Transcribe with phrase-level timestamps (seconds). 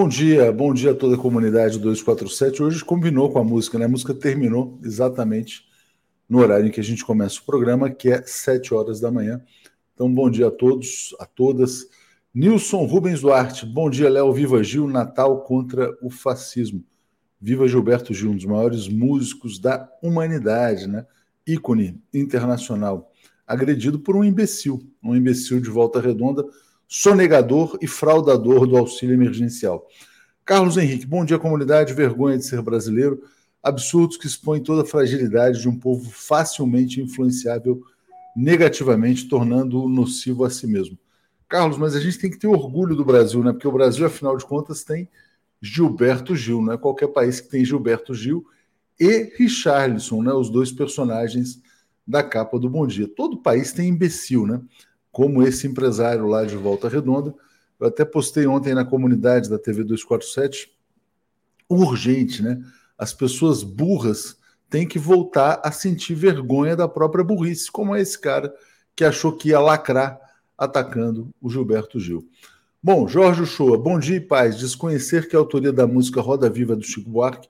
[0.00, 2.62] Bom dia, bom dia a toda a comunidade 247.
[2.62, 3.86] Hoje combinou com a música, né?
[3.86, 5.64] A música terminou exatamente
[6.28, 9.42] no horário em que a gente começa o programa, que é 7 horas da manhã.
[9.92, 11.88] Então, bom dia a todos, a todas.
[12.32, 14.32] Nilson Rubens Duarte, bom dia, Léo.
[14.32, 16.84] Viva Gil, Natal contra o fascismo.
[17.40, 21.04] Viva Gilberto Gil, um dos maiores músicos da humanidade, né?
[21.44, 23.10] Ícone internacional.
[23.44, 26.44] Agredido por um imbecil, um imbecil de volta redonda
[26.88, 29.86] sonegador e fraudador do auxílio emergencial.
[30.44, 31.92] Carlos Henrique, bom dia, comunidade.
[31.92, 33.22] Vergonha de ser brasileiro.
[33.62, 37.82] Absurdos que expõem toda a fragilidade de um povo facilmente influenciável
[38.34, 40.98] negativamente, tornando-o nocivo a si mesmo.
[41.46, 43.52] Carlos, mas a gente tem que ter orgulho do Brasil, né?
[43.52, 45.08] Porque o Brasil, afinal de contas, tem
[45.60, 48.46] Gilberto Gil, não é qualquer país que tem Gilberto Gil
[48.98, 50.32] e Richarlison, né?
[50.32, 51.60] Os dois personagens
[52.06, 53.06] da capa do Bom Dia.
[53.08, 54.62] Todo país tem imbecil, né?
[55.10, 57.34] Como esse empresário lá de Volta Redonda.
[57.78, 60.72] Eu até postei ontem na comunidade da TV 247,
[61.68, 62.60] urgente, né?
[62.96, 64.36] As pessoas burras
[64.68, 68.52] têm que voltar a sentir vergonha da própria burrice, como é esse cara
[68.94, 70.18] que achou que ia lacrar
[70.56, 72.28] atacando o Gilberto Gil.
[72.82, 74.58] Bom, Jorge Shoa, bom dia e paz.
[74.58, 77.48] Desconhecer que a autoria da música Roda Viva do Chico Buarque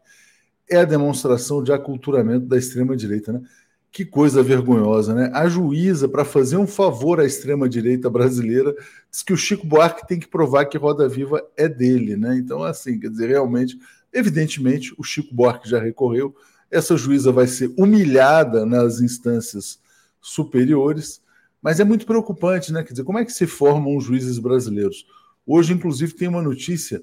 [0.69, 3.43] é a demonstração de aculturamento da extrema-direita, né?
[3.91, 5.31] Que coisa vergonhosa, né?
[5.33, 8.75] A juíza, para fazer um favor à extrema-direita brasileira,
[9.11, 12.37] diz que o Chico Buarque tem que provar que Roda Viva é dele, né?
[12.37, 13.79] Então, assim, quer dizer, realmente,
[14.13, 16.35] evidentemente, o Chico Buarque já recorreu,
[16.71, 19.81] essa juíza vai ser humilhada nas instâncias
[20.21, 21.23] superiores,
[21.63, 22.83] mas é muito preocupante, né?
[22.83, 25.07] Quer dizer, como é que se formam os juízes brasileiros?
[25.47, 27.03] Hoje, inclusive, tem uma notícia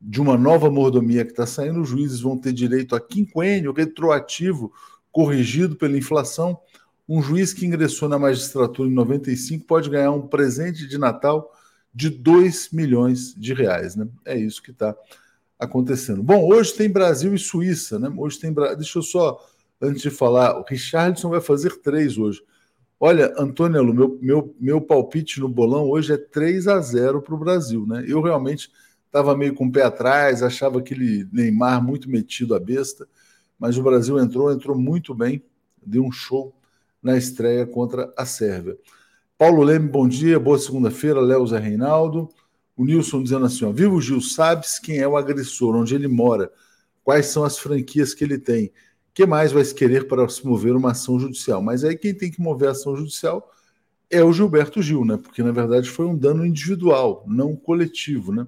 [0.00, 4.72] de uma nova mordomia que está saindo, os juízes vão ter direito a quinquênio retroativo
[5.14, 6.58] corrigido pela inflação,
[7.08, 11.52] um juiz que ingressou na magistratura em 95 pode ganhar um presente de Natal
[11.94, 13.94] de 2 milhões de reais.
[13.94, 14.08] Né?
[14.24, 14.94] É isso que está
[15.56, 16.20] acontecendo.
[16.20, 18.12] Bom, hoje tem Brasil e Suíça, né?
[18.16, 18.52] Hoje tem.
[18.52, 19.40] Deixa eu só,
[19.80, 22.42] antes de falar, o Richardson vai fazer três hoje.
[22.98, 27.38] Olha, Antônio, meu, meu, meu palpite no bolão hoje é 3 a 0 para o
[27.38, 28.04] Brasil, né?
[28.08, 28.68] Eu realmente
[29.06, 33.06] estava meio com o pé atrás, achava aquele Neymar muito metido a besta
[33.64, 35.42] mas o Brasil entrou, entrou muito bem,
[35.82, 36.54] deu um show
[37.02, 38.76] na estreia contra a Sérvia.
[39.38, 42.28] Paulo Leme, bom dia, boa segunda-feira, Léo Zé Reinaldo.
[42.76, 46.52] O Nilson dizendo assim: ó, Vivo Gil, sabes quem é o agressor, onde ele mora,
[47.02, 48.70] quais são as franquias que ele tem,
[49.14, 51.62] que mais vai se querer para se mover uma ação judicial?
[51.62, 53.50] Mas aí quem tem que mover a ação judicial
[54.10, 55.16] é o Gilberto Gil, né?
[55.16, 58.46] Porque na verdade foi um dano individual, não coletivo, né?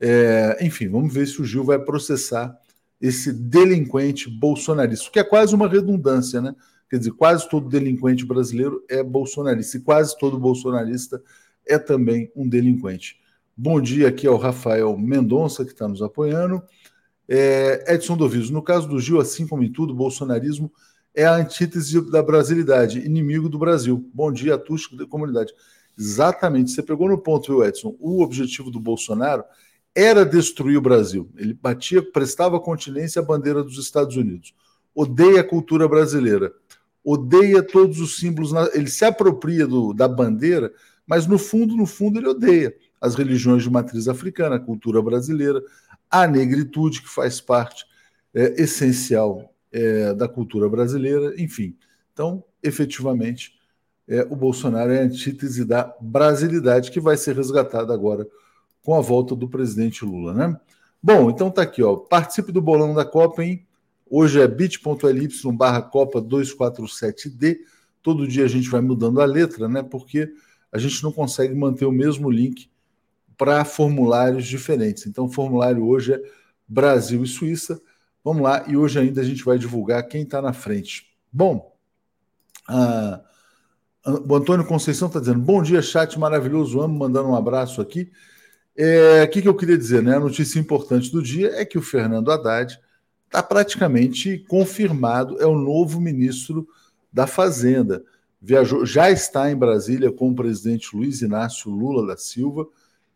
[0.00, 2.59] É, enfim, vamos ver se o Gil vai processar
[3.00, 6.54] esse delinquente bolsonarista, que é quase uma redundância, né?
[6.88, 11.22] Quer dizer, quase todo delinquente brasileiro é bolsonarista, e quase todo bolsonarista
[11.66, 13.18] é também um delinquente.
[13.56, 16.62] Bom dia aqui ao Rafael Mendonça, que está nos apoiando.
[17.28, 20.72] É, Edson Doviso, no caso do Gil, assim como em tudo, o bolsonarismo
[21.14, 24.08] é a antítese da brasilidade, inimigo do Brasil.
[24.12, 25.52] Bom dia a da comunidade.
[25.98, 27.94] Exatamente, você pegou no ponto, viu, Edson?
[28.00, 29.44] O objetivo do Bolsonaro
[29.94, 31.30] era destruir o Brasil.
[31.36, 34.54] Ele batia, prestava continência à bandeira dos Estados Unidos.
[34.94, 36.52] Odeia a cultura brasileira.
[37.04, 38.52] Odeia todos os símbolos.
[38.74, 40.72] Ele se apropria do, da bandeira,
[41.06, 45.62] mas no fundo, no fundo, ele odeia as religiões de matriz africana, a cultura brasileira,
[46.10, 47.84] a negritude, que faz parte
[48.34, 51.76] é, essencial é, da cultura brasileira, enfim.
[52.12, 53.54] Então, efetivamente,
[54.06, 58.26] é, o Bolsonaro é a antítese da brasilidade que vai ser resgatada agora
[58.82, 60.60] com a volta do presidente Lula, né?
[61.02, 61.96] Bom, então tá aqui, ó.
[61.96, 63.66] Participe do bolão da Copa, hein?
[64.08, 67.58] Hoje é bit.ly barra Copa 247D.
[68.02, 69.82] Todo dia a gente vai mudando a letra, né?
[69.82, 70.32] Porque
[70.72, 72.70] a gente não consegue manter o mesmo link
[73.36, 75.06] para formulários diferentes.
[75.06, 76.22] Então, o formulário hoje é
[76.68, 77.80] Brasil e Suíça.
[78.22, 81.06] Vamos lá, e hoje ainda a gente vai divulgar quem está na frente.
[81.32, 81.74] Bom,
[84.28, 88.12] o Antônio Conceição está dizendo: bom dia, chat maravilhoso, amo, mandando um abraço aqui.
[88.82, 90.02] É, o que, que eu queria dizer?
[90.02, 90.16] Né?
[90.16, 92.80] A notícia importante do dia é que o Fernando Haddad
[93.26, 96.66] está praticamente confirmado, é o novo ministro
[97.12, 98.02] da Fazenda.
[98.40, 102.66] Viajou, já está em Brasília com o presidente Luiz Inácio Lula da Silva.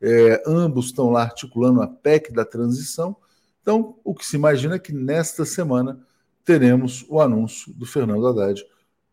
[0.03, 3.17] É, ambos estão lá articulando a PEC da transição.
[3.63, 5.99] Então, o que se imagina é que nesta semana
[6.45, 8.63] teremos o anúncio do Fernando Haddad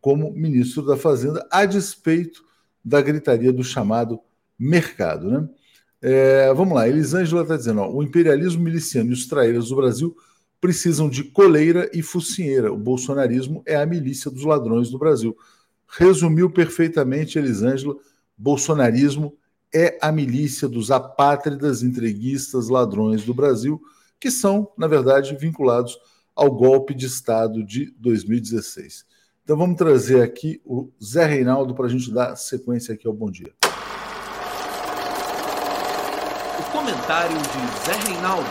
[0.02, 2.44] como ministro da Fazenda, a despeito
[2.84, 4.20] da gritaria do chamado
[4.58, 5.30] mercado.
[5.30, 5.48] Né?
[6.02, 10.16] É, vamos lá, Elisângela está dizendo: ó, o imperialismo miliciano e os traíras do Brasil
[10.60, 12.72] precisam de coleira e focinheira.
[12.72, 15.36] O bolsonarismo é a milícia dos ladrões do Brasil.
[15.88, 17.96] Resumiu perfeitamente, Elisângela:
[18.36, 19.36] bolsonarismo
[19.72, 23.80] é a milícia dos apátridas, entreguistas, ladrões do Brasil,
[24.20, 25.98] que são, na verdade, vinculados
[26.34, 29.04] ao golpe de Estado de 2016.
[29.44, 33.30] Então vamos trazer aqui o Zé Reinaldo para a gente dar sequência aqui ao Bom
[33.30, 33.52] Dia.
[36.60, 38.48] O comentário de Zé Reinaldo.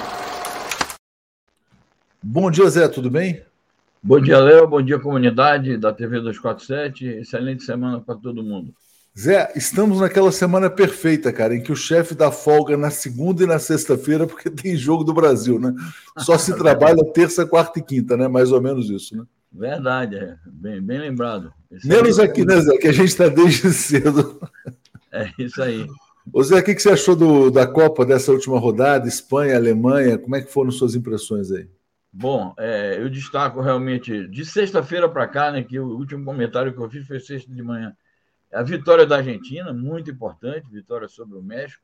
[2.21, 3.41] Bom dia, Zé, tudo bem?
[4.03, 4.67] Bom dia, Léo.
[4.67, 7.05] Bom dia, comunidade da TV 247.
[7.05, 8.73] Excelente semana para todo mundo.
[9.17, 13.47] Zé, estamos naquela semana perfeita, cara, em que o chefe dá folga na segunda e
[13.47, 15.73] na sexta-feira, porque tem jogo do Brasil, né?
[16.17, 18.27] Só se trabalha terça, quarta e quinta, né?
[18.27, 19.23] Mais ou menos isso, né?
[19.51, 20.35] Verdade, é.
[20.45, 21.53] Bem, bem lembrado.
[21.71, 22.77] Esse Menos é aqui, né, Zé?
[22.77, 24.41] Que a gente está desde cedo.
[25.11, 25.87] É isso aí.
[26.31, 29.07] Ô Zé, o que, você achou do, da Copa dessa última rodada?
[29.07, 31.67] Espanha, Alemanha, como é que foram suas impressões aí?
[32.13, 35.63] Bom, é, eu destaco realmente de sexta-feira para cá, né?
[35.63, 37.95] Que o último comentário que eu fiz foi sexta de manhã
[38.53, 41.81] a vitória da Argentina, muito importante, vitória sobre o México.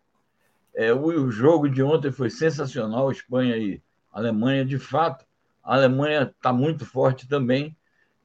[0.75, 5.25] É, o, jogo de ontem foi sensacional, Espanha e Alemanha, de fato.
[5.63, 7.75] A Alemanha está muito forte também.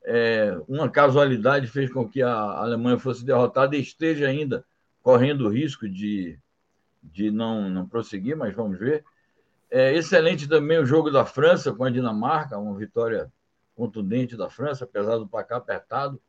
[0.04, 4.64] É, uma casualidade fez com que a Alemanha fosse derrotada e esteja ainda
[5.02, 6.38] correndo o risco de,
[7.02, 9.04] de não, não prosseguir, mas vamos ver.
[9.70, 13.32] É excelente também o jogo da França com a Dinamarca, uma vitória
[13.74, 16.20] contundente da França, apesar do placar apertado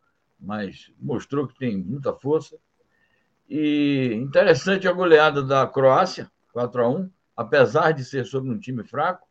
[0.43, 2.57] mas mostrou que tem muita força.
[3.49, 8.83] E interessante a goleada da Croácia, 4 a 1 apesar de ser sobre um time
[8.83, 9.27] fraco,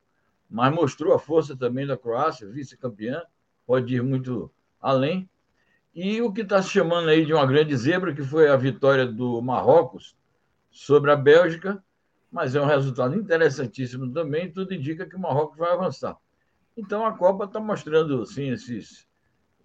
[0.51, 3.23] mas mostrou a força também da Croácia, vice-campeã,
[3.65, 5.29] pode ir muito além.
[5.95, 9.07] E o que está se chamando aí de uma grande zebra, que foi a vitória
[9.07, 10.17] do Marrocos
[10.71, 11.85] sobre a Bélgica,
[12.31, 16.17] mas é um resultado interessantíssimo também, tudo indica que o Marrocos vai avançar.
[16.75, 19.07] Então a Copa está mostrando sim, esses,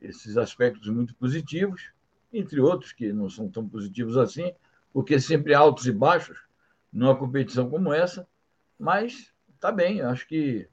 [0.01, 1.91] esses aspectos muito positivos,
[2.33, 4.51] entre outros que não são tão positivos assim,
[4.91, 6.37] porque sempre altos e baixos
[6.91, 8.27] numa competição como essa,
[8.77, 10.67] mas está bem, acho que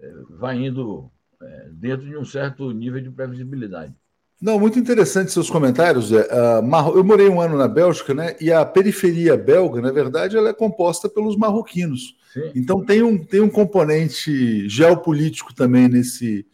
[0.00, 1.08] é, vai indo
[1.40, 3.94] é, dentro de um certo nível de previsibilidade.
[4.40, 6.10] Não, muito interessante seus comentários.
[6.10, 6.62] Uh,
[6.94, 8.36] eu morei um ano na Bélgica, né?
[8.40, 12.16] E a periferia belga, na verdade, ela é composta pelos marroquinos.
[12.32, 12.52] Sim.
[12.54, 16.46] Então tem um, tem um componente geopolítico também nesse,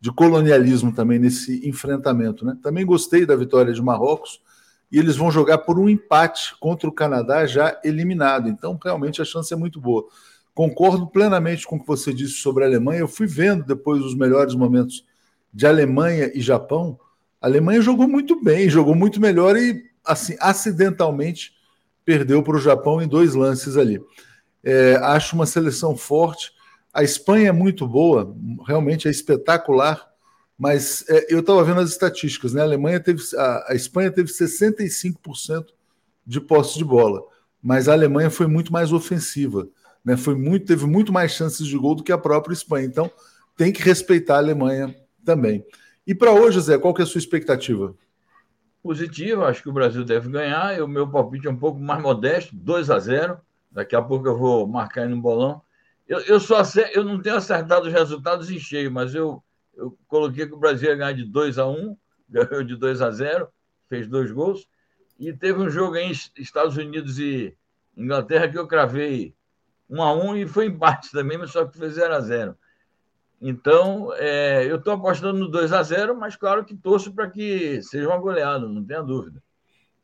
[0.00, 2.44] de colonialismo também nesse enfrentamento.
[2.44, 2.56] Né?
[2.62, 4.40] Também gostei da vitória de Marrocos
[4.90, 8.48] e eles vão jogar por um empate contra o Canadá já eliminado.
[8.48, 10.06] Então, realmente, a chance é muito boa.
[10.54, 13.00] Concordo plenamente com o que você disse sobre a Alemanha.
[13.00, 15.04] Eu fui vendo depois os melhores momentos
[15.52, 16.98] de Alemanha e Japão.
[17.40, 21.52] A Alemanha jogou muito bem, jogou muito melhor e, assim, acidentalmente
[22.04, 24.00] perdeu para o Japão em dois lances ali.
[24.62, 26.52] É, acho uma seleção forte.
[26.92, 28.34] A Espanha é muito boa,
[28.66, 30.08] realmente é espetacular,
[30.58, 32.62] mas é, eu estava vendo as estatísticas, né?
[32.62, 35.66] A Alemanha teve, a, a Espanha teve 65%
[36.26, 37.22] de posse de bola,
[37.62, 39.68] mas a Alemanha foi muito mais ofensiva,
[40.04, 40.16] né?
[40.16, 42.86] Foi muito, teve muito mais chances de gol do que a própria Espanha.
[42.86, 43.10] Então
[43.56, 45.64] tem que respeitar a Alemanha também.
[46.06, 47.92] E para hoje, Zé, qual que é a sua expectativa?
[48.80, 50.80] Positivo, acho que o Brasil deve ganhar.
[50.80, 53.40] O meu palpite é um pouco mais modesto, 2 a 0.
[53.72, 55.60] Daqui a pouco eu vou marcar aí no bolão.
[56.06, 56.62] Eu, eu, só
[56.94, 59.42] eu não tenho acertado os resultados em cheio, mas eu,
[59.74, 61.96] eu coloquei que o Brasil ia ganhar de 2 a 1
[62.30, 63.48] ganhou de 2 a 0
[63.88, 64.68] fez dois gols.
[65.18, 67.56] E teve um jogo em Estados Unidos e
[67.96, 69.34] Inglaterra que eu cravei
[69.90, 72.56] 1 a 1 e foi empate também, mas só que foi 0 a 0
[73.40, 77.82] Então, é, eu estou apostando no 2 a 0 mas claro que torço para que
[77.82, 79.42] seja uma goleada, não tenha dúvida.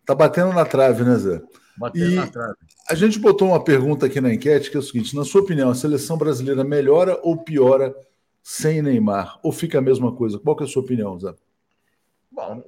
[0.05, 1.43] Tá batendo na trave, né, Zé?
[1.77, 2.57] Batendo e na trave.
[2.89, 5.71] A gente botou uma pergunta aqui na enquete que é o seguinte: na sua opinião,
[5.71, 7.95] a seleção brasileira melhora ou piora
[8.43, 9.39] sem Neymar?
[9.43, 10.39] Ou fica a mesma coisa?
[10.39, 11.35] Qual que é a sua opinião, Zé?
[12.31, 12.63] Bom,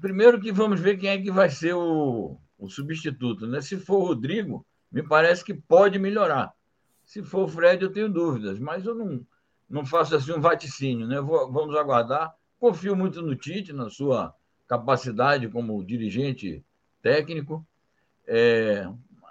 [0.00, 3.46] primeiro que vamos ver quem é que vai ser o, o substituto.
[3.46, 3.60] Né?
[3.60, 6.52] Se for o Rodrigo, me parece que pode melhorar.
[7.04, 9.24] Se for o Fred, eu tenho dúvidas, mas eu não,
[9.70, 11.06] não faço assim um vaticínio.
[11.06, 11.20] Né?
[11.20, 12.34] Vou, vamos aguardar.
[12.58, 14.34] Confio muito no Tite, na sua
[14.66, 16.64] capacidade como dirigente
[17.00, 17.64] técnico.
[18.26, 18.86] É,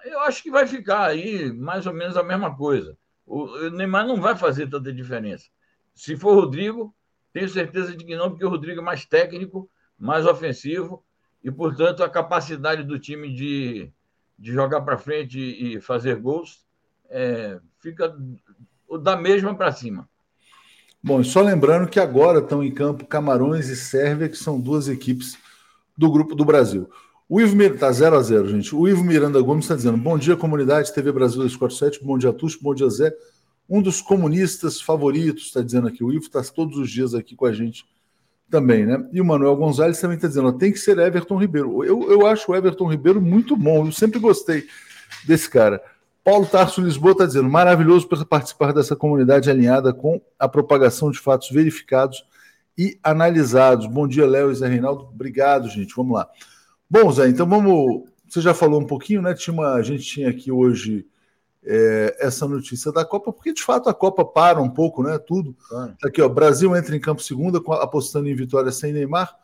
[0.06, 2.98] eu acho que vai ficar aí mais ou menos a mesma coisa.
[3.26, 5.46] O, Neymar não vai fazer tanta diferença.
[5.94, 6.96] Se for Rodrigo,
[7.32, 11.04] tenho certeza de que não, porque o Rodrigo é mais técnico, mais ofensivo,
[11.44, 13.92] e, portanto, a capacidade do time de,
[14.38, 16.66] de jogar para frente e fazer gols
[17.10, 18.16] é, fica
[19.02, 20.10] da mesma para cima.
[21.02, 25.38] Bom, só lembrando que agora estão em campo Camarões e Sérvia, que são duas equipes
[25.98, 26.90] do grupo do Brasil.
[27.28, 28.76] O Ivo Miranda, tá 0 a 0 gente.
[28.76, 32.60] O Ivo Miranda Gomes está dizendo: Bom dia, comunidade TV Brasil 247, bom dia, Tuxo,
[32.62, 33.14] bom dia, Zé.
[33.70, 36.04] Um dos comunistas favoritos, está dizendo aqui.
[36.04, 37.86] O Ivo está todos os dias aqui com a gente
[38.50, 39.08] também, né?
[39.14, 41.84] E o Manuel Gonzalez também está dizendo: tem que ser Everton Ribeiro.
[41.84, 44.66] Eu, eu acho o Everton Ribeiro muito bom, eu sempre gostei.
[45.26, 45.82] desse cara.
[46.24, 51.20] Paulo Tarso Lisboa está dizendo: maravilhoso para participar dessa comunidade alinhada com a propagação de
[51.20, 52.24] fatos verificados
[52.78, 53.88] e analisados.
[53.88, 55.06] Bom dia, Léo e Zé Reinaldo.
[55.06, 55.94] Obrigado, gente.
[55.96, 56.30] Vamos lá.
[56.90, 58.04] Bom, Zé, então vamos.
[58.28, 59.34] Você já falou um pouquinho, né?
[59.34, 59.74] Tinha uma...
[59.74, 61.06] A gente tinha aqui hoje
[61.66, 65.18] é, essa notícia da Copa, porque de fato a Copa para um pouco, né?
[65.18, 65.56] Tudo.
[65.70, 66.30] Tá aqui, ó.
[66.30, 69.36] Brasil entra em campo segunda, apostando em vitória sem Neymar.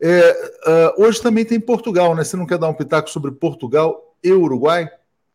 [0.00, 2.24] É, uh, hoje também tem Portugal, né?
[2.24, 4.90] Você não quer dar um pitaco sobre Portugal e Uruguai?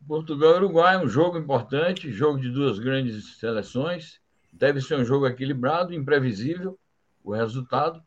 [0.08, 4.22] Portugal e Uruguai é um jogo importante, jogo de duas grandes seleções.
[4.54, 6.80] Deve ser um jogo equilibrado, imprevisível
[7.24, 8.02] o resultado.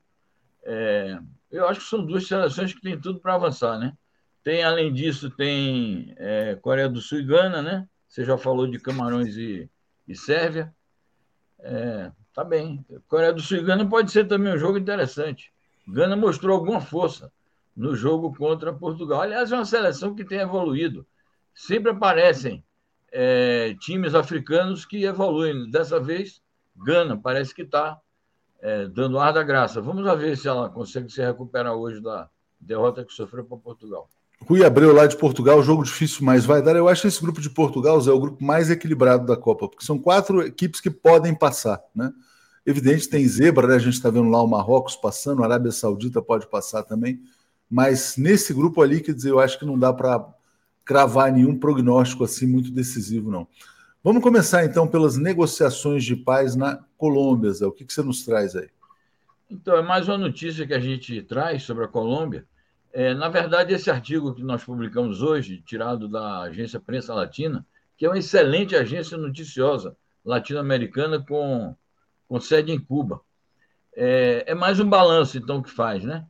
[0.65, 1.19] É,
[1.51, 3.93] eu acho que são duas seleções que têm tudo para avançar, né?
[4.43, 7.87] Tem, além disso, tem é, Coreia do Sul e Gana, né?
[8.09, 9.69] Você já falou de Camarões e,
[10.09, 10.75] e Sérvia.
[11.59, 12.85] É, tá bem.
[13.09, 15.53] Coreia do Sul e Gana pode ser também um jogo interessante.
[15.87, 17.31] Gana mostrou alguma força
[17.77, 19.21] no jogo contra Portugal.
[19.21, 21.07] Aliás, é uma seleção que tem evoluído
[21.55, 22.65] sempre aparecem
[23.13, 25.71] é, times africanos que evoluem.
[25.71, 26.41] Dessa vez,
[26.77, 27.99] Gana parece que está
[28.61, 29.81] é, dando ar da graça.
[29.81, 32.29] Vamos ver se ela consegue se recuperar hoje da
[32.61, 34.09] derrota que sofreu para Portugal.
[34.47, 36.75] Rui Abreu, lá de Portugal, jogo difícil, mas vai dar.
[36.75, 39.85] Eu acho que esse grupo de Portugal é o grupo mais equilibrado da Copa, porque
[39.85, 42.11] são quatro equipes que podem passar, né?
[42.65, 43.75] Evidente, tem zebra, né?
[43.75, 47.21] A gente está vendo lá o Marrocos passando, a Arábia Saudita pode passar também,
[47.69, 50.27] mas nesse grupo ali, quer dizer, eu acho que não dá para
[50.85, 53.47] cravar nenhum prognóstico assim muito decisivo, não.
[54.03, 57.67] Vamos começar então pelas negociações de paz na Colômbia, Zé.
[57.67, 58.71] O que, que você nos traz aí?
[59.51, 62.47] Então, é mais uma notícia que a gente traz sobre a Colômbia.
[62.93, 68.07] É, na verdade, esse artigo que nós publicamos hoje, tirado da agência Prensa Latina, que
[68.07, 71.77] é uma excelente agência noticiosa latino-americana com,
[72.27, 73.21] com sede em Cuba.
[73.95, 76.27] É, é, mais um balanço, então, que faz, né?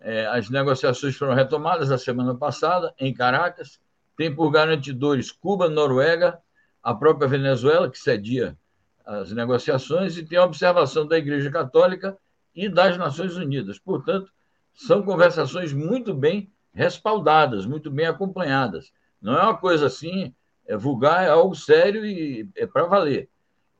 [0.00, 3.80] É, as negociações foram retomadas a semana passada em Caracas
[4.16, 6.40] tem por garantidores Cuba, Noruega,
[6.82, 8.56] a própria Venezuela, que cedia
[9.04, 12.16] as negociações, e tem a observação da Igreja Católica
[12.54, 13.78] e das Nações Unidas.
[13.78, 14.30] Portanto,
[14.72, 18.92] são conversações muito bem respaldadas, muito bem acompanhadas.
[19.20, 20.34] Não é uma coisa assim,
[20.66, 23.28] é vulgar, é algo sério e é para valer.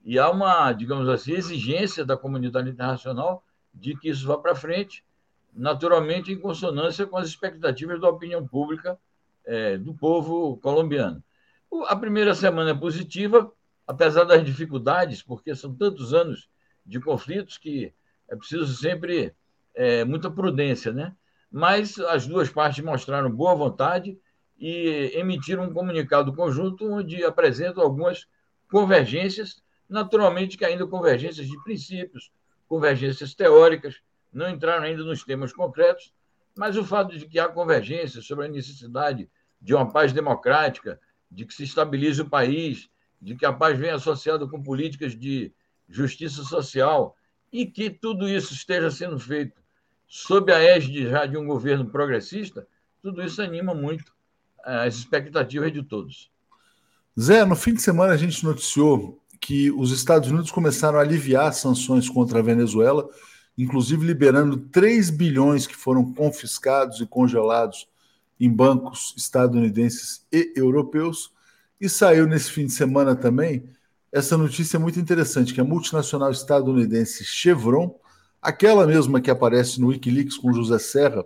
[0.05, 3.43] E há uma, digamos assim, exigência da comunidade internacional
[3.73, 5.05] de que isso vá para frente,
[5.53, 8.99] naturalmente em consonância com as expectativas da opinião pública
[9.45, 11.23] é, do povo colombiano.
[11.87, 13.53] A primeira semana é positiva,
[13.87, 16.49] apesar das dificuldades, porque são tantos anos
[16.87, 17.93] de conflitos que
[18.29, 19.35] é preciso sempre
[19.75, 21.15] é, muita prudência, né?
[21.51, 24.19] Mas as duas partes mostraram boa vontade
[24.59, 28.27] e emitiram um comunicado conjunto onde apresentam algumas
[28.71, 32.31] convergências, naturalmente que ainda convergências de princípios,
[32.69, 34.01] convergências teóricas,
[34.33, 36.13] não entraram ainda nos temas concretos,
[36.57, 39.29] mas o fato de que há convergência sobre a necessidade
[39.61, 42.89] de uma paz democrática, de que se estabilize o país,
[43.21, 45.53] de que a paz venha associada com políticas de
[45.89, 47.17] justiça social
[47.53, 49.61] e que tudo isso esteja sendo feito
[50.07, 52.67] sob a égide já de um governo progressista,
[53.03, 54.13] tudo isso anima muito
[54.65, 56.31] eh, as expectativas de todos.
[57.19, 61.53] Zé, no fim de semana a gente noticiou que os Estados Unidos começaram a aliviar
[61.53, 63.09] sanções contra a Venezuela
[63.57, 67.89] inclusive liberando 3 bilhões que foram confiscados e congelados
[68.39, 71.33] em bancos estadunidenses e europeus.
[71.81, 73.65] E saiu nesse fim de semana também
[74.11, 77.99] essa notícia muito interessante, que a multinacional estadunidense Chevron,
[78.41, 81.25] aquela mesma que aparece no Wikileaks com José Serra,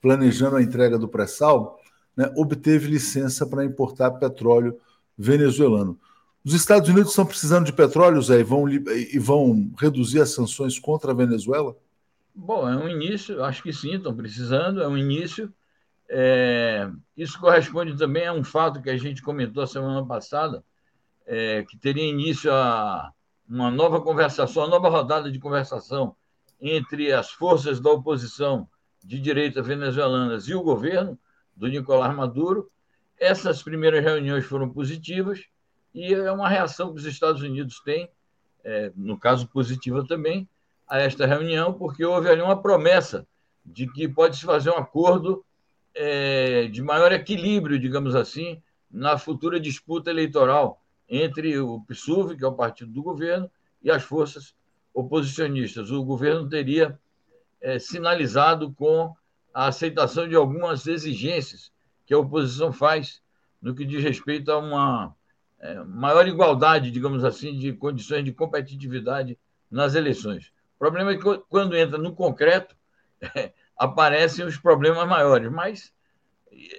[0.00, 1.78] planejando a entrega do pré-sal,
[2.16, 4.78] né, obteve licença para importar petróleo
[5.18, 5.98] venezuelano.
[6.44, 10.78] Os Estados Unidos estão precisando de petróleo, Zé, e vão, e vão reduzir as sanções
[10.78, 11.74] contra a Venezuela?
[12.34, 15.50] Bom, é um início, acho que sim, estão precisando, é um início.
[16.06, 20.62] É, isso corresponde também a um fato que a gente comentou a semana passada,
[21.24, 23.10] é, que teria início a
[23.48, 26.14] uma nova conversação, uma nova rodada de conversação
[26.60, 28.68] entre as forças da oposição
[29.02, 31.18] de direita venezuelanas e o governo
[31.56, 32.70] do Nicolás Maduro.
[33.18, 35.40] Essas primeiras reuniões foram positivas
[35.94, 38.10] e é uma reação que os Estados Unidos têm,
[38.64, 40.48] é, no caso positiva também,
[40.88, 43.26] a esta reunião, porque houve ali uma promessa
[43.64, 45.44] de que pode-se fazer um acordo
[45.94, 52.48] é, de maior equilíbrio, digamos assim, na futura disputa eleitoral entre o PSUV, que é
[52.48, 53.50] o partido do governo,
[53.82, 54.54] e as forças
[54.92, 55.90] oposicionistas.
[55.90, 56.98] O governo teria
[57.60, 59.14] é, sinalizado com
[59.52, 61.72] a aceitação de algumas exigências
[62.04, 63.22] que a oposição faz
[63.60, 65.14] no que diz respeito a uma
[65.86, 69.38] maior igualdade, digamos assim, de condições de competitividade
[69.70, 70.52] nas eleições.
[70.76, 72.76] O problema é que quando entra no concreto,
[73.34, 75.92] é, aparecem os problemas maiores, mas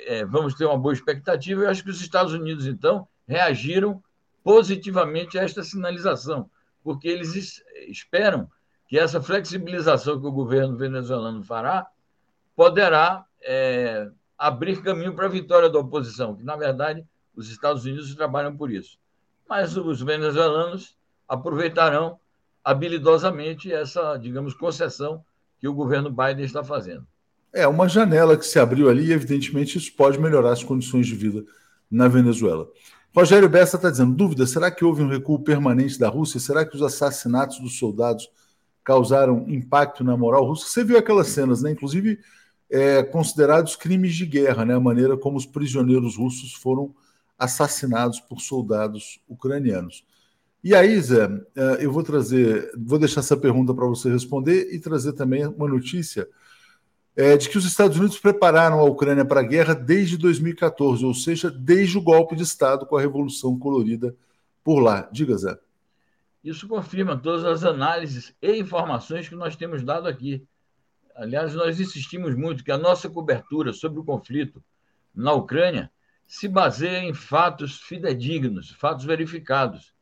[0.05, 1.63] é, vamos ter uma boa expectativa.
[1.63, 4.03] Eu acho que os Estados Unidos, então, reagiram
[4.43, 6.49] positivamente a esta sinalização,
[6.83, 8.47] porque eles esperam
[8.87, 11.87] que essa flexibilização que o governo venezuelano fará
[12.55, 17.03] poderá é, abrir caminho para a vitória da oposição, que, na verdade,
[17.35, 18.97] os Estados Unidos trabalham por isso.
[19.47, 20.95] Mas os venezuelanos
[21.27, 22.19] aproveitarão
[22.63, 25.23] habilidosamente essa, digamos, concessão
[25.59, 27.05] que o governo Biden está fazendo.
[27.53, 31.15] É uma janela que se abriu ali e, evidentemente, isso pode melhorar as condições de
[31.15, 31.45] vida
[31.89, 32.67] na Venezuela.
[33.15, 36.39] Rogério Bessa está dizendo: dúvida, será que houve um recuo permanente da Rússia?
[36.39, 38.29] Será que os assassinatos dos soldados
[38.83, 40.67] causaram impacto na moral russa?
[40.67, 41.71] Você viu aquelas cenas, né?
[41.71, 42.19] Inclusive
[42.69, 44.75] é, considerados crimes de guerra, né?
[44.75, 46.93] A maneira como os prisioneiros russos foram
[47.37, 50.05] assassinados por soldados ucranianos.
[50.63, 54.79] E aí, Zé, é, eu vou trazer, vou deixar essa pergunta para você responder e
[54.79, 56.27] trazer também uma notícia
[57.15, 61.13] é, de que os Estados Unidos prepararam a Ucrânia para a guerra desde 2014, ou
[61.13, 64.15] seja, desde o golpe de Estado com a Revolução Colorida
[64.63, 65.07] por lá.
[65.11, 65.57] Diga, Zé.
[66.43, 70.45] Isso confirma todas as análises e informações que nós temos dado aqui.
[71.15, 74.63] Aliás, nós insistimos muito que a nossa cobertura sobre o conflito
[75.13, 75.89] na Ucrânia
[76.27, 79.93] se baseia em fatos fidedignos, fatos verificados.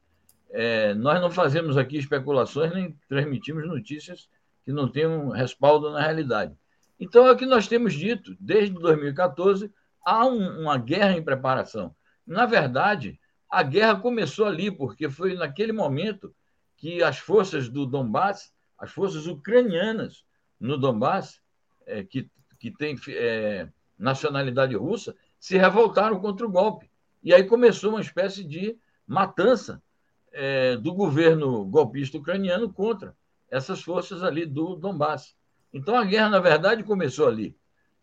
[0.50, 4.30] É, nós não fazemos aqui especulações nem transmitimos notícias
[4.64, 6.56] que não tenham respaldo na realidade.
[7.00, 9.72] Então, é o que nós temos dito, desde 2014,
[10.06, 11.94] há um, uma guerra em preparação.
[12.26, 16.34] Na verdade, a guerra começou ali, porque foi naquele momento
[16.78, 20.24] que as forças do Donbass, as forças ucranianas
[20.60, 21.42] no Donbass,
[21.86, 26.90] é, que, que têm é, nacionalidade russa, se revoltaram contra o golpe.
[27.22, 29.84] E aí começou uma espécie de matança
[30.32, 33.14] é, do governo golpista ucraniano contra
[33.52, 35.36] essas forças ali do Donbass.
[35.74, 37.58] Então a guerra, na verdade, começou ali.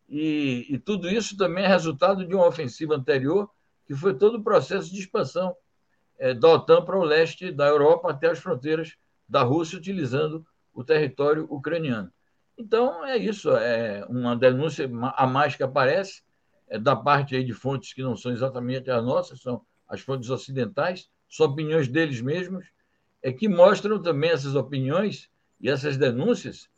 [0.07, 3.49] E, e, tudo isso também é resultado de uma ofensiva anterior,
[3.87, 5.57] que foi todo o processo de expansão
[6.19, 10.85] é, da OTAN para o leste da Europa até as fronteiras da Rússia, utilizando o
[10.85, 12.13] território ucraniano.
[12.59, 16.21] Então é isso, é uma denúncia a mais que aparece
[16.79, 21.11] da parte aí de fontes que não são exatamente as nossas, são as fontes ocidentais,
[21.29, 22.67] são opiniões deles mesmos,
[23.23, 25.29] é que mostram também essas opiniões
[25.61, 26.69] e essas denúncias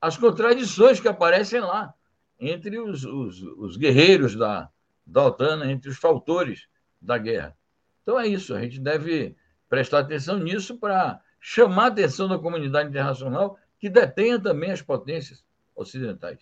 [0.00, 1.92] as contradições que aparecem lá
[2.38, 4.70] entre os, os, os guerreiros da,
[5.06, 6.66] da OTAN, né, entre os fautores
[7.00, 7.54] da guerra.
[8.02, 9.36] Então é isso, a gente deve
[9.68, 15.44] prestar atenção nisso para chamar a atenção da comunidade internacional que detenha também as potências
[15.76, 16.40] ocidentais.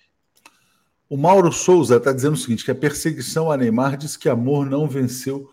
[1.08, 4.68] O Mauro Souza está dizendo o seguinte: que a perseguição a Neymar diz que amor
[4.68, 5.48] não venceu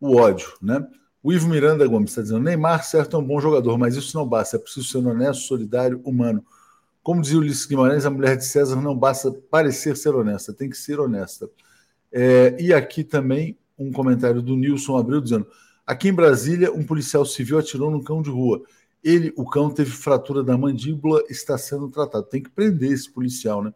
[0.00, 0.86] o ódio, né?
[1.22, 4.26] O Ivo Miranda Gomes está dizendo: Neymar, certo, é um bom jogador, mas isso não
[4.26, 6.44] basta, é preciso ser honesto, solidário, humano.
[7.02, 10.76] Como dizia Ulisses Guimarães, a mulher de César não basta parecer ser honesta, tem que
[10.76, 11.48] ser honesta.
[12.12, 15.46] É, e aqui também um comentário do Nilson Abreu dizendo:
[15.86, 18.62] aqui em Brasília, um policial civil atirou num cão de rua.
[19.02, 22.26] Ele, o cão, teve fratura da mandíbula, está sendo tratado.
[22.26, 23.72] Tem que prender esse policial, né?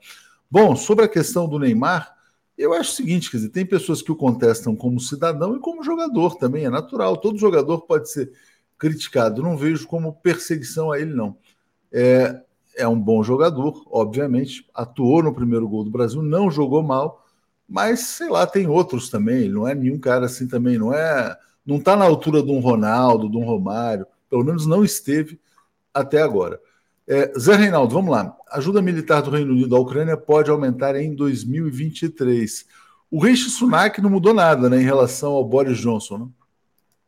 [0.52, 2.14] Bom, sobre a questão do Neymar,
[2.58, 5.82] eu acho o seguinte: quer dizer, tem pessoas que o contestam como cidadão e como
[5.82, 7.16] jogador também, é natural.
[7.16, 8.30] Todo jogador pode ser
[8.76, 9.42] criticado.
[9.42, 11.38] Não vejo como perseguição a ele, não.
[11.90, 12.38] É,
[12.76, 17.24] é um bom jogador, obviamente, atuou no primeiro gol do Brasil, não jogou mal,
[17.66, 21.34] mas sei lá, tem outros também, não é nenhum cara assim também, não é,
[21.64, 25.40] não está na altura de um Ronaldo, de um Romário, pelo menos não esteve
[25.94, 26.60] até agora.
[27.06, 28.36] É, Zé Reinaldo, vamos lá.
[28.50, 32.66] Ajuda militar do Reino Unido à Ucrânia pode aumentar em 2023.
[33.10, 36.32] O Rishi Sunak não mudou nada né, em relação ao Boris Johnson, não?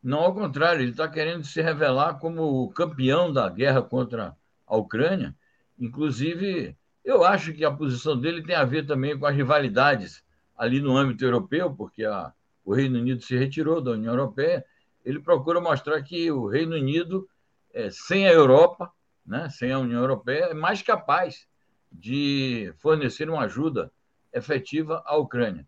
[0.02, 4.76] Não, ao contrário, ele está querendo se revelar como o campeão da guerra contra a
[4.76, 5.35] Ucrânia
[5.78, 10.22] Inclusive, eu acho que a posição dele tem a ver também com as rivalidades
[10.57, 12.33] ali no âmbito europeu, porque a,
[12.64, 14.64] o Reino Unido se retirou da União Europeia.
[15.04, 17.28] Ele procura mostrar que o Reino Unido,
[17.72, 18.90] é, sem a Europa,
[19.25, 21.47] né, sem a União Europeia, é mais capaz
[21.91, 23.91] de fornecer uma ajuda
[24.33, 25.67] efetiva à Ucrânia.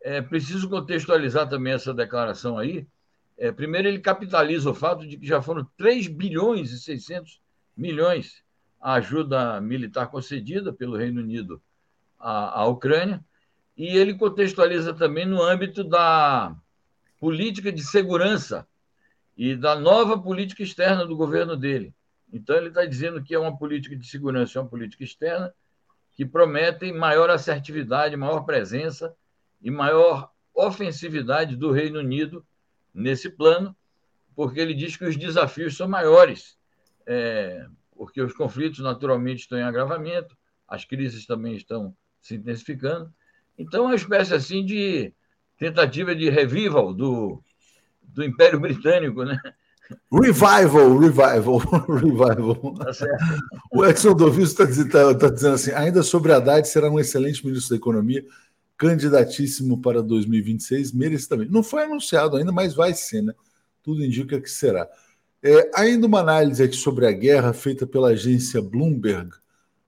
[0.00, 2.86] É preciso contextualizar também essa declaração aí.
[3.36, 7.40] É, primeiro, ele capitaliza o fato de que já foram 3 bilhões e 600
[7.76, 8.44] milhões
[8.80, 11.60] a ajuda militar concedida pelo Reino Unido
[12.20, 13.24] à, à Ucrânia,
[13.76, 16.54] e ele contextualiza também no âmbito da
[17.18, 18.68] política de segurança
[19.36, 21.94] e da nova política externa do governo dele.
[22.34, 25.54] Então, ele está dizendo que é uma política de segurança, é uma política externa
[26.12, 29.14] que prometem maior assertividade, maior presença
[29.62, 32.44] e maior ofensividade do Reino Unido
[32.92, 33.74] nesse plano,
[34.36, 36.58] porque ele diz que os desafios são maiores
[37.06, 37.66] é,
[37.96, 43.12] porque os conflitos naturalmente estão em agravamento, as crises também estão se intensificando,
[43.58, 45.12] Então, é uma espécie assim de
[45.58, 47.42] tentativa de revival do,
[48.02, 49.38] do Império Britânico, né?
[50.10, 52.74] Revival, revival, revival.
[52.74, 52.92] Tá
[53.70, 57.44] o Edson Doviso está dizendo, tá, tá dizendo assim: ainda sobre Haddad, será um excelente
[57.44, 58.24] ministro da Economia,
[58.76, 61.52] candidatíssimo para 2026, merecidamente.
[61.52, 63.34] Não foi anunciado ainda, mas vai ser, né?
[63.82, 64.88] Tudo indica que será.
[65.42, 69.30] É, ainda uma análise aqui sobre a guerra feita pela agência Bloomberg,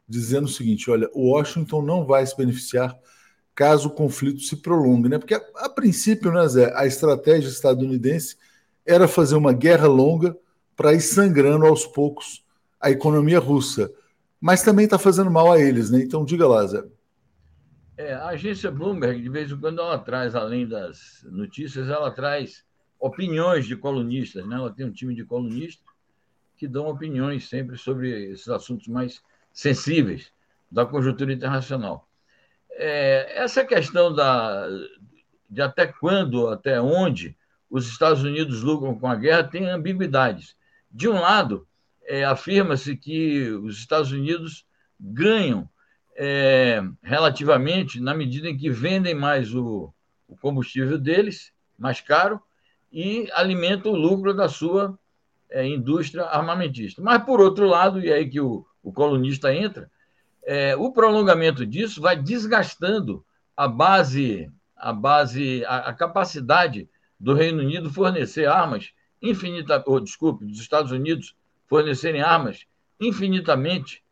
[0.06, 2.98] dizendo o seguinte: olha, o Washington não vai se beneficiar
[3.54, 5.18] caso o conflito se prolongue, né?
[5.18, 8.36] Porque a, a princípio, né, Zé, a estratégia estadunidense
[8.86, 10.36] era fazer uma guerra longa
[10.76, 12.44] para ir sangrando aos poucos
[12.80, 13.90] a economia russa.
[14.40, 16.00] Mas também está fazendo mal a eles, né?
[16.02, 16.84] Então diga lá, Zé.
[17.96, 22.64] É, a agência Bloomberg, de vez em quando, ela traz, além das notícias, ela traz
[23.00, 24.56] opiniões de colunistas, né?
[24.56, 25.86] Ela tem um time de colunistas
[26.56, 29.22] que dão opiniões sempre sobre esses assuntos mais
[29.52, 30.30] sensíveis
[30.70, 32.06] da conjuntura internacional.
[32.70, 34.68] É, essa questão da,
[35.48, 37.36] de até quando, até onde
[37.70, 40.56] os Estados Unidos lucram com a guerra tem ambiguidades.
[40.90, 41.66] De um lado,
[42.04, 44.64] é, afirma-se que os Estados Unidos
[44.98, 45.68] ganham
[46.16, 49.92] é, relativamente na medida em que vendem mais o,
[50.28, 52.40] o combustível deles, mais caro,
[52.90, 54.98] e alimenta o lucro da sua
[55.50, 57.02] é, indústria armamentista.
[57.02, 59.90] Mas, por outro lado, e aí que o, o colunista entra,
[60.44, 63.24] é, o prolongamento disso vai desgastando
[63.56, 70.44] a base, a base, a, a capacidade do Reino Unido fornecer armas infinita, ou desculpe,
[70.44, 71.34] dos Estados Unidos
[71.66, 72.66] fornecerem armas
[73.00, 74.02] infinitamente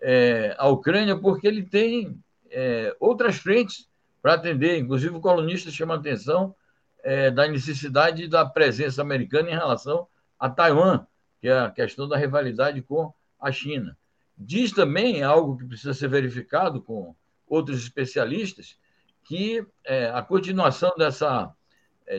[0.00, 2.18] é, à Ucrânia, porque ele tem
[2.50, 3.88] é, outras frentes
[4.22, 4.78] para atender.
[4.78, 6.54] Inclusive, o colunista chama a atenção
[7.02, 10.06] é, da necessidade da presença americana em relação
[10.38, 11.06] a Taiwan,
[11.40, 13.96] que é a questão da rivalidade com a China.
[14.36, 17.14] Diz também algo que precisa ser verificado com
[17.46, 18.76] outros especialistas,
[19.22, 21.50] que é, a continuação dessa, é,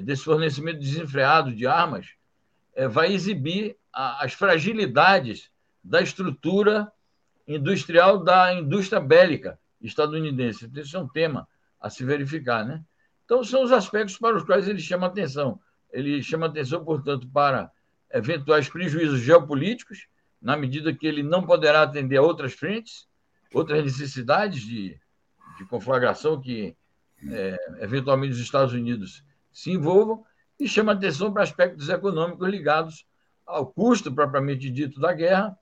[0.02, 2.08] desse fornecimento desenfreado de armas
[2.76, 5.50] é, vai exibir a, as fragilidades
[5.84, 6.92] da estrutura
[7.48, 10.66] industrial da indústria bélica estadunidense.
[10.66, 11.48] Então, isso é um tema
[11.80, 12.84] a se verificar, né?
[13.24, 15.60] Então, são os aspectos para os quais ele chama atenção.
[15.92, 17.72] Ele chama atenção, portanto, para
[18.12, 20.08] eventuais prejuízos geopolíticos,
[20.42, 23.08] na medida que ele não poderá atender a outras frentes,
[23.54, 25.00] outras necessidades de,
[25.58, 26.76] de conflagração que,
[27.32, 29.24] é, eventualmente, os Estados Unidos
[29.56, 30.24] se envolvam,
[30.60, 33.06] e chama atenção para aspectos econômicos ligados
[33.48, 35.58] ao custo propriamente dito da guerra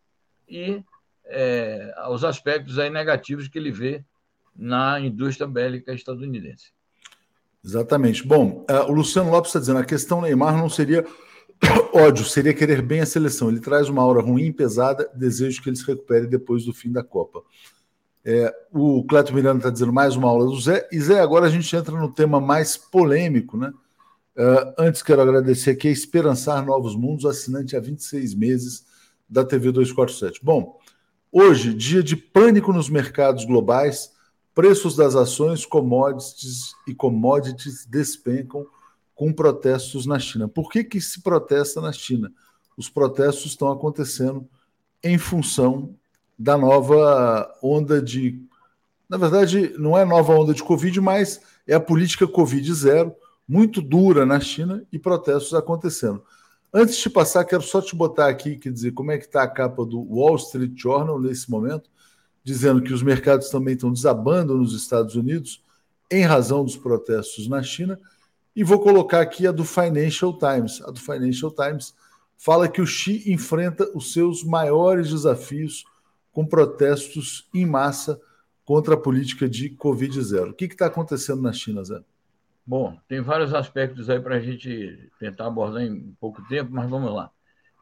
[0.49, 0.84] e
[1.25, 4.03] é, aos aspectos aí negativos que ele vê
[4.56, 6.71] na indústria bélica estadunidense.
[7.63, 8.25] Exatamente.
[8.25, 11.06] Bom, uh, o Luciano Lopes está dizendo a questão Neymar não seria
[11.93, 13.49] ódio, seria querer bem a seleção.
[13.49, 17.03] Ele traz uma aura ruim, pesada, desejo que ele se recupere depois do fim da
[17.03, 17.41] Copa.
[18.25, 20.88] É, o Cleto Miranda está dizendo mais uma aula do Zé.
[20.91, 23.73] E Zé, agora a gente entra no tema mais polêmico, né?
[24.36, 28.86] Uh, antes quero agradecer aqui a Esperançar Novos Mundos, assinante há 26 meses
[29.30, 30.43] da TV 247.
[30.43, 30.80] Bom,
[31.32, 34.12] hoje, dia de pânico nos mercados globais,
[34.56, 38.65] preços das ações, commodities e commodities despencam
[39.13, 40.48] com protestos na China.
[40.48, 42.32] Por que, que se protesta na China?
[42.76, 44.48] Os protestos estão acontecendo
[45.04, 45.96] em função
[46.38, 48.41] da nova onda de.
[49.08, 53.15] Na verdade, não é nova onda de Covid, mas é a política Covid zero,
[53.47, 56.23] muito dura na China e protestos acontecendo.
[56.73, 59.47] Antes de passar, quero só te botar aqui, quer dizer, como é que está a
[59.47, 61.89] capa do Wall Street Journal nesse momento,
[62.43, 65.63] dizendo que os mercados também estão desabando nos Estados Unidos
[66.10, 67.99] em razão dos protestos na China
[68.56, 70.82] e vou colocar aqui a do Financial Times.
[70.82, 71.93] A do Financial Times
[72.38, 75.86] fala que o Xi enfrenta os seus maiores desafios
[76.32, 78.19] com protestos em massa
[78.65, 80.51] contra a política de Covid-0.
[80.51, 82.01] O que está acontecendo na China, Zé?
[82.65, 87.13] Bom, tem vários aspectos aí para a gente tentar abordar em pouco tempo, mas vamos
[87.13, 87.30] lá.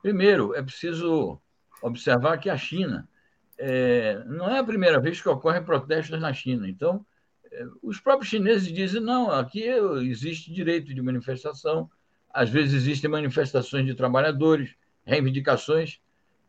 [0.01, 1.39] Primeiro, é preciso
[1.81, 3.07] observar que a China
[3.57, 6.67] é, não é a primeira vez que ocorrem protestos na China.
[6.67, 7.05] Então,
[7.81, 11.89] os próprios chineses dizem: não, aqui existe direito de manifestação,
[12.33, 15.99] às vezes existem manifestações de trabalhadores, reivindicações.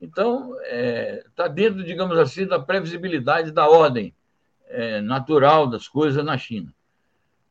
[0.01, 4.15] Então, está é, tá dentro, digamos assim, da previsibilidade da ordem
[4.67, 6.75] é, natural das coisas na China.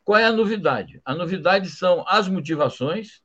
[0.04, 1.02] Qual é a novidade?
[1.06, 3.22] A novidade são as motivações,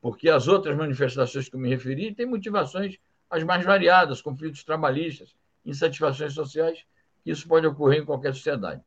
[0.00, 2.98] porque as outras manifestações que eu me referi têm motivações
[3.30, 6.84] as mais variadas, conflitos trabalhistas, insatisfações sociais,
[7.22, 8.82] que isso pode ocorrer em qualquer sociedade.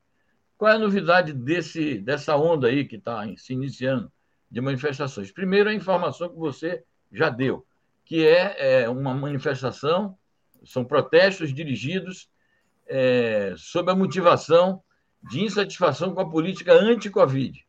[0.58, 4.12] Qual é a novidade desse, dessa onda aí que está se iniciando
[4.50, 5.32] de manifestações?
[5.32, 7.66] Primeiro, a informação que você já deu,
[8.06, 10.18] que é, é uma manifestação,
[10.64, 12.30] são protestos dirigidos
[12.88, 14.82] é, sob a motivação
[15.30, 17.66] de insatisfação com a política anti-Covid.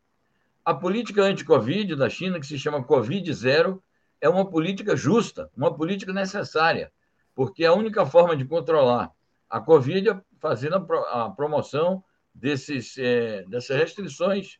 [0.64, 3.80] A política anti-Covid da China, que se chama Covid-0,
[4.20, 6.92] é uma política justa, uma política necessária,
[7.34, 9.12] porque é a única forma de controlar
[9.48, 10.76] a Covid é fazendo
[11.10, 14.58] a promoção desses, é, dessas restrições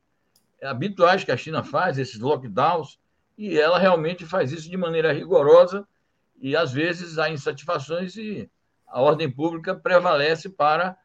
[0.62, 2.98] habituais que a China faz, esses lockdowns,
[3.36, 5.86] e ela realmente faz isso de maneira rigorosa
[6.40, 8.50] e, às vezes, há insatisfações e
[8.86, 10.96] a ordem pública prevalece para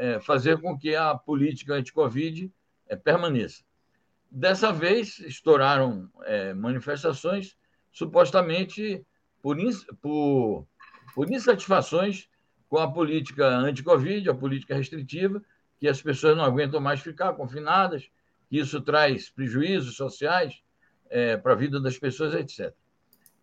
[0.00, 2.50] é, fazer com que a política anti-Covid
[2.88, 3.62] é, permaneça.
[4.30, 7.54] Dessa vez, estouraram é, manifestações
[7.92, 9.04] supostamente
[9.42, 9.58] por,
[10.00, 10.66] por,
[11.14, 12.30] por insatisfações
[12.66, 15.42] com a política anti-Covid, a política restritiva,
[15.78, 18.08] que as pessoas não aguentam mais ficar confinadas,
[18.48, 20.62] que isso traz prejuízos sociais
[21.10, 22.74] é, para a vida das pessoas, etc.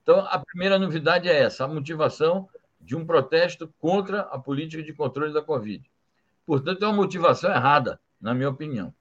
[0.01, 2.49] Então, a primeira novidade é essa, a motivação
[2.81, 5.87] de um protesto contra a política de controle da Covid.
[6.47, 8.93] Portanto, é uma motivação errada, na minha opinião.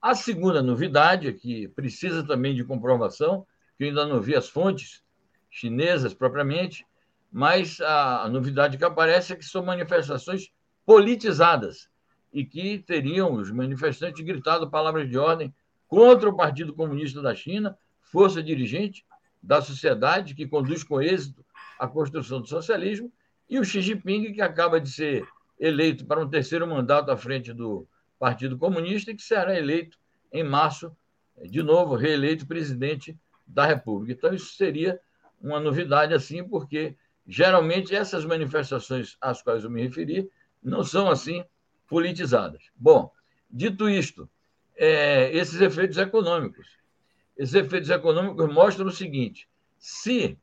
[0.00, 5.04] A segunda novidade, que precisa também de comprovação, que eu ainda não vi as fontes
[5.50, 6.86] chinesas propriamente,
[7.30, 10.50] mas a novidade que aparece é que são manifestações
[10.86, 11.90] politizadas
[12.32, 15.54] e que teriam os manifestantes gritado palavras de ordem
[15.86, 19.04] contra o Partido Comunista da China, força dirigente
[19.42, 21.44] da sociedade que conduz com êxito
[21.78, 23.12] a construção do socialismo,
[23.50, 25.26] e o Xi Jinping, que acaba de ser
[25.58, 27.86] eleito para um terceiro mandato à frente do
[28.18, 29.98] Partido Comunista e que será eleito
[30.32, 30.94] em março,
[31.44, 34.12] de novo, reeleito presidente da República.
[34.12, 35.00] Então, isso seria
[35.40, 40.30] uma novidade, assim, porque geralmente essas manifestações às quais eu me referi
[40.62, 41.44] não são assim
[41.88, 42.62] politizadas.
[42.74, 43.12] Bom,
[43.50, 44.28] dito isto,
[44.76, 46.66] é, esses efeitos econômicos.
[47.36, 50.38] Esses efeitos econômicos mostram o seguinte: se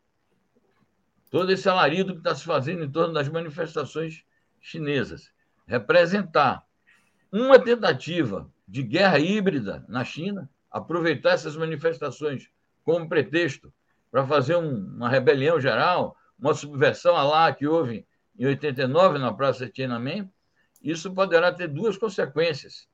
[1.30, 4.24] todo esse alarido que está se fazendo em torno das manifestações
[4.64, 5.32] chinesas
[5.68, 6.64] representar
[7.32, 12.50] uma tentativa de guerra híbrida na China, aproveitar essas manifestações
[12.84, 13.72] como pretexto
[14.10, 19.34] para fazer um, uma rebelião geral, uma subversão a lá que houve em 89 na
[19.34, 20.30] Praça Tiananmen,
[20.82, 22.88] isso poderá ter duas consequências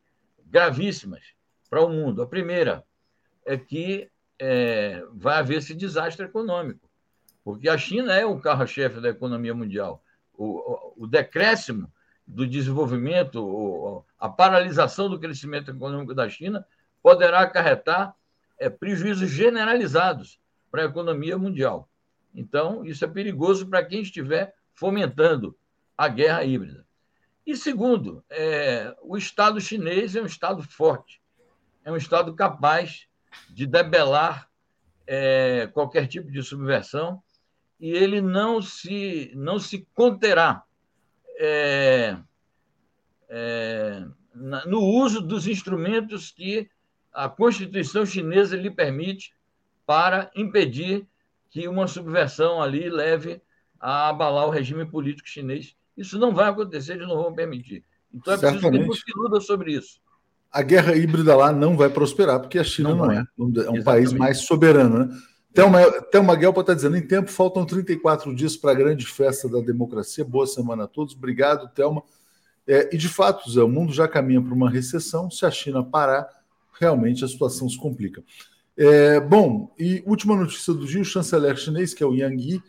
[0.46, 1.34] gravíssimas
[1.70, 2.22] para o mundo.
[2.22, 2.84] A primeira
[3.46, 6.90] é que é, vai haver esse desastre econômico,
[7.44, 10.04] porque a China é o carro-chefe da economia mundial.
[10.42, 11.92] O, o, decréscimo
[12.26, 16.66] do desenvolvimento, a paralisação do crescimento econômico da China
[17.04, 18.16] poderá acarretar
[18.58, 20.40] é, prejuízos generalizados
[20.72, 21.90] para a economia mundial.
[22.34, 25.58] Então, isso é perigoso para quem estiver fomentando
[25.98, 26.86] a guerra híbrida.
[27.46, 31.22] E segundo, é, o Estado chinês é um Estado forte,
[31.84, 33.08] é um Estado capaz
[33.50, 34.50] de debelar
[35.06, 37.22] é, qualquer tipo de subversão
[37.80, 40.64] e ele não se, não se conterá
[41.40, 42.18] é,
[43.30, 46.70] é no uso dos instrumentos que
[47.12, 49.34] a Constituição chinesa lhe permite
[49.86, 51.06] para impedir
[51.50, 53.42] que uma subversão ali leve
[53.80, 55.76] a abalar o regime político chinês.
[55.98, 57.84] Isso não vai acontecer, eles não vão permitir.
[58.14, 59.04] Então é preciso Certamente.
[59.04, 60.00] que luta sobre isso.
[60.52, 63.18] A guerra híbrida lá não vai prosperar, porque a China não, não é.
[63.18, 63.84] É um Exatamente.
[63.84, 65.06] país mais soberano.
[65.06, 65.20] Né?
[65.54, 65.80] Thelma,
[66.12, 70.24] Thelma Guelpa está dizendo: em tempo, faltam 34 dias para a grande festa da democracia.
[70.24, 71.16] Boa semana a todos.
[71.16, 72.04] Obrigado, Thelma.
[72.68, 75.30] É, e de fato, Zé, o mundo já caminha para uma recessão.
[75.32, 76.28] Se a China parar,
[76.80, 78.24] realmente a situação se complica.
[78.78, 82.64] É, bom, e última notícia do dia: o chanceler chinês, que é o Yang Yi,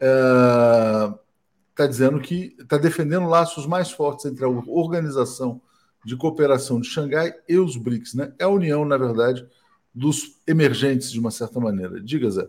[0.00, 5.60] está é, dizendo que está defendendo laços mais fortes entre a Organização
[6.04, 8.14] de Cooperação de Xangai e os BRICS.
[8.14, 8.32] Né?
[8.38, 9.46] É a união, na verdade,
[9.94, 12.00] dos emergentes, de uma certa maneira.
[12.00, 12.48] Diga, Zé.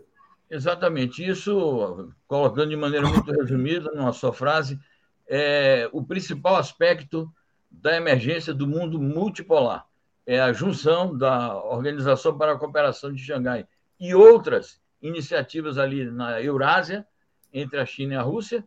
[0.50, 1.28] Exatamente.
[1.28, 4.80] Isso, colocando de maneira muito resumida, numa só frase,
[5.28, 7.32] é o principal aspecto
[7.70, 9.86] da emergência do mundo multipolar
[10.26, 13.68] é a junção da Organização para a Cooperação de Xangai
[14.00, 17.06] e outras iniciativas ali na Eurásia,
[17.54, 18.64] entre a China e a Rússia,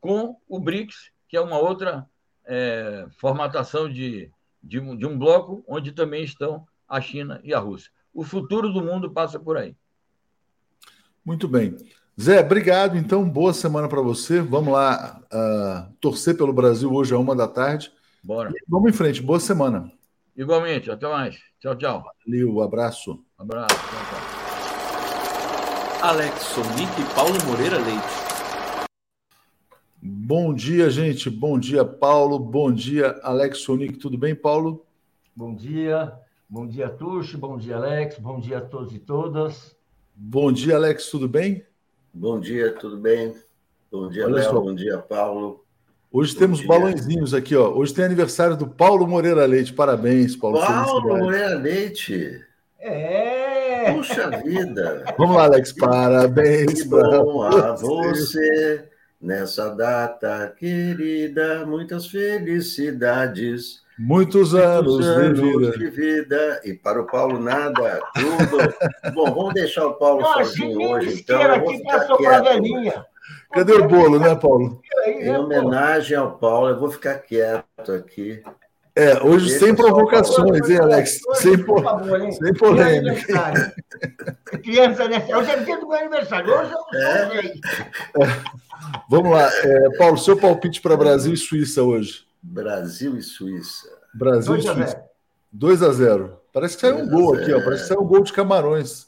[0.00, 2.08] com o BRICS, que é uma outra
[2.44, 4.30] é, formatação de,
[4.62, 7.90] de, de um bloco onde também estão a China e a Rússia.
[8.16, 9.76] O futuro do mundo passa por aí.
[11.22, 11.76] Muito bem.
[12.18, 12.96] Zé, obrigado.
[12.96, 14.40] Então, boa semana para você.
[14.40, 17.92] Vamos lá uh, torcer pelo Brasil hoje à uma da tarde.
[18.24, 18.50] Bora.
[18.50, 19.20] E vamos em frente.
[19.20, 19.92] Boa semana.
[20.34, 21.38] Igualmente, até mais.
[21.60, 22.04] Tchau, tchau.
[22.26, 23.22] Valeu, abraço.
[23.36, 24.20] Abraço, tchau, tchau.
[26.08, 28.26] Alex Sonic e Paulo Moreira Leite.
[30.00, 31.28] Bom dia, gente.
[31.28, 32.38] Bom dia, Paulo.
[32.38, 33.98] Bom dia, Alex Sonic.
[33.98, 34.86] Tudo bem, Paulo?
[35.36, 36.18] Bom dia.
[36.48, 37.36] Bom dia, Tuxo.
[37.36, 38.18] Bom dia, Alex.
[38.20, 39.74] Bom dia a todos e todas.
[40.14, 41.10] Bom dia, Alex.
[41.10, 41.64] Tudo bem?
[42.14, 43.34] Bom dia, tudo bem?
[43.90, 44.52] Bom dia, Léo.
[44.52, 45.64] Bom dia, Paulo.
[46.10, 46.68] Hoje Bom temos dia.
[46.68, 47.74] balãozinhos aqui, ó.
[47.74, 49.72] Hoje tem aniversário do Paulo Moreira Leite.
[49.72, 50.60] Parabéns, Paulo.
[50.60, 52.40] Paulo Moreira Leite.
[52.78, 53.92] É.
[53.92, 55.04] Puxa vida.
[55.18, 55.72] Vamos lá, Alex.
[55.72, 56.82] Parabéns.
[56.82, 58.88] Que bom a você
[59.20, 61.66] nessa data querida.
[61.66, 63.84] Muitas felicidades.
[63.98, 65.78] Muitos anos, Muitos anos de, vida.
[65.78, 66.60] de, vida.
[66.64, 69.14] E para o Paulo, nada, tudo.
[69.14, 71.40] Bom, vamos deixar o Paulo Não, sozinho hoje, então.
[71.40, 73.06] Eu vou ficar quieto.
[73.52, 74.80] Cadê o bolo, né, Paulo?
[75.06, 78.42] Em homenagem ao Paulo, eu vou ficar quieto aqui.
[78.94, 81.20] É, hoje Deixa sem provocações, hein, Alex?
[81.34, 82.32] Sem, por favor, hein?
[82.32, 83.74] sem polêmica.
[84.62, 85.26] Criança, né?
[85.36, 86.50] Hoje é dia do meu aniversário.
[86.50, 87.46] Hoje eu é.
[87.46, 88.42] é.
[89.10, 89.50] Vamos lá.
[89.52, 92.25] É, Paulo, seu palpite para Brasil e Suíça hoje?
[92.46, 93.88] Brasil e Suíça.
[94.14, 95.04] Brasil e Suíça.
[95.52, 97.62] 2 a 0 Parece que saiu um gol aqui, ó.
[97.62, 99.06] Parece que saiu um gol de Camarões.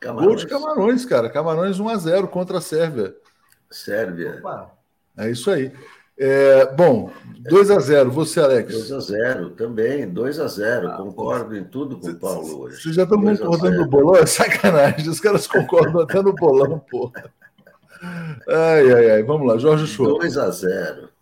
[0.00, 0.26] Camarões.
[0.26, 1.30] Gol de Camarões, cara.
[1.30, 3.14] Camarões 1 a 0 contra a Sérvia.
[3.70, 4.36] Sérvia.
[4.38, 4.72] Opa.
[5.16, 5.72] É isso aí.
[6.16, 8.72] É, bom, 2 a 0 Você, Alex?
[8.72, 12.82] 2 a 0 também, 2 a 0 ah, Concordo em tudo com o Paulo hoje.
[12.82, 14.16] Vocês já estão concordando no bolão?
[14.16, 15.08] É sacanagem.
[15.08, 17.12] Os caras concordam até no bolão, pô.
[18.48, 19.22] Ai, ai, ai.
[19.22, 20.18] Vamos lá, Jorge Show.
[20.18, 21.17] 2 a 0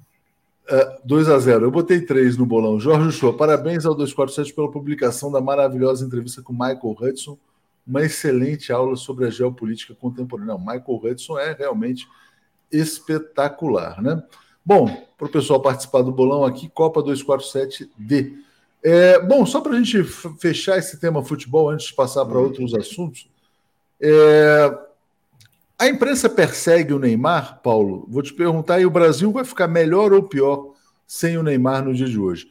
[0.69, 2.81] Uh, 2 a 0 Eu botei 3 no bolão.
[2.81, 7.39] Jorge Show, parabéns ao 247 pela publicação da maravilhosa entrevista com Michael Hudson.
[7.87, 10.55] Uma excelente aula sobre a geopolítica contemporânea.
[10.55, 12.09] Não, Michael Hudson é realmente
[12.71, 14.21] espetacular, né?
[14.65, 18.35] Bom, para o pessoal participar do bolão aqui, Copa 247D.
[18.83, 20.03] É, bom, só para a gente
[20.41, 23.29] fechar esse tema futebol, antes de passar para outros assuntos,
[24.01, 24.79] é,
[25.79, 28.07] a imprensa persegue o Neymar, Paulo?
[28.09, 30.73] Vou te perguntar, e o Brasil vai ficar melhor ou pior
[31.07, 32.47] sem o Neymar no dia de hoje?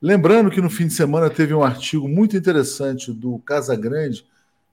[0.00, 4.24] Lembrando que no fim de semana teve um artigo muito interessante do Casagrande,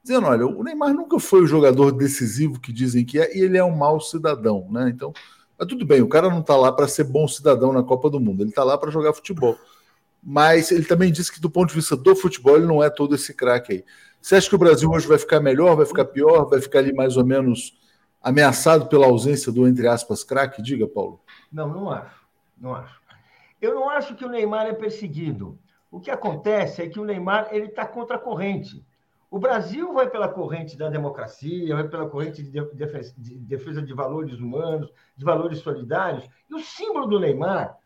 [0.03, 3.57] dizendo: olha, o Neymar nunca foi o jogador decisivo que dizem que é, e ele
[3.57, 4.87] é um mau cidadão, né?
[4.93, 5.11] Então,
[5.57, 8.19] mas tudo bem, o cara não está lá para ser bom cidadão na Copa do
[8.19, 9.57] Mundo, ele está lá para jogar futebol.
[10.23, 13.15] Mas ele também disse que, do ponto de vista do futebol, ele não é todo
[13.15, 13.85] esse craque aí.
[14.21, 16.93] Você acha que o Brasil hoje vai ficar melhor, vai ficar pior, vai ficar ali
[16.93, 17.73] mais ou menos
[18.25, 20.59] ameaçado pela ausência do, entre aspas, craque?
[20.59, 21.21] Diga, Paulo.
[21.51, 22.25] Não, não acho.
[22.57, 22.99] Não acho.
[23.61, 25.59] Eu não acho que o Neymar é perseguido.
[25.91, 28.83] O que acontece é que o Neymar ele está contra a corrente.
[29.29, 32.61] O Brasil vai pela corrente da democracia, vai pela corrente de
[33.35, 36.27] defesa de valores humanos, de valores solidários.
[36.49, 37.77] E o símbolo do Neymar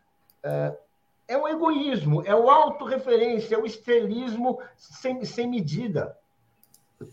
[0.42, 0.74] é,
[1.28, 6.16] é o egoísmo, é o autorreferência, é o estrelismo sem, sem medida.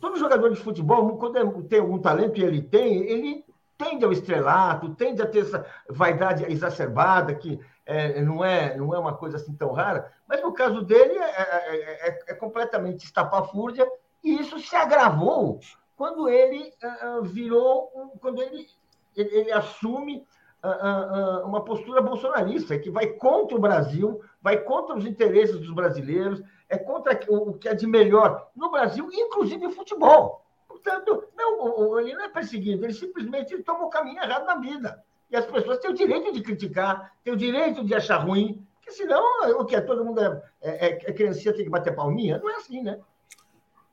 [0.01, 3.45] Todo jogador de futebol, quando é, tem algum talento e ele tem, ele
[3.77, 8.99] tende ao estrelato, tende a ter essa vaidade exacerbada, que é, não, é, não é
[8.99, 13.87] uma coisa assim tão rara, mas no caso dele é, é, é, é completamente estapafúrdia,
[14.23, 15.59] e isso se agravou
[15.95, 17.87] quando ele uh, virou,
[18.19, 18.67] quando ele,
[19.15, 20.27] ele, ele assume
[20.63, 25.73] uh, uh, uma postura bolsonarista, que vai contra o Brasil, vai contra os interesses dos
[25.73, 30.45] brasileiros, é contra o que é de melhor no Brasil, inclusive o futebol.
[30.67, 35.03] Portanto, não, ele não é perseguido, ele simplesmente toma o caminho errado na vida.
[35.29, 38.91] E as pessoas têm o direito de criticar, têm o direito de achar ruim, porque
[38.91, 39.21] senão
[39.59, 42.37] o que é todo mundo é, é, é criancinha tem que bater palminha?
[42.37, 42.99] Não é assim, né?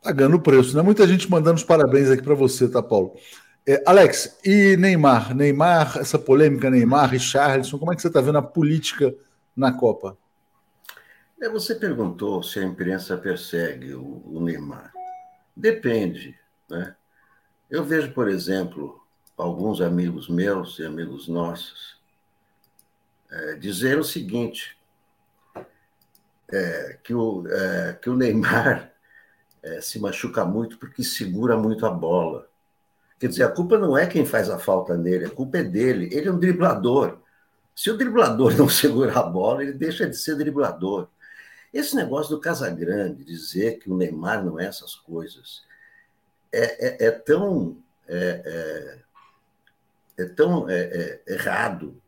[0.03, 0.83] Pagando o preço, né?
[0.83, 3.17] Muita gente mandando os parabéns aqui para você, tá, Paulo?
[3.67, 5.35] É, Alex, e Neymar?
[5.35, 9.15] Neymar, essa polêmica Neymar, Richarlison, como é que você está vendo a política
[9.57, 10.19] na Copa?
[11.45, 14.91] É, você perguntou se a imprensa persegue o, o Neymar.
[15.55, 16.35] Depende.
[16.71, 16.97] Né?
[17.71, 18.99] Eu vejo, por exemplo,
[19.37, 22.01] alguns amigos meus e amigos nossos
[23.31, 24.75] é, dizer o seguinte:
[26.51, 28.91] é, que, o, é, que o Neymar
[29.63, 32.49] é, se machuca muito porque segura muito a bola.
[33.19, 36.09] Quer dizer, a culpa não é quem faz a falta nele, a culpa é dele.
[36.11, 37.19] Ele é um driblador.
[37.77, 41.13] Se o driblador não segurar a bola, ele deixa de ser driblador.
[41.75, 45.65] Esse negócio do Casagrande dizer que o Neymar não é essas coisas
[46.53, 49.01] é, é, é tão é,
[50.17, 52.01] é, é tão é, errado.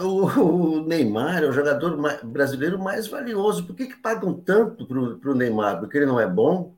[0.00, 3.66] O, o, Neymar é o jogador brasileiro mais valioso.
[3.66, 5.80] Por que, que pagam tanto para o Neymar?
[5.80, 6.72] Porque ele não é bom?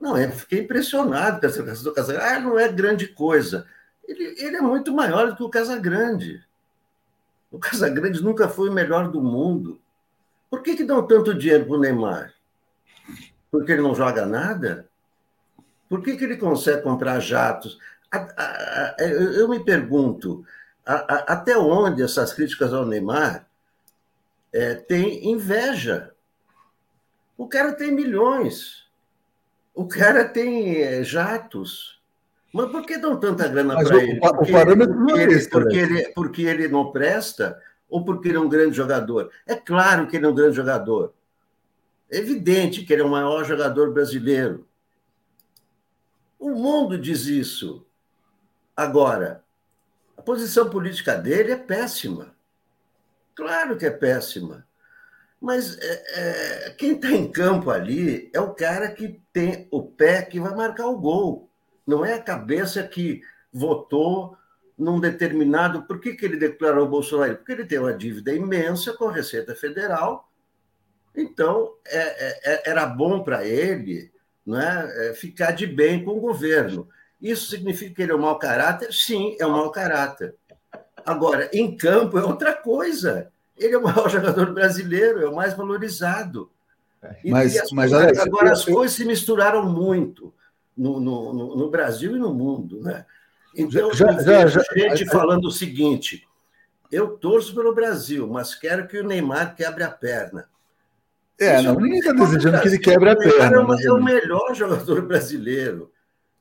[0.00, 2.26] Não, eu fiquei impressionado com essa do Casagrande.
[2.26, 3.66] Ah, não é grande coisa.
[4.08, 6.42] Ele, ele é muito maior do que o Casagrande.
[7.56, 9.80] O Casagrande nunca foi o melhor do mundo.
[10.50, 12.34] Por que, que dão tanto dinheiro para o Neymar?
[13.50, 14.86] Porque ele não joga nada?
[15.88, 17.78] Por que, que ele consegue comprar jatos?
[18.98, 20.44] Eu me pergunto,
[20.84, 23.48] até onde essas críticas ao Neymar
[24.52, 26.12] é, têm inveja?
[27.38, 28.86] O cara tem milhões,
[29.74, 31.95] o cara tem é, jatos,
[32.56, 34.18] Mas por que dão tanta grana para ele?
[34.18, 38.02] Porque, o parâmetro porque, não é ele, esse, porque, ele, porque ele não presta ou
[38.02, 39.30] porque ele é um grande jogador?
[39.46, 41.12] É claro que ele é um grande jogador.
[42.10, 44.66] É evidente que ele é o maior jogador brasileiro.
[46.38, 47.84] O mundo diz isso.
[48.74, 49.44] Agora,
[50.16, 52.34] a posição política dele é péssima.
[53.34, 54.66] Claro que é péssima.
[55.38, 60.22] Mas é, é, quem está em campo ali é o cara que tem o pé
[60.22, 61.45] que vai marcar o gol.
[61.86, 63.22] Não é a cabeça que
[63.52, 64.36] votou
[64.76, 65.82] num determinado.
[65.84, 67.36] Por que, que ele declarou o Bolsonaro?
[67.36, 70.30] Porque ele tem uma dívida imensa com a Receita Federal.
[71.14, 74.12] Então, é, é, é era bom para ele
[74.44, 76.88] né, ficar de bem com o governo.
[77.20, 78.92] Isso significa que ele é um mau caráter?
[78.92, 80.34] Sim, é um mau caráter.
[81.04, 83.30] Agora, em campo é outra coisa.
[83.56, 86.50] Ele é o maior jogador brasileiro, é o mais valorizado.
[87.24, 90.34] Mas, e as mas agora, eu, as coisas se misturaram muito
[90.76, 92.80] no, no, no, Brasil e no mundo.
[92.82, 93.04] Né?
[93.54, 96.26] Então, já, já, já, gente já, falando o seguinte:
[96.90, 100.48] eu torço pelo Brasil, mas quero que o Neymar quebre a perna.
[101.38, 103.56] É, não, ninguém está desejando que ele quebre a perna.
[103.56, 105.92] É, uma, é o melhor jogador brasileiro.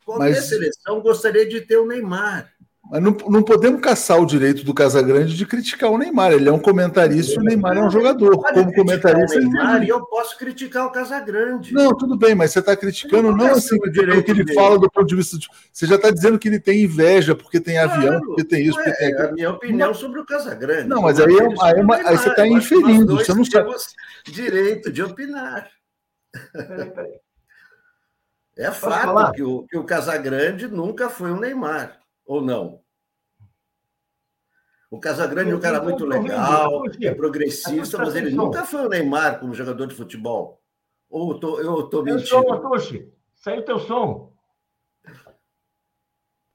[0.06, 0.46] Qualquer mas...
[0.46, 2.54] seleção gostaria de ter o Neymar.
[2.90, 6.34] Mas não, não podemos caçar o direito do Casagrande de criticar o Neymar.
[6.34, 8.38] Ele é um comentarista e o Neymar é um jogador.
[8.38, 9.40] Como comentarista.
[9.40, 11.74] O Neymar, e eu posso criticar o Casagrande.
[11.74, 14.54] Não, tudo bem, mas você está criticando não, não assim o direito que ele dele.
[14.54, 15.38] fala do ponto de vista.
[15.38, 15.48] De...
[15.74, 18.76] Você já está dizendo que ele tem inveja porque tem claro, avião, porque tem isso,
[18.76, 19.28] porque tem aquilo.
[19.28, 20.88] É a minha opinião sobre o Casagrande.
[20.88, 23.16] Não, mas aí, é, aí, é uma, aí você está inferindo.
[23.16, 23.74] Você não sabe.
[24.28, 25.70] direito de opinar.
[26.52, 27.20] Peraí, peraí.
[28.58, 32.82] É fato que o, que o Casagrande nunca foi um Neymar ou não?
[34.90, 39.40] O Casagrande é um cara muito legal, é progressista, mas ele nunca foi o Neymar
[39.40, 40.62] como jogador de futebol.
[41.10, 42.28] Ou eu tô, eu tô mentindo?
[42.28, 43.12] Som, Atushi.
[43.36, 44.34] Saiu teu som.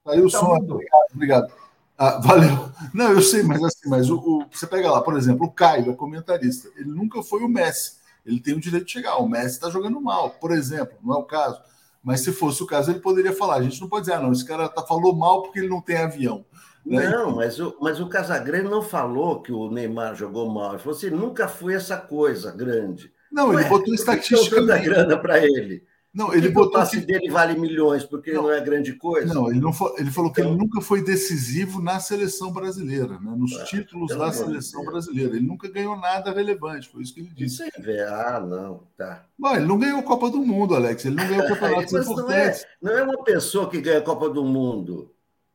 [0.03, 0.55] Saiu o tá som.
[0.55, 1.05] Obrigado.
[1.13, 1.53] obrigado.
[1.97, 2.71] Ah, valeu.
[2.93, 5.91] Não, eu sei, mas assim, mas o, o, você pega lá, por exemplo, o Caio
[5.91, 6.67] é comentarista.
[6.75, 7.97] Ele nunca foi o Messi.
[8.25, 9.17] Ele tem o direito de chegar.
[9.17, 11.61] O Messi está jogando mal, por exemplo, não é o caso.
[12.03, 13.55] Mas se fosse o caso, ele poderia falar.
[13.55, 15.81] A gente não pode dizer, ah, não, esse cara tá, falou mal porque ele não
[15.81, 16.43] tem avião.
[16.85, 17.09] Né?
[17.09, 20.71] Não, mas o, mas o Casagrande não falou que o Neymar jogou mal.
[20.71, 23.13] Ele falou assim: nunca foi essa coisa grande.
[23.31, 24.61] Não, Ué, ele botou estatística.
[24.61, 25.83] da grana para ele.
[26.13, 26.69] Não, ele botou.
[26.69, 27.05] O passe que...
[27.05, 29.33] dele vale milhões, porque não, não é grande coisa.
[29.33, 30.51] Não, ele, não foi, ele falou que então...
[30.51, 33.33] ele nunca foi decisivo na seleção brasileira, né?
[33.37, 35.37] nos ah, títulos da seleção brasileira.
[35.37, 37.63] Ele nunca ganhou nada relevante, foi isso que ele disse.
[37.63, 38.03] É...
[38.03, 39.25] Ah, não, tá.
[39.39, 41.05] Bom, ele não ganhou a Copa do Mundo, Alex.
[41.05, 42.65] Ele não ganhou campeonatos importantes.
[42.81, 45.11] Não é, não é uma pessoa que ganha a Copa do Mundo.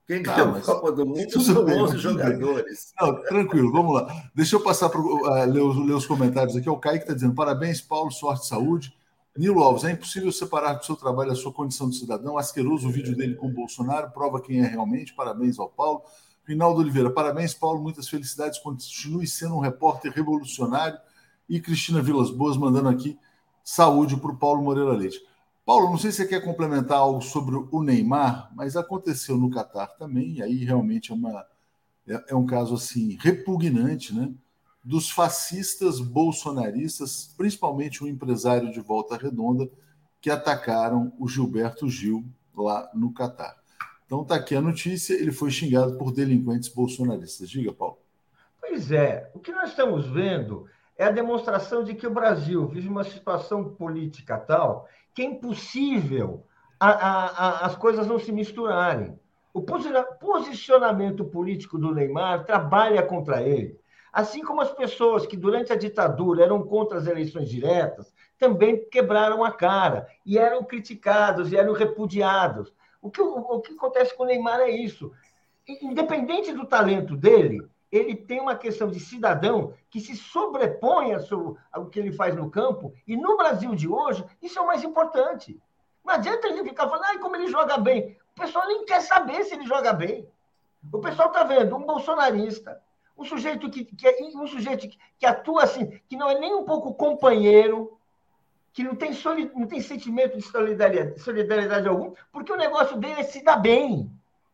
[0.07, 2.93] Quem ganhou a Copa do Mundo são bem, 11 jogadores.
[2.99, 4.31] Não, tranquilo, vamos lá.
[4.35, 6.71] Deixa eu passar para uh, ler, ler, os comentários aqui.
[6.71, 8.97] O Kaique está dizendo: parabéns, Paulo, sorte e saúde.
[9.37, 12.39] Nilo Alves, é impossível separar do seu trabalho a sua condição de cidadão.
[12.39, 15.15] Asqueroso o vídeo dele com o Bolsonaro, prova quem é realmente.
[15.15, 16.03] Parabéns ao Paulo.
[16.45, 17.83] Rinaldo Oliveira, parabéns, Paulo.
[17.83, 18.59] Muitas felicidades.
[18.59, 20.99] Continue sendo um repórter revolucionário.
[21.49, 23.19] E Cristina Vilas Boas mandando aqui
[23.63, 25.21] saúde para o Paulo Moreira Leite.
[25.67, 29.89] Paulo, não sei se você quer complementar algo sobre o Neymar, mas aconteceu no Catar
[29.89, 31.45] também, e aí realmente é, uma,
[32.07, 34.33] é, é um caso assim repugnante, né?
[34.87, 39.69] Dos fascistas bolsonaristas, principalmente um empresário de Volta Redonda,
[40.21, 42.25] que atacaram o Gilberto Gil
[42.57, 43.57] lá no Catar.
[44.07, 47.51] Então está aqui a notícia, ele foi xingado por delinquentes bolsonaristas.
[47.51, 47.99] Diga, Paulo.
[48.61, 52.89] Pois é, o que nós estamos vendo é a demonstração de que o Brasil vive
[52.89, 56.47] uma situação política tal que é impossível
[56.79, 59.19] a, a, a, as coisas não se misturarem.
[59.53, 63.81] O posicionamento político do Neymar trabalha contra ele.
[64.17, 69.45] Assim como as pessoas que durante a ditadura eram contra as eleições diretas, também quebraram
[69.45, 72.73] a cara e eram criticados e eram repudiados.
[73.03, 75.13] O que, o, que acontece com o Neymar é isso.
[75.83, 77.61] Independente do talento dele,
[77.93, 81.11] ele tem uma questão de cidadão que se sobrepõe
[81.71, 84.83] ao que ele faz no campo, e no Brasil de hoje, isso é o mais
[84.83, 85.61] importante.
[86.03, 88.17] Não adianta ele ficar falando, ah, como ele joga bem.
[88.35, 90.27] O pessoal nem quer saber se ele joga bem.
[90.91, 92.81] O pessoal está vendo um bolsonarista,
[93.17, 96.55] um sujeito que, que é, um sujeito que, que, atua assim, que não é nem
[96.55, 97.99] um pouco companheiro,
[98.73, 103.21] que não tem, solid, não tem sentimento de solidariedade, solidariedade algum, porque o negócio dele
[103.21, 104.11] é se dar bem.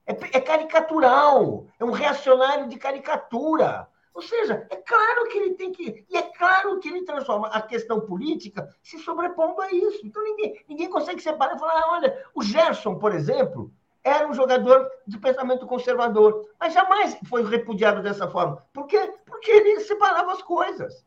[0.07, 3.89] É, é caricatural, é um reacionário de caricatura.
[4.15, 6.05] Ou seja, é claro que ele tem que.
[6.09, 10.07] E é claro que ele transforma a questão política se sobrepondo a isso.
[10.07, 13.73] Então ninguém, ninguém consegue separar e falar: ah, olha, o Gerson, por exemplo,
[14.05, 18.59] era um jogador de pensamento conservador, mas jamais foi repudiado dessa forma.
[18.73, 19.15] Por quê?
[19.25, 21.05] Porque ele separava as coisas.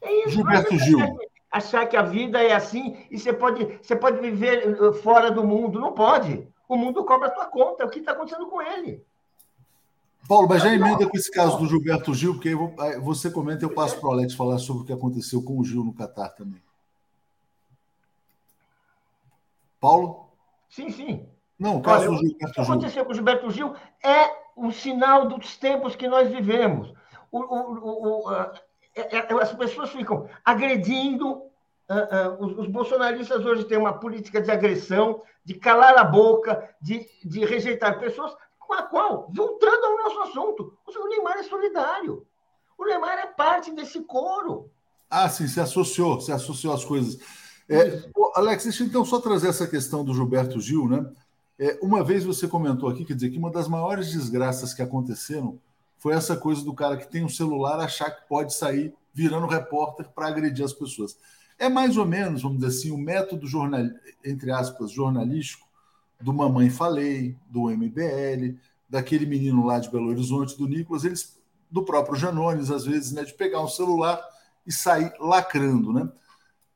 [0.00, 0.30] É isso.
[0.30, 1.18] Gilberto Gil.
[1.50, 5.44] achar que a vida é assim e você pode, você pode viver eh, fora do
[5.44, 5.80] mundo.
[5.80, 6.46] Não pode.
[6.68, 7.82] O mundo cobra a tua conta.
[7.82, 9.04] É o que está acontecendo com ele.
[10.28, 13.66] Paulo, mas já emenda com esse caso do Gilberto Gil, porque aí você comenta e
[13.66, 16.28] eu passo para o Alex falar sobre o que aconteceu com o Gil no Catar
[16.28, 16.62] também.
[19.80, 20.28] Paulo?
[20.68, 21.26] Sim, sim.
[21.58, 22.48] Não, o caso Olha, do Gilberto Gil.
[22.48, 26.92] O que aconteceu com o Gilberto Gil é um sinal dos tempos que nós vivemos.
[27.32, 28.32] O, o, o,
[28.94, 31.42] é, é, as pessoas ficam agredindo.
[31.90, 36.72] Uh, uh, os, os, bolsonaristas hoje têm uma política de agressão, de calar a boca,
[36.80, 42.24] de, de rejeitar pessoas, com a qual, voltando ao nosso assunto, o Neymar é solidário.
[42.78, 44.70] O Neymar é parte desse coro.
[45.10, 47.18] Ah, sim, se associou, se associou às coisas.
[47.70, 48.02] É,
[48.34, 51.08] Alex, deixa eu então só trazer essa questão do Gilberto Gil, né?
[51.56, 55.58] É, uma vez você comentou aqui, quer dizer, que uma das maiores desgraças que aconteceram
[55.98, 60.08] foi essa coisa do cara que tem um celular achar que pode sair virando repórter
[60.08, 61.16] para agredir as pessoas.
[61.58, 63.84] É mais ou menos, vamos dizer assim, o método jornal,
[64.24, 65.68] entre aspas, jornalístico
[66.20, 68.56] do Mamãe Falei, do MBL,
[68.88, 71.38] daquele menino lá de Belo Horizonte, do Nicolas, eles,
[71.70, 74.20] do próprio Janones, às vezes, né, de pegar um celular
[74.66, 76.08] e sair lacrando, né?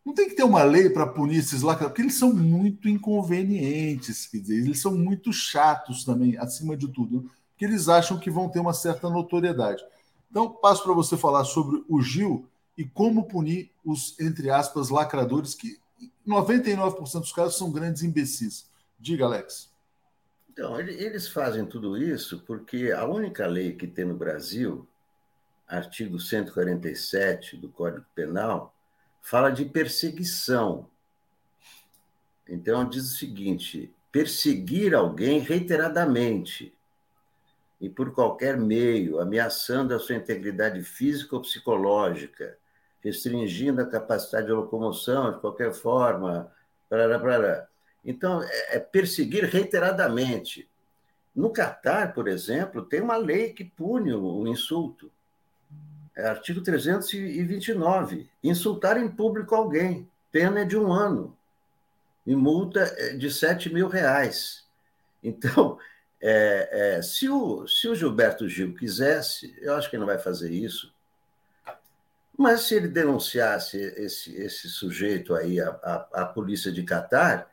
[0.05, 4.27] Não tem que ter uma lei para punir esses lacradores, porque eles são muito inconvenientes,
[4.27, 8.49] quer dizer, eles são muito chatos também, acima de tudo, que eles acham que vão
[8.49, 9.83] ter uma certa notoriedade.
[10.31, 12.47] Então, passo para você falar sobre o Gil
[12.77, 15.79] e como punir os, entre aspas, lacradores, que
[16.27, 18.69] 99% dos casos são grandes imbecis.
[18.99, 19.73] Diga, Alex.
[20.51, 24.87] Então, eles fazem tudo isso porque a única lei que tem no Brasil,
[25.67, 28.74] artigo 147 do Código Penal,
[29.25, 30.87] fala de perseguição.
[32.47, 36.72] Então, diz o seguinte: perseguir alguém reiteradamente
[37.81, 42.57] e por qualquer meio, ameaçando a sua integridade física ou psicológica,
[43.03, 46.53] restringindo a capacidade de locomoção de qualquer forma.
[46.89, 47.68] Parará, parará.
[48.05, 50.68] Então, é, é perseguir reiteradamente.
[51.35, 55.11] No Catar, por exemplo, tem uma lei que pune o insulto.
[56.17, 58.29] É artigo 329.
[58.43, 60.09] Insultar em público alguém.
[60.31, 61.37] Pena é de um ano.
[62.27, 64.65] E multa é de 7 mil reais.
[65.23, 65.79] Então,
[66.21, 70.19] é, é, se, o, se o Gilberto Gil quisesse, eu acho que ele não vai
[70.19, 70.93] fazer isso,
[72.37, 77.49] mas se ele denunciasse esse, esse sujeito aí à, à, à polícia de Catar,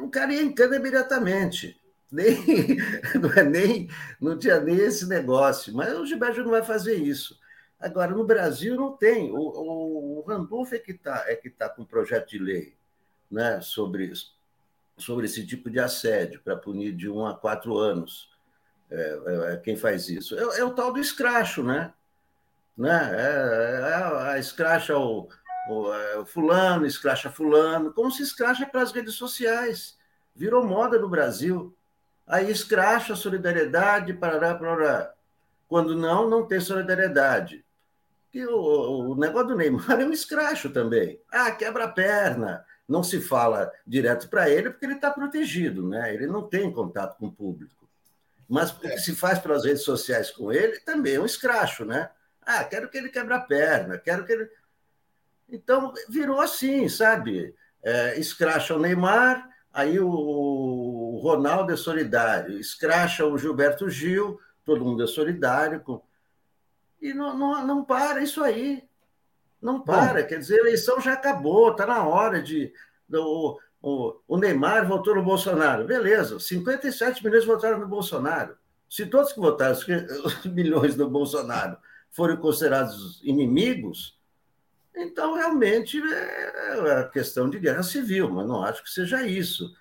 [0.00, 1.78] o cara ia em cana imediatamente.
[2.10, 2.76] Nem,
[3.22, 3.88] não, é nem,
[4.20, 5.72] não tinha nem esse negócio.
[5.72, 7.38] Mas o Gilberto não vai fazer isso.
[7.80, 9.32] Agora, no Brasil não tem.
[9.32, 12.76] O, o, o Randolph é que está é que tá com um projeto de lei
[13.30, 14.12] né, sobre,
[14.98, 18.28] sobre esse tipo de assédio, para punir de um a quatro anos.
[18.90, 20.38] É, é, é quem faz isso?
[20.38, 21.94] É, é, o tal do escracho, né?
[22.76, 23.12] né?
[23.14, 25.28] É, é a escracha o,
[25.94, 29.96] é, o, fulano, escracha fulano, como se escracha para as redes sociais.
[30.36, 31.74] Virou moda no Brasil.
[32.26, 35.14] Aí escracha a solidariedade, parará, parará.
[35.66, 37.64] Quando não, não tem solidariedade
[38.30, 41.20] que o, o negócio do Neymar é um escracho também.
[41.30, 42.64] Ah, quebra a perna.
[42.88, 46.12] Não se fala direto para ele porque ele está protegido, né?
[46.14, 47.88] Ele não tem contato com o público.
[48.48, 52.10] Mas o que se faz pelas redes sociais com ele também é um escracho, né?
[52.42, 54.48] Ah, quero que ele quebre a perna, quero que ele.
[55.48, 57.54] Então, virou assim, sabe?
[57.82, 65.04] É, escracha o Neymar, aí o Ronaldo é solidário, escracha o Gilberto Gil, todo mundo
[65.04, 66.02] é solidário com
[67.00, 68.84] e não, não, não para isso aí.
[69.60, 70.22] Não para.
[70.22, 70.28] Bom.
[70.28, 72.72] Quer dizer, a eleição já acabou, está na hora de.
[73.12, 75.86] O, o, o Neymar votou no Bolsonaro.
[75.86, 78.56] Beleza, 57 milhões votaram no Bolsonaro.
[78.88, 79.76] Se todos que votaram,
[80.24, 81.76] os milhões do Bolsonaro,
[82.10, 84.18] forem considerados inimigos,
[84.94, 89.72] então realmente é a questão de guerra civil, mas não acho que seja isso.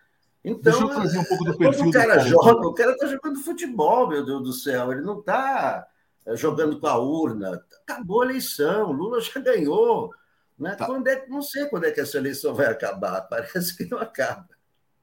[0.43, 1.88] Então, Deixa eu trazer um pouco do perfil.
[1.88, 5.86] O cara joga, o cara está jogando futebol, meu Deus do céu, ele não está
[6.36, 7.61] jogando com a urna.
[7.84, 10.11] Acabou a eleição, Lula já ganhou.
[10.57, 10.75] Né?
[10.75, 10.86] Tá.
[10.86, 14.47] Quando é, não sei quando é que essa eleição vai acabar, parece que não acaba.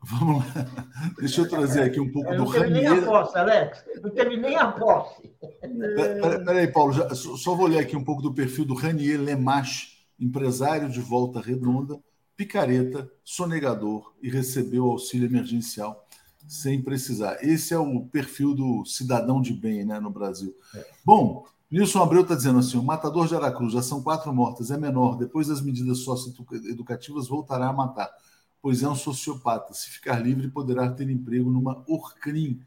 [0.02, 0.66] Vamos lá.
[1.18, 2.90] Deixa eu trazer aqui um pouco eu do Ranier.
[2.90, 3.84] Não teve nem a posse, Alex.
[4.02, 5.34] Não teve nem a posse.
[6.44, 10.88] Peraí, Paulo, já, só vou ler aqui um pouco do perfil do Ranier Lemache, empresário
[10.88, 11.98] de volta redonda,
[12.36, 16.05] picareta, sonegador e recebeu auxílio emergencial
[16.46, 17.38] sem precisar.
[17.42, 20.54] Esse é o perfil do cidadão de bem né, no Brasil.
[20.74, 20.86] É.
[21.04, 24.78] Bom, Nilson Abreu está dizendo assim: o matador de Aracruz já são quatro mortas, é
[24.78, 25.16] menor.
[25.16, 28.10] Depois das medidas socioeducativas, voltará a matar,
[28.62, 29.74] pois é um sociopata.
[29.74, 32.60] Se ficar livre, poderá ter emprego numa Orcrim.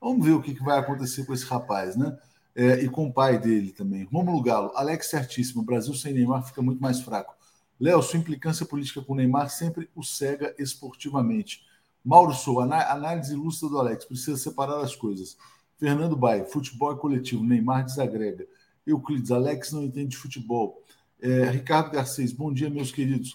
[0.00, 2.16] Vamos ver o que, que vai acontecer com esse rapaz, né?
[2.54, 4.04] É, e com o pai dele também.
[4.04, 5.62] Romulo Galo, Alex certíssimo.
[5.62, 7.34] O Brasil sem Neymar fica muito mais fraco.
[7.80, 11.64] Léo, sua implicância política com o Neymar sempre o cega esportivamente.
[12.04, 15.38] Mauro Sou, análise ilustra do Alex, precisa separar as coisas.
[15.78, 18.46] Fernando Bai, futebol é coletivo, Neymar desagrega.
[18.86, 20.82] Euclides, Alex não entende futebol.
[21.20, 23.34] É, Ricardo Garcês, bom dia, meus queridos.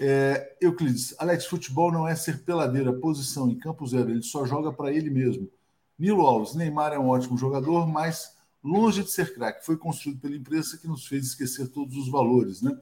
[0.00, 4.72] É, Euclides, Alex, futebol não é ser peladeira, posição em campo zero, ele só joga
[4.72, 5.50] para ele mesmo.
[5.98, 10.36] Nilo Alves, Neymar é um ótimo jogador, mas longe de ser craque, foi construído pela
[10.36, 12.76] imprensa que nos fez esquecer todos os valores, né?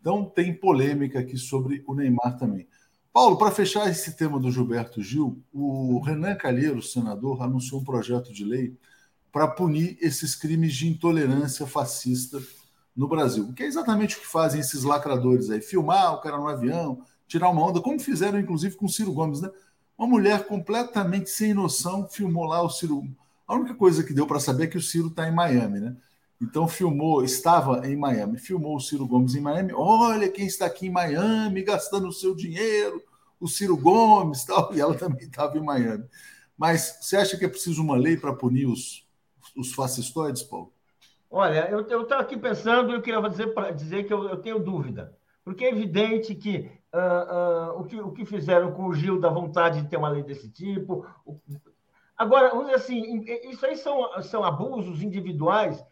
[0.00, 2.66] Então tem polêmica aqui sobre o Neymar também.
[3.12, 8.32] Paulo, para fechar esse tema do Gilberto Gil, o Renan Calheiro, senador, anunciou um projeto
[8.32, 8.74] de lei
[9.30, 12.40] para punir esses crimes de intolerância fascista
[12.96, 16.48] no Brasil, que é exatamente o que fazem esses lacradores aí, filmar o cara no
[16.48, 19.50] avião, tirar uma onda, como fizeram inclusive com o Ciro Gomes, né?
[19.96, 23.04] Uma mulher completamente sem noção filmou lá o Ciro.
[23.46, 25.96] A única coisa que deu para saber é que o Ciro está em Miami, né?
[26.42, 29.72] Então filmou, estava em Miami, filmou o Ciro Gomes em Miami.
[29.72, 33.00] Olha quem está aqui em Miami gastando o seu dinheiro,
[33.38, 34.74] o Ciro Gomes, tal.
[34.74, 36.04] E ela também estava em Miami.
[36.58, 39.06] Mas você acha que é preciso uma lei para punir os,
[39.56, 40.72] os fascistoides, Paulo?
[41.30, 45.16] Olha, eu estou aqui pensando e eu queria dizer, dizer que eu, eu, tenho dúvida.
[45.44, 49.30] Porque é evidente que, uh, uh, o que o que fizeram com o Gil da
[49.30, 51.06] vontade de ter uma lei desse tipo.
[51.24, 51.40] O...
[52.16, 55.82] Agora, vamos dizer assim, isso aí são, são abusos individuais.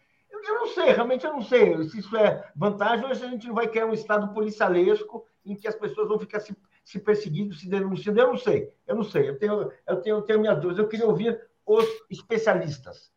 [0.43, 3.47] Eu, não sei, realmente eu não sei se isso é vantagem ou se a gente
[3.47, 7.53] não vai criar um estado policialesco em que as pessoas vão ficar se, se perseguindo,
[7.53, 8.19] se denunciando.
[8.19, 9.29] Eu não sei, eu não sei.
[9.29, 10.79] Eu tenho, eu tenho, eu tenho minhas dúvidas.
[10.79, 13.11] Eu queria ouvir os especialistas.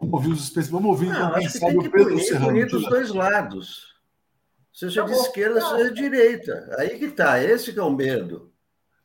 [0.00, 0.70] Vamos ouvir os especialistas.
[0.70, 2.46] Vamos ouvir então, quem sabe o Pedro punir, Serrano.
[2.46, 3.88] Punir dos dois lados.
[4.72, 6.76] Seja tá de esquerda, seja de direita.
[6.78, 8.52] Aí que tá, esse que é o medo.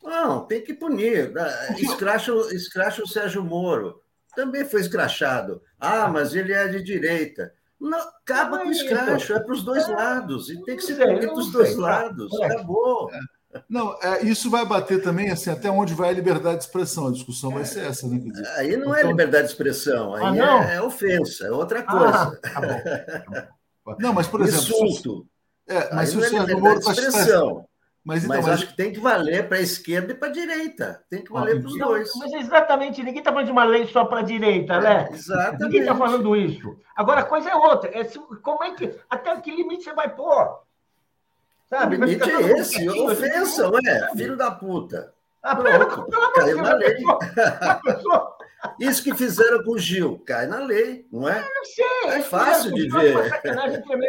[0.04, 1.34] Não, tem que punir.
[1.80, 4.03] Escracha, escracha o Sérgio Moro.
[4.36, 5.62] Também foi escrachado.
[5.80, 7.54] Ah, mas ele é de direita.
[7.80, 10.50] Não, acaba com o escracho, é para os dois lados.
[10.50, 12.32] E tem que ser punido dos dois lados.
[12.42, 13.12] Acabou.
[13.12, 13.20] É.
[13.70, 17.08] Não, é, isso vai bater também assim, até onde vai a liberdade de expressão.
[17.08, 18.18] A discussão vai ser essa, né?
[18.18, 19.10] Dizer, aí não é então...
[19.10, 22.42] é liberdade de expressão, aí ah, é, é, ofensa, é outra ah, coisa.
[22.56, 23.48] Ah,
[23.86, 24.88] tá não, mas por exemplo.
[24.88, 25.28] Insulto.
[25.68, 27.66] É, mas aí se o é Sérgio Moro está expressão.
[28.04, 30.32] Mas, então, mas, mas, acho que tem que valer para a esquerda e para a
[30.32, 31.02] direita.
[31.10, 32.10] Tem que valer para os dois.
[32.18, 35.08] Mas exatamente, ninguém está falando de uma lei só para a direita, né?
[35.10, 35.64] É, exatamente.
[35.64, 36.78] Ninguém está falando isso.
[36.96, 37.98] Agora, a coisa é outra.
[37.98, 38.94] É se, como é que.
[39.10, 40.64] Até que limite você vai pôr?
[41.70, 41.96] Sabe?
[41.96, 45.14] O limite é esse, ofensa, ué, filho da puta.
[45.42, 46.96] Ah, Pronto, caiu na lei.
[48.80, 51.40] Isso que fizeram com o Gil, cai na lei, não é?
[51.40, 52.10] Eu sei.
[52.12, 53.16] É fácil de ver.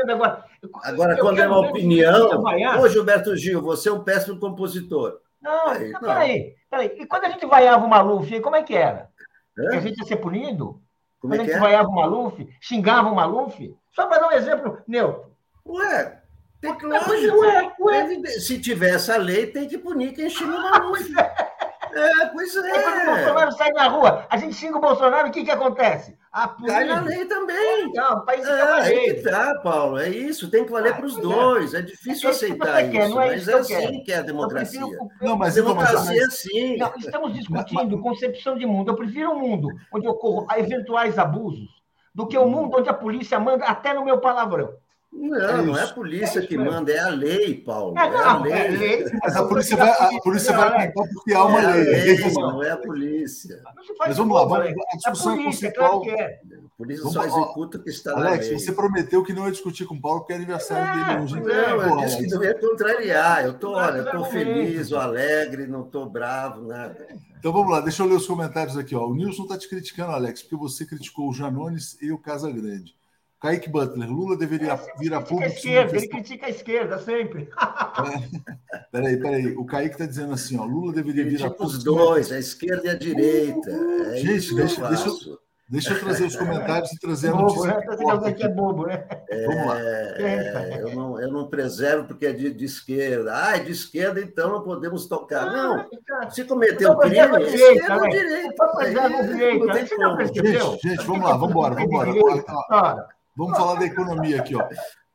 [0.08, 0.44] Agora,
[0.84, 2.42] agora quando é uma opinião,
[2.80, 5.20] ô Gilberto Gil, você é um péssimo compositor.
[5.42, 6.96] Não, aí, não, peraí, peraí.
[6.98, 9.10] E quando a gente vaiava o Maluf, como é que era?
[9.58, 9.76] É?
[9.76, 10.80] A gente ia ser punido?
[11.20, 11.60] Como quando é a gente é?
[11.60, 13.76] vaiava o Maluf, xingava o Maluf?
[13.92, 15.34] Só para dar um exemplo neutro.
[15.66, 16.20] Ué,
[16.60, 18.26] tem que, lógico, ué, ué.
[18.40, 21.12] Se tiver essa lei, tem que punir quem xinga o Maluf.
[21.94, 22.82] É, pois é.
[22.82, 26.16] quando o Bolsonaro sai na rua, a gente xinga o Bolsonaro, o que, que acontece?
[26.32, 27.92] A Cai na lei também.
[27.94, 29.98] Não, o país é, aí que tá, Paulo.
[30.00, 31.20] É isso, tem que valer ah, para os é.
[31.20, 31.74] dois.
[31.74, 34.80] É, é difícil é aceitar isso, quer, é mas é assim que é a democracia.
[34.80, 35.08] Prefiro...
[35.22, 36.76] Não, mas democracia é assim.
[36.76, 38.90] Não, estamos discutindo concepção de mundo.
[38.90, 41.68] Eu prefiro um mundo onde ocorram eventuais abusos
[42.12, 44.74] do que um mundo onde a polícia manda até no meu palavrão.
[45.14, 47.96] Não, é não é a polícia é que manda, é a lei, Paulo.
[47.96, 48.52] É, não, é a lei.
[48.52, 49.04] É a lei.
[49.22, 51.84] Mas a polícia vai, a polícia vai porque há uma lei.
[51.84, 52.32] lei.
[52.34, 53.62] Não é a polícia.
[53.98, 56.02] Mas vamos lá, vamos, a discussão é conceitual.
[56.02, 56.40] Claro é.
[56.74, 58.58] A polícia só executa o que está Alex, na lei.
[58.58, 61.40] você prometeu que não ia discutir com o Paulo porque é aniversário dele hoje.
[61.40, 63.44] Não, eu disse que não ia contrariar.
[63.44, 67.06] Eu estou, olha, eu estou feliz, alegre, não estou bravo, nada.
[67.38, 68.96] Então vamos lá, deixa eu ler os comentários aqui.
[68.96, 69.06] Ó.
[69.06, 72.96] O Nilson está te criticando, Alex, porque você criticou o Janones e o Casagrande.
[73.44, 75.52] Kaique Butler, Lula deveria é, vir a público.
[75.52, 77.50] A esquerda, ele critica a esquerda sempre.
[78.72, 79.48] É, peraí, peraí.
[79.48, 81.64] O Kaique está dizendo assim: ó, Lula deveria vir a público.
[81.64, 83.70] Os dois, a esquerda e a direita.
[83.70, 85.38] É Gente, deixa, deixa, eu,
[85.68, 87.70] deixa eu trazer os comentários e trazer a notícia.
[87.74, 88.30] Bobo, né?
[88.30, 89.04] Aqui é bobo, né?
[89.28, 89.80] É, Vamos lá.
[89.80, 93.30] É, eu, não, eu não preservo porque é de, de esquerda.
[93.34, 95.48] Ah, é de esquerda, então não podemos tocar.
[95.48, 98.74] Ah, não, se cometer um crime, é esquerda ou direita.
[100.32, 103.13] Gente, gente, vamos lá, vamos embora, vamos embora.
[103.36, 104.68] Vamos falar da economia aqui, ó.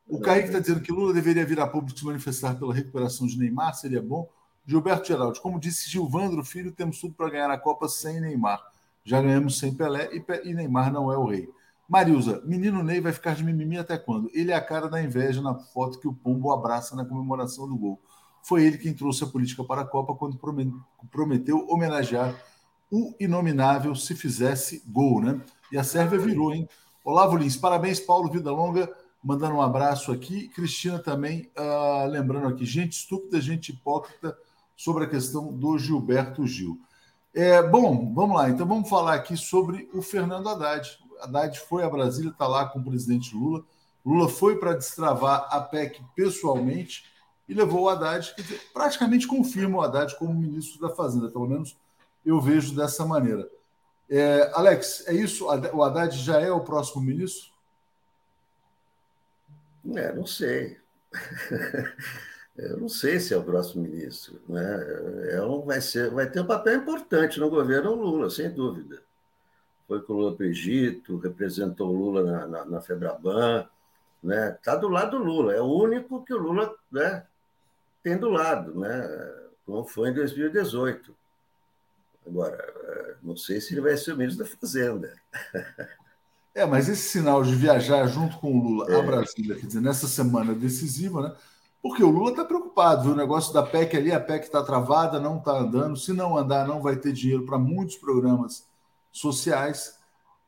[0.06, 3.38] O Kaique está dizendo que Lula deveria vir a público se manifestar pela recuperação de
[3.38, 4.28] Neymar, seria bom.
[4.66, 8.60] Gilberto Geraldo, como disse Gilvandro Filho, temos tudo para ganhar a Copa sem Neymar.
[9.04, 10.10] Já ganhamos sem Pelé
[10.44, 11.48] e Neymar não é o rei.
[11.88, 14.30] Marilza, menino Ney vai ficar de mimimi até quando?
[14.32, 17.76] Ele é a cara da inveja na foto que o Pombo abraça na comemoração do
[17.76, 18.00] gol.
[18.42, 20.38] Foi ele quem trouxe a política para a Copa quando
[21.10, 22.32] prometeu homenagear
[22.92, 25.40] o inominável se fizesse gol, né?
[25.72, 26.68] E a Sérvia virou, hein?
[27.04, 28.94] Olavo Lins, parabéns, Paulo Vida Longa.
[29.22, 30.48] mandando um abraço aqui.
[30.48, 34.36] Cristina também, uh, lembrando aqui, gente estúpida, gente hipócrita
[34.76, 36.78] sobre a questão do Gilberto Gil.
[37.34, 38.50] É, bom, vamos lá.
[38.50, 40.98] Então vamos falar aqui sobre o Fernando Haddad.
[41.22, 43.62] Haddad foi a Brasília, está lá com o presidente Lula.
[44.04, 47.04] Lula foi para destravar a PEC pessoalmente
[47.48, 48.42] e levou o Haddad, que
[48.72, 51.76] praticamente confirma o Haddad como ministro da Fazenda, pelo menos
[52.24, 53.48] eu vejo dessa maneira.
[54.10, 55.46] É, Alex, é isso?
[55.46, 57.50] O Haddad já é o próximo ministro?
[59.94, 60.78] É, não sei.
[62.56, 64.40] Eu não sei se é o próximo ministro.
[64.48, 65.30] Né?
[65.30, 69.00] É um, vai, ser, vai ter um papel importante no governo Lula, sem dúvida.
[69.88, 73.66] Foi com o Lula para o Egito, representou o Lula na, na, na Febraban,
[74.22, 74.52] né?
[74.52, 77.26] Está do lado do Lula, é o único que o Lula né,
[78.02, 79.08] tem do lado, né?
[79.64, 81.16] como foi em 2018.
[82.26, 85.12] Agora, não sei se ele vai ser o ministro da Fazenda.
[86.52, 88.98] É, mas esse sinal de viajar junto com o Lula é.
[88.98, 91.36] a Brasília, quer dizer, nessa semana decisiva, né?
[91.82, 93.12] Porque o Lula está preocupado, viu?
[93.12, 95.96] O negócio da PEC ali, a PEC está travada, não está andando.
[95.96, 98.66] Se não andar, não vai ter dinheiro para muitos programas
[99.10, 99.98] sociais.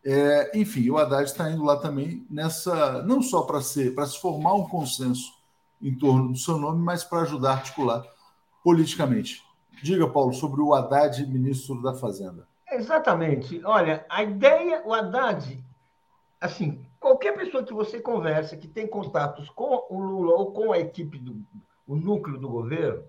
[0.05, 4.21] É, enfim, o Haddad está indo lá também nessa, não só para ser, para se
[4.21, 5.33] formar um consenso
[5.81, 8.05] em torno do seu nome, mas para ajudar a articular
[8.63, 9.43] politicamente.
[9.83, 12.47] Diga, Paulo, sobre o Haddad, ministro da Fazenda.
[12.71, 13.61] Exatamente.
[13.65, 15.59] Olha, a ideia, o Haddad,
[16.41, 20.79] assim, qualquer pessoa que você conversa, que tem contatos com o Lula ou com a
[20.79, 21.37] equipe do
[21.85, 23.03] o núcleo do governo,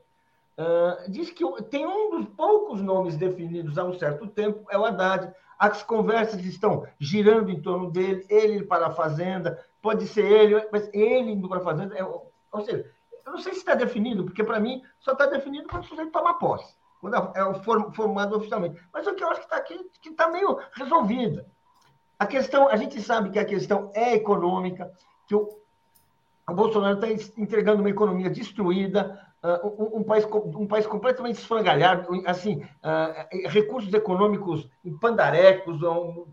[0.58, 4.84] uh, diz que tem um dos poucos nomes definidos há um certo tempo, é o
[4.84, 5.32] Haddad.
[5.60, 10.90] As conversas estão girando em torno dele, ele para a Fazenda, pode ser ele, mas
[10.92, 11.96] ele indo para a Fazenda.
[11.96, 12.92] É, ou seja,
[13.26, 16.12] eu não sei se está definido, porque para mim só está definido quando o sujeito
[16.12, 17.54] toma posse, quando é o
[17.94, 18.80] formado oficialmente.
[18.94, 21.46] Mas o que eu acho que está aqui, que está meio resolvida.
[22.20, 24.92] A questão, a gente sabe que a questão é econômica,
[25.28, 25.50] que o,
[26.48, 32.24] o Bolsonaro está entregando uma economia destruída, uh, um, um, país, um país completamente esfrangalhado,
[32.26, 36.26] assim, uh, recursos econômicos em pandarecos, um,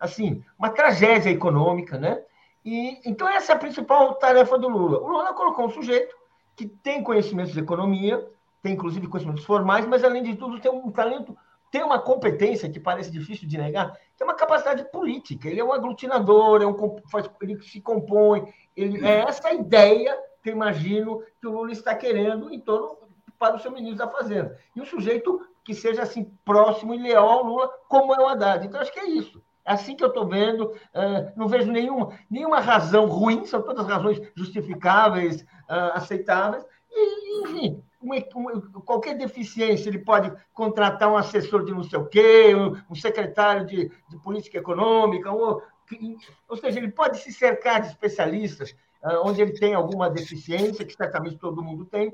[0.00, 2.22] assim, uma tragédia econômica, né?
[2.68, 4.98] E, então, essa é a principal tarefa do Lula.
[4.98, 6.14] O Lula colocou um sujeito
[6.54, 8.28] que tem conhecimentos de economia,
[8.62, 11.34] tem inclusive conhecimentos formais, mas, além de tudo, tem um talento
[11.70, 15.48] tem uma competência que parece difícil de negar, que é uma capacidade política.
[15.48, 18.52] Ele é um aglutinador, é um, faz, ele se compõe.
[18.74, 22.96] Ele, é essa ideia que eu imagino que o Lula está querendo em torno
[23.38, 24.58] para o seu ministro da Fazenda.
[24.74, 28.66] E um sujeito que seja assim próximo e leal ao Lula, como é o Haddad.
[28.66, 29.42] Então, acho que é isso.
[29.68, 30.72] Assim que eu estou vendo.
[31.36, 36.64] Não vejo nenhuma, nenhuma razão ruim, são todas razões justificáveis, aceitáveis.
[36.90, 42.06] E, enfim, uma, uma, qualquer deficiência, ele pode contratar um assessor de não sei o
[42.06, 42.54] quê,
[42.90, 45.62] um, secretário de, de, política econômica, ou,
[46.60, 48.74] seja, ele pode se cercar de especialistas
[49.24, 52.12] onde ele tem alguma deficiência, que certamente todo mundo tem,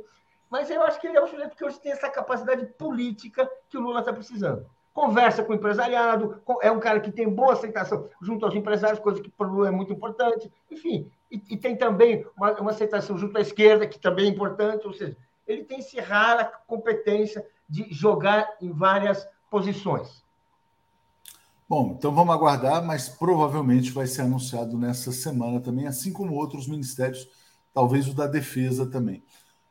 [0.50, 3.76] mas eu acho que ele é um sujeito que hoje tem essa capacidade política que
[3.76, 4.66] o Lula está precisando.
[4.94, 9.20] Conversa com o empresariado, é um cara que tem boa aceitação junto aos empresários, coisa
[9.20, 10.50] que para o Lula é muito importante.
[10.70, 14.86] Enfim, e, e tem também uma, uma aceitação junto à esquerda, que também é importante,
[14.86, 15.16] ou seja,
[15.48, 20.22] ele tem esse rara competência de jogar em várias posições.
[21.68, 26.68] Bom, então vamos aguardar, mas provavelmente vai ser anunciado nessa semana também, assim como outros
[26.68, 27.28] ministérios,
[27.72, 29.24] talvez o da Defesa também.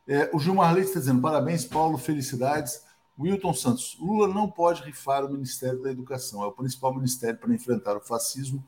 [0.06, 2.84] É, o Gilmar Leite está dizendo: parabéns, Paulo, felicidades.
[3.20, 7.54] Wilton Santos, Lula não pode rifar o Ministério da Educação, é o principal ministério para
[7.54, 8.64] enfrentar o fascismo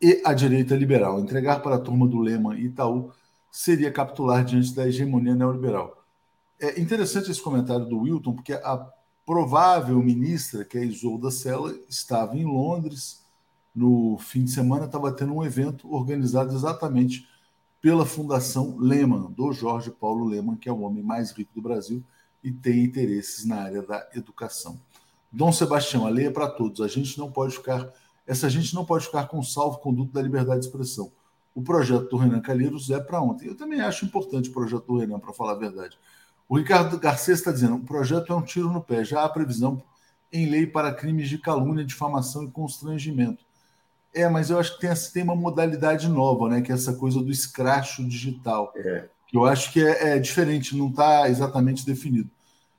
[0.00, 1.20] e a direita liberal.
[1.20, 3.12] Entregar para a turma do Lema e Itaú
[3.50, 6.04] seria capitular diante da hegemonia neoliberal.
[6.58, 8.88] É interessante esse comentário do Wilton, porque a
[9.26, 13.22] provável ministra, que é Isolda Sela, estava em Londres
[13.74, 17.28] no fim de semana, estava tendo um evento organizado exatamente
[17.80, 22.02] pela Fundação Lehman, do Jorge Paulo Lehman, que é o homem mais rico do Brasil
[22.42, 24.80] e tem interesses na área da educação.
[25.30, 26.80] Dom Sebastião, a lei é para todos.
[26.80, 27.90] A gente não pode ficar,
[28.26, 31.10] essa gente não pode ficar com salvo-conduto da liberdade de expressão.
[31.54, 33.46] O projeto do Renan Calheiros é para ontem.
[33.46, 35.98] Eu também acho importante o projeto do Renan, para falar a verdade.
[36.48, 39.04] O Ricardo Garcês está dizendo: o projeto é um tiro no pé.
[39.04, 39.82] Já há previsão
[40.32, 43.44] em lei para crimes de calúnia, difamação e constrangimento.
[44.14, 46.60] É, mas eu acho que tem, tem uma modalidade nova, né?
[46.60, 48.72] Que é essa coisa do escracho digital.
[48.76, 49.08] É.
[49.32, 52.30] Eu acho que é, é diferente, não está exatamente definido.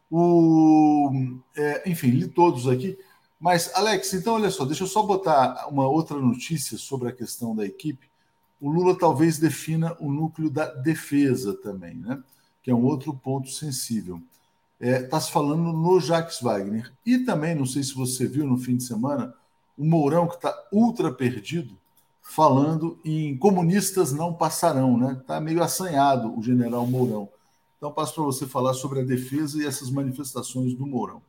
[0.10, 1.12] O,
[1.58, 2.98] é, enfim, li todos aqui.
[3.40, 7.56] Mas, Alex, então olha só, deixa eu só botar uma outra notícia sobre a questão
[7.56, 8.08] da equipe.
[8.62, 12.24] O Lula talvez defina o núcleo da defesa também, né?
[12.64, 14.22] que é um outro ponto sensível.
[14.80, 16.92] Está é, tá se falando no Jacques Wagner.
[17.06, 19.34] E também, não sei se você viu no fim de semana,
[19.78, 21.78] o Mourão, que está ultra perdido,
[22.24, 25.18] falando em comunistas não passarão, né?
[25.22, 27.30] Está meio assanhado o general Mourão.
[27.78, 31.22] Então, passo para você falar sobre a defesa e essas manifestações do Mourão.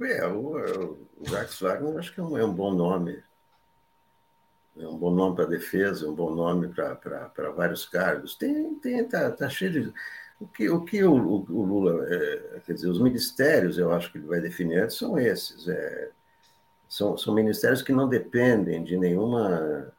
[0.00, 3.22] É, o, o Jacques Wagner acho que é um, é um bom nome.
[4.78, 8.34] É um bom nome para a defesa, um bom nome para vários cargos.
[8.34, 9.94] Tem, tem, tá, tá cheio de.
[10.40, 14.18] O que o, que o, o Lula, é, quer dizer, os ministérios, eu acho que
[14.18, 15.68] ele vai definir são esses.
[15.68, 16.10] É,
[16.92, 19.90] são, são ministérios que não dependem de nenhuma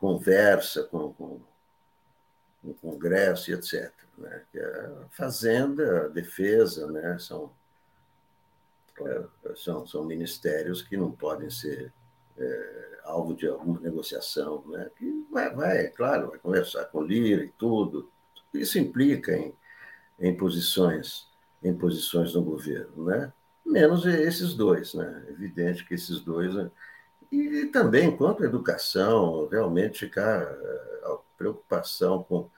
[0.00, 1.40] conversa com, com,
[2.64, 3.92] o Congresso e etc.
[4.18, 4.42] Né?
[4.56, 7.16] É Fazenda, Defesa, né?
[7.20, 7.52] são,
[9.02, 9.24] é,
[9.54, 11.92] são, são ministérios que não podem ser
[12.36, 14.90] é, alvo de alguma negociação, né?
[14.96, 18.10] que vai, vai, é claro, vai conversar com Lira e tudo.
[18.52, 19.54] Isso implica em,
[20.18, 21.30] em posições
[21.62, 23.32] em posições no governo, né?
[23.66, 25.24] Menos esses dois, né?
[25.26, 26.54] É evidente que esses dois.
[26.54, 26.70] Né?
[27.30, 32.48] E também, quanto à educação, realmente ficar a preocupação com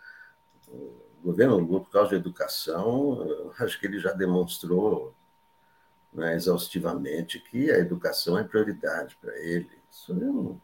[0.69, 0.93] o
[1.23, 5.15] governo por causa da educação, acho que ele já demonstrou
[6.13, 9.71] né, exaustivamente que a educação é prioridade para ele.
[10.09, 10.61] Não,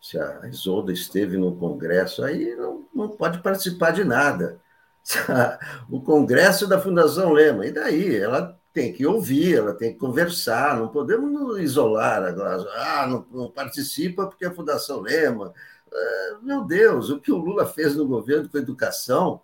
[0.00, 4.60] se a Isolda esteve no Congresso, aí não, não pode participar de nada.
[5.90, 8.16] O Congresso da Fundação Lema, e daí?
[8.16, 12.68] Ela tem que ouvir, ela tem que conversar, não podemos isolar agora.
[12.72, 15.54] Ah, não, não participa porque a Fundação Lema.
[15.92, 19.40] Ah, meu Deus, o que o Lula fez no governo com a educação,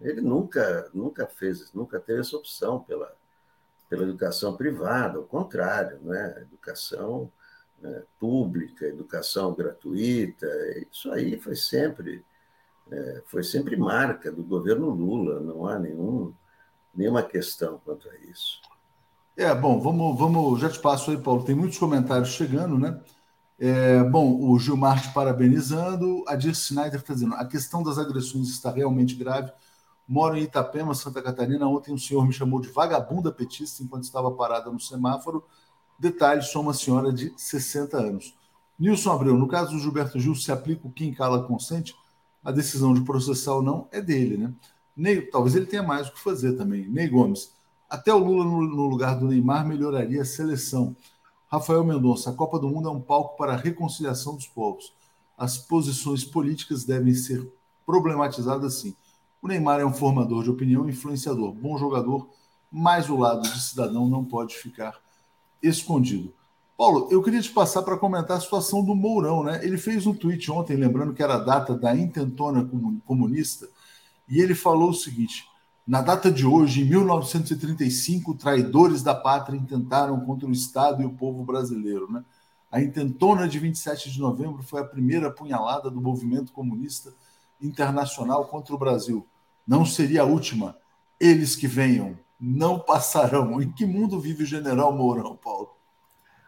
[0.00, 3.12] ele nunca, nunca fez, nunca teve essa opção pela,
[3.90, 6.36] pela educação privada, ao contrário, né?
[6.42, 7.32] educação
[7.80, 10.46] né, pública, educação gratuita,
[10.90, 12.24] isso aí foi sempre,
[12.92, 16.32] é, foi sempre marca do governo Lula, não há nenhum,
[16.98, 18.60] nenhuma questão quanto a isso.
[19.36, 21.44] É, bom, vamos, vamos, já te passo aí, Paulo.
[21.44, 23.00] Tem muitos comentários chegando, né?
[23.56, 28.48] É, bom, o Gilmar te parabenizando, a Dirce Snyder está dizendo: a questão das agressões
[28.48, 29.52] está realmente grave.
[30.08, 31.68] Moro em Itapema, Santa Catarina.
[31.68, 35.44] Ontem um senhor me chamou de vagabunda petista enquanto estava parada no semáforo.
[35.98, 38.36] Detalhe: sou uma senhora de 60 anos.
[38.76, 41.94] Nilson Abreu, no caso do Gilberto Gil, se aplica o quem cala consente,
[42.42, 44.52] a decisão de processar ou não é dele, né?
[44.98, 46.88] Ney, talvez ele tenha mais o que fazer também.
[46.88, 47.52] Ney Gomes,
[47.88, 50.96] até o Lula no, no lugar do Neymar melhoraria a seleção.
[51.46, 54.92] Rafael Mendonça, a Copa do Mundo é um palco para a reconciliação dos povos.
[55.38, 57.48] As posições políticas devem ser
[57.86, 58.94] problematizadas sim.
[59.40, 62.28] O Neymar é um formador de opinião, influenciador, bom jogador,
[62.70, 64.98] mas o lado de cidadão não pode ficar
[65.62, 66.34] escondido.
[66.76, 69.64] Paulo, eu queria te passar para comentar a situação do Mourão, né?
[69.64, 72.68] Ele fez um tweet ontem, lembrando que era a data da intentona
[73.06, 73.68] comunista,
[74.28, 75.48] e ele falou o seguinte:
[75.88, 81.14] na data de hoje, em 1935, traidores da pátria intentaram contra o Estado e o
[81.14, 82.12] povo brasileiro.
[82.12, 82.22] Né?
[82.70, 87.14] A intentona de 27 de novembro foi a primeira punhalada do movimento comunista
[87.58, 89.26] internacional contra o Brasil.
[89.66, 90.76] Não seria a última.
[91.18, 93.56] Eles que venham não passarão.
[93.62, 95.74] Em que mundo vive o general Mourão, Paulo?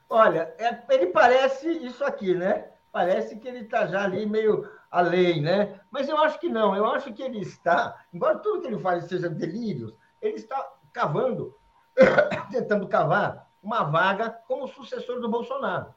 [0.08, 2.66] Olha, é, ele parece isso aqui, né?
[2.92, 5.80] Parece que ele está já ali meio a lei, né?
[5.90, 6.74] Mas eu acho que não.
[6.74, 11.56] Eu acho que ele está, embora tudo que ele faz seja delírios, ele está cavando,
[12.50, 15.94] tentando cavar uma vaga como sucessor do Bolsonaro.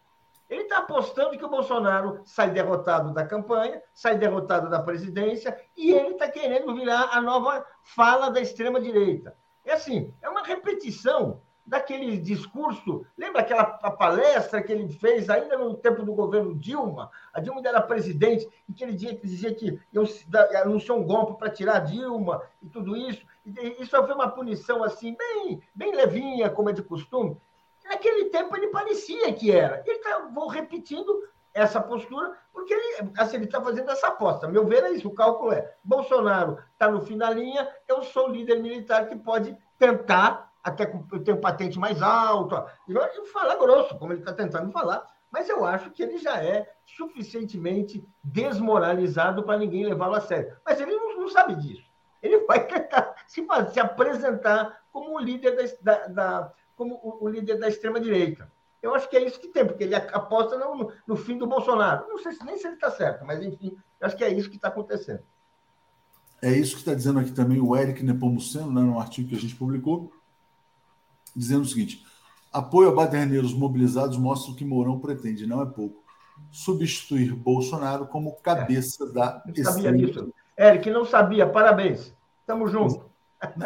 [0.49, 5.91] Ele está apostando que o Bolsonaro sai derrotado da campanha, sai derrotado da presidência, e
[5.91, 9.35] ele está querendo virar a nova fala da extrema-direita.
[9.65, 13.05] É assim, é uma repetição daquele discurso.
[13.17, 17.09] Lembra aquela palestra que ele fez ainda no tempo do governo Dilma?
[17.33, 19.79] A Dilma era presidente e que ele dizia que
[20.61, 23.25] anunciou um golpe para tirar a Dilma e tudo isso.
[23.45, 27.37] E isso foi uma punição assim, bem, bem levinha, como é de costume.
[27.85, 29.83] Naquele tempo ele parecia que era.
[29.85, 34.47] Ele está vou repetindo essa postura, porque ele assim, está fazendo essa aposta.
[34.47, 38.27] Meu ver é isso, o cálculo é: Bolsonaro está no fim da linha, eu sou
[38.27, 43.97] o líder militar que pode tentar até eu tenho patente mais alta, e fala grosso,
[43.97, 49.57] como ele está tentando falar, mas eu acho que ele já é suficientemente desmoralizado para
[49.57, 50.55] ninguém levá-lo a sério.
[50.63, 51.83] Mas ele não, não, sabe disso.
[52.21, 57.27] Ele vai tentar se, se apresentar como o líder da, da, da como o, o,
[57.27, 58.49] líder da extrema direita.
[58.81, 62.07] Eu acho que é isso que tem, porque ele aposta no, no fim do Bolsonaro.
[62.07, 64.57] Não sei se, nem se ele está certo, mas enfim, acho que é isso que
[64.57, 65.23] está acontecendo.
[66.43, 69.39] É isso que está dizendo aqui também o Eric Nepomuceno, né, no artigo que a
[69.39, 70.11] gente publicou
[71.35, 72.05] dizendo o seguinte:
[72.51, 76.03] apoio a baderneiros mobilizados mostra o que Mourão pretende, não é pouco.
[76.51, 80.33] Substituir Bolsonaro como cabeça é, da não sabia disso.
[80.57, 82.13] Eric, não sabia, parabéns.
[82.45, 83.05] Tamo junto.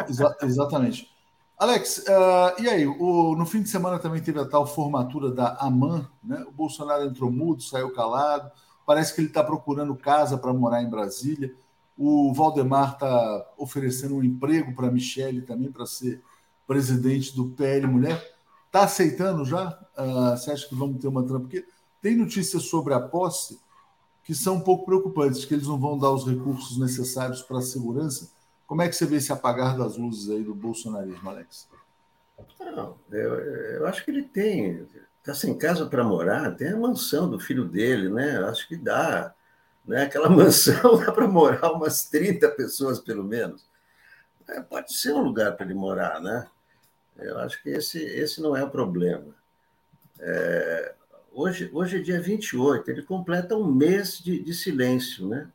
[0.08, 1.10] Exa exatamente.
[1.58, 2.86] Alex, uh, e aí?
[2.86, 6.44] O, no fim de semana também teve a tal formatura da AMAN, né?
[6.46, 8.50] O Bolsonaro entrou mudo, saiu calado.
[8.86, 11.52] Parece que ele está procurando casa para morar em Brasília.
[11.96, 16.22] O Valdemar está oferecendo um emprego para a Michele também, para ser
[16.68, 18.22] presidente do PL Mulher.
[18.66, 19.70] Está aceitando já?
[19.96, 21.40] Uh, você acha que vamos ter uma trampa?
[21.40, 21.66] Porque
[22.02, 23.58] tem notícias sobre a posse
[24.22, 27.62] que são um pouco preocupantes, que eles não vão dar os recursos necessários para a
[27.62, 28.30] segurança.
[28.66, 31.66] Como é que você vê esse apagar das luzes aí do bolsonarismo, Alex?
[32.60, 34.86] Não, eu, eu acho que ele tem.
[35.18, 38.36] Está sem casa para morar, tem a mansão do filho dele, né?
[38.44, 39.34] Acho que dá.
[39.86, 40.02] Né?
[40.02, 43.66] Aquela mansão dá para morar umas 30 pessoas, pelo menos.
[44.46, 46.46] É, pode ser um lugar para ele morar, né?
[47.18, 49.34] Eu acho que esse, esse não é o problema.
[50.20, 50.94] É,
[51.32, 55.50] hoje, hoje é dia 28, ele completa um mês de, de silêncio, né?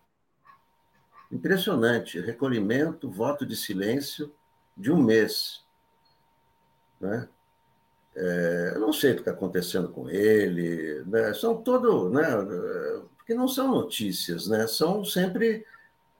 [1.32, 2.20] Impressionante.
[2.20, 4.34] Recolhimento, voto de silêncio
[4.78, 5.64] de um mês.
[7.00, 7.28] Né?
[8.16, 11.34] É, eu não sei o que está acontecendo com ele, né?
[11.34, 12.24] são todo, né?
[13.18, 14.68] Porque não são notícias, né?
[14.68, 15.66] São sempre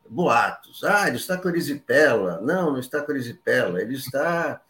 [0.10, 0.84] boatos.
[0.84, 2.42] Ah, ele está com erisipela.
[2.42, 3.82] Não, não está com erisipela.
[3.82, 4.62] Ele está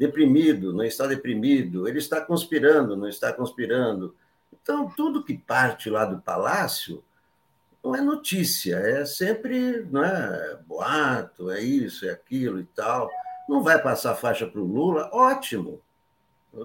[0.00, 1.86] deprimido, não está deprimido.
[1.86, 4.16] Ele está conspirando, não está conspirando.
[4.50, 7.04] Então, tudo que parte lá do palácio
[7.84, 13.10] não é notícia, é sempre não é, boato, é isso, é aquilo e tal.
[13.46, 15.10] Não vai passar faixa para o Lula?
[15.12, 15.82] Ótimo.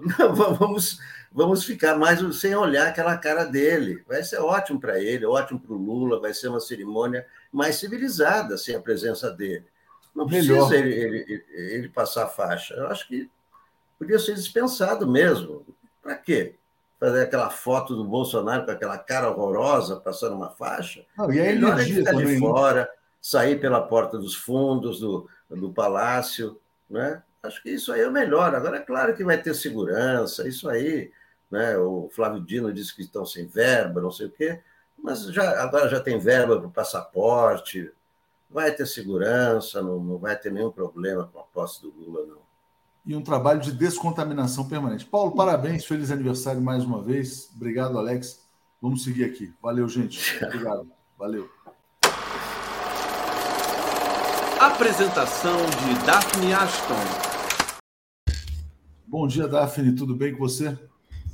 [0.58, 0.98] Vamos,
[1.30, 4.02] vamos ficar mais sem olhar aquela cara dele.
[4.08, 8.58] Vai ser ótimo para ele, ótimo para o Lula, vai ser uma cerimônia mais civilizada
[8.58, 9.64] sem a presença dele.
[10.16, 12.72] Não precisa ele, ele, ele, passar faixa.
[12.72, 13.30] Eu acho que
[13.98, 15.66] podia ser dispensado mesmo.
[16.02, 16.54] Para quê?
[16.98, 21.04] Fazer aquela foto do Bolsonaro com aquela cara horrorosa passando uma faixa.
[21.18, 22.38] Não, e aí ele ficar de né?
[22.38, 22.90] fora,
[23.20, 26.58] sair pela porta dos fundos do, do palácio,
[26.88, 27.22] né?
[27.42, 28.54] Acho que isso aí é o melhor.
[28.54, 31.12] Agora, é claro que vai ter segurança, isso aí.
[31.50, 31.76] Né?
[31.76, 34.60] O Flávio Dino disse que estão sem verba, não sei o quê,
[34.96, 37.92] mas já, agora já tem verba para o passaporte,
[38.50, 42.46] vai ter segurança, não, não vai ter nenhum problema com a posse do Lula, não.
[43.04, 45.04] E um trabalho de descontaminação permanente.
[45.04, 47.48] Paulo, parabéns, feliz aniversário mais uma vez.
[47.54, 48.44] Obrigado, Alex.
[48.82, 49.54] Vamos seguir aqui.
[49.62, 50.36] Valeu, gente.
[50.44, 50.90] Obrigado.
[51.16, 51.48] Valeu.
[54.60, 56.94] Apresentação de Daphne Ashton.
[59.06, 60.76] Bom dia, Daphne, tudo bem com você?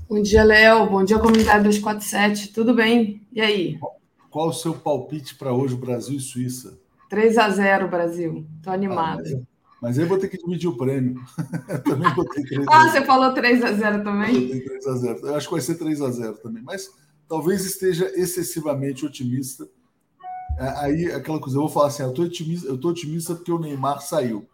[0.09, 0.91] Bom dia, Léo.
[0.91, 2.53] Bom dia, comunidade 247.
[2.53, 3.27] Tudo bem?
[3.33, 3.79] E aí?
[4.29, 6.82] Qual o seu palpite para hoje, Brasil e Suíça?
[7.13, 8.47] 3 a 0 Brasil.
[8.63, 9.21] Tô animado.
[9.23, 9.43] Ah,
[9.83, 11.23] mas aí vou ter que dividir o prêmio.
[11.85, 14.51] também botei 3 Ah, você falou 3 a 0 também?
[14.51, 15.27] Eu 3 a 0.
[15.27, 16.91] Eu acho que vai ser 3 a 0 também, mas
[17.29, 19.69] talvez esteja excessivamente otimista.
[20.59, 23.53] É, aí aquela coisa, eu vou falar assim, eu tô otimista, eu tô otimista porque
[23.53, 24.49] o Neymar saiu.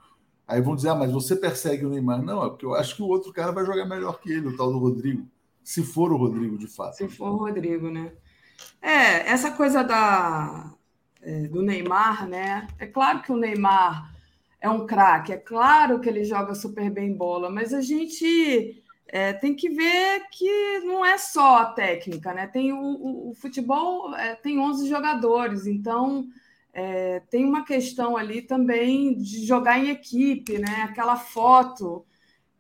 [0.44, 2.20] Aí vão dizer, ah, mas você persegue o Neymar.
[2.24, 4.56] Não, é porque eu acho que o outro cara vai jogar melhor que ele, o
[4.56, 5.28] tal do Rodrigo.
[5.62, 6.96] Se for o Rodrigo, de fato.
[6.96, 8.10] Se for o Rodrigo, né?
[8.82, 10.72] É, essa coisa da,
[11.50, 12.66] do Neymar, né?
[12.78, 14.14] É claro que o Neymar
[14.60, 19.32] é um craque, é claro que ele joga super bem bola, mas a gente é,
[19.32, 22.46] tem que ver que não é só a técnica, né?
[22.46, 26.28] Tem o, o, o futebol é, tem 11 jogadores, então
[26.72, 30.82] é, tem uma questão ali também de jogar em equipe, né?
[30.82, 32.04] Aquela foto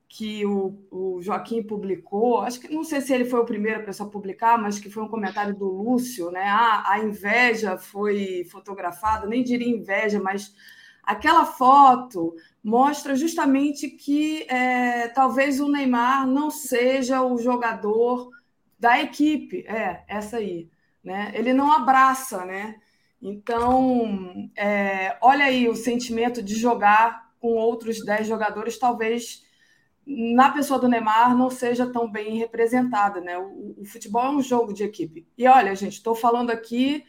[0.08, 4.08] que o, o, Joaquim publicou, acho que não sei se ele foi o primeiro pessoa
[4.08, 6.44] a publicar, mas que foi um comentário do Lúcio, né?
[6.48, 10.54] Ah, a inveja foi fotografada, nem diria inveja, mas
[11.02, 12.34] aquela foto
[12.64, 18.30] mostra justamente que é, talvez o Neymar não seja o jogador
[18.78, 20.70] da equipe, é essa aí,
[21.04, 21.32] né?
[21.34, 22.76] Ele não abraça, né?
[23.20, 29.46] Então, é, olha aí o sentimento de jogar com outros 10 jogadores, talvez
[30.08, 33.36] na pessoa do Neymar não seja tão bem representada, né?
[33.36, 35.28] O, o futebol é um jogo de equipe.
[35.36, 37.04] E olha, gente, estou falando aqui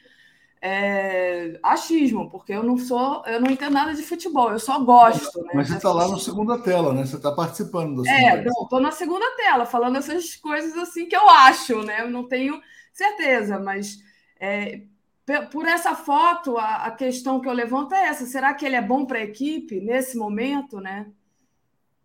[0.61, 5.41] é, achismo, porque eu não sou, eu não entendo nada de futebol, eu só gosto.
[5.43, 5.51] Né?
[5.53, 7.05] Mas você está lá na segunda tela, né?
[7.05, 11.15] Você está participando da É, não, estou na segunda tela, falando essas coisas assim que
[11.15, 12.01] eu acho, né?
[12.01, 12.59] Eu não tenho
[12.91, 13.97] certeza, mas
[14.37, 14.81] é,
[15.49, 18.81] por essa foto, a, a, questão que eu levanto é essa: será que ele é
[18.81, 21.09] bom para a equipe nesse momento, né?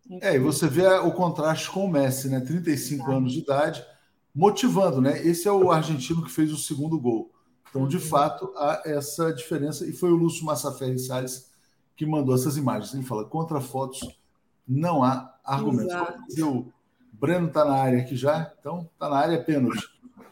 [0.09, 0.19] Enfim.
[0.21, 2.39] É, e você vê o contraste com o Messi, né?
[2.39, 3.15] 35 ah.
[3.15, 3.85] anos de idade,
[4.33, 5.25] motivando, né?
[5.25, 7.31] Esse é o argentino que fez o segundo gol.
[7.69, 8.03] Então, de uhum.
[8.03, 9.85] fato, há essa diferença.
[9.85, 11.51] E foi o Lúcio Massaferri Salles
[11.95, 12.93] que mandou essas imagens.
[12.93, 13.99] Ele fala: contra fotos
[14.67, 15.95] não há argumentos.
[16.39, 16.71] O
[17.13, 19.83] Breno está na área aqui já, então está na área pênalti.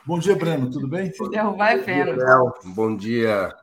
[0.05, 1.11] Bom dia, Breno, tudo bem?
[1.11, 2.15] Se derrubar é pena.
[2.65, 3.55] Bom dia.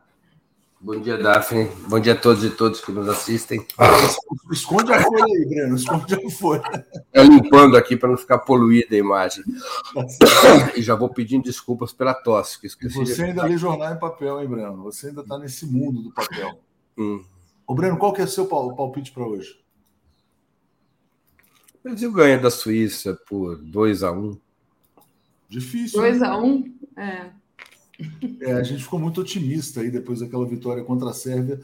[0.82, 1.66] Bom dia, Daphne.
[1.89, 3.66] Bom dia a todos e todos que nos assistem.
[4.51, 5.77] Esconde a folha aí, Breno.
[5.77, 6.86] Esconde a folha.
[7.12, 9.44] Eu limpando aqui para não ficar poluída a imagem.
[10.74, 12.59] E já vou pedindo desculpas pela tosse.
[12.59, 13.24] Que esqueci Você de...
[13.24, 14.82] ainda lê jornal em papel, hein, Breno?
[14.85, 16.59] Você ainda está nesse mundo do papel.
[16.97, 17.23] Hum.
[17.66, 19.61] Ô, Breno, qual que é o seu pal- palpite para hoje?
[21.74, 24.39] O Brasil ganha da Suíça por 2 a 1
[25.47, 26.01] Difícil.
[26.01, 26.09] né?
[26.11, 27.31] 2 a 1 um, é.
[28.40, 31.60] É, a gente ficou muito otimista aí depois daquela vitória contra a Sérvia.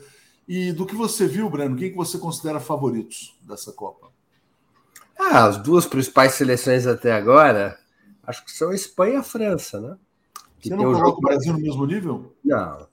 [0.46, 4.08] E do que você viu, Breno, quem que você considera favoritos dessa Copa?
[5.18, 7.78] Ah, as duas principais seleções até agora,
[8.22, 9.96] acho que são a Espanha e a França, né?
[10.60, 12.34] Que Você não coloca jogo o Brasil no mesmo nível?
[12.44, 12.86] Não,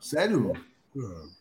[0.00, 0.52] Sério?
[0.94, 1.32] não.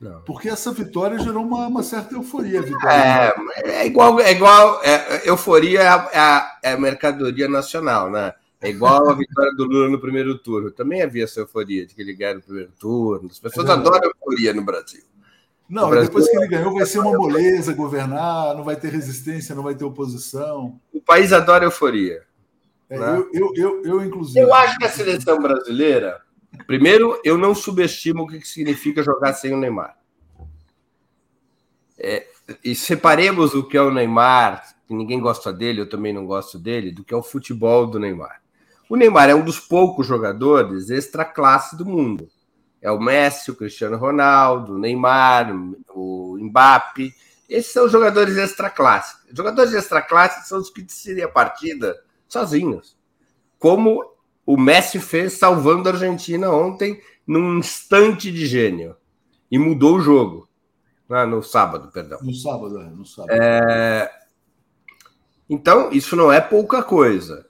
[0.00, 0.22] Não.
[0.22, 2.60] Porque essa vitória gerou uma, uma certa euforia.
[2.88, 3.34] É,
[3.82, 8.32] é igual, é igual é, euforia é a, é a- é a mercadoria nacional, né?
[8.62, 10.70] É igual a vitória do Lula no primeiro turno.
[10.70, 13.28] Também havia essa euforia de que ele ganha no primeiro turno.
[13.30, 15.02] As pessoas É adoram euforia no Brasil.
[15.68, 19.54] Não, Brasil- depois que ele ganhou, vai ser uma moleza governar, não vai ter resistência,
[19.54, 20.78] não vai ter oposição.
[20.92, 22.22] O país adora euforia.
[22.90, 23.18] É, Né?
[23.18, 24.40] eu, eu, eu, eu, inclusive.
[24.40, 26.20] Eu acho que a seleção brasileira,
[26.66, 29.96] primeiro, eu não subestimo o que significa jogar sem o Neymar.
[31.96, 32.26] É,
[32.64, 36.58] e separemos o que é o Neymar, que ninguém gosta dele, eu também não gosto
[36.58, 38.40] dele, do que é o futebol do Neymar.
[38.90, 42.28] O Neymar é um dos poucos jogadores extra classe do mundo.
[42.82, 45.54] É o Messi, o Cristiano Ronaldo, o Neymar,
[45.94, 47.14] o Mbappe.
[47.48, 49.14] Esses são os jogadores extra classe.
[49.30, 52.96] Os jogadores extra classe são os que decidem a partida sozinhos.
[53.60, 54.04] Como
[54.44, 58.96] o Messi fez salvando a Argentina ontem num instante de gênio.
[59.48, 60.48] E mudou o jogo.
[61.08, 62.18] Ah, no sábado, perdão.
[62.22, 63.38] No sábado, é, no sábado.
[65.48, 67.48] Então, isso não é pouca coisa.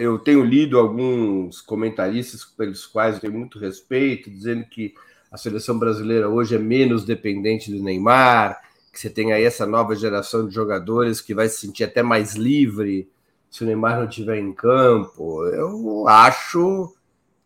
[0.00, 4.94] Eu tenho lido alguns comentaristas pelos quais eu tenho muito respeito, dizendo que
[5.30, 8.60] a seleção brasileira hoje é menos dependente do Neymar,
[8.90, 12.34] que você tem aí essa nova geração de jogadores que vai se sentir até mais
[12.34, 13.08] livre
[13.50, 15.44] se o Neymar não estiver em campo.
[15.44, 16.94] Eu acho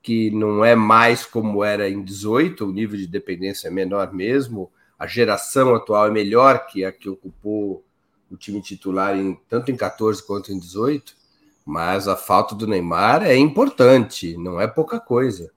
[0.01, 4.71] que não é mais como era em 18, o nível de dependência é menor mesmo.
[4.99, 7.83] A geração atual é melhor que a que ocupou
[8.31, 11.17] o time titular em, tanto em 14 quanto em 18,
[11.65, 15.51] mas a falta do Neymar é importante, não é pouca coisa.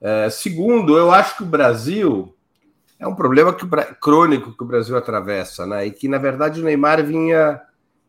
[0.00, 2.34] É, segundo, eu acho que o Brasil
[2.98, 3.66] é um problema que
[4.00, 5.86] crônico que o Brasil atravessa, né?
[5.86, 7.60] E que, na verdade, o Neymar vinha,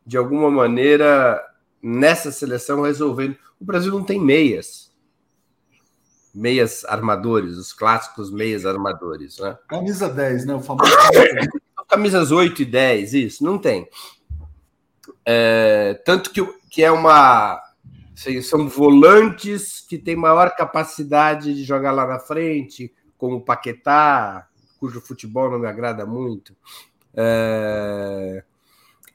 [0.06, 1.42] de alguma maneira,
[1.82, 3.38] nessa seleção resolvendo.
[3.60, 4.90] O Brasil não tem meias.
[6.34, 9.58] Meias armadores, os clássicos meias armadores, né?
[9.68, 10.54] Camisa 10, né?
[10.56, 10.92] O famoso
[11.90, 13.90] camisas 8 e 10, isso, não tem.
[15.32, 17.62] É, tanto que, que é uma.
[18.42, 24.48] São volantes que têm maior capacidade de jogar lá na frente, como o Paquetá,
[24.80, 26.56] cujo futebol não me agrada muito.
[27.14, 28.44] É,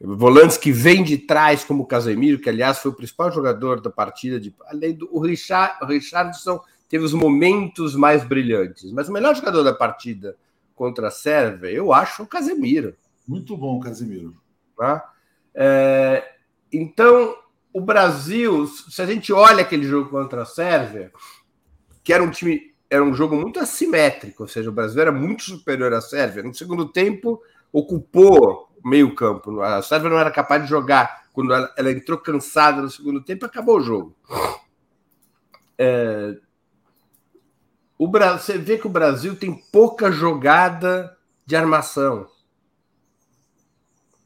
[0.00, 3.90] volantes que vêm de trás, como o Casemiro, que aliás foi o principal jogador da
[3.90, 4.38] partida.
[4.38, 9.34] De, além do o Richard, o Richardson teve os momentos mais brilhantes, mas o melhor
[9.34, 10.36] jogador da partida
[10.76, 12.94] contra a Sérvia, eu acho o Casemiro.
[13.26, 14.36] Muito bom, Casemiro.
[14.76, 15.10] Tá?
[15.54, 16.24] É,
[16.72, 17.36] então,
[17.72, 21.12] o Brasil, se a gente olha aquele jogo contra a Sérvia,
[22.02, 25.44] que era um time, era um jogo muito assimétrico, ou seja, o Brasil era muito
[25.44, 26.42] superior à Sérvia.
[26.42, 27.40] No segundo tempo,
[27.72, 29.60] ocupou meio campo.
[29.60, 31.24] A Sérvia não era capaz de jogar.
[31.32, 34.16] Quando ela, ela entrou cansada no segundo tempo, acabou o jogo.
[35.76, 36.36] É,
[37.98, 41.16] o Brasil, você vê que o Brasil tem pouca jogada
[41.46, 42.26] de armação.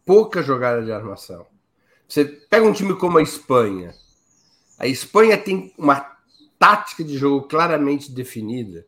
[0.08, 1.44] Pouca jogada de armação.
[2.08, 3.92] Você pega um time como a Espanha.
[4.78, 6.16] A Espanha tem uma
[6.58, 8.86] tática de jogo claramente definida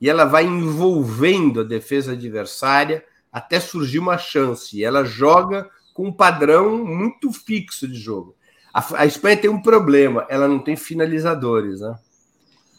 [0.00, 4.78] e ela vai envolvendo a defesa adversária até surgir uma chance.
[4.78, 8.34] E ela joga com um padrão muito fixo de jogo.
[8.72, 11.98] A, a Espanha tem um problema, ela não tem finalizadores, né?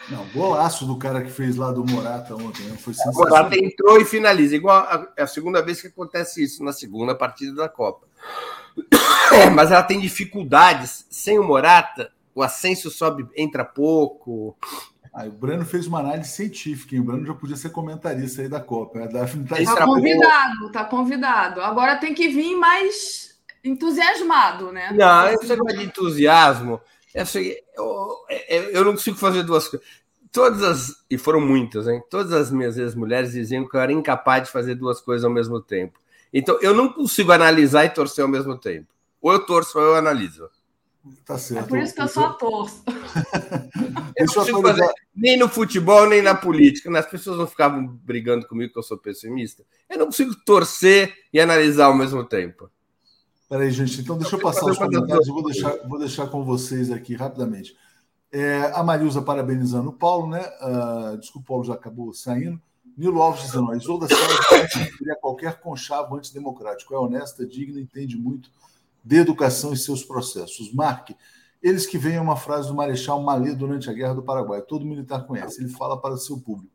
[0.10, 2.64] Não, golaço do cara que fez lá do Morata ontem.
[2.64, 2.78] Né?
[2.78, 4.56] Foi o Morata entrou e finaliza.
[4.56, 8.08] Igual a, é a segunda vez que acontece isso, na segunda partida da Copa.
[9.32, 11.08] É, mas ela tem dificuldades.
[11.10, 14.56] Sem o Morata, o Ascenso sobe, entra pouco.
[15.12, 17.02] Ah, o Breno fez uma análise científica, hein?
[17.02, 19.04] O Breno já podia ser comentarista aí da Copa.
[19.04, 21.62] A Daphne tá, tá convidado, tá convidado.
[21.62, 24.92] Agora tem que vir mais entusiasmado, né?
[24.92, 26.82] Não, esse negócio de entusiasmo.
[27.14, 27.26] Eu,
[28.48, 29.88] eu, eu não consigo fazer duas coisas.
[30.32, 32.02] Todas as, e foram muitas, hein?
[32.10, 35.62] Todas as minhas ex-mulheres diziam que eu era incapaz de fazer duas coisas ao mesmo
[35.62, 36.00] tempo.
[36.34, 38.88] Então, eu não consigo analisar e torcer ao mesmo tempo.
[39.22, 40.50] Ou eu torço ou eu analiso.
[41.26, 41.66] Tá certo.
[41.66, 42.84] É por isso que eu só torço.
[44.18, 46.90] eu não consigo fazer nem no futebol, nem na política.
[46.90, 47.00] Né?
[47.00, 49.64] As pessoas não ficavam brigando comigo que eu sou pessimista.
[49.90, 52.72] Eu não consigo torcer e analisar ao mesmo tempo.
[53.54, 55.28] Peraí, gente, então deixa eu passar os comentários.
[55.28, 57.78] Eu vou deixar, vou deixar com vocês aqui rapidamente.
[58.32, 60.44] É, a Marilza parabenizando o Paulo, né?
[60.60, 62.60] Uh, desculpa, o Paulo já acabou saindo.
[62.98, 66.96] Nilo Alves dizendo: a Isolda seria qualquer conchavo antidemocrático.
[66.96, 68.50] É honesta, digna, entende muito
[69.06, 70.74] de educação e seus processos.
[70.74, 71.16] Marque,
[71.62, 74.64] eles que veem uma frase do Marechal Malê durante a Guerra do Paraguai.
[74.64, 75.62] Todo militar conhece.
[75.62, 76.74] Ele fala para seu público.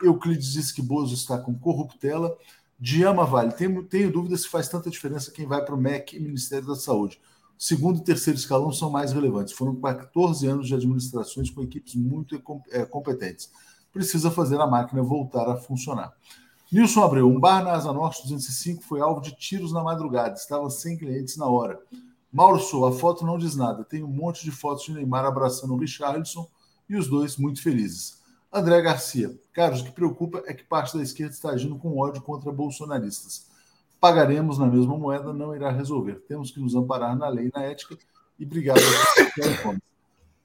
[0.00, 2.38] Euclides diz que Bozo está com corruptela.
[2.80, 6.20] Diama Vale, tenho, tenho dúvida se faz tanta diferença quem vai para o MEC e
[6.20, 7.20] Ministério da Saúde.
[7.58, 9.52] Segundo e terceiro escalão são mais relevantes.
[9.52, 13.50] Foram 14 anos de administrações com equipes muito é, competentes.
[13.92, 16.14] Precisa fazer a máquina voltar a funcionar.
[16.72, 20.36] Nilson Abreu, um bar na Asa Norte 205 foi alvo de tiros na madrugada.
[20.36, 21.78] Estava sem clientes na hora.
[22.32, 23.84] Mauro Sou, a foto não diz nada.
[23.84, 26.48] Tem um monte de fotos de Neymar abraçando o Richardson
[26.88, 28.19] e os dois muito felizes.
[28.52, 32.20] André Garcia, Carlos, o que preocupa é que parte da esquerda está agindo com ódio
[32.20, 33.48] contra bolsonaristas.
[34.00, 36.16] Pagaremos na mesma moeda, não irá resolver.
[36.26, 37.96] Temos que nos amparar na lei e na ética.
[38.38, 38.80] E obrigado.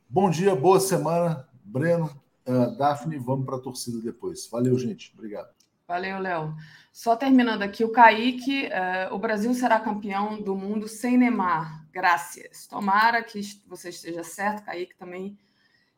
[0.07, 2.11] Bom dia, boa semana, Breno,
[2.45, 3.17] uh, Daphne.
[3.17, 4.47] Vamos para a torcida depois.
[4.51, 5.11] Valeu, gente.
[5.17, 5.49] Obrigado.
[5.87, 6.53] Valeu, Léo.
[6.91, 11.87] Só terminando aqui, o Kaique, uh, o Brasil será campeão do mundo sem Neymar.
[11.91, 12.67] Graças.
[12.67, 15.37] Tomara que você esteja certo, Kaique, também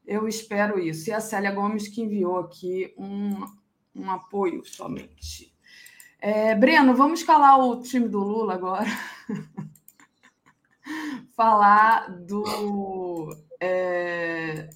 [0.07, 1.09] eu espero isso.
[1.09, 3.45] E a Célia Gomes que enviou aqui um,
[3.93, 5.53] um apoio somente.
[6.19, 8.87] É, Breno, vamos escalar o time do Lula agora.
[11.35, 14.69] Falar do é,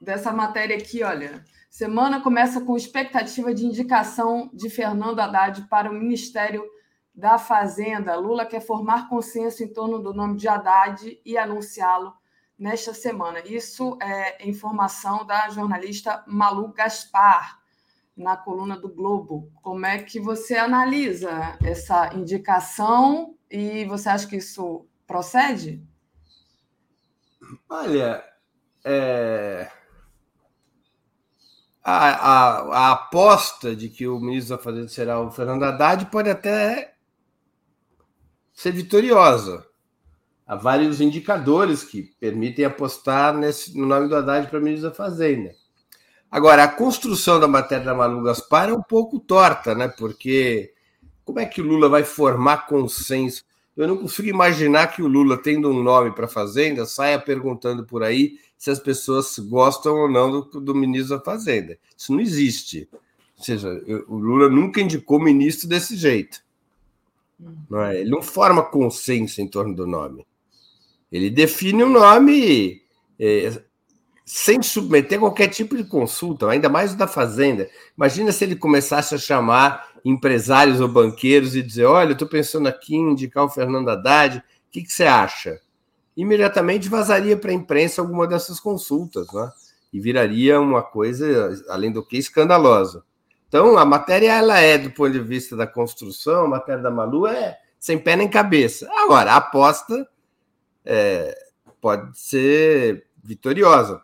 [0.00, 1.44] dessa matéria aqui, olha.
[1.68, 6.64] Semana começa com expectativa de indicação de Fernando Haddad para o Ministério
[7.14, 8.16] da Fazenda.
[8.16, 12.14] Lula quer formar consenso em torno do nome de Haddad e anunciá-lo
[12.58, 13.40] nesta semana.
[13.40, 17.58] Isso é informação da jornalista Malu Gaspar,
[18.16, 19.52] na coluna do Globo.
[19.62, 25.82] Como é que você analisa essa indicação e você acha que isso procede?
[27.68, 28.24] Olha,
[28.84, 29.70] é
[31.88, 36.28] a, a, a, aposta de que o ministro da Fazenda será o Fernando Haddad pode
[36.28, 36.94] até
[38.52, 39.66] ser vitoriosa.
[40.48, 45.54] Há vários indicadores que permitem apostar nesse, no nome do Haddad para ministro da Fazenda.
[46.30, 49.88] Agora, a construção da matéria da Malu Gaspar é um pouco torta, né?
[49.88, 50.72] Porque
[51.22, 53.44] como é que o Lula vai formar consenso?
[53.76, 57.84] Eu não consigo imaginar que o Lula, tendo um nome para a Fazenda, saia perguntando
[57.84, 61.78] por aí se as pessoas gostam ou não do, do ministro da Fazenda.
[61.94, 62.88] Isso não existe.
[63.36, 63.68] Ou seja,
[64.08, 66.40] o Lula nunca indicou ministro desse jeito.
[67.68, 68.00] Não é?
[68.00, 70.26] Ele não forma consenso em torno do nome.
[71.10, 72.82] Ele define o nome
[73.18, 73.62] é,
[74.24, 77.68] sem submeter qualquer tipo de consulta, ainda mais o da Fazenda.
[77.96, 82.96] Imagina se ele começasse a chamar empresários ou banqueiros e dizer: Olha, estou pensando aqui
[82.96, 85.60] em indicar o Fernando Haddad, o que, que você acha?
[86.18, 89.52] imediatamente vazaria para a imprensa alguma dessas consultas, né?
[89.92, 93.04] E viraria uma coisa, além do que, escandalosa.
[93.46, 97.28] Então, a matéria ela é, do ponto de vista da construção, a matéria da Malu
[97.28, 98.88] é sem pé nem cabeça.
[98.96, 100.06] Agora, a aposta
[100.88, 101.38] é,
[101.82, 104.02] pode ser vitoriosa.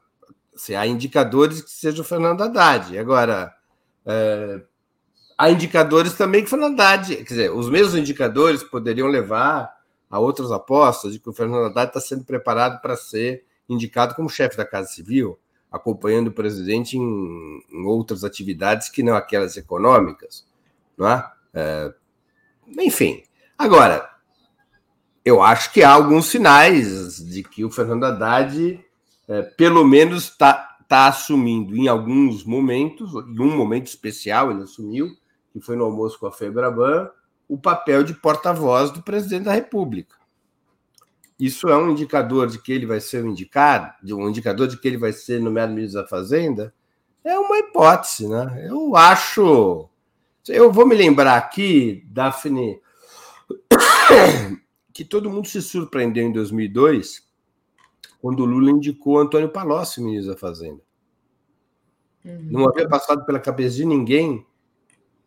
[0.55, 2.97] Se há indicadores que seja o Fernando Haddad.
[2.99, 3.53] Agora,
[4.05, 4.61] é,
[5.39, 9.75] há indicadores também que o Fernando Haddad, quer dizer, os mesmos indicadores poderiam levar
[10.11, 14.29] a outras apostas de que o Fernando Haddad está sendo preparado para ser indicado como
[14.29, 15.39] chefe da Casa Civil,
[15.73, 20.47] acompanhando o presidente em, em outras atividades que não aquelas econômicas,
[20.97, 21.33] não é?
[21.55, 21.95] é?
[22.79, 23.25] Enfim,
[23.59, 24.14] agora,
[25.25, 28.85] eu acho que há alguns sinais de que o Fernando Haddad,
[29.27, 35.09] é, pelo menos, está tá assumindo em alguns momentos, em um momento especial ele assumiu,
[35.53, 37.11] que foi no almoço com a Febraban,
[37.49, 40.17] o papel de porta-voz do presidente da República.
[41.39, 44.87] Isso é um indicador de que ele vai ser um indicado, um indicador de que
[44.87, 46.73] ele vai ser nomeado ministro da Fazenda?
[47.25, 48.67] É uma hipótese, né?
[48.69, 49.89] Eu acho.
[50.47, 52.79] Eu vou me lembrar aqui, Daphne,
[54.95, 57.29] que todo mundo se surpreendeu em 2002
[58.23, 60.81] quando o Lula indicou Antônio Palocci ministro da Fazenda.
[62.25, 62.49] Uhum.
[62.51, 64.47] Não havia passado pela cabeça de ninguém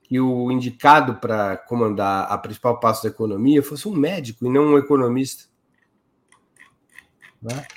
[0.02, 4.68] que o indicado para comandar a principal parte da economia fosse um médico e não
[4.68, 5.44] um economista.
[7.42, 7.68] Né?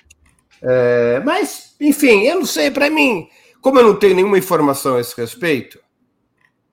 [0.62, 3.28] É, mas, enfim, eu não sei, para mim,
[3.60, 5.80] como eu não tenho nenhuma informação a esse respeito,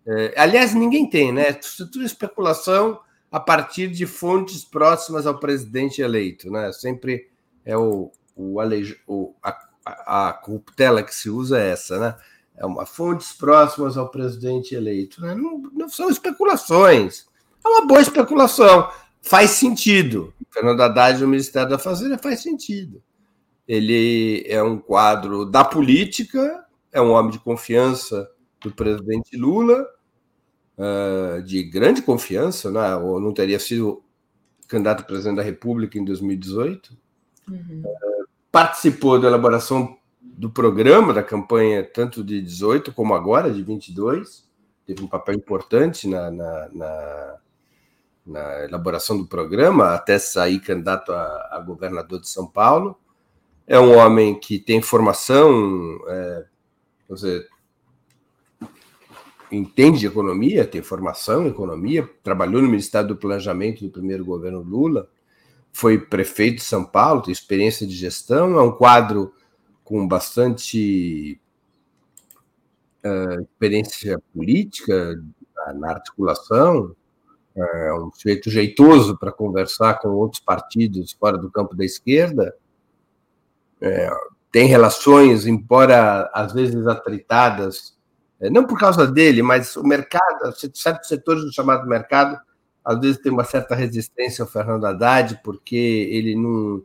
[0.05, 1.53] é, aliás, ninguém tem, né?
[1.53, 2.99] Tudo especulação
[3.31, 6.71] a partir de fontes próximas ao presidente eleito, né?
[6.71, 7.29] Sempre
[7.65, 8.59] é o, o,
[9.07, 12.15] o a, a corruptela que se usa é essa, né?
[12.55, 15.21] É uma fontes próximas ao presidente eleito.
[15.21, 15.35] Né?
[15.35, 17.27] Não, não são especulações.
[17.63, 18.89] É uma boa especulação.
[19.21, 20.33] Faz sentido.
[20.49, 23.01] Fernando Haddad no Ministério da Fazenda faz sentido.
[23.67, 28.27] Ele é um quadro da política, é um homem de confiança
[28.61, 29.85] do presidente Lula,
[30.77, 32.95] uh, de grande confiança, né?
[32.95, 34.03] ou não teria sido
[34.67, 36.97] candidato a presidente da República em 2018.
[37.49, 37.83] Uhum.
[37.85, 44.45] Uh, participou da elaboração do programa da campanha, tanto de 18 como agora, de 22.
[44.85, 47.37] Teve um papel importante na, na, na,
[48.25, 52.97] na elaboração do programa, até sair candidato a, a, governador de São Paulo.
[53.65, 56.45] É um homem que tem formação, é,
[57.09, 57.47] dizer,
[59.51, 64.61] entende de economia, tem formação em economia, trabalhou no Ministério do Planejamento do primeiro governo
[64.61, 65.09] Lula,
[65.71, 69.33] foi prefeito de São Paulo, tem experiência de gestão, é um quadro
[69.83, 71.39] com bastante
[73.05, 75.21] uh, experiência política
[75.75, 76.95] na articulação,
[77.55, 82.55] é um sujeito jeitoso para conversar com outros partidos fora do campo da esquerda,
[83.81, 84.09] é,
[84.51, 87.96] tem relações, embora às vezes atritadas,
[88.39, 92.39] não por causa dele, mas o mercado, certos setores do chamado mercado,
[92.87, 96.81] às vezes tem uma certa resistência ao Fernando Haddad, porque ele não.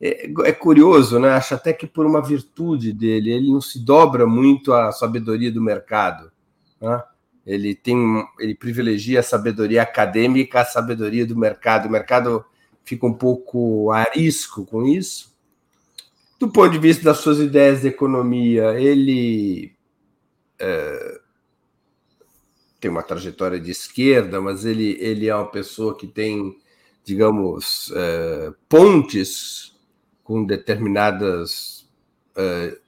[0.00, 1.30] É, é, curioso, né?
[1.30, 5.62] Acho até que por uma virtude dele, ele não se dobra muito à sabedoria do
[5.62, 6.32] mercado.
[6.80, 7.00] Né?
[7.46, 7.96] Ele tem,
[8.40, 11.86] ele privilegia a sabedoria acadêmica, a sabedoria do mercado.
[11.86, 12.44] O mercado
[12.84, 15.32] fica um pouco arisco com isso.
[16.40, 19.75] Do ponto de vista das suas ideias de economia, ele
[20.58, 21.20] é,
[22.80, 26.56] tem uma trajetória de esquerda, mas ele, ele é uma pessoa que tem,
[27.04, 29.74] digamos, é, pontes
[30.22, 31.88] com determinadas
[32.36, 32.78] é,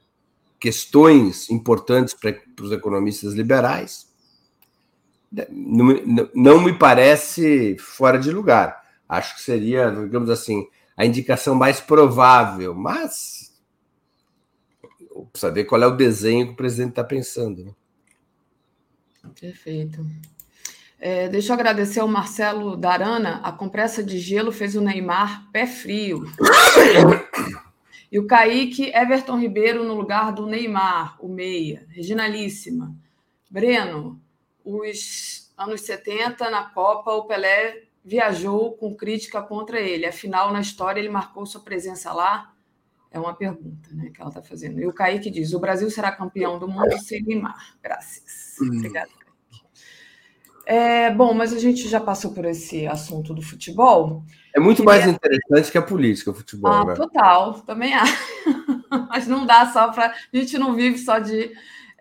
[0.61, 4.09] questões importantes para os economistas liberais.
[5.51, 8.83] Não, não me parece fora de lugar.
[9.09, 10.67] Acho que seria, digamos assim,
[10.97, 13.48] a indicação mais provável, mas
[15.53, 17.65] ver qual é o desenho que o presidente está pensando.
[17.65, 17.73] Né?
[19.41, 20.05] Perfeito.
[21.01, 23.41] É, deixa eu agradecer ao Marcelo Darana.
[23.45, 26.25] A compressa de gelo fez o Neymar pé frio.
[28.11, 31.87] E o Kaique Everton Ribeiro no lugar do Neymar, o meia.
[31.91, 32.97] Reginalíssima.
[33.51, 34.21] Breno,
[34.65, 40.07] os anos 70, na Copa, o Pelé viajou com crítica contra ele.
[40.07, 42.55] Afinal, na história, ele marcou sua presença lá.
[43.11, 44.81] É uma pergunta né, que ela está fazendo.
[44.81, 47.77] E o Kaique diz: o Brasil será campeão do mundo sem Neymar.
[47.83, 48.57] Graças.
[48.61, 48.77] Hum.
[48.77, 49.11] Obrigada.
[50.67, 54.23] É, bom, mas a gente já passou por esse assunto do futebol.
[54.55, 56.71] É muito mais interessante que a política, o futebol.
[56.71, 56.95] Ah, né?
[56.95, 58.15] Total, também acho.
[59.09, 60.09] mas não dá só para.
[60.09, 61.53] A gente não vive só de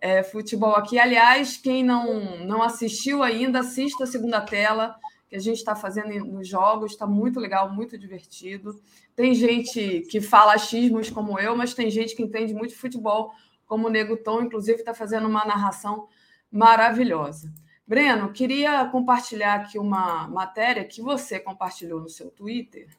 [0.02, 1.00] é, futebol aqui.
[1.00, 4.96] Aliás, quem não, não assistiu ainda, assista a segunda tela
[5.30, 8.76] que a gente está fazendo nos jogos, está muito legal, muito divertido.
[9.18, 13.32] Tem gente que fala achismos como eu, mas tem gente que entende muito futebol,
[13.66, 16.08] como o Nego Tom, inclusive está fazendo uma narração
[16.52, 17.52] maravilhosa.
[17.88, 22.90] Breno, queria compartilhar aqui uma matéria que você compartilhou no seu Twitter,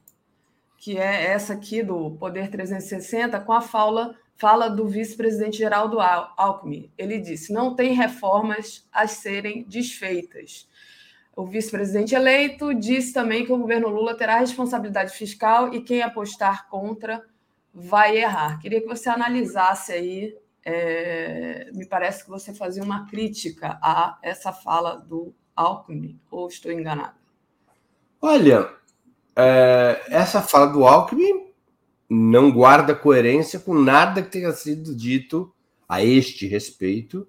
[0.77, 6.90] que é essa aqui do Poder 360, com a fala, fala do vice-presidente Geraldo Alckmin.
[6.99, 10.69] Ele disse: não tem reformas a serem desfeitas.
[11.39, 16.69] O vice-presidente eleito disse também que o governo Lula terá responsabilidade fiscal e quem apostar
[16.69, 17.24] contra
[17.73, 18.59] vai errar.
[18.59, 24.52] Queria que você analisasse aí é, me parece que você fazia uma crítica a essa
[24.52, 27.15] fala do Alckmin, ou estou enganado?
[28.20, 28.69] Olha,
[29.36, 31.52] é, essa fala do Alckmin
[32.10, 35.55] não guarda coerência com nada que tenha sido dito
[35.89, 37.28] a este respeito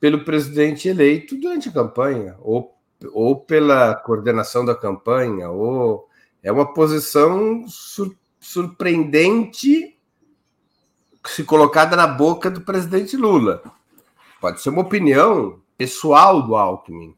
[0.00, 2.76] pelo presidente eleito durante a campanha, ou,
[3.12, 6.08] ou pela coordenação da campanha, ou
[6.42, 9.98] é uma posição sur, surpreendente
[11.26, 13.62] se colocada na boca do presidente Lula.
[14.40, 17.16] Pode ser uma opinião pessoal do Alckmin,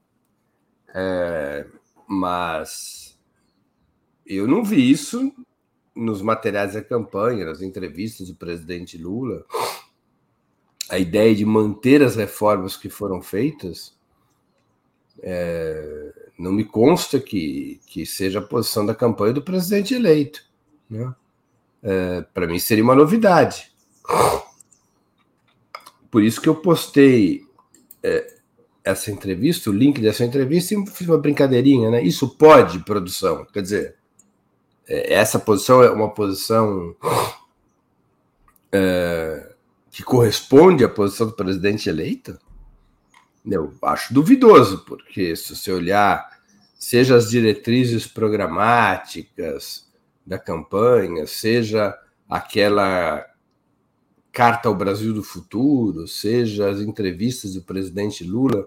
[0.94, 1.66] é,
[2.07, 3.19] mas
[4.24, 5.32] eu não vi isso
[5.94, 9.44] nos materiais da campanha, nas entrevistas do presidente Lula.
[10.89, 13.95] A ideia de manter as reformas que foram feitas
[15.23, 20.45] é, não me consta que, que seja a posição da campanha do presidente eleito.
[20.89, 21.15] Né?
[21.83, 23.73] É, Para mim seria uma novidade.
[26.11, 27.43] Por isso que eu postei
[28.03, 28.37] é,
[28.85, 32.03] essa entrevista, o link dessa entrevista, e fiz uma brincadeirinha, né?
[32.03, 33.45] Isso pode, produção.
[33.53, 33.97] Quer dizer,
[34.89, 36.95] é, essa posição é uma posição
[38.71, 39.53] é,
[39.91, 42.39] que corresponde à posição do presidente eleito?
[43.48, 46.28] Eu acho duvidoso, porque se você olhar,
[46.74, 49.86] seja as diretrizes programáticas
[50.27, 51.97] da campanha, seja
[52.28, 53.24] aquela
[54.32, 58.66] carta ao Brasil do futuro, seja as entrevistas do presidente Lula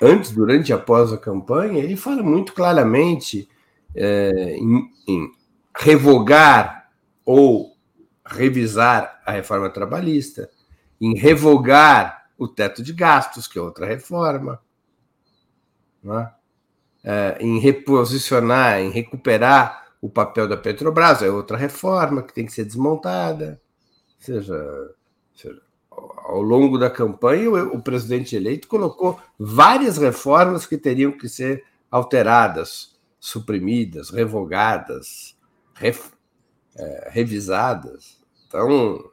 [0.00, 3.48] antes, durante e após a campanha, ele fala muito claramente
[3.94, 5.30] é, em, em
[5.76, 6.90] revogar
[7.24, 7.76] ou
[8.24, 10.50] revisar a reforma trabalhista,
[11.00, 14.60] em revogar o teto de gastos, que é outra reforma,
[16.04, 16.38] é?
[17.04, 22.52] É, em reposicionar, em recuperar o papel da Petrobras, é outra reforma que tem que
[22.52, 23.60] ser desmontada.
[24.16, 24.94] Ou seja,
[25.34, 25.60] seja
[25.90, 31.64] ao longo da campanha, o, o presidente eleito colocou várias reformas que teriam que ser
[31.90, 35.36] alteradas, suprimidas, revogadas,
[35.74, 36.10] ref,
[36.76, 38.20] é, revisadas.
[38.46, 39.10] Então,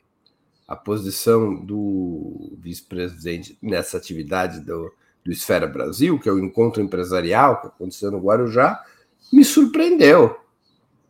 [0.68, 4.92] a posição do vice-presidente nessa atividade do,
[5.24, 8.84] do Esfera Brasil, que é o encontro empresarial que aconteceu no Guarujá,
[9.32, 10.40] me surpreendeu.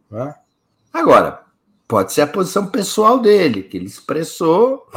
[0.09, 0.35] Né?
[0.91, 1.43] Agora,
[1.87, 4.89] pode ser a posição pessoal dele, que ele expressou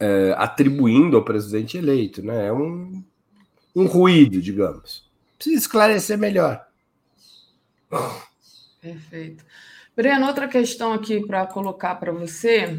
[0.00, 2.22] é, atribuindo ao presidente eleito.
[2.22, 2.46] Né?
[2.46, 3.02] É um,
[3.74, 5.08] um ruído, digamos.
[5.36, 6.66] Precisa esclarecer melhor.
[8.80, 9.44] Perfeito.
[9.98, 12.78] Breno, outra questão aqui para colocar para você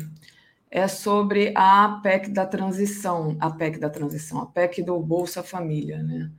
[0.72, 6.02] é sobre a PEC da transição, a PEC da transição, a PEC do Bolsa Família,
[6.02, 6.32] né?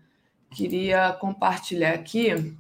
[0.51, 2.57] Queria compartilhar aqui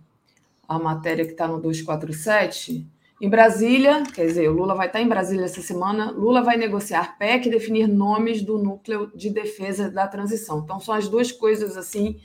[0.68, 2.86] a matéria que está no 247
[3.22, 6.10] em Brasília, quer dizer, o Lula vai estar em Brasília essa semana.
[6.10, 10.58] Lula vai negociar PEC e definir nomes do núcleo de defesa da transição.
[10.58, 12.20] Então, são as duas coisas, assim,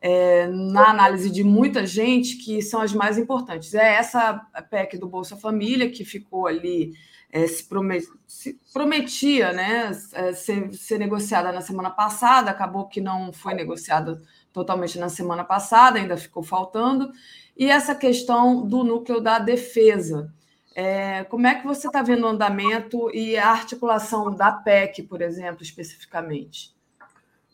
[0.00, 3.74] é, na análise de muita gente, que são as mais importantes.
[3.74, 4.34] É essa
[4.70, 6.92] PEC do Bolsa Família, que ficou ali,
[7.30, 13.00] é, se, promet, se, prometia né, é, ser, ser negociada na semana passada, acabou que
[13.00, 14.22] não foi negociada
[14.52, 17.10] totalmente na semana passada, ainda ficou faltando.
[17.56, 20.32] E essa questão do núcleo da defesa.
[20.74, 25.20] É, como é que você está vendo o andamento e a articulação da PEC, por
[25.20, 26.72] exemplo, especificamente?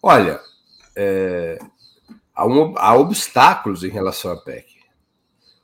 [0.03, 0.39] Olha,
[0.95, 1.59] é,
[2.35, 4.74] há, um, há, obstáculos em relação à PEC.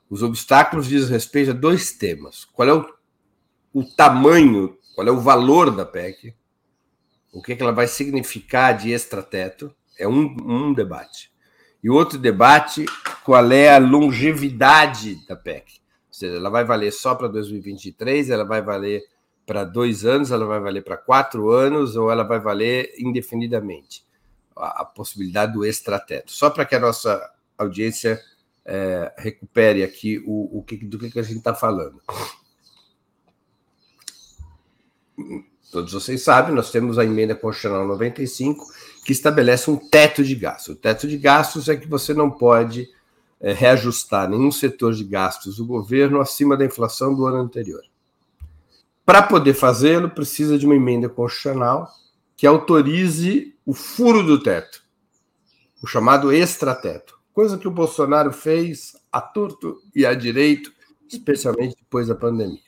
[0.08, 2.44] Os obstáculos dizem respeito a dois temas.
[2.44, 2.84] Qual é o,
[3.72, 6.34] o tamanho, qual é o valor da PEC,
[7.32, 11.30] o que, é que ela vai significar de extrateto, é um, um debate.
[11.82, 12.84] E outro debate,
[13.24, 15.80] qual é a longevidade da PEC?
[16.08, 19.02] Ou seja, ela vai valer só para 2023, ela vai valer
[19.46, 24.04] para dois anos, ela vai valer para quatro anos, ou ela vai valer indefinidamente?
[24.56, 26.32] A, possibilidade do extrateto.
[26.32, 27.20] Só para que a nossa
[27.56, 28.20] audiência
[28.64, 32.00] é, recupere aqui o, o que, do que, que a gente está falando.
[35.70, 38.66] Todos vocês sabem, nós temos a emenda constitucional 95,
[39.04, 40.74] que estabelece um teto de gastos.
[40.74, 42.88] O teto de gastos é que você não pode
[43.40, 47.82] é, reajustar nenhum setor de gastos do governo acima da inflação do ano anterior.
[49.06, 51.88] Para poder fazê-lo, precisa de uma emenda constitucional
[52.36, 54.82] que autorize o furo do teto,
[55.80, 60.72] o chamado extrateto, coisa que o Bolsonaro fez a torto e a direito,
[61.08, 62.58] especialmente depois da pandemia.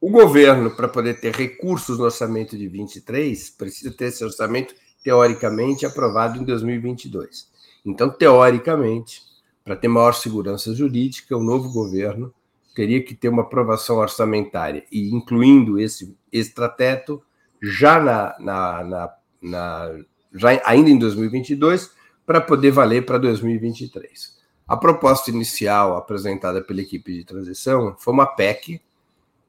[0.00, 4.74] O governo, para poder ter recursos no orçamento de 23, precisa ter esse orçamento
[5.04, 7.52] teoricamente aprovado em 2022.
[7.84, 9.20] Então, teoricamente,
[9.62, 12.32] para ter maior segurança jurídica, o novo governo
[12.76, 17.22] teria que ter uma aprovação orçamentária e incluindo esse extrateto
[17.62, 19.98] já na, na, na, na
[20.34, 21.90] já ainda em 2022
[22.26, 24.36] para poder valer para 2023.
[24.68, 28.82] A proposta inicial apresentada pela equipe de transição foi uma PEC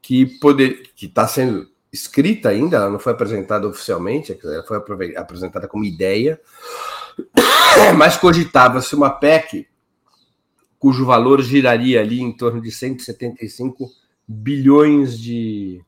[0.02, 4.78] que poder que está sendo escrita ainda, ela não foi apresentada oficialmente, ela foi
[5.18, 6.40] apresentada como ideia,
[7.98, 9.68] mas cogitava-se uma PEC
[10.80, 13.90] cujo valor giraria ali em torno de 175
[14.28, 15.82] bilhões de,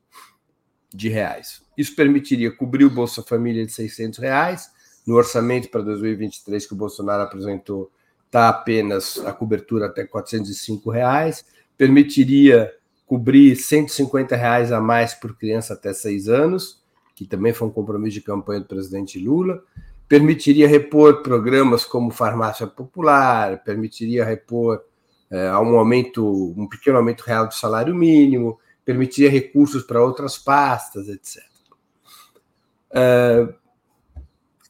[0.92, 1.62] de reais.
[1.76, 4.70] Isso permitiria cobrir o Bolsa Família de 600 reais.
[5.06, 7.90] No orçamento para 2023 que o Bolsonaro apresentou,
[8.26, 11.44] está apenas a cobertura até 405 reais.
[11.76, 12.72] Permitiria
[13.06, 16.80] cobrir 150 reais a mais por criança até seis anos,
[17.16, 19.62] que também foi um compromisso de campanha do presidente Lula,
[20.10, 24.82] permitiria repor programas como farmácia popular, permitiria repor
[25.30, 31.08] é, um aumento, um pequeno aumento real do salário mínimo, permitiria recursos para outras pastas,
[31.08, 31.44] etc.
[32.90, 33.54] É,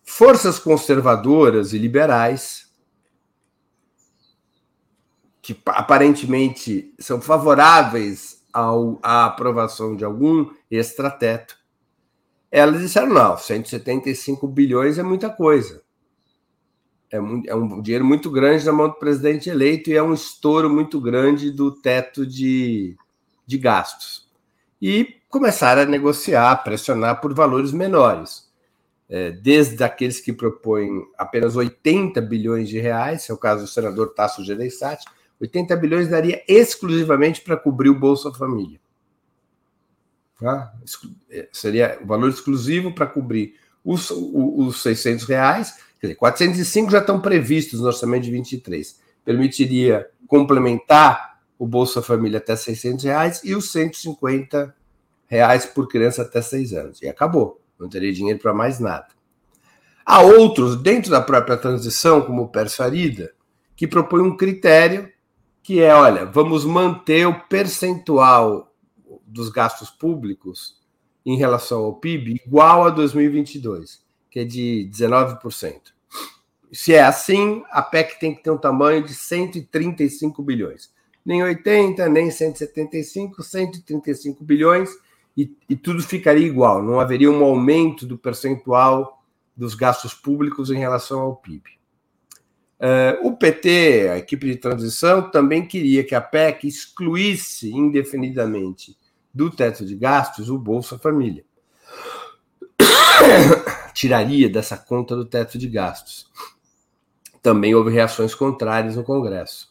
[0.05, 2.71] forças conservadoras e liberais,
[5.41, 11.60] que aparentemente são favoráveis ao, à aprovação de algum extrateto,
[12.51, 15.83] elas disseram: não, 175 bilhões é muita coisa.
[17.13, 20.71] É, é, um dinheiro muito grande na mão do presidente eleito e é um estouro
[20.71, 22.97] muito grande do teto de,
[23.47, 24.29] de gastos.
[24.81, 28.49] E começaram a negociar, pressionar por valores menores.
[29.09, 34.15] É, desde aqueles que propõem apenas 80 bilhões de reais, é o caso do senador
[34.15, 35.05] Tasso Gereissati,
[35.41, 38.79] 80 bilhões daria exclusivamente para cobrir o Bolsa Família.
[40.41, 40.73] Tá?
[41.31, 46.99] É, seria o valor exclusivo para cobrir os, os 600 reais, quer dizer, 405 já
[46.99, 48.99] estão previstos no orçamento de 23.
[49.25, 54.75] Permitiria complementar o Bolsa Família até 600 reais e os 150
[55.27, 57.03] reais por criança até 6 anos.
[57.03, 59.09] E acabou, não teria dinheiro para mais nada.
[60.05, 63.33] Há outros, dentro da própria transição, como o Pércio Arida,
[63.77, 65.11] que propõe um critério
[65.63, 68.70] que é, olha, vamos manter o percentual
[69.31, 70.81] dos gastos públicos
[71.25, 75.81] em relação ao PIB igual a 2022, que é de 19%.
[76.73, 80.93] Se é assim, a PEC tem que ter um tamanho de 135 bilhões.
[81.25, 84.91] Nem 80, nem 175, 135 bilhões
[85.37, 89.23] e, e tudo ficaria igual, não haveria um aumento do percentual
[89.57, 91.81] dos gastos públicos em relação ao PIB.
[92.81, 98.97] Uh, o PT, a equipe de transição, também queria que a PEC excluísse indefinidamente
[99.33, 101.45] do teto de gastos o Bolsa Família.
[103.95, 106.29] Tiraria dessa conta do teto de gastos.
[107.43, 109.71] Também houve reações contrárias no Congresso.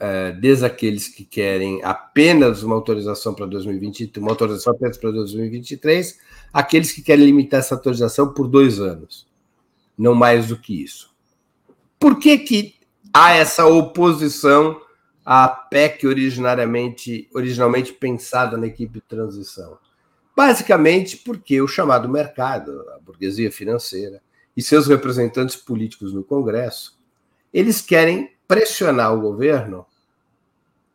[0.00, 0.32] É?
[0.32, 6.18] Desde aqueles que querem apenas uma autorização para 2023, uma autorização apenas para 2023,
[6.52, 9.26] aqueles que querem limitar essa autorização por dois anos,
[9.96, 11.14] não mais do que isso.
[11.98, 12.74] Por que, que
[13.12, 14.78] há essa oposição
[15.26, 19.76] à PEC originariamente, originalmente pensada na equipe de transição?
[20.36, 24.22] Basicamente porque o chamado mercado, a burguesia financeira
[24.56, 26.96] e seus representantes políticos no Congresso,
[27.52, 29.84] eles querem pressionar o governo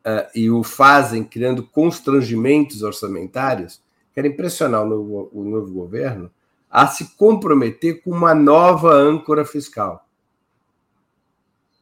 [0.05, 3.81] uh, e o fazem criando constrangimentos orçamentários,
[4.13, 6.31] querem pressionar o novo, o novo governo
[6.69, 10.07] a se comprometer com uma nova âncora fiscal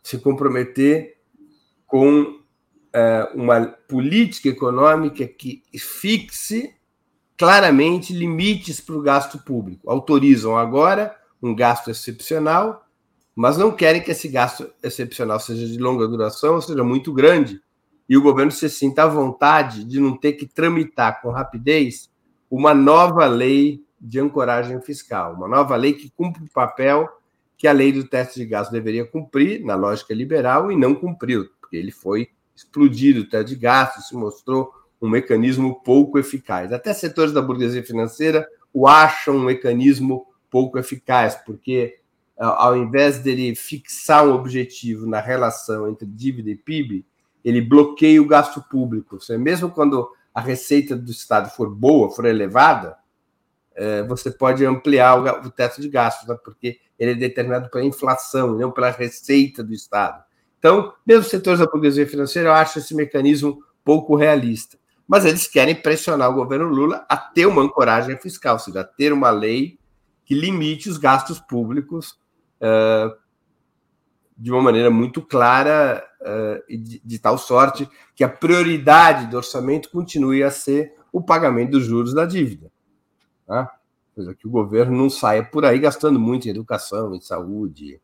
[0.10, 1.18] se comprometer
[1.86, 2.39] com
[3.36, 6.74] uma política econômica que fixe
[7.38, 9.90] claramente limites para o gasto público.
[9.90, 12.86] Autorizam agora um gasto excepcional,
[13.34, 17.62] mas não querem que esse gasto excepcional seja de longa duração, ou seja, muito grande,
[18.10, 22.10] e o governo se sinta à vontade de não ter que tramitar com rapidez
[22.52, 27.08] uma nova lei de ancoragem fiscal, uma nova lei que cumpre o papel
[27.58, 31.46] que a lei do teste de gás deveria cumprir, na lógica liberal, e não cumpriu,
[31.62, 32.30] porque ele foi
[32.60, 36.74] explodido, o teste de gastos se mostrou um mecanismo pouco eficaz.
[36.74, 42.00] Até setores da burguesia financeira o acham um mecanismo pouco eficaz, porque
[42.38, 47.06] ao invés dele fixar um objetivo na relação entre dívida e PIB,
[47.44, 49.18] ele bloqueia o gasto público.
[49.38, 52.98] Mesmo quando a receita do Estado for boa, for elevada,
[53.76, 55.16] é, você pode ampliar
[55.46, 56.38] o teto de gastos, né?
[56.44, 60.24] porque ele é determinado pela inflação, não pela receita do Estado.
[60.60, 64.78] Então, mesmo setores da burguesia financeira, eu acho esse mecanismo pouco realista.
[65.08, 68.84] Mas eles querem pressionar o governo Lula a ter uma ancoragem fiscal, ou seja, a
[68.84, 69.80] ter uma lei
[70.24, 72.20] que limite os gastos públicos
[72.62, 73.18] uh,
[74.38, 79.38] de uma maneira muito clara uh, e de, de, tal sorte que a prioridade do
[79.38, 82.72] orçamento continue a ser o pagamento dos juros da dívida.
[83.48, 83.72] Tá?
[84.38, 88.02] que o governo não saia por aí gastando muito em educação, em saúde,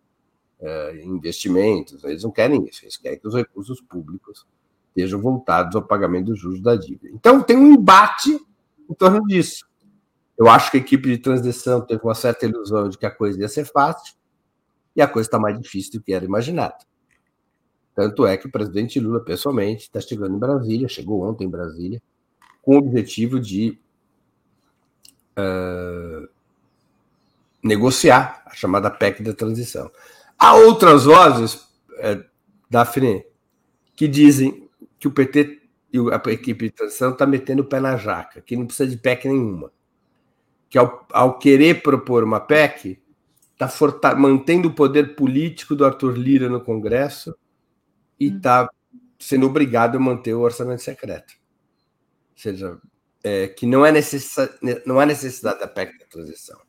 [0.66, 2.04] é, investimentos.
[2.04, 4.46] Eles não querem isso, eles querem que os recursos públicos
[4.88, 7.10] estejam voltados ao pagamento dos juros da dívida.
[7.14, 8.32] Então, tem um embate
[8.90, 9.68] em torno disso.
[10.38, 13.40] Eu acho que a equipe de transição teve uma certa ilusão de que a coisa
[13.40, 14.16] ia ser fácil,
[14.96, 16.86] e a coisa está mais difícil do que era imaginado.
[17.94, 22.02] Tanto é que o presidente Lula, pessoalmente, está chegando em Brasília, chegou ontem em Brasília,
[22.62, 23.80] com o objetivo de
[25.38, 26.28] uh,
[27.64, 29.92] negociar a chamada PEC da transição.
[30.38, 32.24] Há outras vozes, uh,
[32.70, 33.26] Daphne,
[33.96, 35.62] que dizem que o PT
[35.94, 38.98] e a equipe de transição está metendo o pé na jaca, que não precisa de
[38.98, 39.72] PEC nenhuma.
[40.70, 43.00] Que ao, ao querer propor uma PEC,
[43.54, 47.34] está mantendo o poder político do Arthur Lira no Congresso
[48.20, 48.70] e está
[49.18, 51.34] sendo obrigado a manter o orçamento secreto.
[52.34, 52.78] Ou seja,
[53.24, 54.36] é, que não, é necess...
[54.86, 56.60] não há necessidade da PEC da transição.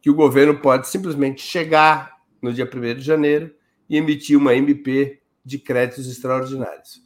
[0.00, 3.54] que o governo pode simplesmente chegar no dia 1 de janeiro
[3.88, 7.04] e emitir uma MP de créditos extraordinários.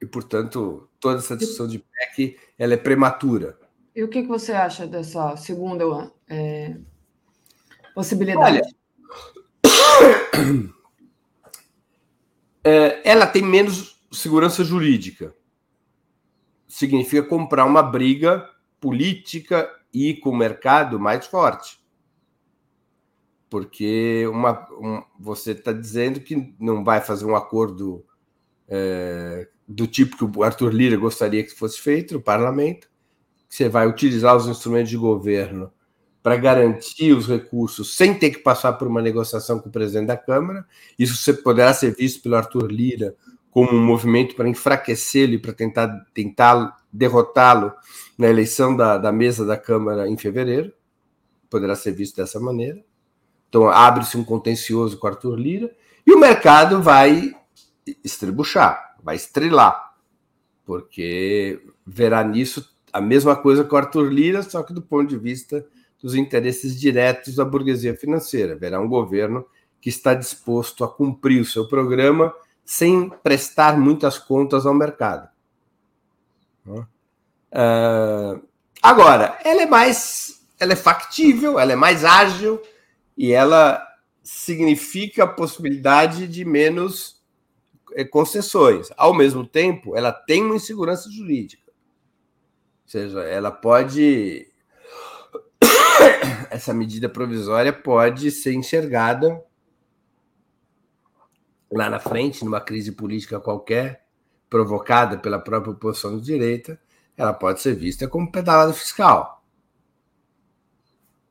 [0.00, 3.58] E, portanto, toda essa discussão de PEC ela é prematura.
[3.94, 5.84] E o que você acha dessa segunda
[6.28, 6.76] é,
[7.94, 8.60] possibilidade?
[8.60, 8.78] Olha,
[12.62, 15.34] é, ela tem menos segurança jurídica.
[16.68, 18.48] Significa comprar uma briga
[18.80, 21.80] política e com o mercado mais forte.
[23.50, 28.04] Porque uma, um, você está dizendo que não vai fazer um acordo
[28.68, 32.88] é, do tipo que o Arthur Lira gostaria que fosse feito no parlamento,
[33.48, 35.72] você vai utilizar os instrumentos de governo
[36.22, 40.16] para garantir os recursos sem ter que passar por uma negociação com o presidente da
[40.16, 40.66] Câmara.
[40.98, 43.14] Isso poderá ser visto pelo Arthur Lira
[43.50, 47.72] como um movimento para enfraquecê-lo e para tentar, tentar derrotá-lo
[48.16, 50.72] na eleição da, da mesa da Câmara em fevereiro.
[51.50, 52.82] Poderá ser visto dessa maneira.
[53.48, 55.74] Então, abre-se um contencioso com Arthur Lira
[56.06, 57.32] e o mercado vai
[58.04, 59.94] estrebuchar vai estrelar,
[60.64, 65.66] porque verá nisso a mesma coisa o Arthur Lira, só que do ponto de vista
[66.02, 68.56] dos interesses diretos da burguesia financeira.
[68.56, 69.46] Verá um governo
[69.80, 72.34] que está disposto a cumprir o seu programa
[72.64, 75.28] sem prestar muitas contas ao mercado.
[76.74, 78.42] Uh,
[78.82, 82.60] agora, ela é mais, ela é factível, ela é mais ágil
[83.16, 83.82] e ela
[84.22, 87.22] significa a possibilidade de menos
[87.94, 88.88] é, concessões.
[88.96, 91.72] Ao mesmo tempo, ela tem uma insegurança jurídica.
[92.84, 94.46] Ou seja, ela pode.
[96.50, 99.42] Essa medida provisória pode ser enxergada
[101.70, 104.07] lá na frente, numa crise política qualquer,
[104.48, 106.80] provocada pela própria oposição de direita,
[107.16, 109.42] ela pode ser vista como pedalada fiscal.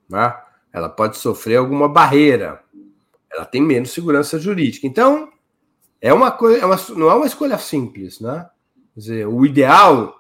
[0.10, 0.36] Né?
[0.72, 2.64] Ela pode sofrer alguma barreira.
[3.32, 4.86] Ela tem menos segurança jurídica.
[4.86, 5.32] Então,
[6.02, 8.50] é uma coisa, é uma, não é uma escolha simples, né?
[8.94, 10.16] Quer dizer, o ideal,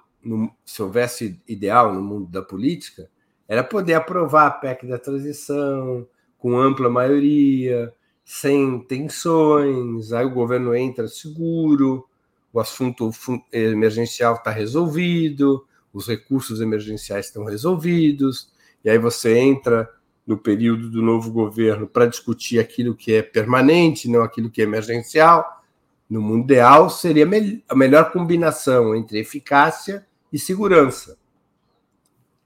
[0.65, 3.09] se houvesse ideal no mundo da política,
[3.47, 6.07] era poder aprovar a PEC da transição
[6.37, 7.93] com ampla maioria,
[8.23, 12.07] sem tensões, aí o governo entra seguro,
[12.51, 13.11] o assunto
[13.51, 18.51] emergencial está resolvido, os recursos emergenciais estão resolvidos,
[18.83, 19.89] e aí você entra
[20.25, 24.65] no período do novo governo para discutir aquilo que é permanente, não aquilo que é
[24.65, 25.63] emergencial
[26.09, 27.27] no mundo ideal, seria
[27.67, 31.17] a melhor combinação entre eficácia e segurança.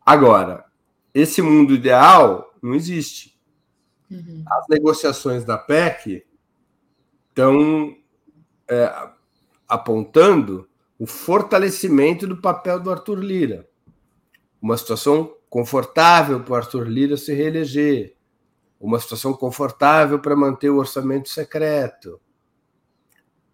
[0.05, 0.65] Agora,
[1.13, 3.39] esse mundo ideal não existe.
[4.09, 4.43] Uhum.
[4.47, 6.25] As negociações da PEC
[7.29, 7.95] estão
[8.67, 9.09] é,
[9.73, 10.67] apontando
[10.99, 13.67] o fortalecimento do papel do Arthur Lira.
[14.61, 18.15] Uma situação confortável para o Arthur Lira se reeleger.
[18.79, 22.19] Uma situação confortável para manter o orçamento secreto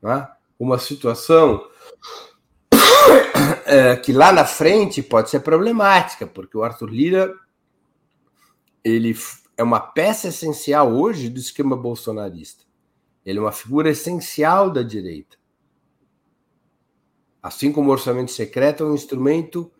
[0.01, 0.27] né?
[0.59, 1.67] uma situação
[3.65, 7.33] é, que lá na frente pode ser problemática, porque o Arthur Lira
[8.83, 9.15] ele
[9.57, 12.63] é uma peça essencial hoje do esquema bolsonarista.
[13.25, 15.35] Ele é uma figura essencial da direita.
[17.41, 19.71] Assim como o orçamento secreto é um instrumento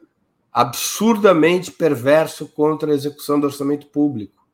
[0.52, 4.48] absurdamente perverso contra a execução do orçamento público.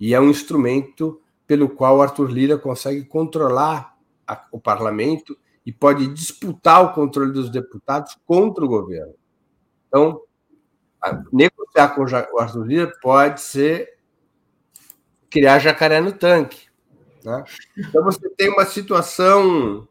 [0.00, 3.96] E é um instrumento pelo qual Arthur Lira consegue controlar
[4.26, 9.14] a, o parlamento e pode disputar o controle dos deputados contra o governo.
[9.86, 10.22] Então,
[11.32, 13.96] negociar com o Arthur Lira pode ser
[15.30, 16.68] criar jacaré no tanque.
[17.24, 17.44] Né?
[17.76, 19.86] Então, você tem uma situação.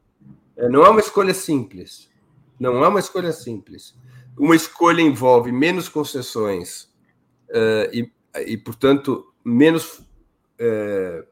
[0.56, 2.10] É, não é uma escolha simples.
[2.60, 3.96] Não é uma escolha simples.
[4.38, 6.84] Uma escolha envolve menos concessões
[7.50, 8.12] uh, e,
[8.46, 11.26] e, portanto, menos, uh,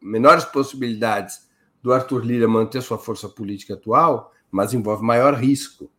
[0.00, 1.48] menores possibilidades
[1.82, 5.90] do Arthur Lira manter sua força política atual, mas envolve maior risco.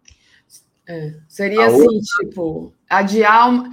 [0.85, 1.99] É, seria a assim, outra...
[2.19, 3.69] tipo, adiar,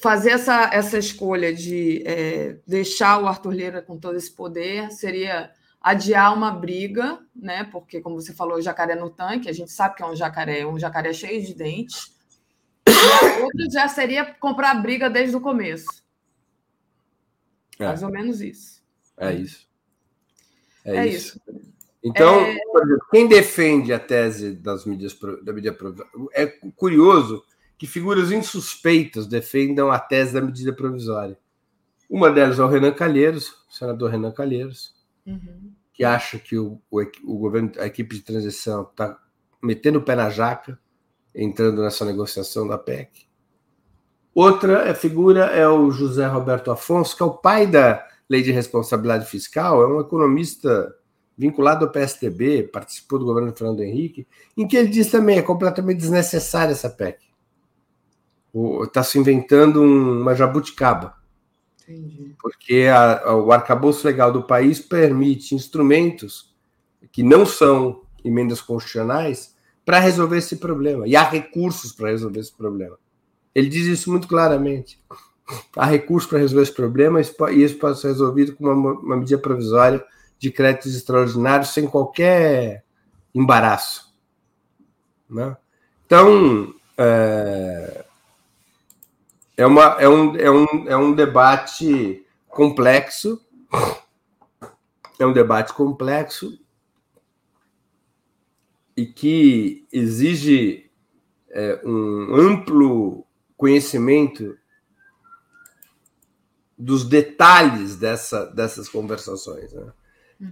[0.00, 5.52] fazer essa, essa escolha de é, deixar o Arthur Lira com todo esse poder, seria
[5.82, 7.64] adiar uma briga, né?
[7.64, 10.78] Porque, como você falou, jacaré no tanque, a gente sabe que é um jacaré, um
[10.78, 12.12] jacaré cheio de dentes.
[12.86, 16.02] E a outra já seria comprar a briga desde o começo.
[17.78, 17.86] É.
[17.86, 18.82] Mais ou menos isso.
[19.16, 19.68] É isso.
[20.84, 21.40] É, é isso.
[21.48, 21.72] isso.
[22.04, 22.58] Então, é...
[23.10, 26.46] quem defende a tese das mídias da mídia provisória é
[26.76, 27.44] curioso
[27.78, 31.38] que figuras insuspeitas defendam a tese da medida provisória.
[32.08, 34.94] Uma delas é o Renan Calheiros, o senador Renan Calheiros,
[35.26, 35.71] uhum.
[35.92, 39.18] Que acha que o, o, o, governo, a equipe de transição está
[39.62, 40.78] metendo o pé na jaca,
[41.34, 43.26] entrando nessa negociação da PEC.
[44.34, 49.26] Outra figura é o José Roberto Afonso, que é o pai da lei de responsabilidade
[49.26, 50.94] fiscal, é um economista
[51.36, 55.42] vinculado ao PSDB, participou do governo do Fernando Henrique, em que ele diz também é
[55.42, 57.18] completamente desnecessária essa PEC.
[58.84, 61.14] Está se inventando uma jabuticaba.
[61.92, 62.34] Entendi.
[62.40, 66.52] Porque a, a, o arcabouço legal do país permite instrumentos
[67.10, 69.54] que não são emendas constitucionais
[69.84, 71.06] para resolver esse problema.
[71.06, 72.98] E há recursos para resolver esse problema.
[73.54, 75.00] Ele diz isso muito claramente.
[75.76, 79.40] Há recursos para resolver esse problema e isso pode ser resolvido com uma, uma medida
[79.40, 80.02] provisória
[80.38, 82.84] de créditos extraordinários sem qualquer
[83.34, 84.12] embaraço.
[85.28, 85.56] Né?
[86.06, 88.04] Então, é,
[89.56, 93.40] é, uma, é, um, é, um, é um debate complexo,
[95.18, 96.58] é um debate complexo
[98.96, 100.90] e que exige
[101.50, 103.26] é, um amplo
[103.56, 104.56] conhecimento
[106.76, 109.72] dos detalhes dessa, dessas conversações.
[109.72, 109.92] Né?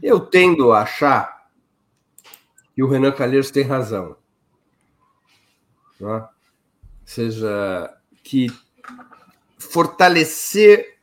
[0.02, 1.48] Eu tendo a achar
[2.74, 4.16] que o Renan Calheiros tem razão.
[5.98, 6.12] Né?
[6.12, 6.28] Ou
[7.04, 8.46] seja, que
[9.60, 10.96] fortalecer,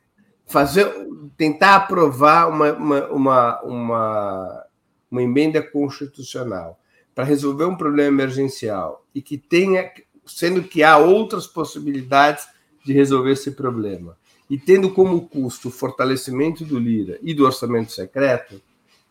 [0.46, 0.92] fazer,
[1.36, 4.64] tentar aprovar uma, uma, uma, uma,
[5.10, 6.78] uma emenda constitucional
[7.14, 9.90] para resolver um problema emergencial e que tenha,
[10.26, 12.46] sendo que há outras possibilidades
[12.84, 14.16] de resolver esse problema,
[14.50, 18.60] e tendo como custo o fortalecimento do Lira e do orçamento secreto,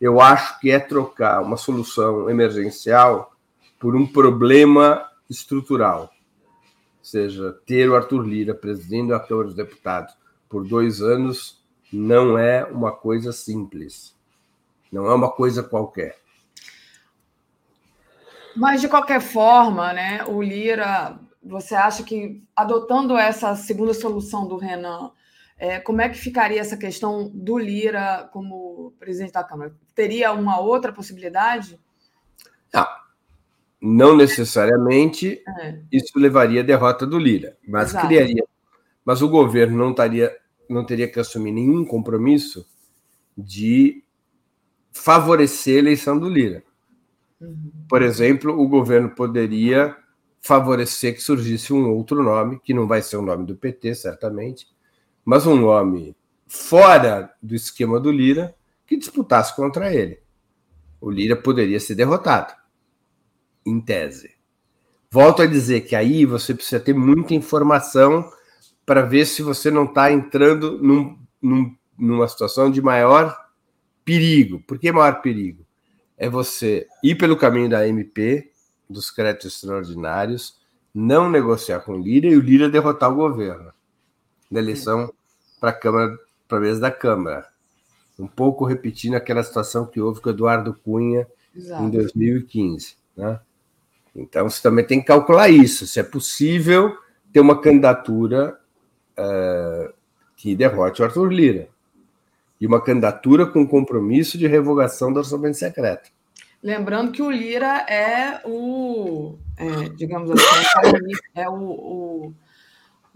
[0.00, 3.32] eu acho que é trocar uma solução emergencial
[3.78, 6.10] por um problema estrutural.
[7.02, 10.14] Seja, ter o Arthur Lira presidindo a Câmara dos Deputados
[10.48, 11.62] por dois anos
[11.92, 14.16] não é uma coisa simples.
[14.90, 16.18] Não é uma coisa qualquer.
[18.56, 24.56] Mas, de qualquer forma, né, o Lira, você acha que adotando essa segunda solução do
[24.56, 25.12] Renan,
[25.56, 29.74] é, como é que ficaria essa questão do Lira como presidente da Câmara?
[29.94, 31.78] Teria uma outra possibilidade?
[32.72, 32.86] Não,
[33.80, 35.80] não necessariamente é.
[35.92, 38.06] isso levaria à derrota do Lira, mas Exato.
[38.06, 38.44] criaria.
[39.04, 40.36] Mas o governo não, taria,
[40.68, 42.66] não teria que assumir nenhum compromisso
[43.36, 44.02] de
[44.92, 46.62] favorecer a eleição do Lira.
[47.40, 47.70] Uhum.
[47.88, 49.96] Por exemplo, o governo poderia
[50.40, 54.66] favorecer que surgisse um outro nome, que não vai ser o nome do PT, certamente,
[55.24, 58.54] mas um nome fora do esquema do Lira
[58.86, 60.20] que disputasse contra ele.
[61.00, 62.54] O Lira poderia ser derrotado,
[63.68, 64.30] em tese.
[65.10, 68.30] Volto a dizer que aí você precisa ter muita informação
[68.84, 73.36] para ver se você não está entrando num, num, numa situação de maior
[74.04, 74.62] perigo.
[74.66, 75.64] Por que maior perigo?
[76.16, 78.50] É você ir pelo caminho da MP,
[78.88, 80.58] dos créditos extraordinários,
[80.94, 83.72] não negociar com o Lira e o Lira derrotar o governo
[84.50, 85.12] na eleição
[85.60, 87.46] para a Câmara, para a mesa da Câmara.
[88.18, 91.84] Um pouco repetindo aquela situação que houve com o Eduardo Cunha Exato.
[91.84, 92.96] em 2015.
[93.16, 93.38] Né?
[94.14, 96.96] Então, você também tem que calcular isso, se é possível
[97.32, 98.58] ter uma candidatura
[99.18, 99.92] uh,
[100.36, 101.68] que derrote o Arthur Lira.
[102.60, 106.10] E uma candidatura com compromisso de revogação do orçamento secreto.
[106.62, 112.34] Lembrando que o Lira é o, é, digamos assim, é o, o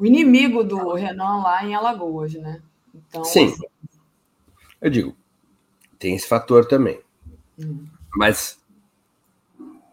[0.02, 2.60] o inimigo do Renan lá em Alagoas, né?
[2.92, 3.46] Então, Sim.
[3.46, 3.66] Assim...
[4.80, 5.16] Eu digo,
[5.96, 7.00] tem esse fator também.
[7.56, 7.86] Hum.
[8.16, 8.60] Mas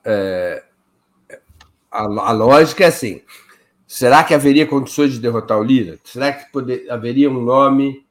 [0.03, 0.63] é,
[1.91, 3.21] a, a, lógica é assim:
[3.87, 5.99] será que haveria condições de derrotar o Lira?
[6.03, 8.05] Será que poder, haveria um nome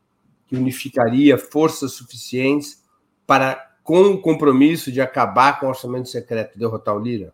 [0.46, 2.82] que unificaria forças suficientes
[3.26, 7.32] para, com o compromisso de acabar com o orçamento secreto, derrotar o Lira?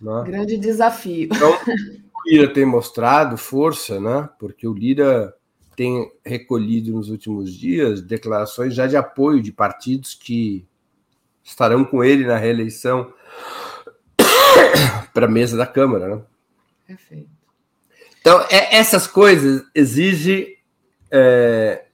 [0.00, 0.24] Não?
[0.24, 1.28] Grande desafio.
[1.32, 4.28] Então, o Lira tem mostrado força, né?
[4.38, 5.34] Porque o Lira
[5.74, 10.66] tem recolhido nos últimos dias declarações já de apoio de partidos que
[11.44, 13.12] estarão com ele na reeleição
[15.12, 16.22] para a mesa da Câmara, né?
[16.86, 17.28] Perfeito.
[18.20, 20.56] Então, é, essas coisas exigem
[21.10, 21.86] é,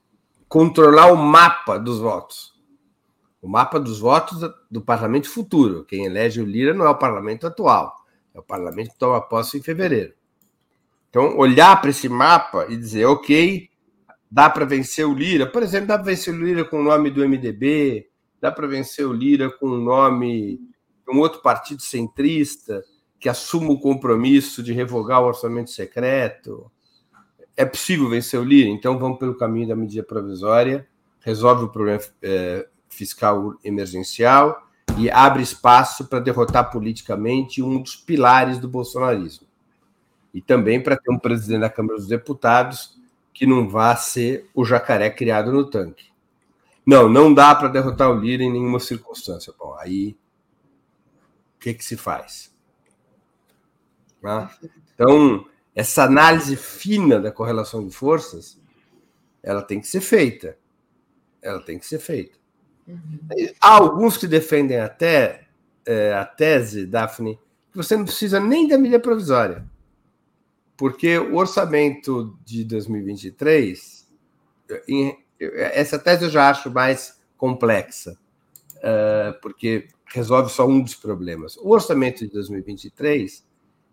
[0.47, 2.53] controlar o mapa dos votos.
[3.41, 5.85] O mapa dos votos do parlamento futuro.
[5.85, 7.95] Quem elege o Lira não é o parlamento atual.
[8.33, 10.13] É o parlamento que toma posse em fevereiro.
[11.09, 13.69] Então, olhar para esse mapa e dizer, ok,
[14.29, 15.45] dá para vencer o Lira.
[15.45, 18.09] Por exemplo, dá para vencer o Lira com o nome do MDB,
[18.41, 20.59] dá para vencer o Lira com o nome
[21.09, 22.83] um outro partido centrista
[23.19, 26.71] que assuma o compromisso de revogar o orçamento secreto.
[27.55, 30.87] É possível vencer o Lira, então vamos pelo caminho da medida provisória,
[31.21, 34.61] resolve o problema é, fiscal emergencial
[34.97, 39.47] e abre espaço para derrotar politicamente um dos pilares do bolsonarismo.
[40.33, 42.99] E também para ter um presidente da Câmara dos Deputados
[43.33, 46.05] que não vá ser o jacaré criado no tanque.
[46.85, 49.53] Não, não dá para derrotar o Lira em nenhuma circunstância.
[49.57, 50.15] Bom, aí
[51.65, 52.53] que, que se faz?
[54.21, 54.55] Tá?
[54.93, 58.61] Então, essa análise fina da correlação de forças,
[59.41, 60.57] ela tem que ser feita.
[61.41, 62.37] Ela tem que ser feita.
[62.87, 63.19] Uhum.
[63.59, 65.47] Há alguns que defendem até
[65.85, 67.39] é, a tese, Daphne,
[67.71, 69.65] que você não precisa nem da medida provisória.
[70.77, 74.07] Porque o orçamento de 2023,
[74.87, 78.17] em, essa tese eu já acho mais complexa,
[78.77, 81.57] uh, porque resolve só um dos problemas.
[81.57, 83.45] O orçamento de 2023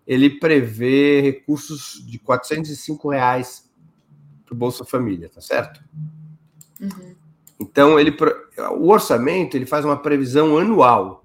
[0.06, 3.70] ele prevê recursos de 405 reais
[4.44, 5.82] para o Bolsa Família, tá certo?
[6.80, 7.14] Uhum.
[7.60, 8.16] Então ele,
[8.78, 11.24] o orçamento ele faz uma previsão anual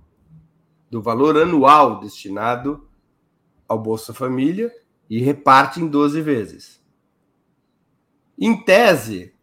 [0.89, 2.87] do valor anual destinado
[3.67, 4.71] ao Bolsa Família
[5.09, 6.81] e reparte em 12 vezes.
[8.37, 9.33] Em tese,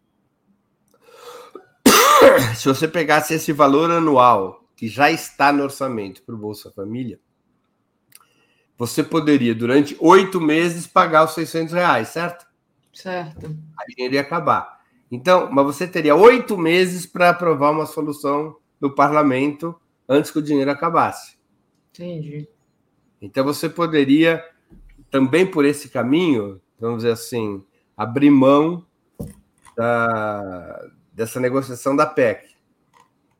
[2.55, 7.19] se você pegasse esse valor anual que já está no orçamento para o Bolsa Família,
[8.77, 12.45] você poderia, durante oito meses, pagar os 600 reais, certo?
[12.93, 13.45] Certo.
[13.45, 14.81] Aí dinheiro ia acabar.
[15.09, 19.79] Então, mas você teria oito meses para aprovar uma solução no parlamento
[20.09, 21.37] antes que o dinheiro acabasse.
[21.93, 22.49] Entendi.
[23.21, 24.43] Então, você poderia,
[25.09, 27.63] também por esse caminho, vamos dizer assim,
[27.95, 28.85] abrir mão
[29.75, 32.54] da, dessa negociação da PEC.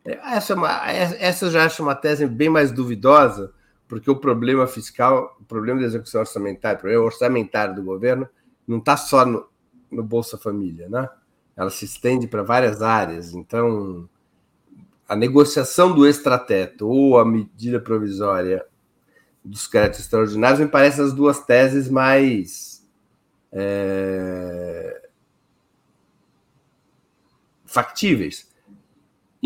[0.05, 3.51] Essa, é uma, essa eu já acho uma tese bem mais duvidosa,
[3.87, 8.29] porque o problema fiscal, o problema da execução orçamentária, o problema orçamentário do governo,
[8.67, 9.47] não está só no,
[9.91, 11.09] no Bolsa Família, né?
[11.57, 13.33] Ela se estende para várias áreas.
[13.33, 14.07] Então,
[15.07, 18.65] a negociação do extrateto ou a medida provisória
[19.43, 22.85] dos créditos extraordinários me parecem as duas teses mais
[23.51, 25.09] é,
[27.65, 28.53] factíveis.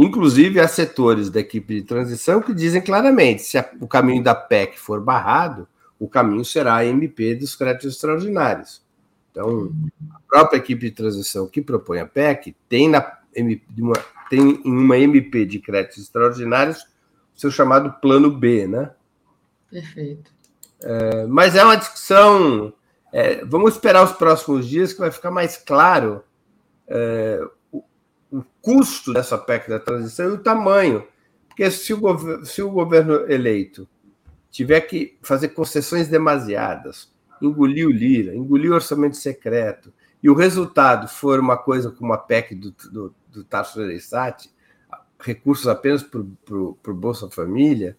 [0.01, 4.79] Inclusive, há setores da equipe de transição que dizem claramente: se o caminho da PEC
[4.79, 5.67] for barrado,
[5.99, 8.81] o caminho será a MP dos créditos extraordinários.
[9.29, 9.73] Então,
[10.15, 13.01] a própria equipe de transição que propõe a PEC tem, na,
[14.29, 16.77] tem em uma MP de créditos extraordinários
[17.35, 18.91] o seu chamado Plano B, né?
[19.69, 20.31] Perfeito.
[20.81, 22.71] É, mas é uma discussão.
[23.11, 26.23] É, vamos esperar os próximos dias que vai ficar mais claro
[26.87, 27.41] é,
[28.31, 31.05] o custo dessa PEC da transição e o tamanho.
[31.47, 33.87] Porque se o, se o governo eleito
[34.51, 37.11] tiver que fazer concessões demasiadas,
[37.41, 42.17] engolir o Lira, engolir o orçamento secreto, e o resultado for uma coisa como a
[42.17, 43.79] PEC do, do, do Tarso
[45.19, 47.97] recursos apenas para o Bolsa Família,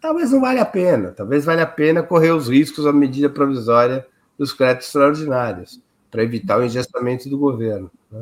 [0.00, 1.10] talvez não valha a pena.
[1.10, 4.06] Talvez valha a pena correr os riscos à medida provisória
[4.38, 7.90] dos créditos extraordinários, para evitar o engestamento do governo.
[8.10, 8.20] Né?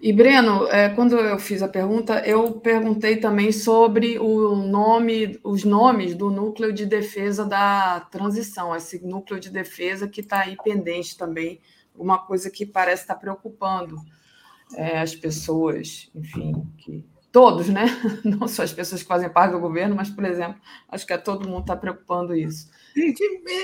[0.00, 5.64] E, Breno, é, quando eu fiz a pergunta, eu perguntei também sobre o nome, os
[5.64, 11.16] nomes do núcleo de defesa da transição, esse núcleo de defesa que está aí pendente
[11.16, 11.60] também,
[11.96, 13.96] uma coisa que parece estar tá preocupando
[14.76, 17.86] é, as pessoas, enfim, que todos, né?
[18.24, 21.18] Não só as pessoas que fazem parte do governo, mas, por exemplo, acho que é
[21.18, 22.70] todo mundo está preocupando isso.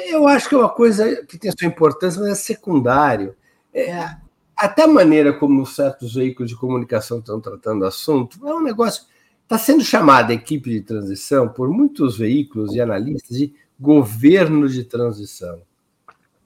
[0.09, 3.35] Eu acho que é uma coisa que tem sua importância, mas é secundário.
[3.73, 4.17] É,
[4.57, 9.05] até a maneira como certos veículos de comunicação estão tratando o assunto é um negócio.
[9.43, 15.63] Está sendo chamada equipe de transição por muitos veículos e analistas de governo de transição.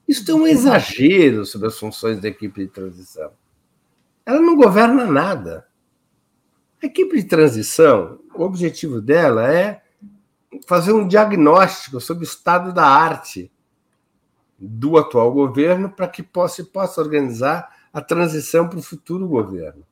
[0.07, 3.31] Isso tem um exagero sobre as funções da equipe de transição.
[4.25, 5.67] Ela não governa nada.
[6.81, 9.81] A equipe de transição, o objetivo dela é
[10.67, 13.51] fazer um diagnóstico sobre o estado da arte
[14.57, 19.83] do atual governo para que se possa organizar a transição para o futuro governo.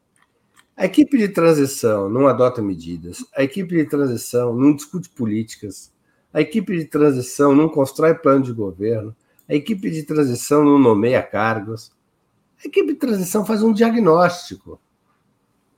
[0.76, 5.92] A equipe de transição não adota medidas, a equipe de transição não discute políticas,
[6.32, 9.16] a equipe de transição não constrói plano de governo,
[9.50, 11.92] a equipe de transição não nomeia cargos.
[12.64, 14.80] A equipe de transição faz um diagnóstico.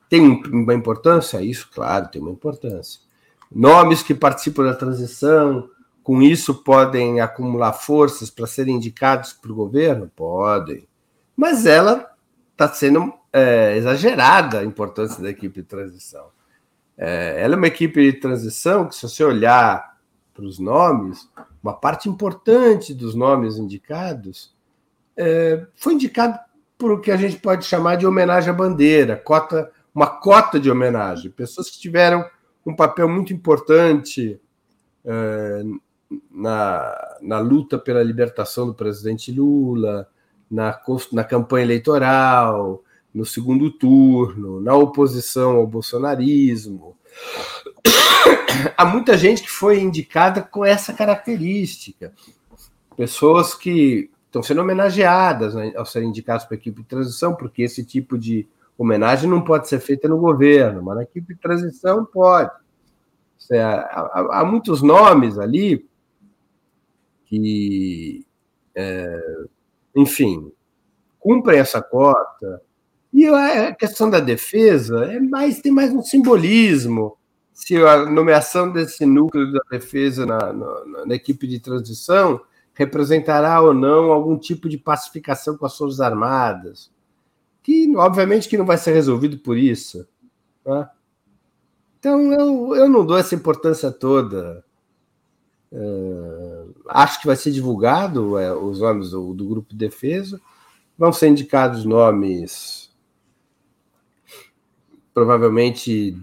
[0.10, 1.42] Tem uma importância?
[1.42, 3.00] Isso, claro, tem uma importância.
[3.50, 5.70] Nomes que participam da transição,
[6.04, 10.12] com isso podem acumular forças para serem indicados para o governo?
[10.14, 10.90] Podem
[11.40, 12.09] mas ela
[12.60, 16.28] está sendo é, exagerada a importância da equipe de transição.
[16.98, 19.98] É, ela é uma equipe de transição que, se você olhar
[20.34, 21.30] para os nomes,
[21.64, 24.54] uma parte importante dos nomes indicados
[25.16, 26.38] é, foi indicado
[26.78, 30.70] por o que a gente pode chamar de homenagem à bandeira, cota, uma cota de
[30.70, 32.26] homenagem, pessoas que tiveram
[32.66, 34.40] um papel muito importante
[35.06, 35.64] é,
[36.30, 40.10] na, na luta pela libertação do presidente Lula,
[40.50, 40.80] na,
[41.12, 46.96] na campanha eleitoral, no segundo turno, na oposição ao bolsonarismo.
[48.78, 52.14] Há muita gente que foi indicada com essa característica.
[52.96, 57.64] Pessoas que estão sendo homenageadas né, ao serem indicadas para a equipe de transição, porque
[57.64, 58.48] esse tipo de
[58.78, 62.52] homenagem não pode ser feita no governo, mas na equipe de transição pode.
[63.52, 65.88] É, há, há, muitos nomes ali
[67.26, 68.26] que,
[68.76, 69.48] é,
[70.02, 70.52] enfim,
[71.20, 72.62] cumprem essa cota.
[73.12, 77.18] E a questão da defesa é mais, tem mais um simbolismo.
[77.54, 82.40] Se a nomeação desse núcleo da defesa na, na, na equipe de transição
[82.74, 86.90] representará ou não algum tipo de pacificação com as Forças Armadas,
[87.62, 90.08] que obviamente que não vai ser resolvido por isso.
[90.66, 90.90] Né?
[92.00, 94.64] Então eu, eu não dou essa importância toda.
[95.72, 100.42] É, acho que vai ser divulgado é, os nomes do, do, grupo de defesa,
[100.98, 102.90] vão ser indicados nomes
[105.14, 106.18] provavelmente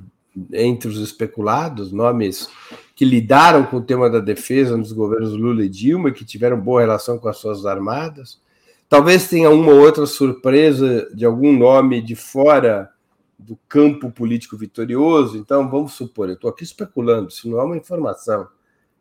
[0.53, 2.49] entre os especulados, nomes
[2.95, 6.81] que lidaram com o tema da defesa nos governos Lula e Dilma, que tiveram boa
[6.81, 8.41] relação com as suas armadas.
[8.89, 12.91] Talvez tenha uma ou outra surpresa de algum nome de fora
[13.39, 15.37] do campo político vitorioso.
[15.37, 18.49] Então, vamos supor, eu estou aqui especulando, se não é uma informação,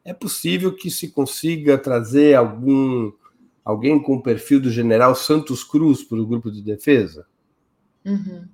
[0.06, 3.12] é possível que se consiga trazer algum
[3.64, 7.26] alguém com o perfil do general Santos Cruz para o grupo de defesa?
[8.06, 8.48] Uhum.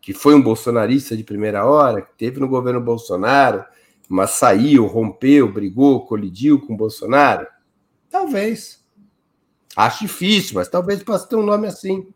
[0.00, 3.64] Que foi um bolsonarista de primeira hora, que teve no governo Bolsonaro,
[4.08, 7.46] mas saiu, rompeu, brigou, colidiu com Bolsonaro?
[8.10, 8.84] Talvez.
[9.76, 12.12] Acho difícil, mas talvez possa ter um nome assim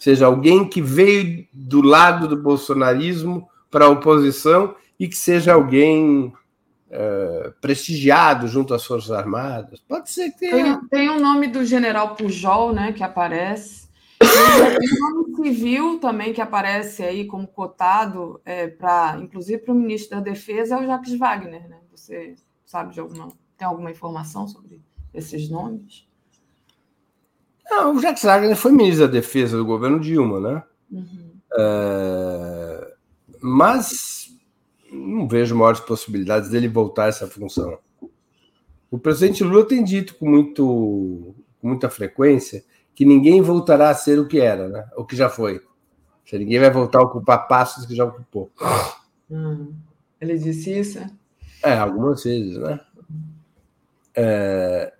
[0.00, 6.32] seja alguém que veio do lado do bolsonarismo para a oposição e que seja alguém
[6.90, 9.80] é, prestigiado junto às Forças Armadas.
[9.88, 10.78] Pode ser que tenha.
[10.78, 13.88] Tem, tem o nome do general Pujol, né, que aparece.
[14.18, 19.76] Tem o nome civil também que aparece aí como cotado, é, para, inclusive para o
[19.76, 21.68] ministro da Defesa, é o Jacques Wagner.
[21.68, 21.78] Né?
[21.90, 22.34] Você
[22.66, 23.28] sabe de alguma.
[23.56, 24.80] Tem alguma informação sobre
[25.12, 26.08] esses nomes?
[27.70, 30.62] Não, o Jacques Wagner foi ministro da Defesa do governo Dilma, né?
[30.90, 31.30] Uhum.
[31.58, 32.94] É,
[33.40, 34.29] mas
[35.00, 37.78] não vejo maiores possibilidades dele voltar a essa função.
[38.90, 42.64] O presidente Lula tem dito com, muito, com muita frequência
[42.94, 44.88] que ninguém voltará a ser o que era, né?
[44.96, 45.62] o que já foi.
[46.32, 48.50] Ninguém vai voltar a ocupar passos que já ocupou.
[49.28, 49.72] Hum,
[50.20, 50.98] ele disse isso?
[51.62, 52.80] É, algumas vezes, né?
[54.14, 54.92] É,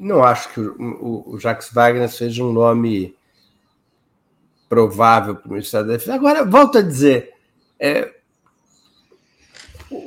[0.00, 3.14] não acho que o, o, Jacques Wagner seja um nome
[4.68, 6.14] provável para o Ministério da Defesa.
[6.14, 7.32] Agora, volto a dizer,
[7.78, 8.14] é,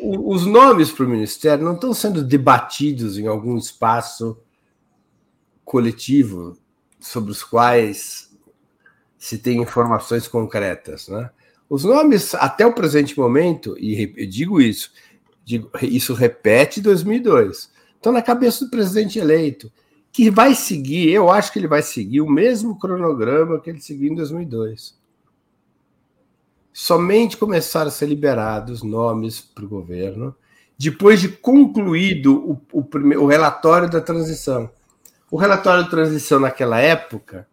[0.02, 4.38] os nomes para o Ministério não estão sendo debatidos em algum espaço
[5.64, 6.58] coletivo
[7.00, 8.30] sobre os quais
[9.18, 11.08] se tem informações concretas.
[11.08, 11.30] Né?
[11.70, 14.92] Os nomes, até o presente momento, e eu digo isso,
[15.44, 19.72] digo, isso repete 2002, estão na cabeça do presidente eleito
[20.12, 24.12] que vai seguir, eu acho que ele vai seguir o mesmo cronograma que ele seguiu
[24.12, 24.99] em 2002.
[26.72, 30.36] Somente começaram a ser liberados nomes para o governo
[30.80, 32.88] depois de concluído o, o,
[33.22, 34.72] o relatório da transição.
[35.30, 37.46] O relatório da transição naquela época,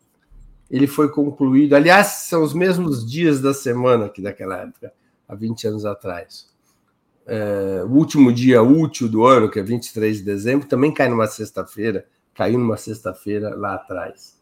[0.70, 4.92] ele foi concluído, aliás, são os mesmos dias da semana que daquela época,
[5.28, 6.48] há 20 anos atrás.
[7.26, 11.26] É, o último dia útil do ano, que é 23 de dezembro, também cai numa
[11.26, 14.35] sexta-feira, caiu numa sexta-feira lá atrás.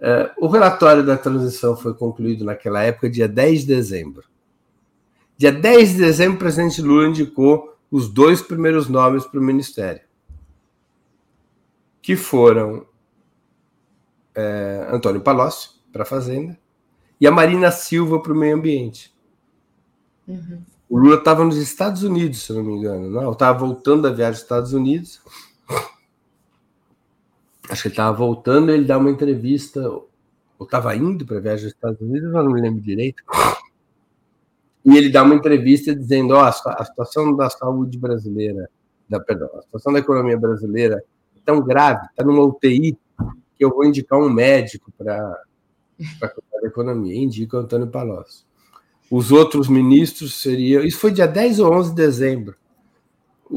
[0.00, 4.24] É, o relatório da transição foi concluído naquela época, dia 10 de dezembro.
[5.36, 10.02] Dia 10 de dezembro, o presidente Lula indicou os dois primeiros nomes para o ministério,
[12.00, 12.86] que foram
[14.34, 16.58] é, Antônio Palocci, para a Fazenda,
[17.20, 19.12] e a Marina Silva para o Meio Ambiente.
[20.26, 20.62] Uhum.
[20.88, 23.32] O Lula estava nos Estados Unidos, se não me engano, não?
[23.32, 25.20] estava voltando da viagem dos Estados Unidos
[27.70, 30.08] acho que ele estava voltando, ele dá uma entrevista, ou
[30.60, 33.22] estava indo para viagem dos Estados Unidos, eu não me lembro direito.
[34.84, 38.68] E ele dá uma entrevista dizendo: oh, a situação da saúde brasileira,
[39.08, 41.02] da, perdão, a situação da economia brasileira
[41.36, 42.98] é tão grave, está numa UTI,
[43.56, 45.36] que eu vou indicar um médico para
[46.18, 47.14] cuidar da economia.
[47.14, 48.44] Indica o Antônio Palocci.
[49.10, 50.82] Os outros ministros seriam.
[50.82, 52.56] Isso foi dia 10 ou 11 de dezembro.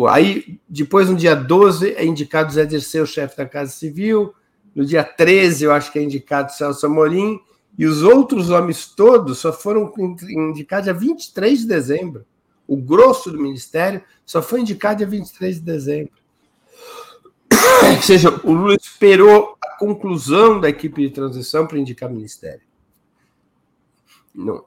[0.10, 4.34] Aí, depois, no dia 12, é indicado Zé Dirceu, chefe da Casa Civil.
[4.74, 7.40] No dia 13, eu acho que é indicado Celso Amorim.
[7.78, 12.26] E os outros homens todos só foram indicados dia 23 de dezembro.
[12.68, 16.14] O grosso do ministério só foi indicado dia 23 de dezembro.
[17.96, 22.62] Ou seja, o Lula esperou a conclusão da equipe de transição para indicar ministério.
[24.34, 24.66] Não.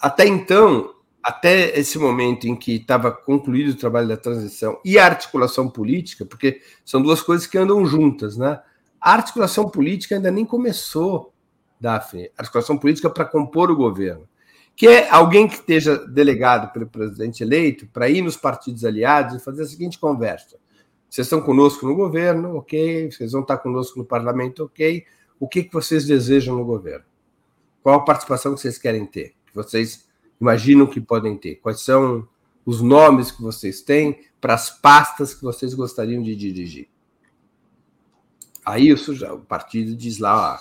[0.00, 5.04] Até então, até esse momento em que estava concluído o trabalho da transição e a
[5.04, 8.60] articulação política, porque são duas coisas que andam juntas, né?
[9.00, 11.32] A articulação política ainda nem começou,
[11.80, 12.30] Daphne.
[12.36, 14.28] A articulação política para compor o governo.
[14.76, 19.44] Que é alguém que esteja delegado pelo presidente eleito para ir nos partidos aliados e
[19.44, 20.56] fazer a seguinte conversa.
[21.08, 23.10] Vocês estão conosco no governo, ok.
[23.10, 25.04] Vocês vão estar conosco no parlamento, ok.
[25.38, 27.04] O que, que vocês desejam no governo?
[27.82, 29.34] Qual a participação que vocês querem ter?
[29.46, 30.09] Que vocês
[30.40, 31.56] imaginam que podem ter?
[31.56, 32.26] Quais são
[32.64, 36.88] os nomes que vocês têm para as pastas que vocês gostariam de dirigir?
[38.64, 40.60] Aí isso já, o partido diz lá,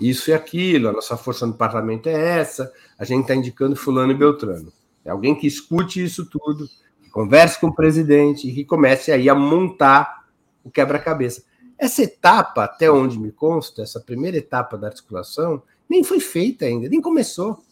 [0.00, 4.12] isso e aquilo, a nossa força no parlamento é essa, a gente está indicando fulano
[4.12, 4.72] e Beltrano.
[5.04, 6.68] É alguém que escute isso tudo,
[7.02, 10.26] que converse com o presidente e que comece aí a montar
[10.64, 11.44] o quebra-cabeça.
[11.78, 16.88] Essa etapa, até onde me consta, essa primeira etapa da articulação, nem foi feita ainda,
[16.88, 17.62] nem começou.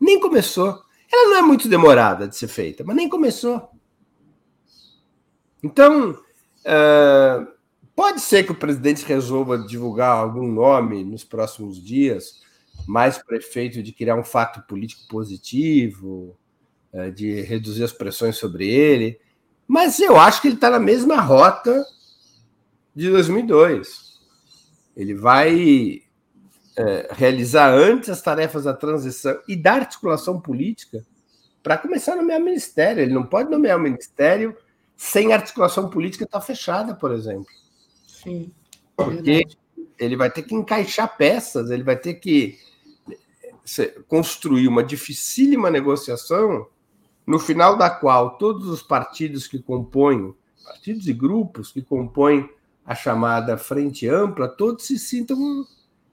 [0.00, 0.82] Nem começou.
[1.12, 3.70] Ela não é muito demorada de ser feita, mas nem começou.
[5.62, 7.46] Então, uh,
[7.96, 12.42] pode ser que o presidente resolva divulgar algum nome nos próximos dias,
[12.86, 16.38] mais prefeito de criar um fato político positivo,
[16.92, 19.18] uh, de reduzir as pressões sobre ele.
[19.66, 21.84] Mas eu acho que ele está na mesma rota
[22.94, 24.18] de 2002.
[24.96, 26.02] Ele vai
[26.78, 31.04] é, realizar antes as tarefas da transição e da articulação política
[31.60, 33.02] para começar a nomear ministério.
[33.02, 34.56] Ele não pode nomear o ministério
[34.96, 37.48] sem articulação política estar tá fechada, por exemplo.
[38.06, 38.52] Sim.
[38.96, 39.44] Porque
[39.98, 42.56] ele vai ter que encaixar peças, ele vai ter que
[44.06, 46.68] construir uma dificílima negociação
[47.26, 50.32] no final da qual todos os partidos que compõem,
[50.64, 52.48] partidos e grupos que compõem
[52.86, 55.66] a chamada frente ampla, todos se sintam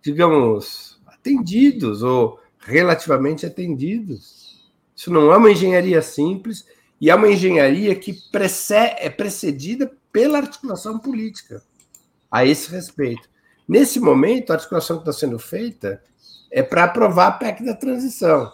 [0.05, 4.63] digamos, atendidos ou relativamente atendidos.
[4.95, 6.63] Isso não é uma engenharia simples
[7.01, 8.15] e é uma engenharia que
[8.71, 11.63] é precedida pela articulação política
[12.29, 13.27] a esse respeito.
[13.67, 15.99] Nesse momento, a articulação que está sendo feita
[16.51, 18.53] é para aprovar a PEC da transição.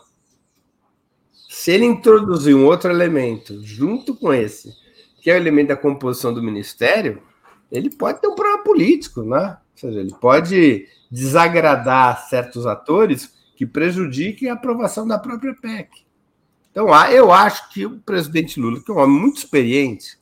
[1.49, 4.73] Se ele introduzir um outro elemento junto com esse,
[5.21, 7.21] que é o elemento da composição do ministério,
[7.69, 9.57] ele pode ter um problema político, né?
[9.73, 16.05] Ou seja, ele pode desagradar certos atores que prejudiquem a aprovação da própria PEC.
[16.71, 20.17] Então, eu acho que o presidente Lula, que é um homem muito experiente,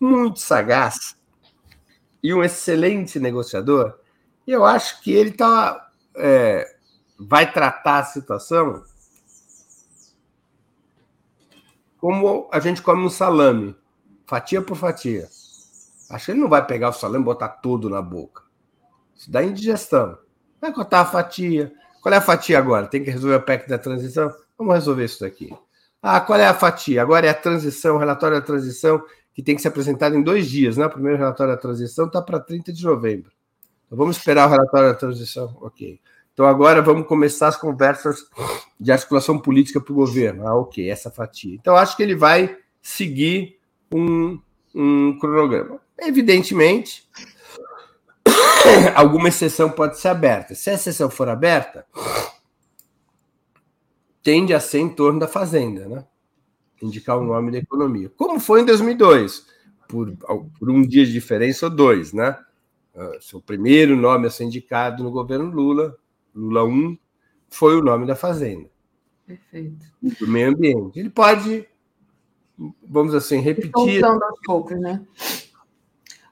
[0.00, 1.16] muito sagaz
[2.22, 3.98] e um excelente negociador,
[4.46, 6.76] eu acho que ele tá, é,
[7.18, 8.82] vai tratar a situação
[11.98, 13.76] como a gente come um salame,
[14.26, 15.28] fatia por fatia.
[16.08, 18.45] Acho que ele não vai pegar o salame e botar tudo na boca.
[19.16, 20.18] Isso dá indigestão.
[20.60, 21.72] Vai cortar a fatia.
[22.02, 22.86] Qual é a fatia agora?
[22.86, 24.32] Tem que resolver a PEC da transição?
[24.56, 25.52] Vamos resolver isso daqui.
[26.02, 27.02] Ah, qual é a fatia?
[27.02, 29.02] Agora é a transição, o relatório da transição,
[29.34, 30.86] que tem que ser apresentado em dois dias, né?
[30.86, 33.32] O primeiro relatório da transição está para 30 de novembro.
[33.86, 35.56] Então vamos esperar o relatório da transição.
[35.60, 35.98] Ok.
[36.32, 38.26] Então agora vamos começar as conversas
[38.78, 40.46] de articulação política para o governo.
[40.46, 41.54] Ah, ok, essa fatia.
[41.54, 43.58] Então acho que ele vai seguir
[43.92, 44.38] um,
[44.74, 45.80] um cronograma.
[45.98, 47.08] Evidentemente,
[48.94, 50.54] alguma exceção pode ser aberta.
[50.54, 51.86] Se a exceção for aberta,
[54.22, 56.04] tende a ser em torno da fazenda, né?
[56.82, 58.10] Indicar o nome da economia.
[58.16, 59.46] Como foi em 2002,
[59.88, 60.12] por,
[60.58, 62.38] por um dia de diferença ou dois, né?
[62.94, 65.96] Uh, seu primeiro nome a ser indicado no governo Lula,
[66.34, 66.98] Lula 1,
[67.48, 68.68] foi o nome da fazenda.
[69.26, 69.84] Perfeito.
[70.00, 70.98] Do meio ambiente.
[70.98, 71.66] Ele pode,
[72.88, 74.04] vamos assim, repetir.
[74.04, 75.04] Aos poucos, né?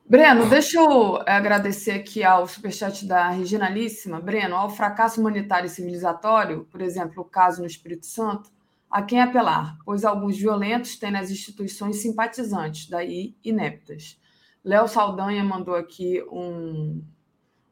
[0.07, 4.21] Breno, deixa eu agradecer aqui ao superchat da Reginalíssima.
[4.21, 8.51] Breno, ao fracasso humanitário e civilizatório, por exemplo, o caso no Espírito Santo,
[8.91, 14.21] a quem apelar, pois alguns violentos têm nas instituições simpatizantes, daí ineptas.
[14.63, 17.03] Léo Saldanha mandou aqui um,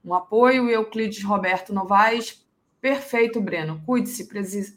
[0.02, 2.46] um apoio e Euclides Roberto Novaes.
[2.80, 3.82] Perfeito, Breno.
[3.84, 4.26] Cuide-se,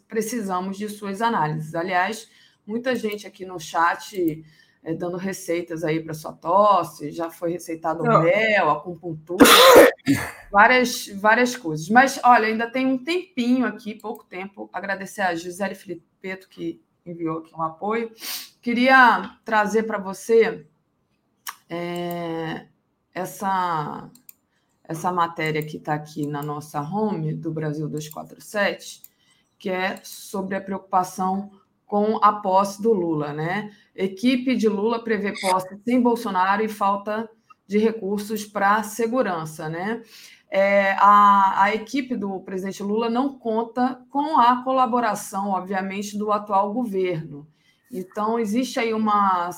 [0.08, 1.74] precisamos de suas análises.
[1.74, 2.30] Aliás,
[2.68, 4.44] muita gente aqui no chat
[4.86, 9.44] é, dando receitas aí para sua tosse, já foi receitado o mel, acupuntura,
[10.52, 11.90] várias, várias coisas.
[11.90, 17.40] Mas, olha, ainda tem um tempinho aqui, pouco tempo, agradecer a Gisele Filipeto, que enviou
[17.40, 18.12] aqui um apoio.
[18.62, 20.68] Queria trazer para você
[21.68, 22.68] é,
[23.12, 24.08] essa,
[24.84, 29.02] essa matéria que está aqui na nossa home do Brasil 247,
[29.58, 31.50] que é sobre a preocupação
[31.86, 33.72] com a posse do Lula, né?
[33.96, 37.30] Equipe de Lula prevê posse sem Bolsonaro e falta
[37.68, 40.02] de recursos para segurança, né?
[40.50, 46.74] É, a, a equipe do presidente Lula não conta com a colaboração, obviamente, do atual
[46.74, 47.48] governo.
[47.92, 49.50] Então, existe aí uma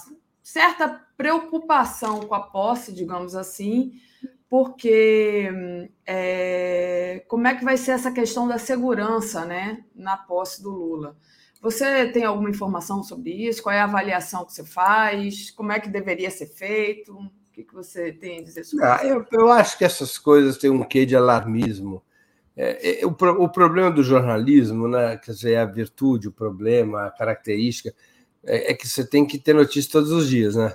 [0.41, 3.93] certa preocupação com a posse, digamos assim,
[4.49, 5.49] porque
[6.05, 11.17] é, como é que vai ser essa questão da segurança né, na posse do Lula?
[11.61, 13.63] Você tem alguma informação sobre isso?
[13.63, 15.51] Qual é a avaliação que você faz?
[15.51, 17.13] Como é que deveria ser feito?
[17.13, 19.05] O que, que você tem a dizer sobre ah, isso?
[19.05, 22.03] Eu, eu, acho que essas coisas têm um quê de alarmismo.
[22.55, 27.11] É, é, o, o, problema do jornalismo, né, quer dizer, a virtude, o problema, a
[27.11, 27.93] característica,
[28.43, 30.73] é, é que você tem que ter notícia todos os dias, né?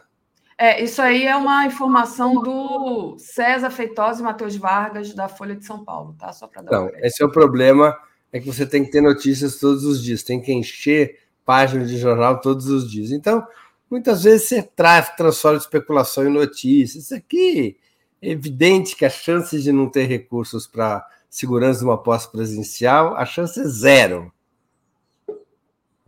[0.57, 5.65] É, isso aí é uma informação do César Feitosa e Matheus Vargas, da Folha de
[5.65, 6.33] São Paulo, tá?
[6.33, 7.99] Só para dar Não, esse é o problema,
[8.33, 11.99] é que você tem que ter notícias todos os dias, tem que encher páginas de
[11.99, 13.11] jornal todos os dias.
[13.11, 13.47] Então,
[13.91, 17.05] muitas vezes você traz, transforma especulação em notícias.
[17.05, 17.77] Isso aqui
[18.23, 23.17] é evidente que a chance de não ter recursos para segurança de uma posse presidencial,
[23.17, 24.33] a chance é zero.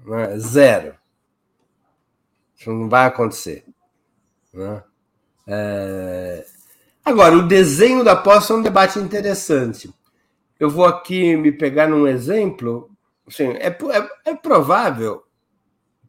[0.04, 0.38] Não é?
[0.38, 0.94] Zero.
[2.56, 3.64] Isso não vai acontecer.
[4.52, 4.82] Né?
[5.46, 6.46] É...
[7.04, 9.92] Agora, o desenho da posse é um debate interessante.
[10.64, 12.90] Eu vou aqui me pegar num exemplo.
[13.26, 15.22] Assim, é, é, é provável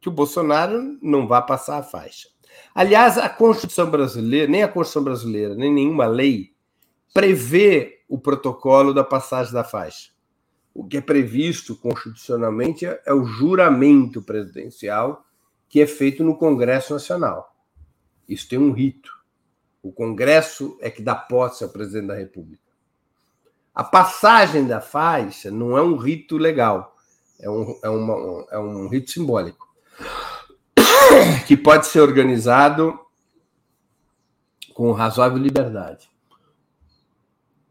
[0.00, 2.30] que o Bolsonaro não vá passar a faixa.
[2.74, 6.54] Aliás, a Constituição brasileira, nem a Constituição brasileira, nem nenhuma lei
[7.12, 10.10] prevê o protocolo da passagem da faixa.
[10.72, 15.22] O que é previsto constitucionalmente é, é o juramento presidencial
[15.68, 17.54] que é feito no Congresso Nacional.
[18.26, 19.12] Isso tem um rito.
[19.82, 22.65] O Congresso é que dá posse ao presidente da República.
[23.76, 26.96] A passagem da faixa não é um rito legal,
[27.38, 29.68] é um, é uma, é um rito simbólico
[31.46, 32.98] que pode ser organizado
[34.72, 36.08] com razoável liberdade.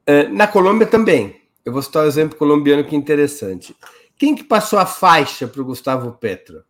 [0.05, 1.41] É, na Colômbia também.
[1.65, 3.75] Eu vou citar um exemplo colombiano que é interessante.
[4.15, 6.63] Quem que passou a faixa para o Gustavo Petro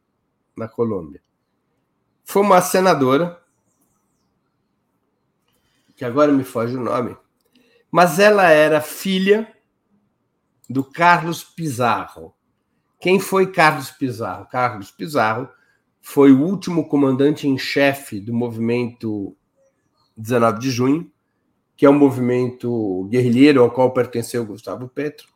[0.56, 1.22] na Colômbia?
[2.24, 3.44] Foi uma senadora
[5.98, 7.18] que agora me foge o nome,
[7.92, 9.48] mas ela era filha
[10.70, 12.34] do Carlos Pizarro.
[13.00, 14.48] Quem foi Carlos Pizarro?
[14.48, 15.48] Carlos Pizarro
[16.02, 19.36] foi o último comandante em chefe do movimento
[20.18, 21.12] 19 de junho,
[21.76, 25.28] que é um movimento guerrilheiro ao qual pertenceu Gustavo Petro.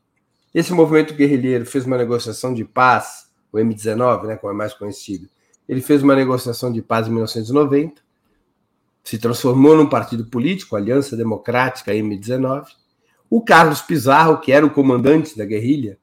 [0.53, 5.29] Esse movimento guerrilheiro fez uma negociação de paz, o M19, né, como é mais conhecido.
[5.67, 8.01] Ele fez uma negociação de paz em 1990
[9.03, 12.67] se transformou num partido político, Aliança Democrática M19.
[13.29, 15.97] O Carlos Pizarro, que era o comandante da guerrilha,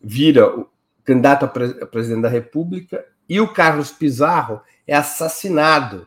[0.00, 0.68] vira o
[1.04, 6.06] candidato a, pre a presidente da República e o Carlos Pizarro é assassinado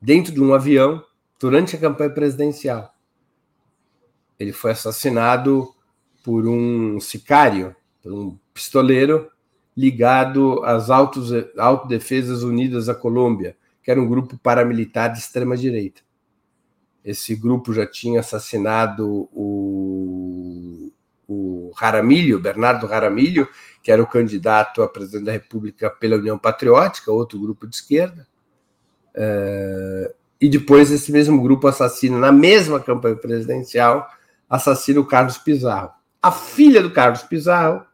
[0.00, 1.04] dentro de um avião
[1.38, 2.94] durante a campanha presidencial.
[4.38, 5.74] Ele foi assassinado
[6.22, 9.30] por um sicário, por um pistoleiro
[9.76, 13.56] ligado às Autos, Autodefesas Unidas da Colômbia,
[13.86, 16.02] que era um grupo paramilitar de extrema-direita.
[17.04, 20.90] Esse grupo já tinha assassinado o,
[21.28, 21.70] o
[22.42, 23.46] Bernardo Jaramillo,
[23.80, 28.26] que era o candidato a presidente da República pela União Patriótica, outro grupo de esquerda.
[29.14, 34.04] É, e depois esse mesmo grupo assassina, na mesma campanha presidencial,
[34.50, 35.92] assassina o Carlos Pizarro.
[36.20, 37.86] A filha do Carlos Pizarro,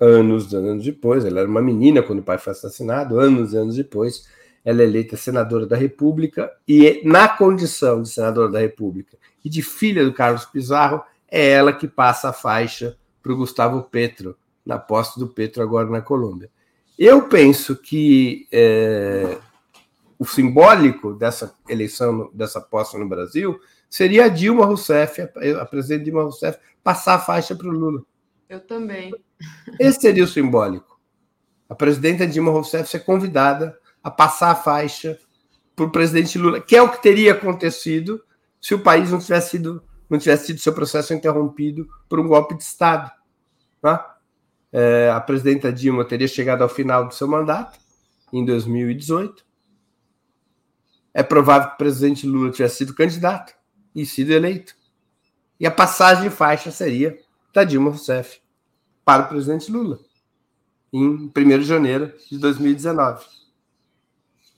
[0.00, 3.76] anos, anos depois, ela era uma menina quando o pai foi assassinado, anos e anos
[3.76, 9.48] depois, ela é eleita senadora da República e, na condição de senadora da República e
[9.48, 14.36] de filha do Carlos Pizarro, é ela que passa a faixa para o Gustavo Petro,
[14.64, 16.50] na posse do Petro agora na Colômbia.
[16.98, 19.38] Eu penso que é,
[20.18, 23.58] o simbólico dessa eleição, dessa posse no Brasil,
[23.88, 25.22] seria a Dilma Rousseff,
[25.60, 28.02] a presidente Dilma Rousseff, passar a faixa para o Lula.
[28.48, 29.14] Eu também.
[29.78, 30.98] Esse seria o simbólico.
[31.68, 33.78] A presidenta Dilma Rousseff ser convidada
[34.08, 35.18] a passar a faixa
[35.76, 38.22] para o presidente Lula, que é o que teria acontecido
[38.60, 42.56] se o país não tivesse sido não tivesse tido seu processo interrompido por um golpe
[42.56, 43.10] de Estado.
[43.82, 44.16] Tá?
[44.72, 47.78] É, a presidenta Dilma teria chegado ao final do seu mandato,
[48.32, 49.44] em 2018.
[51.12, 53.52] É provável que o presidente Lula tivesse sido candidato
[53.94, 54.74] e sido eleito.
[55.60, 57.18] E a passagem de faixa seria
[57.52, 58.40] da Dilma Rousseff
[59.04, 59.98] para o presidente Lula,
[60.90, 63.37] em 1 de janeiro de 2019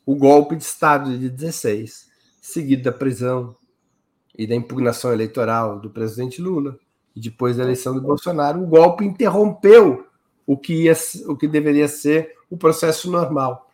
[0.05, 2.09] o golpe de Estado de 16,
[2.41, 3.55] seguido da prisão
[4.37, 6.79] e da impugnação eleitoral do presidente Lula,
[7.15, 10.07] e depois da eleição do Bolsonaro, o golpe interrompeu
[10.47, 10.97] o que, ia,
[11.27, 13.71] o que deveria ser o processo normal.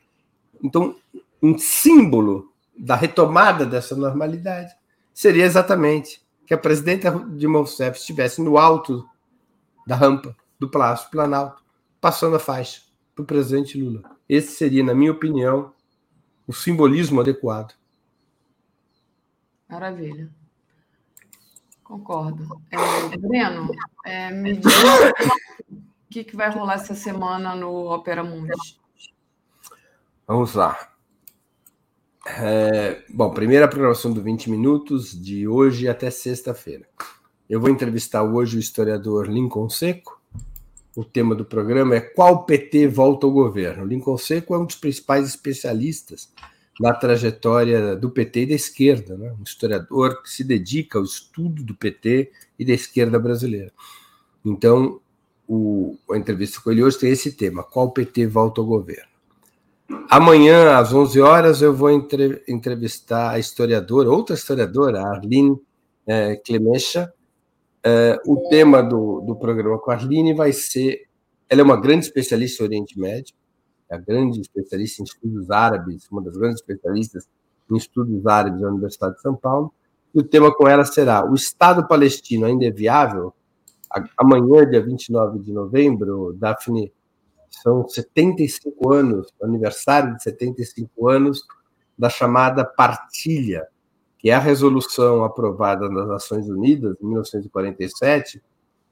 [0.62, 0.96] Então,
[1.42, 4.74] um símbolo da retomada dessa normalidade
[5.12, 9.08] seria exatamente que a presidenta Dilma Rousseff estivesse no alto
[9.86, 11.62] da rampa do Palácio Planalto,
[12.00, 12.82] passando a faixa
[13.14, 14.02] para o presidente Lula.
[14.28, 15.72] Esse seria, na minha opinião,
[16.46, 17.74] o simbolismo adequado.
[19.68, 20.28] Maravilha.
[21.82, 22.60] Concordo.
[22.70, 23.70] É, Breno,
[24.04, 24.72] é, me diz
[25.70, 25.76] o
[26.10, 28.52] que, que vai rolar essa semana no Opera Mundi.
[30.26, 30.76] Vamos lá.
[32.26, 36.88] É, bom, primeira programação do 20 Minutos, de hoje até sexta-feira.
[37.48, 40.20] Eu vou entrevistar hoje o historiador Lincoln Seco.
[40.96, 43.84] O tema do programa é Qual PT volta ao governo?
[43.84, 46.32] Lincoln Seco é um dos principais especialistas
[46.80, 49.34] na trajetória do PT e da esquerda, né?
[49.38, 53.70] um historiador que se dedica ao estudo do PT e da esquerda brasileira.
[54.42, 54.98] Então,
[55.46, 59.10] o, a entrevista com ele hoje tem esse tema: Qual PT volta ao governo?
[60.08, 65.60] Amanhã, às 11 horas, eu vou entre, entrevistar a historiadora, outra historiadora, a Arlene
[66.06, 67.12] é, Clemecha.
[67.84, 71.06] É, o tema do, do programa com a Arlene vai ser.
[71.48, 73.34] Ela é uma grande especialista em Oriente Médio,
[73.88, 77.28] é a grande especialista em estudos árabes, uma das grandes especialistas
[77.70, 79.72] em estudos árabes da Universidade de São Paulo.
[80.14, 83.32] E o tema com ela será: O Estado palestino ainda é viável?
[84.18, 86.92] Amanhã, dia 29 de novembro, Daphne
[87.62, 91.42] são 75 anos, aniversário de 75 anos
[91.98, 93.66] da chamada partilha,
[94.26, 98.42] que é a resolução aprovada nas Nações Unidas em 1947,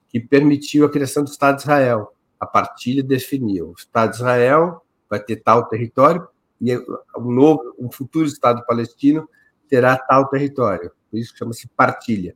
[0.07, 2.13] que permitiu a criação do Estado de Israel.
[2.39, 6.25] A partilha definiu: o Estado de Israel vai ter tal território
[6.61, 6.73] e
[7.17, 9.27] um novo, um futuro Estado palestino
[9.67, 10.89] terá tal território.
[11.11, 12.33] Por isso chama-se partilha.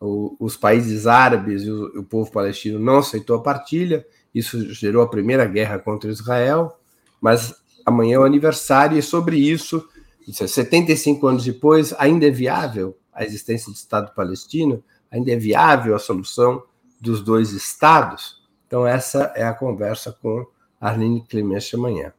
[0.00, 5.08] os países árabes e o, o povo palestino não aceitou a partilha isso gerou a
[5.08, 6.78] primeira guerra contra Israel,
[7.20, 7.52] mas
[7.84, 9.88] amanhã é o aniversário e sobre isso,
[10.32, 15.98] 75 anos depois, ainda é viável a existência do Estado palestino, ainda é viável a
[15.98, 16.62] solução
[17.00, 18.42] dos dois estados.
[18.66, 20.46] Então essa é a conversa com
[20.80, 22.12] Arlene Clemente amanhã.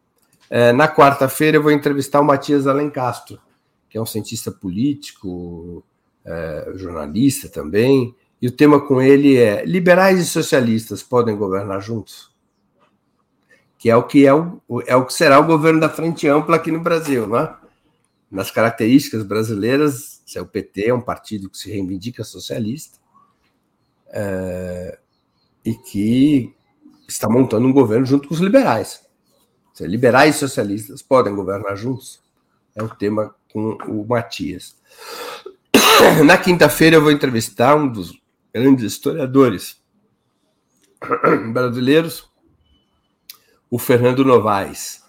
[0.50, 3.40] É, na quarta-feira eu vou entrevistar o Matias Alencastro,
[3.90, 5.84] que é um cientista político,
[6.24, 12.34] é, jornalista também, e o tema com ele é: liberais e socialistas podem governar juntos?
[13.78, 16.56] Que é o que é o, é o que será o governo da frente ampla
[16.56, 17.56] aqui no Brasil, não é?
[18.36, 23.00] Nas características brasileiras, é o PT é um partido que se reivindica socialista
[24.10, 25.00] é,
[25.64, 26.54] e que
[27.08, 29.06] está montando um governo junto com os liberais.
[29.74, 32.22] Se liberais e socialistas podem governar juntos?
[32.76, 34.76] É o tema com o Matias.
[36.26, 38.12] Na quinta-feira eu vou entrevistar um dos
[38.54, 39.82] grandes historiadores
[41.54, 42.30] brasileiros,
[43.72, 45.05] o Fernando Novaes.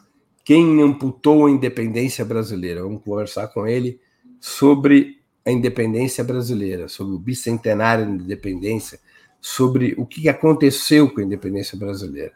[0.47, 2.81] Quem amputou a independência brasileira?
[2.81, 4.01] Vamos conversar com ele
[4.41, 9.01] sobre a independência brasileira, sobre o bicentenário da independência,
[9.41, 12.33] sobre o que aconteceu com a independência brasileira.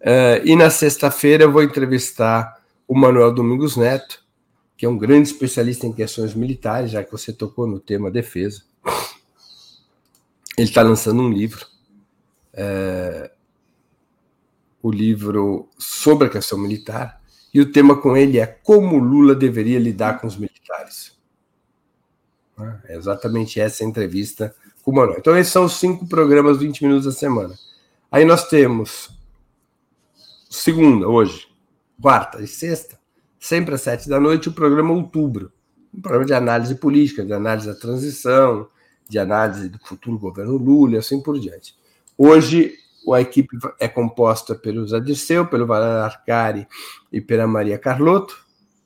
[0.00, 4.24] Uh, e na sexta-feira eu vou entrevistar o Manuel Domingos Neto,
[4.74, 8.62] que é um grande especialista em questões militares, já que você tocou no tema defesa.
[10.56, 11.66] Ele está lançando um livro,
[12.54, 13.30] é,
[14.82, 17.20] o livro sobre a questão militar,
[17.52, 21.18] e o tema com ele é como Lula deveria lidar com os militares.
[22.84, 25.18] É exatamente essa entrevista com o Manuel.
[25.18, 27.54] Então, esses são os cinco programas, 20 minutos a semana.
[28.10, 29.10] Aí nós temos
[30.48, 31.46] segunda, hoje,
[32.00, 32.98] quarta e sexta,
[33.38, 35.52] sempre às sete da noite, o programa Outubro,
[35.94, 38.68] um programa de análise política, de análise da transição,
[39.08, 41.74] de análise do futuro governo Lula assim por diante.
[42.16, 42.74] Hoje,
[43.08, 46.66] a equipe é composta pelo Zadirceu, pelo Valério Arcari
[47.12, 48.36] e pela Maria Carlotto.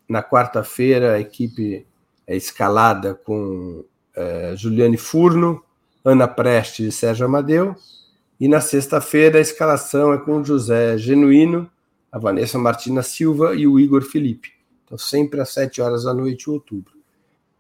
[0.09, 1.87] Na quarta-feira, a equipe
[2.27, 3.85] é escalada com
[4.15, 5.63] é, Juliane Furno,
[6.05, 7.75] Ana Prestes e Sérgio Amadeu.
[8.39, 11.71] E na sexta-feira, a escalação é com José Genuíno,
[12.11, 14.53] a Vanessa Martina Silva e o Igor Felipe.
[14.85, 16.93] Então, sempre às sete horas da noite, em outubro.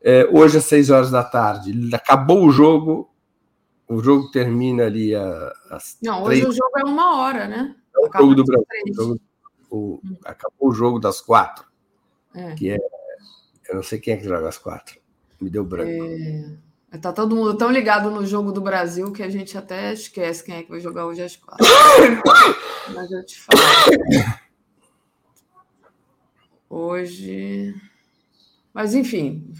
[0.02, 1.72] É, hoje às seis horas da tarde.
[1.94, 3.10] Acabou o jogo.
[3.88, 5.98] O jogo termina ali às.
[6.02, 6.54] Não, hoje três...
[6.54, 7.76] o jogo é uma hora, né?
[7.94, 8.66] É o jogo do Brasil.
[8.90, 9.20] O jogo,
[9.70, 11.66] o, acabou o jogo das quatro.
[12.34, 12.54] É.
[12.54, 12.78] Que é.
[13.68, 14.98] Eu não sei quem é que joga às quatro.
[15.40, 15.90] Me deu branco.
[15.90, 16.98] É...
[16.98, 20.56] Tá todo mundo tão ligado no jogo do Brasil que a gente até esquece quem
[20.56, 21.66] é que vai jogar hoje às quatro.
[22.94, 23.60] Mas eu te falo.
[26.70, 27.74] Hoje.
[28.72, 29.52] Mas, enfim.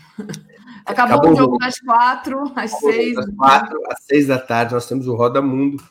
[0.85, 3.15] Acabou, Acabou o jogo das quatro, às seis.
[3.15, 5.83] Das quatro às seis da tarde, nós temos o Roda Mundo,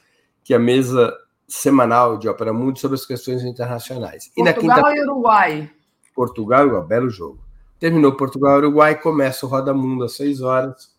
[0.43, 1.15] que é a mesa
[1.47, 4.31] semanal de Ópera Mundo sobre as questões internacionais.
[4.35, 4.95] Portugal e, quinta...
[4.95, 5.71] e Uruguai.
[6.15, 7.39] Portugal, Uruguai, belo jogo.
[7.79, 10.93] Terminou Portugal e Uruguai, começa o Roda Mundo às seis horas.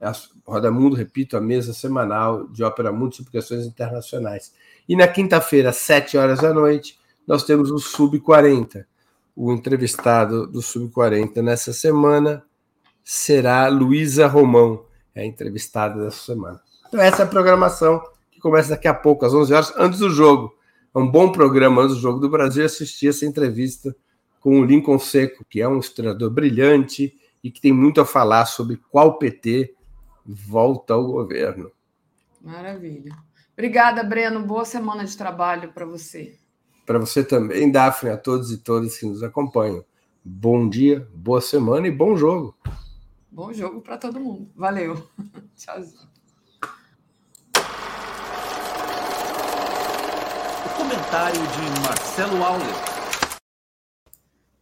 [0.00, 0.12] A
[0.46, 4.52] Roda Mundo, repito, a mesa semanal de Ópera Mundo sobre questões internacionais.
[4.88, 8.86] E na quinta-feira, às sete horas da noite, nós temos o Sub-40.
[9.34, 12.42] O entrevistado do Sub-40 nessa semana
[13.08, 14.84] será Luísa Romão,
[15.14, 16.60] é a entrevistada dessa semana.
[16.88, 18.02] Então, essa é a programação
[18.32, 20.52] que começa daqui a pouco, às 11 horas, antes do jogo.
[20.92, 23.94] É um bom programa antes do jogo do Brasil assistir essa entrevista
[24.40, 28.44] com o Lincoln Seco, que é um historiador brilhante e que tem muito a falar
[28.44, 29.72] sobre qual PT
[30.24, 31.70] volta ao governo.
[32.40, 33.14] Maravilha.
[33.52, 34.40] Obrigada, Breno.
[34.40, 36.34] Boa semana de trabalho para você.
[36.84, 39.84] Para você também, Daphne, a todos e todas que nos acompanham.
[40.24, 42.56] Bom dia, boa semana e bom jogo.
[43.36, 44.50] Bom jogo para todo mundo.
[44.56, 45.10] Valeu.
[45.54, 46.08] Tchauzinho.
[50.64, 52.66] O comentário de Marcelo Auler.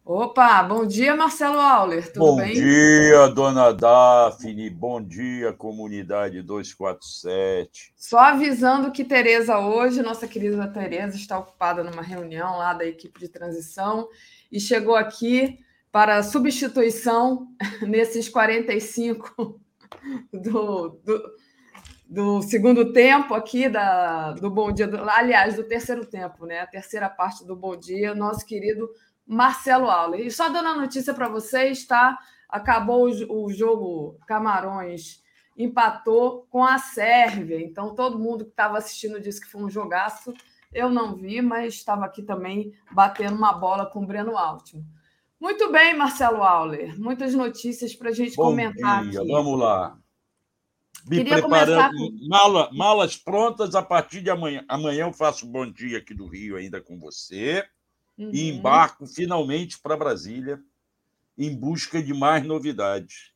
[0.03, 2.53] Opa, bom dia, Marcelo Auler, tudo bom bem?
[2.53, 7.93] Bom dia, dona Daphne, bom dia, comunidade 247.
[7.95, 13.21] Só avisando que Tereza hoje, nossa querida Tereza, está ocupada numa reunião lá da equipe
[13.21, 14.09] de transição
[14.51, 15.63] e chegou aqui
[15.95, 17.47] para substituição
[17.87, 19.61] nesses 45
[20.29, 21.35] do, do,
[22.05, 26.59] do segundo tempo aqui da, do Bom Dia, do, aliás, do terceiro tempo, né?
[26.59, 28.89] A terceira parte do Bom Dia, nosso querido
[29.25, 30.19] Marcelo Auler.
[30.19, 32.19] E só dando a notícia para vocês, tá?
[32.49, 35.23] Acabou o, jogo Camarões
[35.57, 37.61] empatou com a Sérvia.
[37.61, 40.33] Então, todo mundo que estava assistindo disse que foi um jogaço.
[40.73, 44.83] Eu não vi, mas estava aqui também batendo uma bola com o Breno Altman.
[45.39, 46.99] Muito bem, Marcelo Auler.
[46.99, 49.19] Muitas notícias para a gente Bom comentar dia.
[49.19, 49.31] aqui.
[49.31, 49.97] Vamos lá.
[51.07, 52.27] Me Queria preparando, com...
[52.27, 54.65] Mala, malas prontas a partir de amanhã.
[54.67, 57.63] Amanhã eu faço bom dia aqui do Rio ainda com você
[58.17, 58.31] uhum.
[58.33, 60.59] e embarco finalmente para Brasília
[61.37, 63.31] em busca de mais novidades.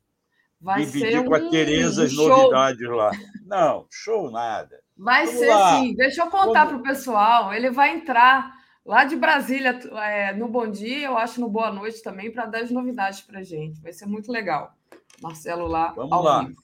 [0.59, 3.11] Vai Dividir ser com a Tereza as novidades lá.
[3.45, 4.81] Não, show nada.
[4.97, 5.80] Vai Vamos ser lá.
[5.80, 5.95] sim.
[5.95, 7.53] Deixa eu contar para o pessoal.
[7.53, 8.59] Ele vai entrar
[8.90, 12.61] lá de Brasília é, no Bom Dia, eu acho no Boa Noite também, para dar
[12.61, 13.80] as novidades para gente.
[13.80, 14.74] Vai ser muito legal.
[15.22, 15.91] Marcelo lá.
[15.91, 16.44] Vamos lá.
[16.44, 16.64] Vivo.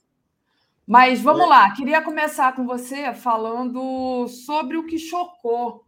[0.88, 1.46] Mas vamos é.
[1.46, 5.86] lá, queria começar com você falando sobre o que chocou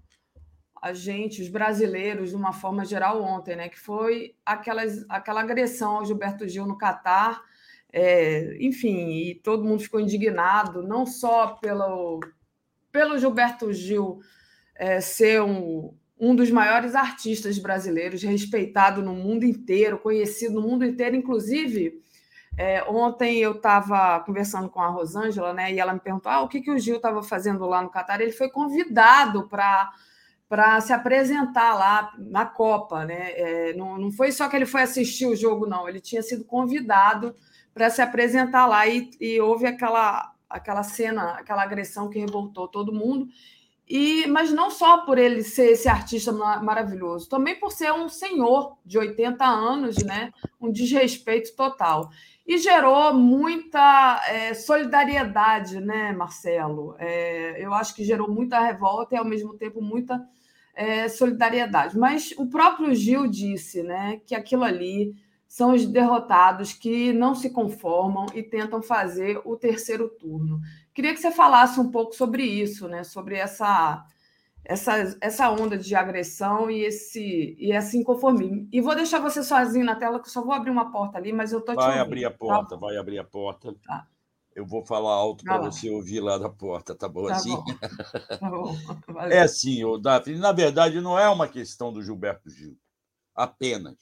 [0.79, 3.67] a gente, os brasileiros, de uma forma geral, ontem, né?
[3.67, 7.41] Que foi aquelas, aquela agressão ao Gilberto Gil no Catar.
[7.91, 12.19] É, enfim, e todo mundo ficou indignado, não só pelo,
[12.91, 14.19] pelo Gilberto Gil
[14.75, 20.85] é, ser um, um dos maiores artistas brasileiros, respeitado no mundo inteiro, conhecido no mundo
[20.85, 22.01] inteiro, inclusive.
[22.57, 25.71] É, ontem eu estava conversando com a Rosângela, né?
[25.71, 28.19] E ela me perguntou: ah, o que, que o Gil estava fazendo lá no Catar.
[28.19, 29.91] Ele foi convidado para
[30.49, 33.31] para se apresentar lá na Copa, né?
[33.31, 35.89] É, não, não foi só que ele foi assistir o jogo, não.
[35.89, 37.35] Ele tinha sido convidado
[37.73, 42.93] para se apresentar lá e, e, houve aquela aquela cena, aquela agressão que revoltou todo
[42.93, 43.27] mundo.
[43.89, 48.77] E mas não só por ele ser esse artista maravilhoso, também por ser um senhor
[48.85, 50.31] de 80 anos, né?
[50.59, 52.09] Um desrespeito total.
[52.45, 56.95] E gerou muita é, solidariedade, né, Marcelo?
[56.97, 60.25] É, eu acho que gerou muita revolta e, ao mesmo tempo, muita
[60.73, 61.97] é, solidariedade.
[61.97, 65.13] Mas o próprio Gil disse né, que aquilo ali
[65.47, 70.59] são os derrotados que não se conformam e tentam fazer o terceiro turno.
[70.97, 74.03] Queria que você falasse um pouco sobre isso, né, sobre essa,
[74.65, 78.67] essa, essa onda de agressão e esse e esse inconformismo.
[78.71, 81.31] E vou deixar você sozinho na tela, que eu só vou abrir uma porta ali,
[81.31, 82.37] mas eu estou te Vai abrir a tá?
[82.39, 82.75] porta, tá?
[82.77, 83.75] vai abrir a porta.
[83.85, 84.07] Tá.
[84.55, 87.55] Eu vou falar alto para você ouvir lá da porta, tá bom tá assim?
[87.55, 87.63] Bom.
[88.39, 88.75] Tá bom.
[89.29, 92.75] É assim, o Daphne, na verdade, não é uma questão do Gilberto Gil,
[93.35, 93.99] apenas.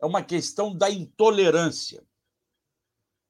[0.00, 2.02] É uma questão da intolerância.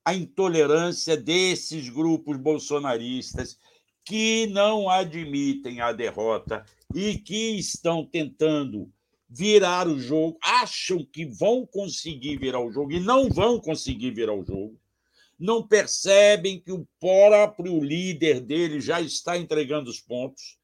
[0.04, 3.58] A intolerância desses grupos bolsonaristas
[4.04, 6.64] que não admitem a derrota
[6.94, 8.90] e que estão tentando
[9.28, 14.34] virar o jogo, acham que vão conseguir virar o jogo e não vão conseguir virar
[14.34, 14.78] o jogo
[15.42, 20.56] não percebem que o próprio líder dele já está entregando os pontos,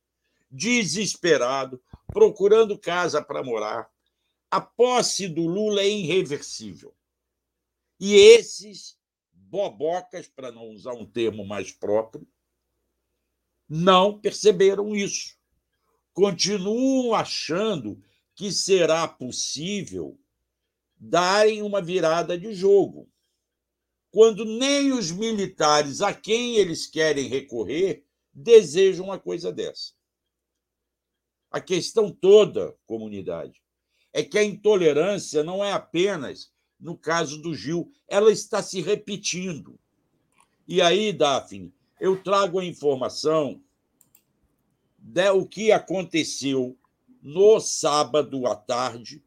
[0.48, 1.82] desesperado,
[2.12, 3.90] procurando casa para morar.
[4.48, 6.94] A posse do Lula é irreversível.
[7.98, 8.96] E esses
[9.48, 12.26] bobocas, para não usar um termo mais próprio,
[13.68, 15.36] não perceberam isso.
[16.12, 18.02] Continuam achando
[18.34, 20.18] que será possível
[20.96, 23.08] darem uma virada de jogo
[24.10, 29.92] quando nem os militares a quem eles querem recorrer desejam uma coisa dessa.
[31.50, 33.62] A questão toda, comunidade,
[34.12, 39.78] é que a intolerância não é apenas no caso do Gil, ela está se repetindo.
[40.66, 43.60] E aí, Daphne, eu trago a informação
[44.98, 46.76] do que aconteceu
[47.22, 49.22] no sábado à tarde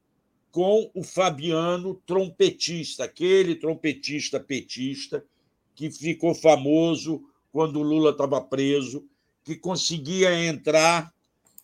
[0.52, 5.26] com o Fabiano trompetista, aquele trompetista petista
[5.74, 9.06] que ficou famoso quando o Lula estava preso,
[9.44, 11.14] que conseguia entrar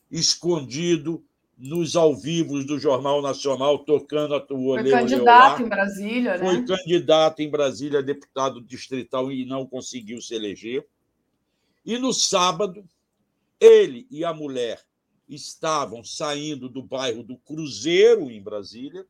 [0.09, 1.23] escondido
[1.57, 6.45] nos ao vivos do Jornal Nacional, tocando a tua Foi candidato em Brasília, né?
[6.45, 10.87] Foi candidato em Brasília, deputado distrital, e não conseguiu se eleger.
[11.83, 12.87] E no sábado,
[13.59, 14.81] ele e a mulher
[15.27, 19.05] estavam saindo do bairro do Cruzeiro, em Brasília,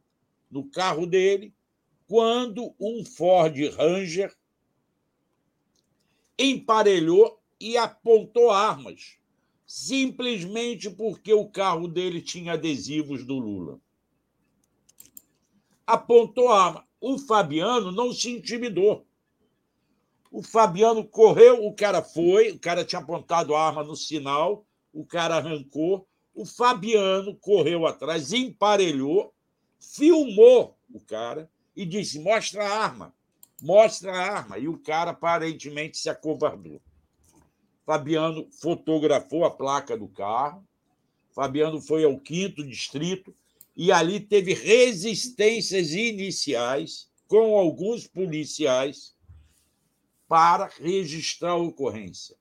[0.49, 1.53] no carro dele,
[2.07, 4.33] quando um Ford Ranger
[6.39, 9.17] emparelhou e apontou armas,
[9.67, 13.79] simplesmente porque o carro dele tinha adesivos do Lula.
[15.85, 16.87] Apontou arma.
[17.01, 19.05] O Fabiano não se intimidou.
[20.31, 25.05] O Fabiano correu, o cara foi, o cara tinha apontado a arma no sinal, o
[25.05, 29.33] cara arrancou, o Fabiano correu atrás, emparelhou,
[29.79, 33.13] filmou o cara e disse: mostra a arma,
[33.61, 34.57] mostra a arma.
[34.57, 36.81] E o cara aparentemente se acovardou.
[37.87, 40.63] Fabiano fotografou a placa do carro.
[41.33, 43.33] Fabiano foi ao quinto distrito
[43.75, 49.15] e ali teve resistências iniciais com alguns policiais
[50.27, 52.35] para registrar a ocorrência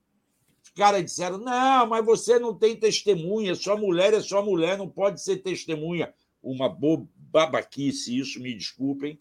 [0.77, 5.21] caras disseram: não, mas você não tem testemunha, sua mulher é sua mulher, não pode
[5.21, 6.13] ser testemunha.
[6.41, 6.69] Uma
[7.15, 9.19] babaquice, isso, me desculpem.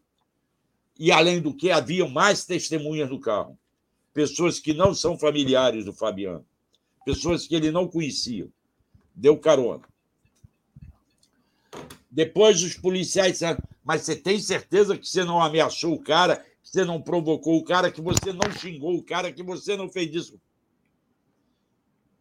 [0.98, 3.59] E, além do que, havia mais testemunhas no carro.
[4.16, 6.43] Pessoas que não são familiares do Fabiano,
[7.05, 8.48] pessoas que ele não conhecia.
[9.14, 9.86] Deu carona.
[12.10, 16.70] Depois os policiais disseram: Mas você tem certeza que você não ameaçou o cara, que
[16.70, 20.14] você não provocou o cara, que você não xingou o cara, que você não fez
[20.14, 20.40] isso?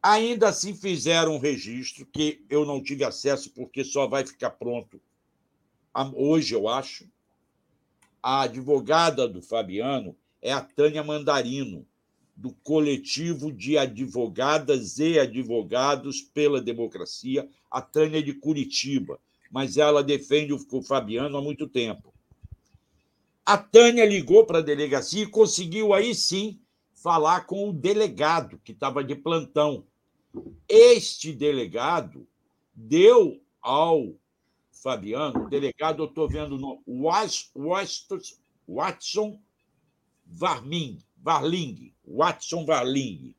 [0.03, 4.99] Ainda assim fizeram um registro que eu não tive acesso porque só vai ficar pronto
[6.13, 7.09] hoje, eu acho.
[8.21, 10.13] A advogada do Fabiano
[10.45, 11.87] é a Tânia Mandarino,
[12.35, 20.53] do coletivo de advogadas e advogados pela democracia, a Tânia de Curitiba, mas ela defende
[20.53, 22.13] o Fabiano há muito tempo.
[23.43, 26.59] A Tânia ligou para a delegacia e conseguiu aí sim
[26.93, 29.83] falar com o delegado que estava de plantão
[30.69, 32.27] este delegado
[32.75, 34.13] deu ao
[34.71, 36.83] Fabiano, delegado, eu estou vendo no
[38.67, 39.39] Watson
[40.35, 43.35] Varming, Varling, Watson Varling,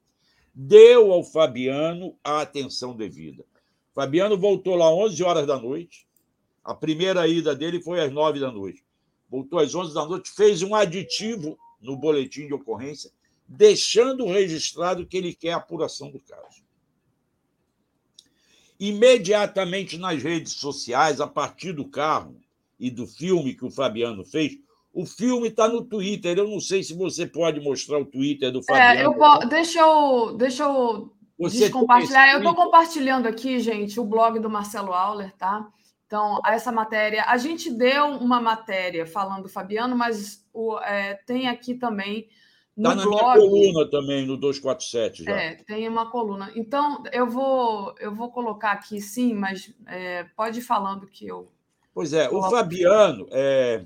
[0.54, 3.44] deu ao Fabiano a atenção devida.
[3.94, 6.06] Fabiano voltou lá às 11 horas da noite.
[6.64, 8.84] A primeira ida dele foi às 9 da noite.
[9.28, 13.10] Voltou às 11 da noite, fez um aditivo no boletim de ocorrência,
[13.46, 16.66] deixando registrado que ele quer a apuração do caso
[18.78, 22.38] imediatamente nas redes sociais, a partir do carro
[22.78, 24.58] e do filme que o Fabiano fez.
[24.96, 26.38] O filme está no Twitter.
[26.38, 28.98] Eu não sei se você pode mostrar o Twitter do Fabiano.
[28.98, 32.32] É, eu posso, deixa eu, deixa eu você compartilhar.
[32.32, 35.68] Eu estou compartilhando aqui, gente, o blog do Marcelo Auler, tá?
[36.06, 37.24] Então, essa matéria.
[37.24, 42.26] A gente deu uma matéria falando do Fabiano, mas o, é, tem aqui também
[42.74, 45.30] Está na blog, minha coluna também, no 247 já.
[45.30, 46.50] É, tem uma coluna.
[46.56, 51.52] Então, eu vou, eu vou colocar aqui sim, mas é, pode ir falando que eu.
[51.92, 53.26] Pois é, o Fabiano.
[53.30, 53.84] É...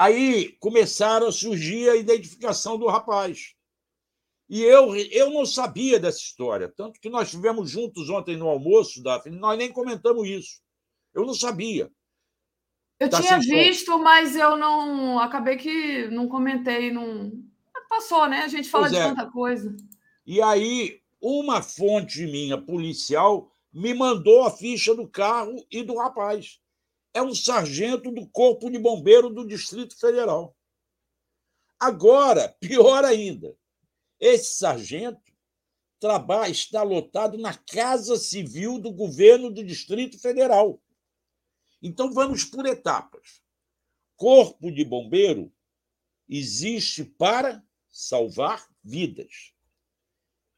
[0.00, 3.54] Aí começaram a surgir a identificação do rapaz.
[4.48, 6.72] E eu, eu não sabia dessa história.
[6.74, 10.62] Tanto que nós estivemos juntos ontem no almoço, Daphne, nós nem comentamos isso.
[11.12, 11.90] Eu não sabia.
[12.98, 15.18] Eu tá tinha visto, mas eu não.
[15.18, 17.30] Acabei que não comentei, não
[17.90, 18.42] Passou, né?
[18.42, 19.08] A gente fala pois de é.
[19.08, 19.76] tanta coisa.
[20.24, 26.60] E aí, uma fonte minha, policial, me mandou a ficha do carro e do rapaz.
[27.12, 30.56] É um sargento do Corpo de Bombeiro do Distrito Federal.
[31.78, 33.56] Agora, pior ainda,
[34.18, 35.20] esse sargento
[35.98, 40.80] trabalha, está lotado na Casa Civil do governo do Distrito Federal.
[41.82, 43.42] Então, vamos por etapas.
[44.16, 45.52] Corpo de Bombeiro
[46.28, 49.52] existe para salvar vidas.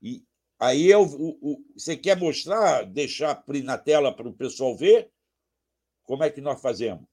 [0.02, 0.24] E
[0.58, 5.10] aí eu, o, o, você quer mostrar, deixar na tela para o pessoal ver
[6.12, 7.06] como é que nós fazemos?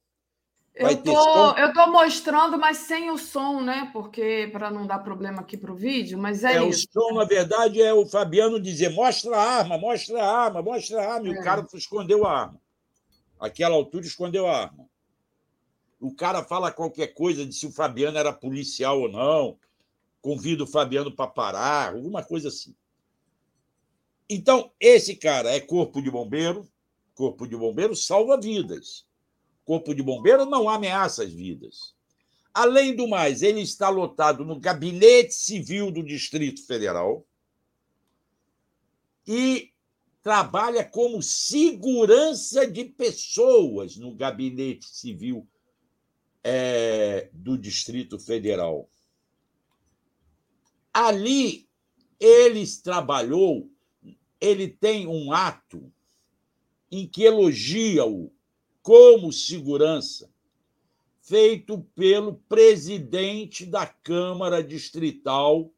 [0.75, 3.89] Eu tô, eu tô mostrando, mas sem o som, né?
[3.93, 6.85] Porque para não dar problema aqui para o vídeo, mas é, é isso.
[6.93, 11.01] O som, na verdade, é o Fabiano dizer: mostra a arma, mostra a arma, mostra
[11.01, 11.29] a arma.
[11.29, 11.39] E é.
[11.39, 12.61] o cara escondeu a arma.
[13.39, 14.85] Aquela altura escondeu a arma.
[15.97, 19.57] O cara fala qualquer coisa de se o Fabiano era policial ou não.
[20.21, 22.75] Convida o Fabiano para parar, alguma coisa assim.
[24.29, 26.69] Então, esse cara é corpo de bombeiro.
[27.19, 29.05] Corpo de bombeiro salva vidas
[29.69, 31.93] Corpo de Bombeiro não ameaça as vidas.
[32.51, 37.23] Além do mais, ele está lotado no Gabinete Civil do Distrito Federal
[39.27, 39.71] e
[40.23, 45.47] trabalha como segurança de pessoas no Gabinete Civil
[46.43, 48.89] é, do Distrito Federal.
[50.91, 51.69] Ali,
[52.19, 53.69] ele trabalhou,
[54.41, 55.93] ele tem um ato
[56.91, 58.31] em que elogia-o
[58.81, 60.29] como segurança,
[61.21, 65.71] feito pelo presidente da Câmara Distrital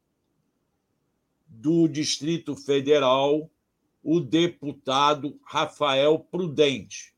[1.46, 3.52] do Distrito Federal,
[4.04, 7.14] o deputado Rafael Prudente,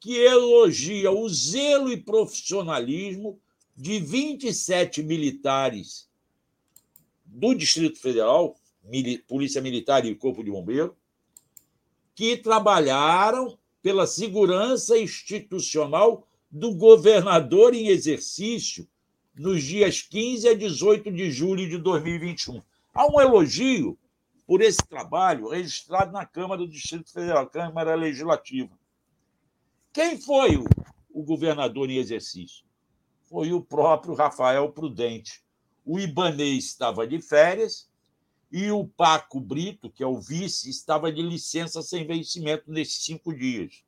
[0.00, 3.38] que elogia o zelo e profissionalismo
[3.76, 6.10] de 27 militares
[7.24, 8.56] do Distrito Federal,
[9.28, 10.96] Polícia Militar e Corpo de Bombeiro,
[12.14, 18.86] que trabalharam pela segurança institucional do governador em exercício
[19.34, 22.62] nos dias 15 a 18 de julho de 2021.
[22.92, 23.98] Há um elogio
[24.46, 28.70] por esse trabalho registrado na Câmara do Distrito Federal, Câmara Legislativa.
[29.92, 30.64] Quem foi o,
[31.10, 32.64] o governador em exercício?
[33.22, 35.42] Foi o próprio Rafael Prudente.
[35.84, 37.88] O Ibanês estava de férias
[38.52, 43.34] e o Paco Brito, que é o vice, estava de licença sem vencimento nesses cinco
[43.34, 43.82] dias.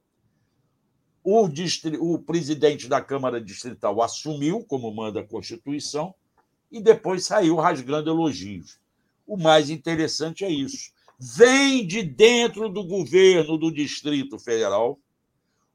[1.22, 1.98] O, distri...
[1.98, 6.14] o presidente da Câmara Distrital assumiu, como manda a Constituição,
[6.72, 8.80] e depois saiu rasgando elogios.
[9.26, 10.92] O mais interessante é isso.
[11.18, 14.98] Vem de dentro do governo do Distrito Federal,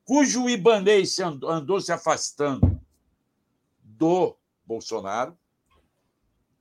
[0.04, 2.82] cujo Ibanês andou se afastando
[3.84, 4.36] do
[4.66, 5.38] Bolsonaro,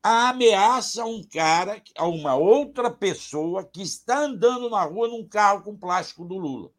[0.03, 5.77] ameaça um cara, a uma outra pessoa que está andando na rua num carro com
[5.77, 6.71] plástico do Lula.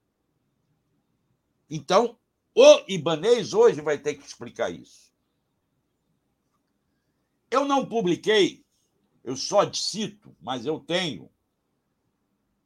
[1.69, 2.17] Então,
[2.55, 5.13] o Ibanês hoje vai ter que explicar isso.
[7.51, 8.65] Eu não publiquei,
[9.23, 11.29] eu só cito, mas eu tenho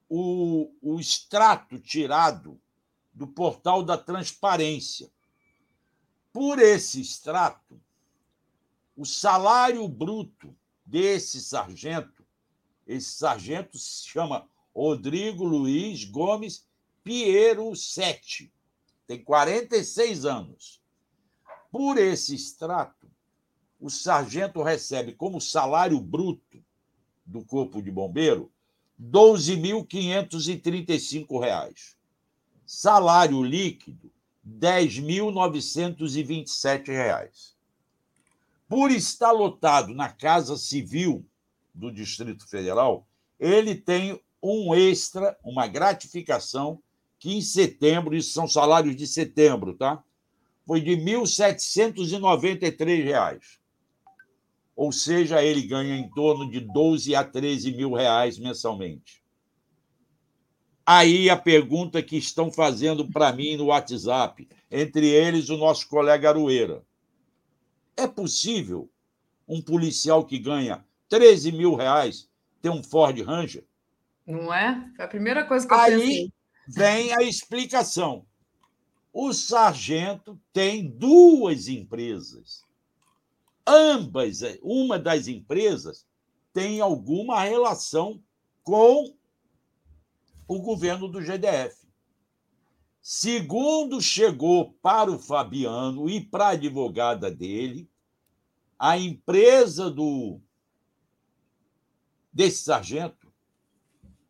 [0.09, 2.59] o, o extrato tirado
[3.13, 5.11] do portal da transparência.
[6.31, 7.81] Por esse extrato,
[8.95, 10.55] o salário bruto
[10.85, 12.23] desse sargento,
[12.85, 16.67] esse sargento se chama Rodrigo Luiz Gomes
[17.03, 18.53] Piero Sete,
[19.07, 20.81] tem 46 anos.
[21.71, 23.09] Por esse extrato,
[23.79, 26.63] o sargento recebe como salário bruto
[27.25, 28.51] do Corpo de Bombeiro
[28.99, 31.95] R$ 12.535.
[32.65, 34.11] Salário líquido,
[34.45, 37.52] R$ 10.927
[38.73, 41.23] por estar lotado na Casa Civil
[41.75, 43.07] do Distrito Federal,
[43.39, 46.81] ele tem um extra, uma gratificação,
[47.19, 50.03] que em setembro, isso são salários de setembro, tá?
[50.65, 53.41] Foi de R$ 1.793.
[54.75, 59.21] Ou seja, ele ganha em torno de 12 a 13 mil reais mensalmente.
[60.83, 66.29] Aí a pergunta que estão fazendo para mim no WhatsApp, entre eles o nosso colega
[66.29, 66.83] Arueira.
[67.95, 68.89] É possível
[69.47, 72.29] um policial que ganha 13 mil reais
[72.61, 73.65] ter um Ford Ranger?
[74.25, 74.89] Não é?
[74.95, 76.33] Foi a primeira coisa que eu Aí pensei.
[76.67, 78.25] vem a explicação.
[79.11, 82.63] O sargento tem duas empresas.
[83.65, 86.05] Ambas, uma das empresas
[86.53, 88.21] tem alguma relação
[88.63, 89.15] com
[90.47, 91.82] o governo do GDF.
[93.05, 97.89] Segundo chegou para o Fabiano e para a advogada dele,
[98.79, 100.39] a empresa do
[102.31, 103.27] desse sargento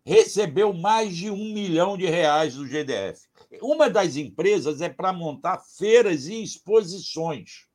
[0.03, 3.27] recebeu mais de um milhão de reais do GDF.
[3.61, 7.67] Uma das empresas é para montar feiras e exposições,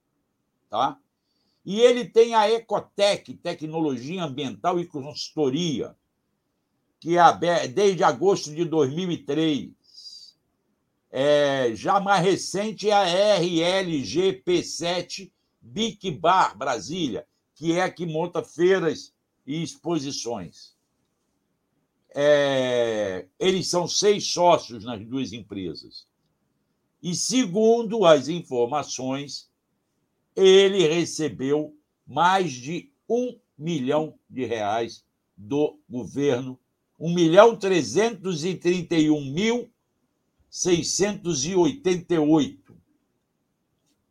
[0.68, 0.98] tá?
[1.64, 5.96] E ele tem a Ecotec, Tecnologia Ambiental e Consultoria,
[6.98, 9.77] que é desde agosto de 2003
[11.10, 15.30] é, já mais recente é a RLGP7
[15.60, 19.12] Big Bar Brasília, que é a que monta feiras
[19.46, 20.76] e exposições.
[22.14, 26.06] É, eles são seis sócios nas duas empresas.
[27.02, 29.48] E, segundo as informações,
[30.34, 31.74] ele recebeu
[32.06, 35.04] mais de um milhão de reais
[35.36, 36.58] do governo,
[36.98, 39.70] 1 milhão 331 mil
[40.50, 42.76] 688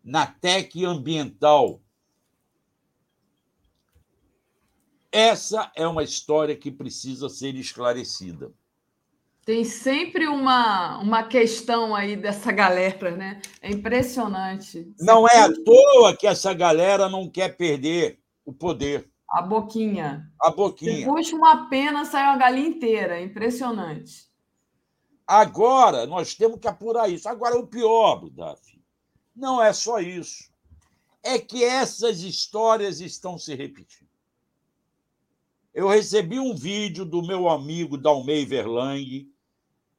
[0.03, 1.81] na TEC ambiental.
[5.11, 8.51] Essa é uma história que precisa ser esclarecida.
[9.45, 13.41] Tem sempre uma, uma questão aí dessa galera, né?
[13.61, 14.93] É impressionante.
[14.99, 19.09] Não é à toa que essa galera não quer perder o poder.
[19.29, 20.29] A boquinha.
[20.41, 21.05] A boquinha.
[21.05, 23.19] Puxa uma pena, sai uma galinha inteira.
[23.19, 24.26] É impressionante.
[25.27, 27.27] Agora, nós temos que apurar isso.
[27.27, 28.79] Agora, o pior, Daf,
[29.35, 30.49] não é só isso.
[31.21, 34.07] É que essas histórias estão se repetindo.
[35.73, 39.29] Eu recebi um vídeo do meu amigo Dalmei Verlang,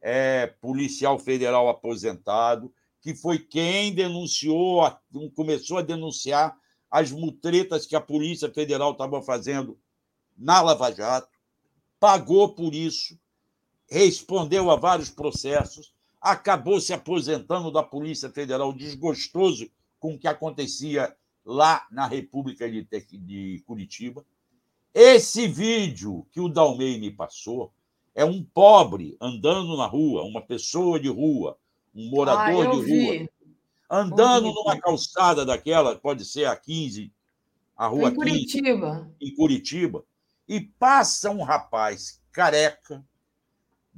[0.01, 4.91] é, policial federal aposentado, que foi quem denunciou,
[5.37, 6.57] começou a denunciar
[6.91, 9.79] as mutretas que a Polícia Federal estava fazendo
[10.37, 11.39] na Lava Jato,
[12.01, 13.19] pagou por isso,
[13.89, 21.15] respondeu a vários processos, acabou se aposentando da Polícia Federal, desgostoso com o que acontecia
[21.45, 24.25] lá na República de, de Curitiba.
[24.93, 27.73] Esse vídeo que o Dalmei me passou
[28.15, 31.57] é um pobre andando na rua, uma pessoa de rua,
[31.95, 33.19] um morador ah, de vi.
[33.19, 33.29] rua,
[33.89, 37.13] andando numa calçada daquela, pode ser a 15,
[37.77, 39.11] a rua em Curitiba.
[39.19, 40.05] 15, em Curitiba,
[40.49, 43.05] e passa um rapaz careca,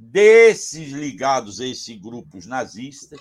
[0.03, 3.19] desses ligados a esses grupos nazistas,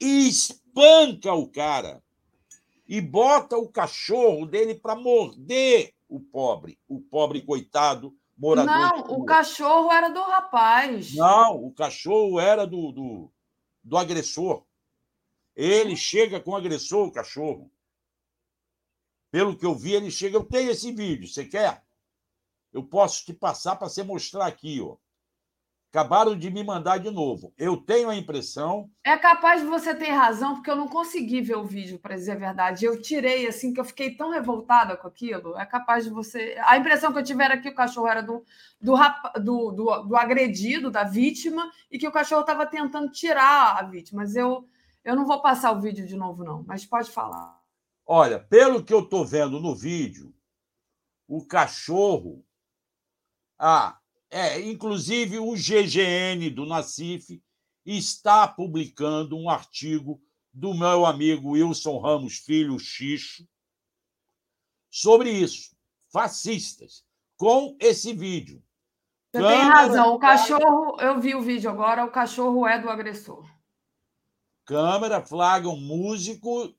[0.00, 2.02] e espanca o cara
[2.88, 8.66] e bota o cachorro dele para morder o pobre, o pobre coitado morador.
[8.66, 11.14] Não, o cachorro era do rapaz.
[11.14, 13.32] Não, o cachorro era do, do,
[13.84, 14.64] do agressor.
[15.54, 17.70] Ele chega com o agressor, o cachorro.
[19.30, 20.36] Pelo que eu vi, ele chega.
[20.36, 21.84] Eu tenho esse vídeo, você quer?
[22.72, 24.96] Eu posso te passar para você mostrar aqui, ó.
[25.90, 27.52] Acabaram de me mandar de novo.
[27.56, 28.90] Eu tenho a impressão.
[29.02, 32.32] É capaz de você ter razão, porque eu não consegui ver o vídeo, para dizer
[32.32, 32.84] a verdade.
[32.84, 35.56] Eu tirei, assim, que eu fiquei tão revoltada com aquilo.
[35.58, 36.56] É capaz de você.
[36.66, 38.44] A impressão que eu tive era que o cachorro era do,
[38.80, 38.94] do,
[39.42, 44.22] do, do, do agredido, da vítima, e que o cachorro estava tentando tirar a vítima.
[44.22, 44.68] Mas eu
[45.08, 47.58] eu não vou passar o vídeo de novo, não, mas pode falar.
[48.04, 50.34] Olha, pelo que eu estou vendo no vídeo,
[51.26, 52.44] o cachorro.
[53.58, 53.97] Ah,
[54.30, 57.42] é, inclusive o GGN do Nacif
[57.84, 60.20] está publicando um artigo
[60.52, 63.46] do meu amigo Wilson Ramos Filho Xixo
[64.90, 65.76] sobre isso,
[66.12, 67.04] fascistas,
[67.36, 68.62] com esse vídeo.
[69.32, 69.56] Você Câmara...
[69.56, 73.46] tem razão, o cachorro, eu vi o vídeo agora, o cachorro é do agressor.
[74.64, 76.74] Câmara flagra um músico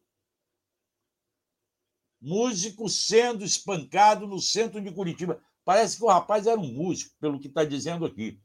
[2.21, 5.41] músico sendo espancado no centro de Curitiba.
[5.69, 8.41] Parece que o rapaz era um músico, pelo que está dizendo aqui.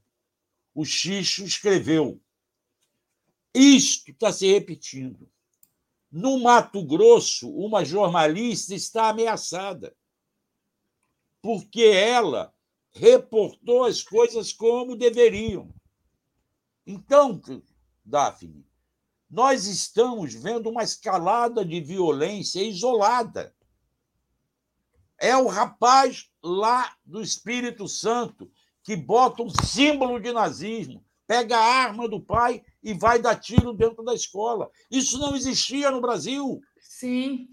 [0.75, 2.21] O Xixo escreveu.
[3.51, 5.27] Isto está se repetindo.
[6.11, 9.97] No Mato Grosso, uma jornalista está ameaçada,
[11.41, 12.53] porque ela
[12.91, 15.73] reportou as coisas como deveriam.
[16.85, 17.41] Então,
[18.05, 18.67] Daphne,
[19.27, 23.51] nós estamos vendo uma escalada de violência isolada.
[25.17, 28.49] É o rapaz lá do Espírito Santo
[28.83, 33.73] que bota um símbolo de nazismo, pega a arma do pai e vai dar tiro
[33.73, 34.69] dentro da escola.
[34.91, 36.61] Isso não existia no Brasil.
[36.79, 37.49] Sim,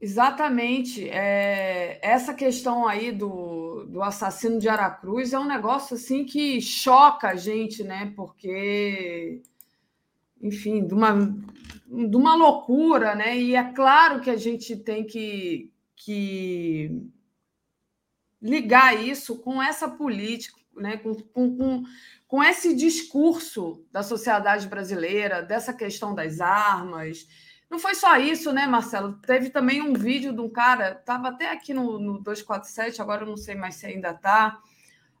[0.00, 1.06] exatamente.
[1.10, 7.28] É, essa questão aí do, do assassino de Aracruz é um negócio assim que choca
[7.28, 8.14] a gente, né?
[8.16, 9.42] Porque
[10.40, 11.14] enfim, de uma,
[11.86, 13.38] de uma loucura, né?
[13.38, 16.90] E é claro que a gente tem que, que
[18.46, 20.96] ligar isso com essa política, né?
[20.96, 21.84] com, com,
[22.26, 27.26] com esse discurso da sociedade brasileira, dessa questão das armas.
[27.68, 29.14] Não foi só isso, né, Marcelo?
[29.14, 33.28] Teve também um vídeo de um cara, estava até aqui no, no 247, agora eu
[33.28, 34.60] não sei mais se ainda está,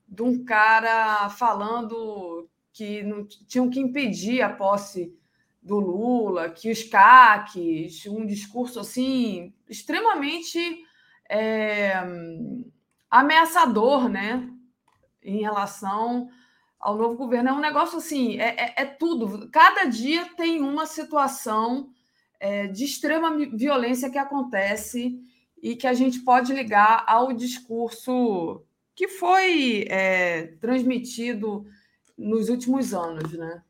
[0.06, 5.12] de um cara falando que não tinham que impedir a posse
[5.60, 10.58] do Lula, que os CACs, um discurso assim extremamente
[11.28, 11.94] é,
[13.10, 14.48] ameaçador, né,
[15.22, 16.28] em relação
[16.78, 17.48] ao novo governo.
[17.50, 19.48] É um negócio assim, é, é, é tudo.
[19.50, 21.90] Cada dia tem uma situação
[22.38, 25.18] é, de extrema violência que acontece
[25.62, 28.62] e que a gente pode ligar ao discurso
[28.94, 31.66] que foi é, transmitido
[32.16, 33.62] nos últimos anos, né?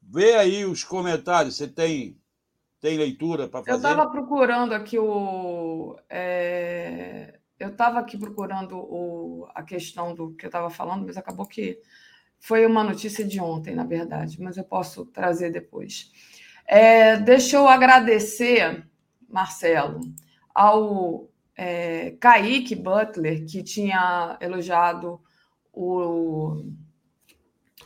[0.00, 1.56] Vê aí os comentários.
[1.56, 2.18] Você tem,
[2.80, 3.72] tem leitura para fazer?
[3.72, 5.98] Eu estava procurando aqui o.
[6.08, 7.38] É...
[7.58, 9.48] Eu estava aqui procurando o...
[9.54, 11.80] a questão do que eu estava falando, mas acabou que
[12.38, 16.12] foi uma notícia de ontem, na verdade, mas eu posso trazer depois.
[16.64, 18.86] É, deixa eu agradecer,
[19.28, 20.00] Marcelo,
[20.54, 25.20] ao é, Kaique Butler, que tinha elogiado
[25.72, 26.62] o,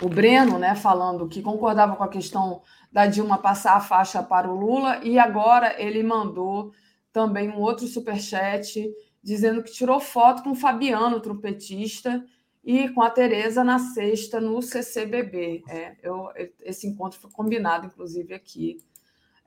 [0.02, 4.50] o Breno, né, falando que concordava com a questão da Dilma passar a faixa para
[4.50, 6.72] o Lula, e agora ele mandou
[7.12, 8.92] também um outro superchat
[9.22, 12.24] dizendo que tirou foto com o Fabiano, trompetista,
[12.64, 15.64] e com a Tereza na sexta no CCBB.
[15.68, 16.28] É, eu,
[16.60, 18.78] esse encontro foi combinado, inclusive, aqui,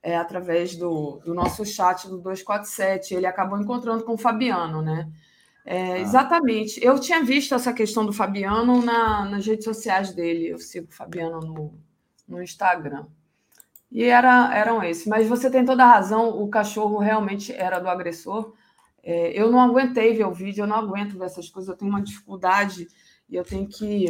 [0.03, 3.13] é, através do, do nosso chat do 247.
[3.15, 5.09] Ele acabou encontrando com o Fabiano, né?
[5.65, 5.99] É, ah.
[5.99, 6.83] Exatamente.
[6.83, 10.49] Eu tinha visto essa questão do Fabiano na, nas redes sociais dele.
[10.49, 11.73] Eu sigo o Fabiano no,
[12.27, 13.05] no Instagram.
[13.89, 15.07] E era, eram esses.
[15.07, 18.53] Mas você tem toda a razão, o cachorro realmente era do agressor.
[19.05, 21.91] É, eu não aguentei ver o vídeo, eu não aguento ver essas coisas, eu tenho
[21.91, 22.87] uma dificuldade
[23.29, 24.07] e eu tenho que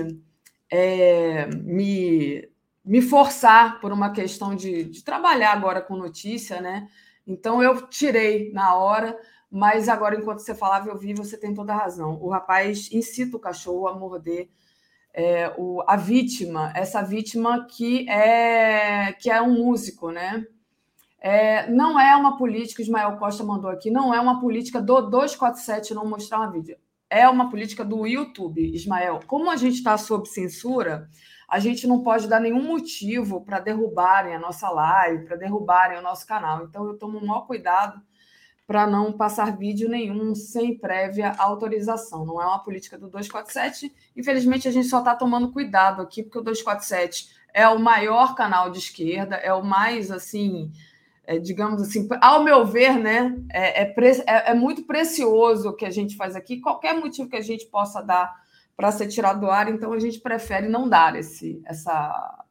[0.72, 2.49] é, me,
[2.83, 6.88] me forçar por uma questão de, de trabalhar agora com notícia, né?
[7.27, 9.19] Então eu tirei na hora,
[9.51, 12.17] mas agora, enquanto você falava, eu vi, você tem toda a razão.
[12.22, 14.49] O rapaz incita o cachorro a morder
[15.14, 20.45] é, o, a vítima, essa vítima que é, que é um músico, né?
[21.27, 25.93] É, não é uma política, Ismael Costa mandou aqui, não é uma política do 247
[25.93, 26.77] não mostrar uma vídeo
[27.09, 29.19] é uma política do YouTube, Ismael.
[29.27, 31.09] Como a gente está sob censura,
[31.47, 36.01] a gente não pode dar nenhum motivo para derrubarem a nossa live, para derrubarem o
[36.01, 36.65] nosso canal.
[36.65, 38.01] Então, eu tomo o maior cuidado
[38.67, 42.25] para não passar vídeo nenhum sem prévia autorização.
[42.25, 43.93] Não é uma política do 247.
[44.15, 48.71] Infelizmente, a gente só está tomando cuidado aqui, porque o 247 é o maior canal
[48.71, 50.71] de esquerda, é o mais assim
[51.27, 53.95] é, digamos assim, ao meu ver, né, é, é,
[54.27, 57.65] é, é, muito precioso o que a gente faz aqui, qualquer motivo que a gente
[57.65, 58.33] possa dar
[58.75, 62.45] para ser tirado do ar, então a gente prefere não dar esse, essa,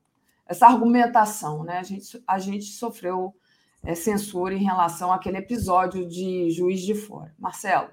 [0.47, 1.63] essa argumentação.
[1.65, 1.79] Né?
[1.79, 3.35] A, gente, a gente sofreu
[3.83, 7.35] é, censura em relação àquele episódio de Juiz de Fora.
[7.39, 7.91] Marcelo.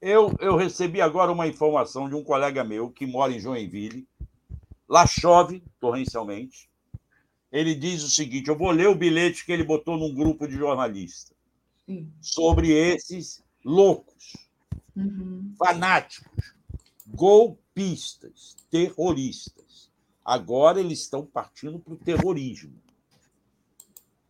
[0.00, 4.06] Eu, eu recebi agora uma informação de um colega meu que mora em Joinville.
[4.88, 6.68] Lá chove torrencialmente
[7.54, 10.56] ele diz o seguinte: eu vou ler o bilhete que ele botou num grupo de
[10.56, 11.32] jornalistas
[12.20, 14.36] sobre esses loucos,
[14.96, 15.54] uhum.
[15.56, 16.54] fanáticos,
[17.06, 19.88] golpistas, terroristas.
[20.24, 22.74] Agora eles estão partindo para o terrorismo.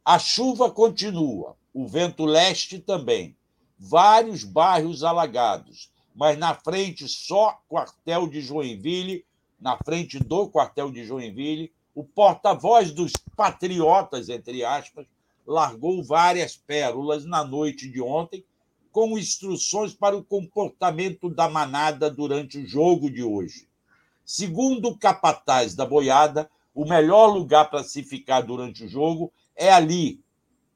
[0.05, 3.35] A chuva continua, o vento leste também.
[3.79, 9.25] Vários bairros alagados, mas na frente só quartel de Joinville,
[9.59, 15.07] na frente do quartel de Joinville, o porta-voz dos patriotas, entre aspas,
[15.47, 18.45] largou várias pérolas na noite de ontem,
[18.91, 23.69] com instruções para o comportamento da manada durante o jogo de hoje.
[24.25, 29.71] Segundo o capataz da boiada, o melhor lugar para se ficar durante o jogo é
[29.71, 30.21] ali,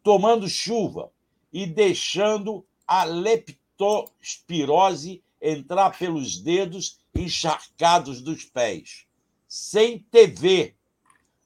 [0.02, 1.10] tomando chuva
[1.52, 9.06] e deixando a leptospirose entrar pelos dedos encharcados dos pés.
[9.47, 10.74] Sem TV,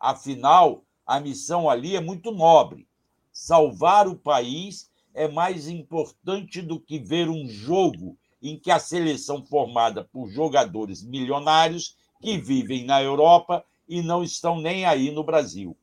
[0.02, 2.88] Afinal, a missão ali é muito nobre.
[3.32, 9.46] Salvar o país é mais importante do que ver um jogo em que a seleção
[9.46, 15.76] formada por jogadores milionários que vivem na Europa e não estão nem aí no Brasil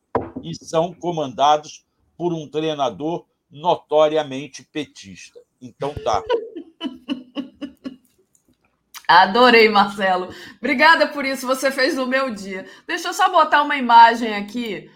[0.44, 1.86] e são comandados
[2.18, 5.40] por um treinador notoriamente petista.
[5.62, 6.22] Então tá.
[9.10, 10.30] Adorei, Marcelo.
[10.60, 12.68] Obrigada por isso, você fez o meu dia.
[12.86, 14.88] Deixa eu só botar uma imagem aqui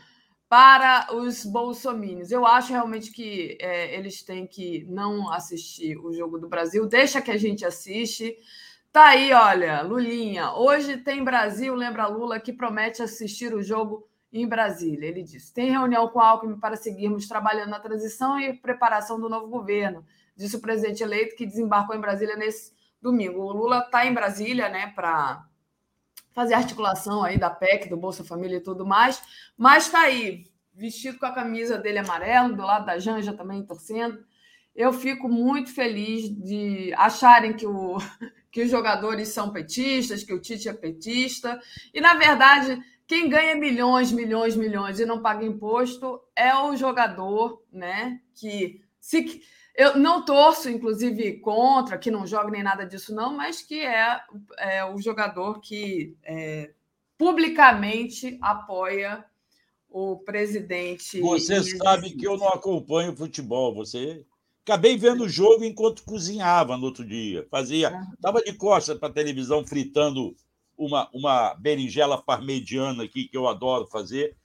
[0.47, 2.29] para os bolsominions.
[2.29, 6.85] Eu acho realmente que é, eles têm que não assistir o Jogo do Brasil.
[6.85, 8.37] Deixa que a gente assiste.
[8.91, 10.53] Tá aí, olha, Lulinha.
[10.53, 15.07] Hoje tem Brasil, lembra Lula, que promete assistir o jogo em Brasília.
[15.07, 19.47] Ele disse: tem reunião com Alckmin para seguirmos trabalhando na transição e preparação do novo
[19.47, 20.05] governo,
[20.37, 23.41] disse o presidente eleito que desembarcou em Brasília nesse domingo.
[23.41, 25.45] O Lula está em Brasília, né, para
[26.33, 29.21] fazer articulação aí da PEC, do Bolsa Família e tudo mais,
[29.55, 34.25] mas está aí, vestido com a camisa dele amarelo, do lado da Janja também torcendo.
[34.75, 37.97] Eu fico muito feliz de acharem que, o,
[38.51, 41.61] que os jogadores são petistas, que o Tite é petista.
[41.93, 47.63] E, na verdade, quem ganha milhões, milhões, milhões e não paga imposto é o jogador,
[47.71, 48.19] né?
[48.33, 49.41] Que se
[49.75, 54.21] eu não torço, inclusive, contra, que não joga nem nada disso, não, mas que é,
[54.57, 56.71] é o jogador que é,
[57.17, 59.25] publicamente apoia
[59.89, 61.19] o presidente.
[61.21, 64.23] Você sabe que eu não acompanho futebol, você.
[64.63, 67.45] Acabei vendo o jogo enquanto cozinhava no outro dia.
[67.51, 67.91] Fazia.
[68.13, 70.35] Estava de costas para a televisão fritando
[70.77, 74.35] uma, uma berinjela parmegiana aqui, que eu adoro fazer.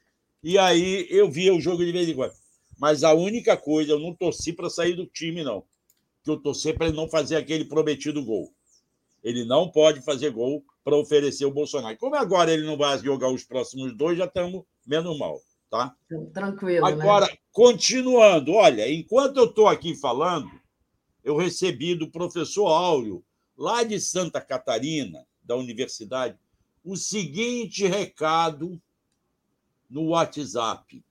[0.43, 2.33] E aí eu via o jogo de vez em quando.
[2.79, 5.65] Mas a única coisa, eu não torci para sair do time, não.
[6.23, 8.53] Que eu torci para ele não fazer aquele prometido gol.
[9.23, 11.99] Ele não pode fazer gol para oferecer o Bolsonaro.
[11.99, 15.95] Como agora ele não vai jogar os próximos dois, já estamos menos mal, tá?
[16.33, 16.87] Tranquilo.
[16.87, 16.93] Né?
[16.93, 17.37] Agora, né?
[17.53, 20.51] continuando, olha, enquanto eu estou aqui falando,
[21.25, 23.25] eu recebi do professor Áureo,
[23.57, 26.39] lá de Santa Catarina, da universidade,
[26.85, 28.81] o seguinte recado
[29.91, 31.05] no WhatsApp.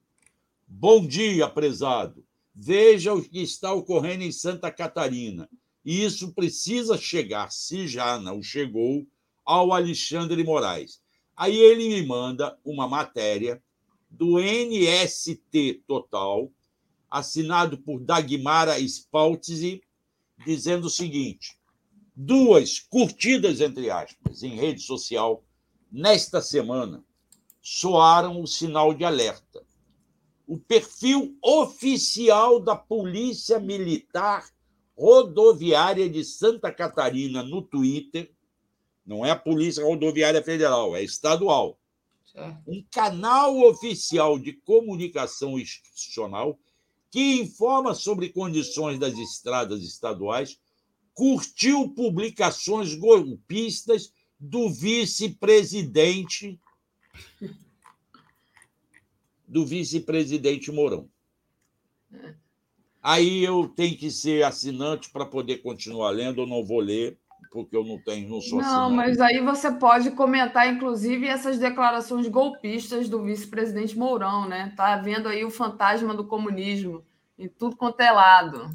[0.69, 2.25] Bom dia, prezado.
[2.53, 5.49] Veja o que está ocorrendo em Santa Catarina.
[5.83, 9.07] E isso precisa chegar, se já não chegou,
[9.45, 11.01] ao Alexandre Moraes.
[11.37, 13.63] Aí ele me manda uma matéria
[14.09, 16.51] do NST Total,
[17.09, 19.81] assinado por Dagmara Spaltzi,
[20.45, 21.57] dizendo o seguinte:
[22.13, 25.45] duas curtidas, entre aspas, em rede social,
[25.89, 27.01] nesta semana,
[27.61, 29.65] soaram o sinal de alerta.
[30.47, 34.49] O perfil oficial da Polícia Militar
[34.97, 38.31] Rodoviária de Santa Catarina no Twitter,
[39.05, 41.77] não é a Polícia Rodoviária Federal, é estadual.
[42.67, 46.57] Um canal oficial de comunicação institucional
[47.11, 50.59] que informa sobre condições das estradas estaduais
[51.13, 56.59] curtiu publicações golpistas do vice-presidente
[59.47, 61.07] do vice-presidente Mourão.
[63.01, 67.17] Aí eu tenho que ser assinante para poder continuar lendo, eu não vou ler,
[67.51, 72.27] porque eu não tenho, não sou Não, mas aí você pode comentar, inclusive, essas declarações
[72.27, 74.73] golpistas do vice-presidente Mourão, né?
[74.75, 77.05] Tá vendo aí o fantasma do comunismo
[77.39, 78.69] em tudo quanto é lado.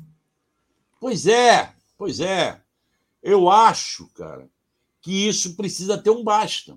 [0.99, 2.61] Pois é, Pois é.
[3.23, 4.51] Eu acho, cara,
[5.01, 6.77] que isso precisa ter um basta.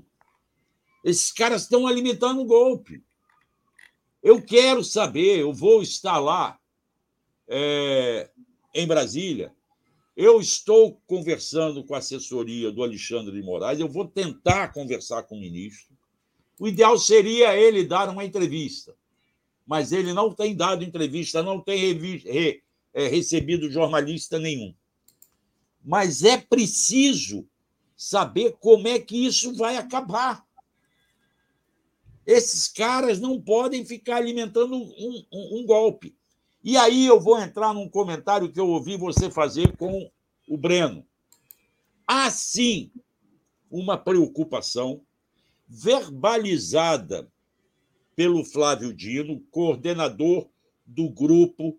[1.03, 3.03] Esses caras estão alimentando o golpe.
[4.25, 6.59] Eu quero saber, eu vou estar lá
[7.47, 8.29] é,
[8.73, 9.53] em Brasília.
[10.17, 15.37] Eu estou conversando com a assessoria do Alexandre de Moraes, eu vou tentar conversar com
[15.37, 15.95] o ministro.
[16.59, 18.95] O ideal seria ele dar uma entrevista,
[19.65, 22.63] mas ele não tem dado entrevista, não tem re,
[22.93, 24.73] é, recebido jornalista nenhum
[25.85, 27.47] mas é preciso
[27.95, 30.44] saber como é que isso vai acabar.
[32.25, 36.15] Esses caras não podem ficar alimentando um, um, um, golpe.
[36.63, 40.09] E aí eu vou entrar num comentário que eu ouvi você fazer com
[40.47, 41.05] o Breno.
[42.07, 42.91] Há sim
[43.69, 45.01] uma preocupação
[45.67, 47.31] verbalizada
[48.15, 50.47] pelo Flávio Dino, coordenador
[50.85, 51.77] do grupo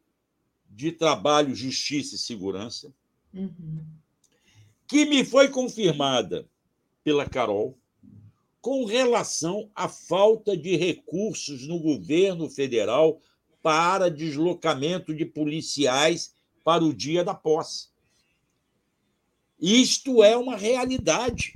[0.68, 2.92] de trabalho Justiça e Segurança,
[3.33, 3.84] uhum.
[4.86, 6.47] que me foi confirmada
[7.02, 7.78] pela Carol
[8.67, 13.20] com relação à falta de recursos no governo federal
[13.62, 17.91] para deslocamento de policiais para o dia da posse.
[19.61, 21.55] Isto é uma realidade.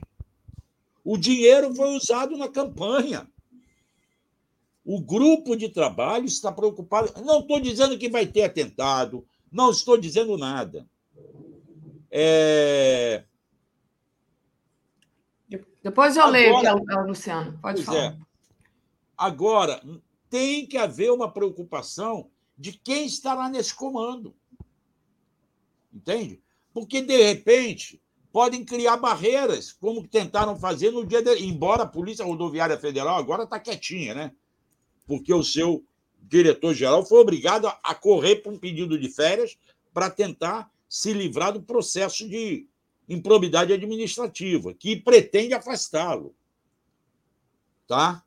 [1.04, 3.28] O dinheiro foi usado na campanha.
[4.84, 7.12] O grupo de trabalho está preocupado.
[7.24, 10.88] Não estou dizendo que vai ter atentado, não estou dizendo nada.
[12.08, 13.24] É...
[15.82, 17.58] Depois eu Agora, leio, Luciano.
[17.60, 17.98] Pode falar.
[17.98, 18.16] É.
[19.16, 19.82] Agora,
[20.28, 24.34] tem que haver uma preocupação de quem estará nesse comando.
[25.92, 26.40] Entende?
[26.72, 28.00] Porque, de repente,
[28.32, 31.22] podem criar barreiras, como tentaram fazer no dia.
[31.22, 31.42] De...
[31.42, 34.32] Embora a Polícia Rodoviária Federal agora está quietinha, né?
[35.06, 35.84] Porque o seu
[36.22, 39.58] diretor-geral foi obrigado a correr para um pedido de férias
[39.92, 42.68] para tentar se livrar do processo de
[43.10, 46.34] improbidade administrativa, que pretende afastá-lo.
[47.86, 48.24] Tá?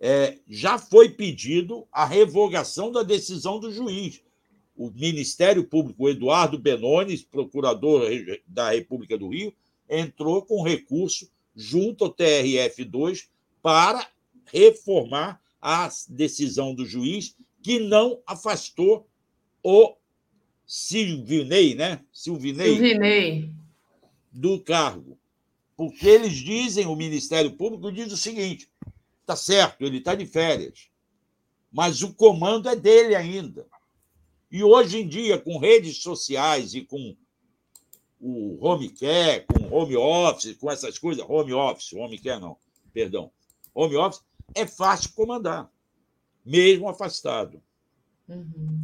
[0.00, 4.20] É, já foi pedido a revogação da decisão do juiz.
[4.76, 8.08] O Ministério Público, Eduardo Benones, procurador
[8.46, 9.54] da República do Rio,
[9.88, 13.28] entrou com recurso junto ao TRF2
[13.62, 14.06] para
[14.46, 19.08] reformar a decisão do juiz que não afastou
[19.62, 19.96] o
[20.64, 22.00] Silvinei, né?
[22.12, 23.57] Silvinei, Silvinei.
[24.32, 25.18] Do cargo.
[25.76, 28.68] Porque eles dizem, o Ministério Público diz o seguinte:
[29.24, 30.88] tá certo, ele está de férias,
[31.70, 33.66] mas o comando é dele ainda.
[34.50, 37.14] E hoje em dia, com redes sociais e com
[38.20, 42.56] o home care, com home office, com essas coisas, home office, home care não,
[42.92, 43.30] perdão,
[43.74, 44.22] home office,
[44.54, 45.70] é fácil comandar.
[46.44, 47.62] mesmo afastado.
[48.26, 48.80] Uhum.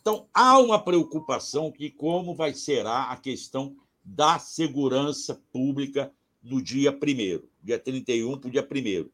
[0.00, 6.92] Então, há uma preocupação que como vai será a questão da segurança pública no dia
[6.92, 9.10] 1 dia 31 para o dia 1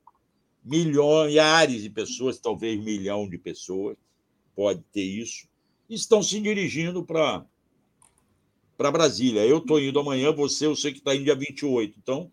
[0.62, 3.96] Milhares de pessoas, talvez milhão de pessoas,
[4.54, 5.48] pode ter isso,
[5.88, 7.44] estão se dirigindo para
[8.76, 9.44] para Brasília.
[9.44, 11.96] Eu estou indo amanhã, você, eu sei que está indo dia 28.
[11.98, 12.30] Então.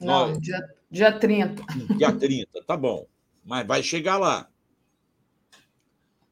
[0.00, 0.38] Não, nós...
[0.40, 1.62] dia, dia 30.
[1.96, 3.06] Dia 30, tá bom.
[3.44, 4.48] Mas vai chegar lá.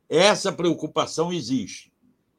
[0.09, 1.93] Essa preocupação existe.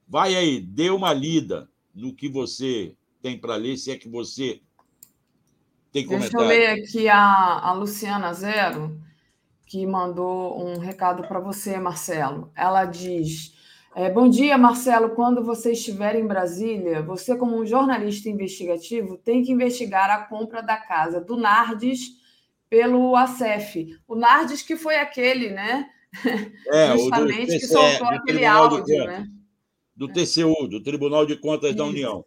[0.07, 4.61] Vai aí, dê uma lida no que você tem para ler, se é que você
[5.91, 6.37] tem comentário.
[6.37, 9.01] Deixa eu ler aqui a, a Luciana Zero,
[9.65, 12.51] que mandou um recado para você, Marcelo.
[12.55, 13.55] Ela diz:
[13.95, 15.15] é, Bom dia, Marcelo.
[15.15, 20.61] Quando você estiver em Brasília, você, como um jornalista investigativo, tem que investigar a compra
[20.61, 22.11] da casa do Nardes
[22.69, 23.97] pelo ACEF.
[24.07, 25.89] O Nardes, que foi aquele, né?
[26.67, 29.27] É, Justamente TCE, que soltou aquele áudio, né?
[29.95, 31.77] Do TCU, do Tribunal de Contas Isso.
[31.79, 32.23] da União.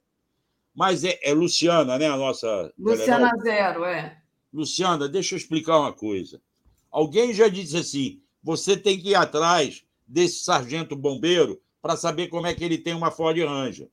[0.79, 2.07] Mas é, é, Luciana, né?
[2.07, 2.73] A nossa.
[2.79, 4.17] Luciana Zero, é.
[4.53, 6.41] Luciana, deixa eu explicar uma coisa.
[6.89, 12.47] Alguém já disse assim: você tem que ir atrás desse sargento bombeiro para saber como
[12.47, 13.91] é que ele tem uma Ford Ranger.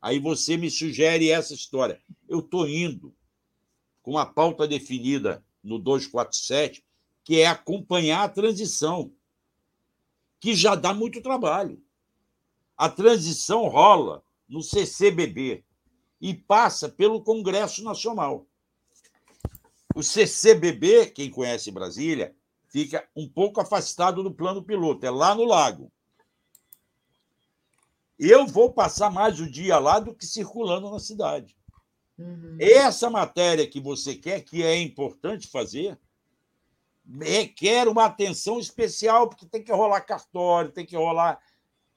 [0.00, 2.00] Aí você me sugere essa história.
[2.26, 3.14] Eu estou indo
[4.00, 6.82] com a pauta definida no 247,
[7.24, 9.12] que é acompanhar a transição,
[10.40, 11.78] que já dá muito trabalho.
[12.74, 15.65] A transição rola no CCBB
[16.20, 18.46] e passa pelo Congresso Nacional.
[19.94, 22.34] O CCBB, quem conhece Brasília,
[22.68, 25.90] fica um pouco afastado do plano piloto, é lá no lago.
[28.18, 31.56] Eu vou passar mais o dia lá do que circulando na cidade.
[32.18, 32.56] Uhum.
[32.58, 35.98] Essa matéria que você quer, que é importante fazer,
[37.20, 41.38] requer uma atenção especial, porque tem que rolar cartório, tem que rolar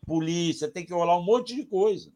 [0.05, 2.11] polícia, tem que rolar um monte de coisa.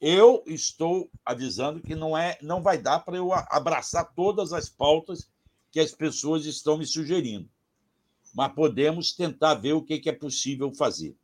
[0.00, 5.30] Eu estou avisando que não é, não vai dar para eu abraçar todas as pautas
[5.70, 7.48] que as pessoas estão me sugerindo.
[8.34, 11.16] Mas podemos tentar ver o que é possível fazer.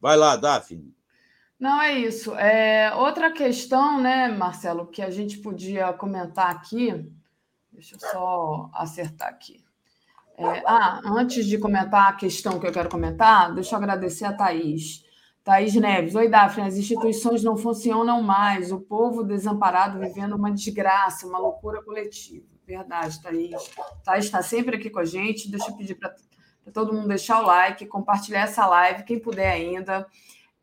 [0.00, 0.94] Vai lá, Daphne.
[1.58, 2.34] Não, é isso.
[2.34, 7.10] É, outra questão, né, Marcelo, que a gente podia comentar aqui.
[7.72, 9.64] Deixa eu só acertar aqui.
[10.36, 14.32] É, ah, antes de comentar a questão que eu quero comentar, deixa eu agradecer a
[14.32, 15.03] Thaís.
[15.44, 21.26] Thaís Neves, oi Daphne, as instituições não funcionam mais, o povo desamparado vivendo uma desgraça,
[21.26, 22.46] uma loucura coletiva.
[22.66, 23.70] Verdade, Thaís.
[24.02, 25.50] Thaís está sempre aqui com a gente.
[25.50, 26.14] Deixa eu pedir para
[26.72, 30.06] todo mundo deixar o like, compartilhar essa live, quem puder ainda.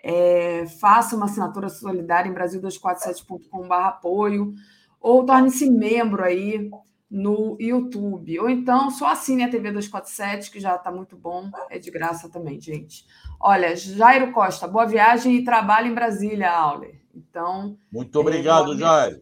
[0.04, 4.52] É, faça uma assinatura solidária em brasil247.com.br apoio,
[5.00, 6.72] ou torne-se membro aí
[7.12, 8.40] no YouTube.
[8.40, 12.30] Ou então só assine a TV 247, que já está muito bom, é de graça
[12.30, 13.06] também, gente.
[13.38, 17.02] Olha, Jairo Costa, boa viagem e trabalho em Brasília, Auler.
[17.14, 17.78] Então.
[17.92, 19.22] Muito obrigado, é, Jairo.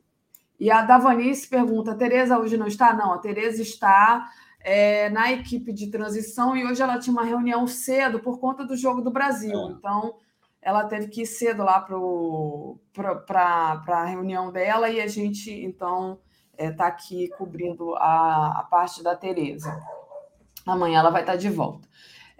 [0.59, 2.93] E a Davanice pergunta: a Tereza hoje não está?
[2.93, 7.65] Não, a Tereza está é, na equipe de transição e hoje ela tinha uma reunião
[7.65, 9.57] cedo por conta do jogo do Brasil.
[9.57, 9.71] É.
[9.71, 10.15] Então,
[10.61, 11.79] ela teve que ir cedo lá
[13.25, 16.19] para a reunião dela e a gente, então
[16.59, 19.81] está é, tá aqui cobrindo a, a parte da Tereza.
[20.65, 21.87] Amanhã ela vai estar de volta.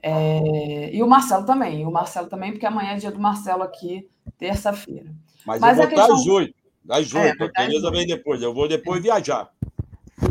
[0.04, 4.08] É, e o Marcelo também, o Marcelo também, porque amanhã é dia do Marcelo aqui,
[4.38, 5.12] terça-feira.
[5.46, 6.16] Mas, Mas eu vou questão...
[6.16, 6.56] às oito,
[6.90, 9.50] às oito, é, a Tereza vem depois, eu vou depois viajar.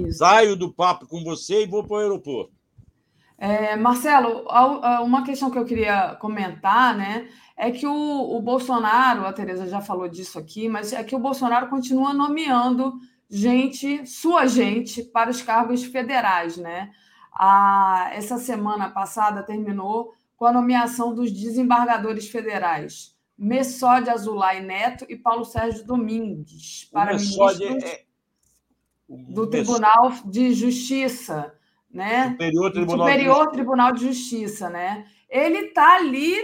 [0.07, 0.19] Isso.
[0.19, 2.53] Saio do papo com você e vou para o aeroporto.
[3.39, 4.47] É, Marcelo,
[5.03, 9.81] uma questão que eu queria comentar, né, é que o, o Bolsonaro, a Tereza já
[9.81, 15.43] falou disso aqui, mas é que o Bolsonaro continua nomeando gente, sua gente, para os
[15.43, 16.91] cargos federais, né?
[17.33, 25.17] A, essa semana passada terminou com a nomeação dos desembargadores federais Messode Azulay Neto e
[25.17, 28.03] Paulo Sérgio Domingues para ministros é...
[29.09, 31.55] do Tribunal de Justiça,
[31.89, 32.33] né?
[32.33, 33.53] Superior Tribunal, Superior de...
[33.53, 35.07] Tribunal de Justiça, né?
[35.31, 36.37] Ele está ali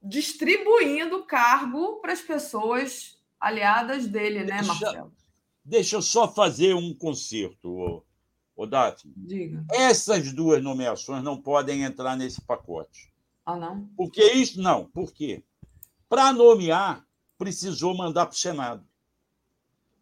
[0.00, 5.12] distribuindo cargo para as pessoas aliadas dele, né, Marcelo?
[5.68, 8.02] Deixa eu só fazer um conserto,
[8.56, 9.12] ô, Dati.
[9.14, 9.66] Diga.
[9.70, 13.12] Essas duas nomeações não podem entrar nesse pacote.
[13.44, 13.86] Ah, não?
[13.94, 14.86] Porque isso não.
[14.86, 15.44] Por quê?
[16.08, 17.06] Para nomear,
[17.36, 18.88] precisou mandar para o Senado.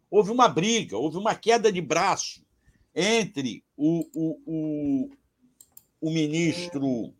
[0.09, 2.45] Houve uma briga, houve uma queda de braço
[2.95, 5.09] entre o, o, o,
[5.99, 7.13] o ministro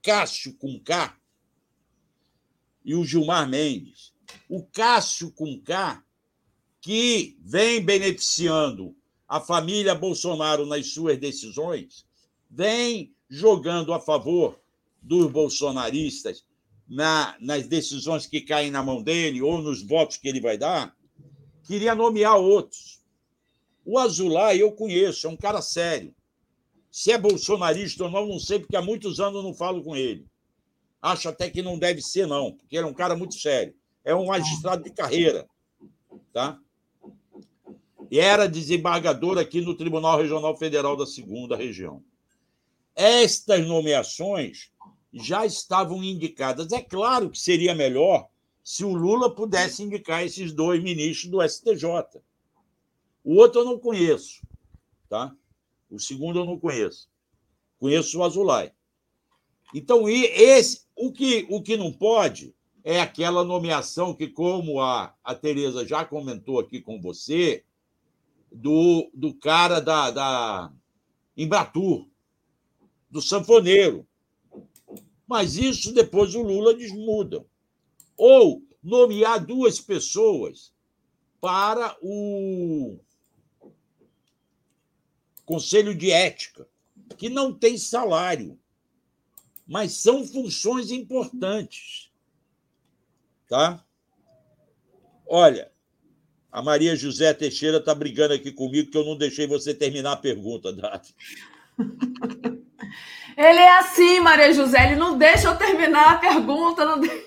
[0.00, 1.20] Cássio Cuncar
[2.84, 4.14] e o Gilmar Mendes.
[4.48, 6.05] O Cássio Cuncar
[6.86, 8.94] que vem beneficiando
[9.26, 12.06] a família Bolsonaro nas suas decisões,
[12.48, 14.56] vem jogando a favor
[15.02, 16.44] dos bolsonaristas
[16.88, 20.96] na, nas decisões que caem na mão dele ou nos votos que ele vai dar,
[21.64, 23.02] queria nomear outros.
[23.84, 26.14] O Azulay eu conheço, é um cara sério.
[26.88, 29.96] Se é bolsonarista ou não, não sei, porque há muitos anos eu não falo com
[29.96, 30.24] ele.
[31.02, 33.74] Acho até que não deve ser, não, porque ele é um cara muito sério.
[34.04, 35.48] É um magistrado de carreira.
[36.32, 36.60] Tá?
[38.10, 42.02] E era desembargador aqui no Tribunal Regional Federal da Segunda Região.
[42.94, 44.70] Estas nomeações
[45.12, 46.72] já estavam indicadas.
[46.72, 48.28] É claro que seria melhor
[48.62, 52.20] se o Lula pudesse indicar esses dois ministros do STJ.
[53.24, 54.46] O outro eu não conheço,
[55.08, 55.34] tá?
[55.90, 57.08] O segundo eu não conheço.
[57.78, 58.72] Conheço o Azulay.
[59.74, 62.54] Então, esse, o, que, o que não pode
[62.84, 67.64] é aquela nomeação que, como a, a Tereza já comentou aqui com você,
[68.50, 70.72] do, do cara da, da
[71.36, 72.08] Embratur,
[73.10, 74.06] do sanfoneiro.
[75.26, 77.44] Mas isso depois o Lula desmuda.
[78.16, 80.72] Ou nomear duas pessoas
[81.40, 82.98] para o
[85.44, 86.68] Conselho de Ética,
[87.16, 88.58] que não tem salário,
[89.66, 92.10] mas são funções importantes.
[93.48, 93.84] Tá?
[95.26, 95.72] Olha,
[96.56, 100.16] a Maria José Teixeira está brigando aqui comigo que eu não deixei você terminar a
[100.16, 101.14] pergunta, Dati.
[103.36, 107.20] Ele é assim, Maria José, ele não deixa eu terminar a pergunta, não deixa.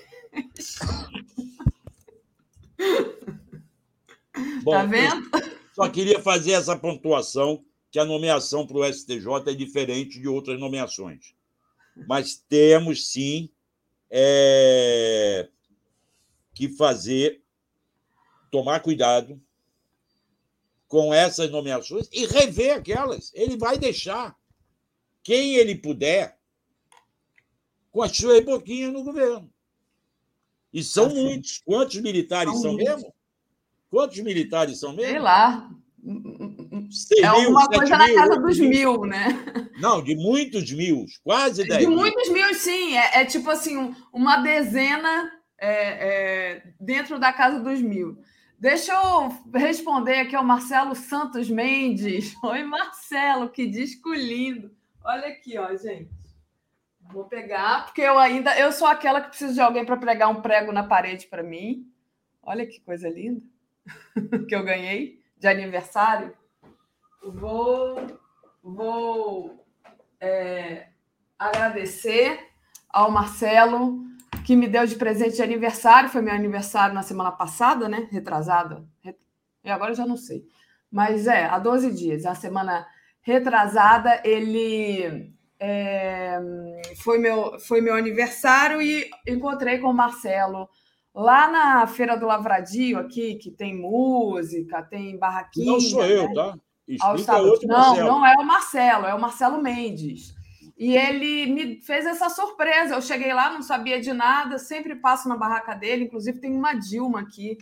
[4.64, 5.30] Bom, tá vendo?
[5.76, 10.58] Só queria fazer essa pontuação que a nomeação para o STJ é diferente de outras
[10.58, 11.36] nomeações.
[12.08, 13.48] Mas temos sim
[14.10, 15.48] é,
[16.52, 17.40] que fazer,
[18.50, 19.40] tomar cuidado
[20.88, 23.32] com essas nomeações e rever aquelas.
[23.34, 24.36] Ele vai deixar
[25.22, 26.36] quem ele puder
[27.90, 29.50] com a sua boquinha no governo.
[30.72, 31.22] E são assim.
[31.22, 31.62] muitos.
[31.64, 33.14] Quantos militares são, são mesmo?
[33.88, 35.10] Quantos militares são mesmo?
[35.10, 35.70] Sei lá.
[36.04, 39.28] é mil, uma coisa mil, na casa dos mil, né?
[39.80, 41.96] Não, de muitos mil, quase 10 De mil.
[41.96, 42.96] muitos mil, sim.
[42.96, 48.18] É, é tipo assim, uma dezena é, é, dentro da casa dos mil.
[48.60, 52.34] Deixa eu responder aqui ao Marcelo Santos Mendes.
[52.44, 54.70] Oi, Marcelo, que disco lindo.
[55.02, 56.10] Olha aqui, ó, gente.
[57.10, 60.42] Vou pegar, porque eu ainda eu sou aquela que precisa de alguém para pregar um
[60.42, 61.90] prego na parede para mim.
[62.42, 63.40] Olha que coisa linda
[64.46, 66.36] que eu ganhei de aniversário.
[67.22, 68.20] Vou,
[68.62, 69.66] vou
[70.20, 70.88] é,
[71.38, 72.38] agradecer
[72.90, 74.04] ao Marcelo
[74.50, 76.08] que me deu de presente de aniversário.
[76.08, 78.08] Foi meu aniversário na semana passada, né?
[78.10, 78.84] Retrasada.
[79.62, 80.42] E agora eu já não sei.
[80.90, 82.26] Mas é, há 12 dias.
[82.26, 82.84] A semana
[83.22, 86.36] retrasada, ele é,
[86.96, 90.68] foi, meu, foi meu aniversário e encontrei com o Marcelo
[91.14, 95.70] lá na Feira do Lavradio, aqui, que tem música, tem barraquinha.
[95.70, 96.34] Não sou eu, né?
[96.34, 97.38] tá?
[97.38, 98.08] Outro não, Marcelo.
[98.08, 100.34] não é o Marcelo, é o Marcelo Mendes.
[100.80, 102.94] E ele me fez essa surpresa.
[102.94, 106.04] Eu cheguei lá, não sabia de nada, sempre passo na barraca dele.
[106.04, 107.58] Inclusive, tem uma Dilma aqui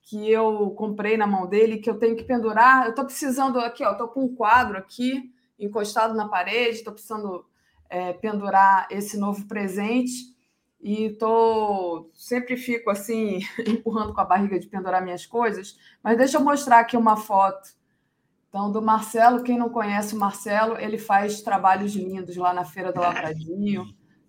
[0.00, 2.84] que eu comprei na mão dele, que eu tenho que pendurar.
[2.84, 7.44] Eu estou precisando aqui, ó, estou com um quadro aqui encostado na parede, estou precisando
[7.90, 10.34] é, pendurar esse novo presente
[10.80, 15.78] e tô sempre fico assim empurrando com a barriga de pendurar minhas coisas.
[16.02, 17.68] Mas deixa eu mostrar aqui uma foto.
[18.54, 22.92] Então, do Marcelo, quem não conhece o Marcelo, ele faz trabalhos lindos lá na Feira
[22.92, 23.84] do Lavradinho.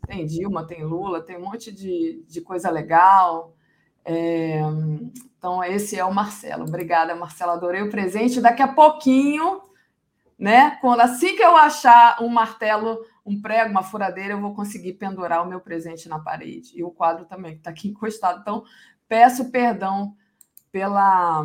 [0.08, 3.56] Tem Dilma, tem Lula, tem um monte de, de coisa legal.
[4.04, 4.62] É,
[5.38, 6.64] então, esse é o Marcelo.
[6.64, 7.52] Obrigada, Marcelo.
[7.52, 8.42] Adorei o presente.
[8.42, 9.62] Daqui a pouquinho,
[10.40, 10.72] né?
[10.82, 15.46] Quando assim que eu achar um martelo, um prego, uma furadeira, eu vou conseguir pendurar
[15.46, 16.72] o meu presente na parede.
[16.74, 18.40] E o quadro também, que está aqui encostado.
[18.42, 18.64] Então,
[19.08, 20.16] peço perdão
[20.72, 21.44] pela,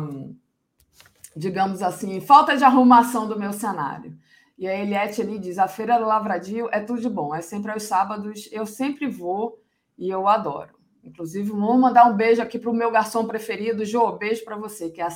[1.35, 4.17] digamos assim, falta de arrumação do meu cenário.
[4.57, 7.71] E a Eliette ali diz: a Feira do Lavradio é tudo de bom, é sempre
[7.71, 9.59] aos sábados, eu sempre vou
[9.97, 10.79] e eu adoro.
[11.03, 14.11] Inclusive, vou mandar um beijo aqui para o meu garçom preferido, Jô.
[14.13, 15.07] Beijo para você, que é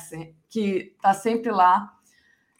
[0.48, 1.92] que está sempre lá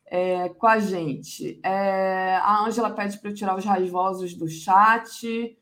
[0.07, 1.59] é, com a gente.
[1.65, 5.59] É, a Ângela pede para eu tirar os raivosos do chat,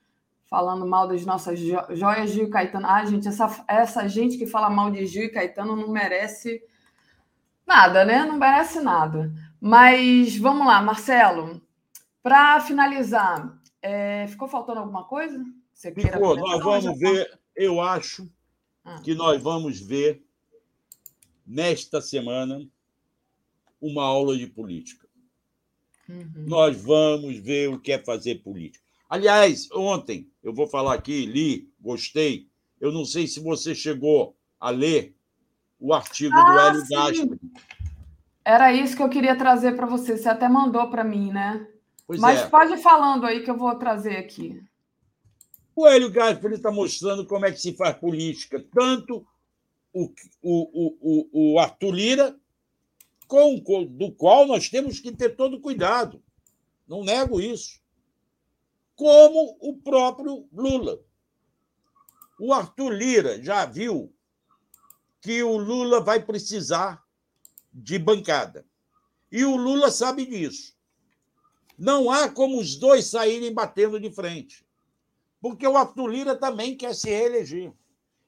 [0.46, 2.86] falando mal das nossas jo joias, Gil e Caetano.
[2.86, 6.62] Ah, gente, essa, essa gente que fala mal de Gil e Caetano não merece
[7.66, 8.24] nada, né?
[8.24, 9.32] Não merece nada.
[9.60, 11.60] Mas vamos lá, Marcelo.
[12.22, 15.44] Para finalizar, é, ficou faltando alguma coisa?
[15.72, 18.28] Você ficou, nós vamos ver eu acho
[18.84, 19.00] ah.
[19.02, 20.22] que nós vamos ver
[21.46, 22.66] nesta semana
[23.80, 25.06] uma aula de política.
[26.08, 26.44] Uhum.
[26.46, 28.84] Nós vamos ver o que é fazer política.
[29.08, 32.48] Aliás, ontem, eu vou falar aqui, li, gostei.
[32.80, 35.14] Eu não sei se você chegou a ler
[35.84, 37.38] o artigo ah, do Hélio Gaspar.
[38.42, 40.16] Era isso que eu queria trazer para você.
[40.16, 41.66] Você até mandou para mim, né?
[42.06, 42.46] Pois Mas é.
[42.48, 44.62] pode ir falando aí que eu vou trazer aqui.
[45.76, 49.26] O Hélio Gaspar está mostrando como é que se faz política, tanto
[49.92, 50.10] o,
[50.42, 52.36] o, o, o Arthur Lira,
[53.28, 56.22] com, do qual nós temos que ter todo cuidado.
[56.88, 57.78] Não nego isso.
[58.96, 60.98] Como o próprio Lula.
[62.40, 64.13] O Arthur Lira já viu
[65.24, 67.02] que o Lula vai precisar
[67.72, 68.66] de bancada.
[69.32, 70.76] E o Lula sabe disso.
[71.78, 74.66] Não há como os dois saírem batendo de frente.
[75.40, 77.72] Porque o Arthur Lira também quer se reeleger.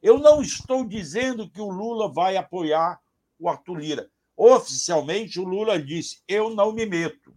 [0.03, 2.99] Eu não estou dizendo que o Lula vai apoiar
[3.39, 4.11] o Arthur Lira.
[4.35, 7.37] Oficialmente, o Lula disse: eu não me meto.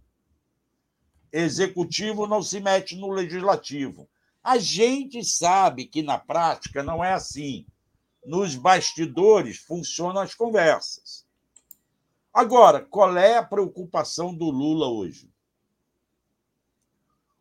[1.30, 4.08] Executivo não se mete no legislativo.
[4.42, 7.66] A gente sabe que na prática não é assim.
[8.24, 11.26] Nos bastidores funcionam as conversas.
[12.32, 15.32] Agora, qual é a preocupação do Lula hoje?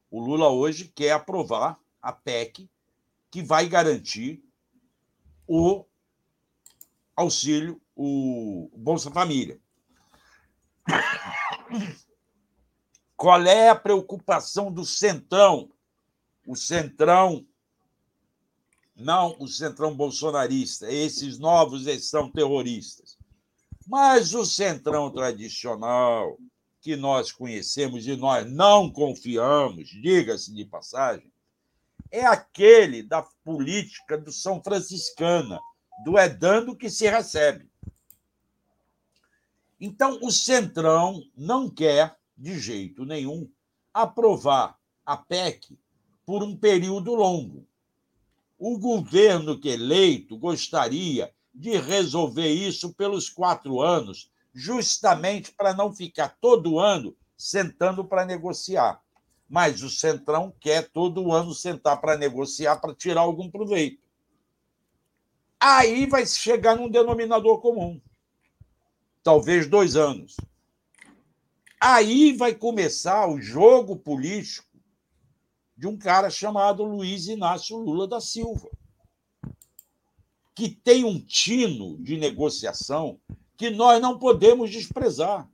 [0.10, 2.70] O Lula hoje quer aprovar a PEC
[3.30, 4.44] que vai garantir
[5.48, 5.86] o
[7.16, 9.60] auxílio, o Bolsa Família.
[13.16, 15.70] Qual é a preocupação do Centrão?
[16.48, 17.46] O Centrão,
[19.00, 23.18] não o Centrão bolsonarista, esses novos são terroristas.
[23.88, 26.38] Mas o Centrão tradicional,
[26.82, 31.32] que nós conhecemos e nós não confiamos, diga-se de passagem,
[32.12, 35.60] é aquele da política do São Franciscana,
[36.04, 37.70] do é dando que se recebe.
[39.80, 43.50] Então, o Centrão não quer, de jeito nenhum,
[43.94, 45.78] aprovar a PEC
[46.26, 47.69] por um período longo.
[48.60, 56.38] O governo que eleito gostaria de resolver isso pelos quatro anos, justamente para não ficar
[56.40, 59.02] todo ano sentando para negociar
[59.50, 64.00] mas o Centrão quer todo ano sentar para negociar, para tirar algum proveito.
[65.60, 68.00] Aí vai chegar num denominador comum.
[69.24, 70.38] Talvez dois anos.
[71.82, 74.69] Aí vai começar o jogo político
[75.80, 78.70] de um cara chamado Luiz Inácio Lula da Silva,
[80.54, 83.18] que tem um tino de negociação
[83.56, 85.50] que nós não podemos desprezar.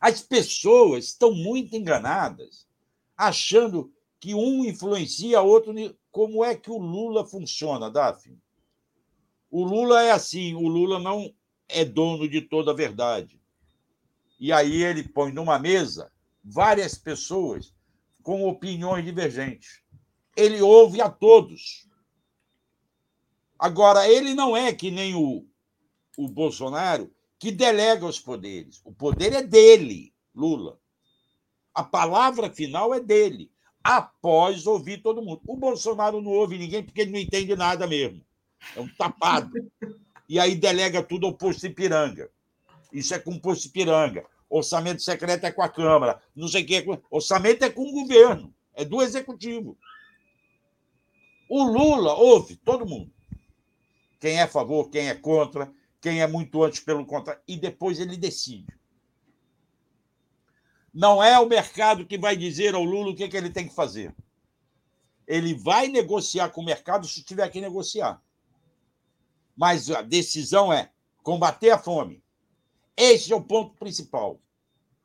[0.00, 2.66] As pessoas estão muito enganadas,
[3.14, 5.74] achando que um influencia outro.
[6.10, 8.40] Como é que o Lula funciona, Daphne?
[9.50, 11.34] O Lula é assim, o Lula não
[11.68, 13.38] é dono de toda a verdade.
[14.40, 16.10] E aí ele põe numa mesa
[16.42, 17.75] várias pessoas
[18.26, 19.80] com opiniões divergentes.
[20.36, 21.88] Ele ouve a todos.
[23.56, 25.46] Agora, ele não é que nem o,
[26.18, 28.80] o Bolsonaro, que delega os poderes.
[28.84, 30.80] O poder é dele, Lula.
[31.72, 33.48] A palavra final é dele,
[33.84, 35.40] após ouvir todo mundo.
[35.46, 38.26] O Bolsonaro não ouve ninguém porque ele não entende nada mesmo.
[38.74, 39.52] É um tapado.
[40.28, 42.28] E aí delega tudo ao posto Ipiranga.
[42.92, 44.26] Isso é com o posto Ipiranga.
[44.48, 46.22] Orçamento secreto é com a Câmara.
[46.34, 46.76] Não sei o que.
[46.76, 48.54] É orçamento é com o governo.
[48.74, 49.76] É do executivo.
[51.48, 53.12] O Lula ouve todo mundo.
[54.20, 58.00] Quem é a favor, quem é contra, quem é muito antes pelo contrário, e depois
[58.00, 58.76] ele decide.
[60.92, 63.68] Não é o mercado que vai dizer ao Lula o que, é que ele tem
[63.68, 64.14] que fazer.
[65.26, 68.22] Ele vai negociar com o mercado se tiver que negociar.
[69.54, 70.90] Mas a decisão é
[71.22, 72.22] combater a fome.
[72.96, 74.40] Esse é o ponto principal.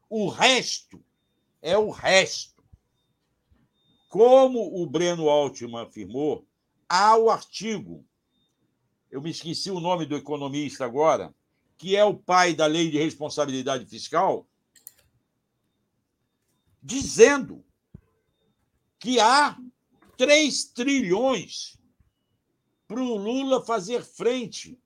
[0.10, 1.04] O resto
[1.62, 2.64] é o resto.
[4.08, 6.48] Como o Breno Altman afirmou,
[6.88, 8.06] há o artigo
[9.12, 11.36] eu me esqueci o nome do economista agora,
[11.78, 14.48] que é o pai da lei de responsabilidade fiscal,
[16.82, 17.64] dizendo
[18.98, 19.58] que há
[20.16, 21.78] 3 trilhões
[22.88, 24.80] para o Lula fazer frente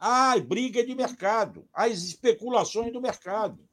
[0.00, 3.68] à briga de mercado, às especulações do mercado.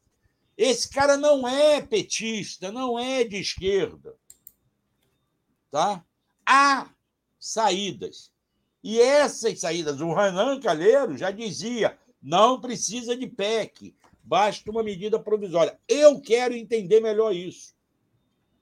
[0.58, 4.14] Esse cara não é petista, não é de esquerda.
[5.72, 6.04] Tá?
[6.46, 6.90] Há
[7.40, 8.32] saídas.
[8.84, 15.20] E essas saídas, o Renan Calheiro já dizia, não precisa de PEC, basta uma medida
[15.20, 15.80] provisória.
[15.88, 17.76] Eu quero entender melhor isso.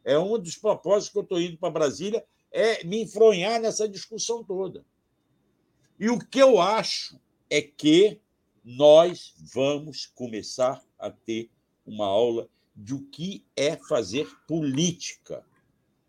[0.04, 4.44] É um dos propósitos que eu estou indo para Brasília, é me enfronhar nessa discussão
[4.44, 4.86] toda.
[6.00, 8.20] E o que eu acho é que
[8.64, 11.50] nós vamos começar a ter
[11.86, 15.46] uma aula de o que é fazer política.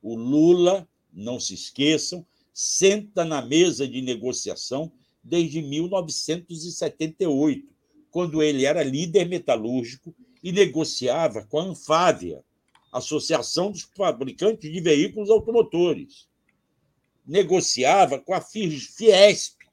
[0.02, 4.90] O Lula, não se esqueçam, senta na mesa de negociação
[5.22, 7.68] desde 1978,
[8.10, 12.42] quando ele era líder metalúrgico e negociava com a Anfávia,
[12.92, 16.26] Associação dos Fabricantes de Veículos Automotores.
[17.26, 19.65] Negociava com a Fiesp.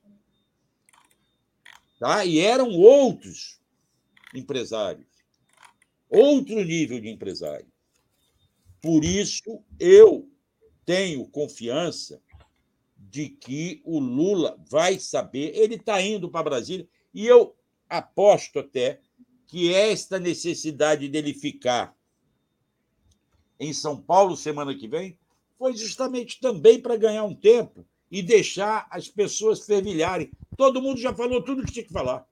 [2.04, 2.26] Tá?
[2.26, 3.62] E eram outros
[4.36, 5.08] empresários,
[6.10, 7.72] outro nível de empresário.
[8.82, 10.30] Por isso, eu
[10.86, 12.22] tenho confiança
[12.98, 15.56] de que o Lula vai saber.
[15.56, 17.56] Ele está indo para Brasília, e eu
[17.88, 19.00] aposto até
[19.48, 21.96] que esta necessidade dele ficar
[23.58, 25.18] em São Paulo semana que vem
[25.58, 30.30] foi justamente também para ganhar um tempo e deixar as pessoas fervilharem.
[30.56, 32.24] Todo mundo já falou tudo que tinha que falar.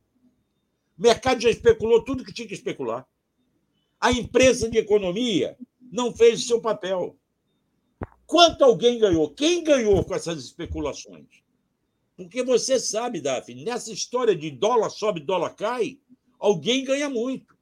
[0.95, 3.03] O mercado já especulou tudo que tinha que especular.
[4.00, 5.58] A imprensa de economia
[5.92, 7.18] não fez o seu papel.
[8.27, 9.32] Quanto alguém ganhou?
[9.32, 11.26] Quem ganhou com essas especulações?
[12.16, 15.98] Porque você sabe, Daphne, nessa história de dólar sobe, dólar cai,
[16.38, 17.58] alguém ganha muito.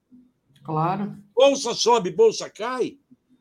[0.61, 1.17] Claro.
[1.33, 2.97] Bolsa sobe, bolsa cai.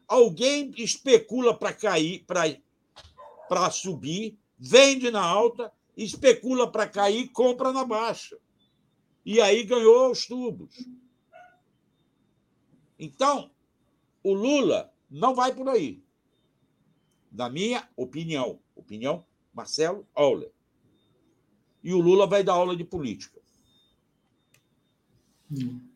[0.06, 8.36] Alguém especula para cair, para subir, vende na alta, especula para cair, compra na baixa.
[9.24, 10.74] E aí ganhou os tubos.
[12.98, 13.50] Então,
[14.22, 16.02] o Lula não vai por aí
[17.30, 18.58] na minha opinião.
[18.74, 20.50] Opinião Marcelo Auler.
[21.82, 23.40] E o Lula vai dar aula de política.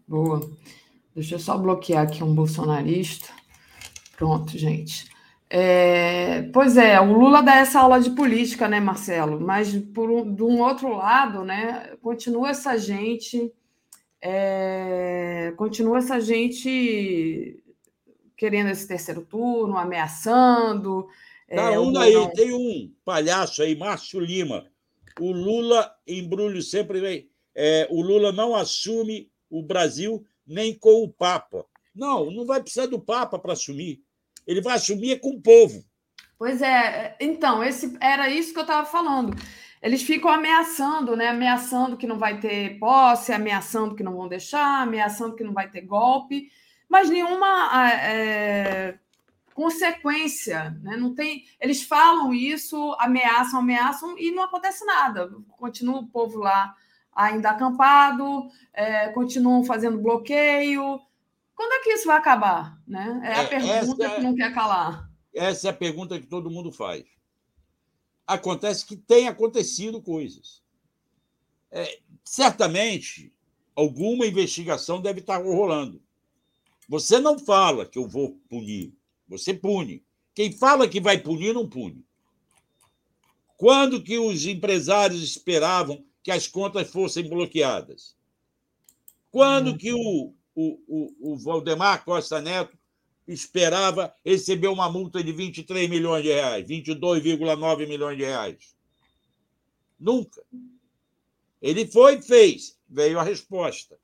[0.06, 0.50] Boa.
[1.14, 3.28] Deixa eu só bloquear aqui um bolsonarista.
[4.16, 5.11] Pronto, gente.
[5.54, 9.38] É, pois é, o Lula dá essa aula de política, né, Marcelo?
[9.38, 13.52] Mas por um, de um outro lado, né, continua essa gente,
[14.18, 17.62] é, continua essa gente
[18.34, 21.06] querendo esse terceiro turno, ameaçando,
[21.54, 24.66] Tá é, um aí, tem um palhaço aí, Márcio Lima.
[25.20, 27.28] O Lula embrulho sempre vem.
[27.54, 31.66] É, o Lula não assume o Brasil nem com o Papa.
[31.94, 34.02] Não, não vai precisar do Papa para assumir.
[34.46, 35.84] Ele vai assumir com o povo.
[36.38, 39.36] Pois é, então, esse era isso que eu estava falando.
[39.80, 41.28] Eles ficam ameaçando, né?
[41.28, 45.68] Ameaçando que não vai ter posse, ameaçando que não vão deixar, ameaçando que não vai
[45.68, 46.50] ter golpe,
[46.88, 48.98] mas nenhuma é,
[49.54, 50.96] consequência, né?
[50.96, 55.30] Não tem, eles falam isso, ameaçam, ameaçam e não acontece nada.
[55.56, 56.74] Continua o povo lá
[57.14, 61.00] ainda acampado, é, continuam fazendo bloqueio.
[61.62, 62.76] Quando é que isso vai acabar?
[62.88, 63.20] Né?
[63.22, 65.08] É a é, pergunta que não quer calar.
[65.32, 67.04] Essa é a pergunta que todo mundo faz.
[68.26, 70.60] Acontece que tem acontecido coisas.
[71.70, 73.32] É, certamente,
[73.76, 76.02] alguma investigação deve estar rolando.
[76.88, 78.92] Você não fala que eu vou punir.
[79.28, 80.04] Você pune.
[80.34, 82.04] Quem fala que vai punir, não pune.
[83.56, 88.16] Quando que os empresários esperavam que as contas fossem bloqueadas?
[89.30, 89.78] Quando uhum.
[89.78, 92.76] que o, o, o, o Valdemar Costa Neto
[93.26, 98.74] esperava receber uma multa de 23 milhões de reais, 22,9 milhões de reais?
[99.98, 100.42] Nunca.
[101.60, 102.76] Ele foi e fez.
[102.88, 103.98] Veio a resposta.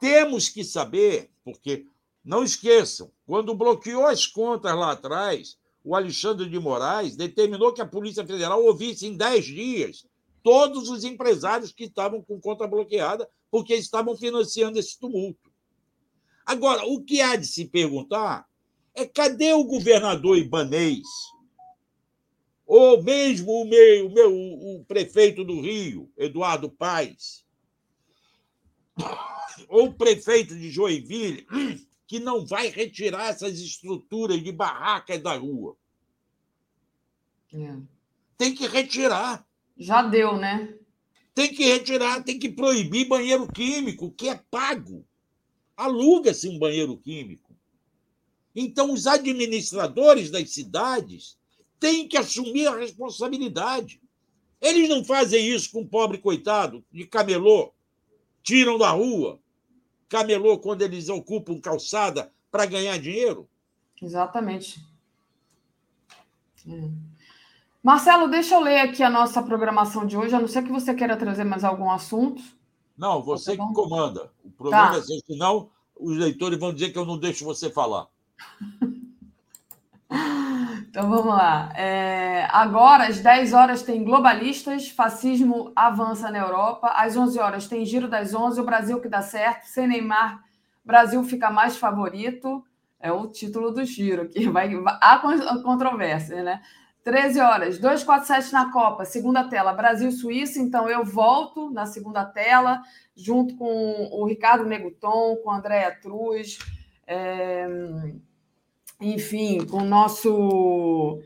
[0.00, 1.86] Temos que saber, porque
[2.24, 7.86] não esqueçam, quando bloqueou as contas lá atrás, o Alexandre de Moraes determinou que a
[7.86, 10.06] Polícia Federal ouvisse em 10 dias
[10.42, 15.48] todos os empresários que estavam com conta bloqueada, porque estavam financiando esse tumulto.
[16.44, 18.48] Agora, o que há de se perguntar
[18.92, 21.06] é cadê o governador Ibanês?
[22.66, 27.46] Ou mesmo o meu, o meu o prefeito do Rio, Eduardo Paes?
[29.68, 31.46] Ou o prefeito de Joinville,
[32.08, 35.76] que não vai retirar essas estruturas de barracas da rua.
[37.52, 37.76] É.
[38.36, 39.46] Tem que retirar.
[39.78, 40.76] Já deu, né?
[41.34, 45.04] Tem que retirar, tem que proibir banheiro químico, que é pago.
[45.76, 47.52] Aluga-se um banheiro químico.
[48.54, 51.36] Então, os administradores das cidades
[51.80, 54.00] têm que assumir a responsabilidade.
[54.60, 57.74] Eles não fazem isso com o pobre coitado de camelô,
[58.42, 59.40] tiram da rua,
[60.08, 63.48] camelô quando eles ocupam calçada para ganhar dinheiro?
[64.00, 64.80] Exatamente.
[66.68, 67.13] É.
[67.84, 70.94] Marcelo, deixa eu ler aqui a nossa programação de hoje, a não ser que você
[70.94, 72.42] queira trazer mais algum assunto.
[72.96, 74.30] Não, você tá que comanda.
[74.42, 74.96] O programa tá.
[74.96, 78.06] é seu, senão os leitores vão dizer que eu não deixo você falar.
[80.88, 81.72] Então vamos lá.
[81.74, 86.86] É, agora, às 10 horas, tem Globalistas, Fascismo avança na Europa.
[86.94, 90.40] Às 11 horas, tem Giro das 11, o Brasil que dá certo, sem Neymar,
[90.84, 92.64] Brasil fica mais favorito,
[93.00, 94.70] é o título do giro, que vai.
[95.00, 95.18] Há
[95.64, 96.62] controvérsia, né?
[97.04, 100.58] 13 horas, 247 na Copa, segunda tela, Brasil Suíça.
[100.58, 102.82] Então eu volto na segunda tela,
[103.14, 106.58] junto com o Ricardo Neguton, com a Andréa Truz,
[107.06, 107.66] é...
[108.98, 111.20] enfim, com, nosso,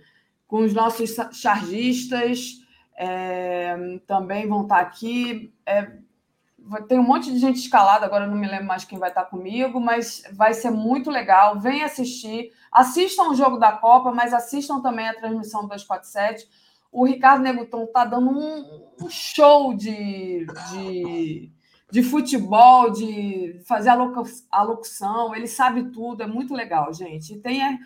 [0.49, 2.57] com os nossos chargistas.
[2.97, 4.01] É...
[4.05, 5.55] também vão estar aqui.
[5.65, 5.93] É
[6.87, 9.81] tem um monte de gente escalada, agora não me lembro mais quem vai estar comigo,
[9.81, 11.59] mas vai ser muito legal.
[11.59, 12.53] Vem assistir.
[12.71, 16.49] Assistam o jogo da Copa, mas assistam também a transmissão 247.
[16.91, 21.53] O Ricardo Neguton está dando um, um, show de, de,
[21.91, 25.35] de, futebol, de fazer a locução.
[25.35, 27.35] Ele sabe tudo, é muito legal, gente.
[27.35, 27.79] E tem,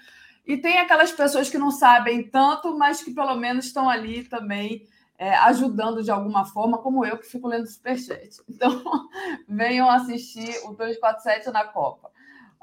[0.46, 4.86] e tem aquelas pessoas que não sabem tanto, mas que pelo menos estão ali também
[5.18, 8.40] é, ajudando de alguma forma, como eu que fico lendo superchat.
[8.48, 8.82] Então,
[9.48, 12.11] venham assistir o 247 na Copa.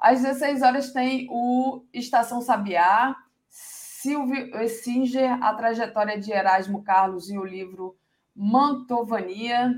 [0.02, 3.16] Às 16 horas tem o Estação Sabiá,
[3.50, 7.98] Silvio Essinger, a trajetória de Erasmo Carlos e o livro
[8.36, 9.74] Mantovania.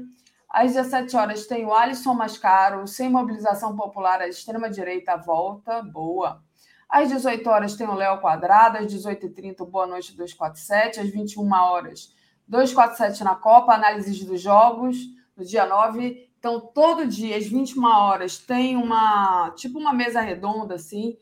[0.48, 5.82] Às 17 horas tem o Alisson Mascaro, Sem Mobilização Popular, a extrema-direita volta.
[5.82, 6.44] Boa.
[6.88, 12.14] Às 18 horas tem o Léo Quadrado, às 18h30 Boa Noite 247, às 21 horas
[12.52, 14.98] 247 na Copa, análises dos jogos,
[15.38, 16.30] no dia 9.
[16.42, 21.16] Então, todo dia, às 21 horas, tem uma tipo uma mesa redonda, assim,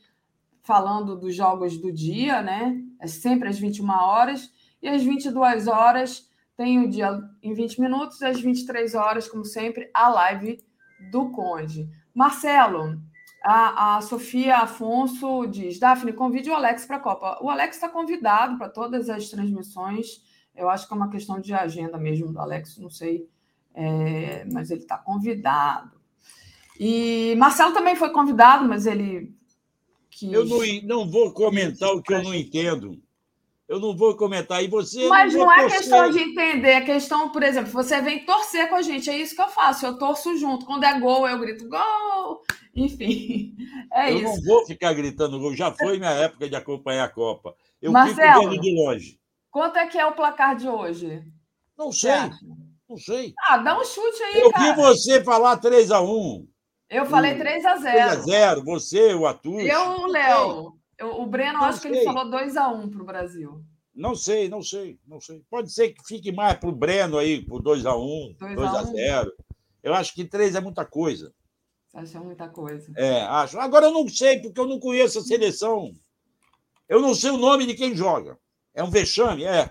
[0.63, 2.81] falando dos jogos do dia, né?
[3.01, 4.49] É sempre às 21 horas.
[4.81, 6.25] E às 22 horas
[6.55, 10.57] tem o dia em 20 minutos, às 23 horas, como sempre, a live
[11.11, 11.89] do Conde.
[12.15, 12.97] Marcelo,
[13.43, 17.37] a, a Sofia Afonso diz: Daphne, convide o Alex para a Copa.
[17.41, 20.23] O Alex está convidado para todas as transmissões
[20.59, 23.29] eu acho que é uma questão de agenda mesmo do Alex, não sei,
[23.73, 25.99] é, mas ele está convidado.
[26.79, 29.35] E Marcelo também foi convidado, mas ele.
[30.09, 30.31] Quis...
[30.31, 33.01] Eu não, não vou comentar o que eu não entendo.
[33.67, 34.63] Eu não vou comentar.
[34.63, 35.07] E você.
[35.07, 35.77] Mas não, não é torcer.
[35.77, 39.35] questão de entender, é questão, por exemplo, você vem torcer com a gente, é isso
[39.35, 39.85] que eu faço.
[39.85, 40.65] Eu torço junto.
[40.65, 42.41] Quando é gol, eu grito gol.
[42.75, 43.55] Enfim,
[43.93, 44.25] é eu isso.
[44.25, 45.53] Eu não vou ficar gritando gol.
[45.53, 47.53] Já foi minha época de acompanhar a Copa.
[47.81, 49.19] Eu Marcelo, fico vendo de longe.
[49.51, 51.23] Quanto é que é o placar de hoje?
[51.77, 52.11] Não sei.
[52.11, 52.29] É.
[52.89, 53.33] Não sei.
[53.47, 54.73] Ah, dá um chute aí, Eu cara.
[54.73, 56.47] vi você falar 3x1.
[56.89, 57.83] Eu falei 3x0.
[57.83, 58.65] 3x0.
[58.65, 59.63] Você, o Atus.
[59.63, 60.73] Eu, o Léo.
[61.01, 61.91] O Breno, não acho sei.
[61.91, 63.63] que ele falou 2x1 para o Brasil.
[63.93, 65.43] Não sei, não sei, não sei.
[65.49, 69.31] Pode ser que fique mais para o Breno aí, por 2x1, 2x0.
[69.83, 71.33] Eu acho que 3 é muita coisa.
[71.89, 72.91] Você acha muita coisa?
[72.97, 73.59] É, acho.
[73.59, 75.93] Agora eu não sei, porque eu não conheço a seleção.
[76.87, 78.37] Eu não sei o nome de quem joga.
[78.73, 79.43] É um vexame?
[79.43, 79.69] É.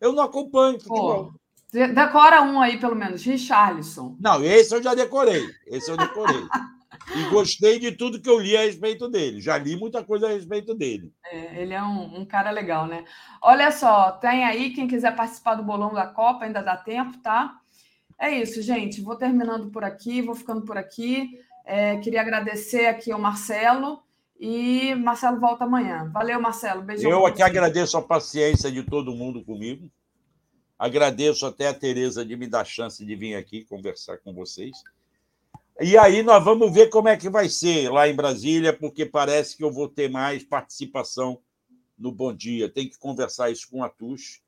[0.00, 1.32] Eu não acompanho futebol.
[1.32, 1.40] Pô,
[1.72, 3.24] decora um aí, pelo menos.
[3.24, 4.16] Richarlison.
[4.20, 5.46] Não, esse eu já decorei.
[5.66, 6.46] Esse eu decorei.
[7.14, 9.40] e gostei de tudo que eu li a respeito dele.
[9.40, 11.12] Já li muita coisa a respeito dele.
[11.24, 13.04] É, ele é um, um, cara legal, né?
[13.42, 17.58] Olha só, tem aí quem quiser participar do bolão da Copa, ainda dá tempo, tá?
[18.18, 19.00] É isso, gente.
[19.00, 21.38] Vou terminando por aqui, vou ficando por aqui.
[21.64, 24.00] É, queria agradecer aqui ao Marcelo
[24.38, 26.10] e Marcelo volta amanhã.
[26.12, 26.82] Valeu, Marcelo.
[26.82, 27.10] Beijão.
[27.10, 29.90] Eu aqui agradeço a paciência de todo mundo comigo.
[30.78, 34.76] Agradeço até a Tereza de me dar chance de vir aqui conversar com vocês.
[35.80, 39.56] E aí nós vamos ver como é que vai ser lá em Brasília, porque parece
[39.56, 41.40] que eu vou ter mais participação
[41.98, 42.68] no Bom Dia.
[42.68, 44.40] Tem que conversar isso com a Tux.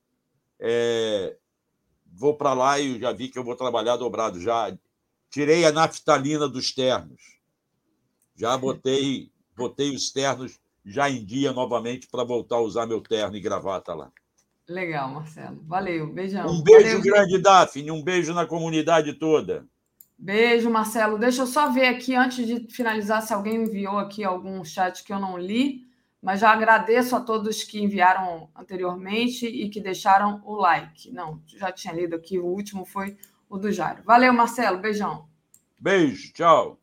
[0.59, 1.37] É...
[2.11, 4.41] Vou para lá e já vi que eu vou trabalhar dobrado.
[4.41, 4.77] Já
[5.31, 7.39] tirei a naftalina dos ternos.
[8.35, 13.37] Já botei botei os ternos já em dia novamente para voltar a usar meu terno
[13.37, 14.11] e gravata lá.
[14.69, 15.63] Legal, Marcelo.
[15.67, 16.47] Valeu, beijão.
[16.47, 17.43] Um beijo Valeu, grande, gente.
[17.43, 19.67] Daphne, um beijo na comunidade toda.
[20.19, 21.19] Beijo, Marcelo.
[21.19, 25.13] Deixa eu só ver aqui, antes de finalizar, se alguém enviou aqui algum chat que
[25.13, 25.87] eu não li,
[26.21, 31.11] mas já agradeço a todos que enviaram anteriormente e que deixaram o like.
[31.13, 33.17] Não, já tinha lido aqui, o último foi
[33.49, 34.03] o do Jairo.
[34.05, 34.79] Valeu, Marcelo.
[34.79, 35.27] Beijão.
[35.81, 36.79] Beijo, tchau.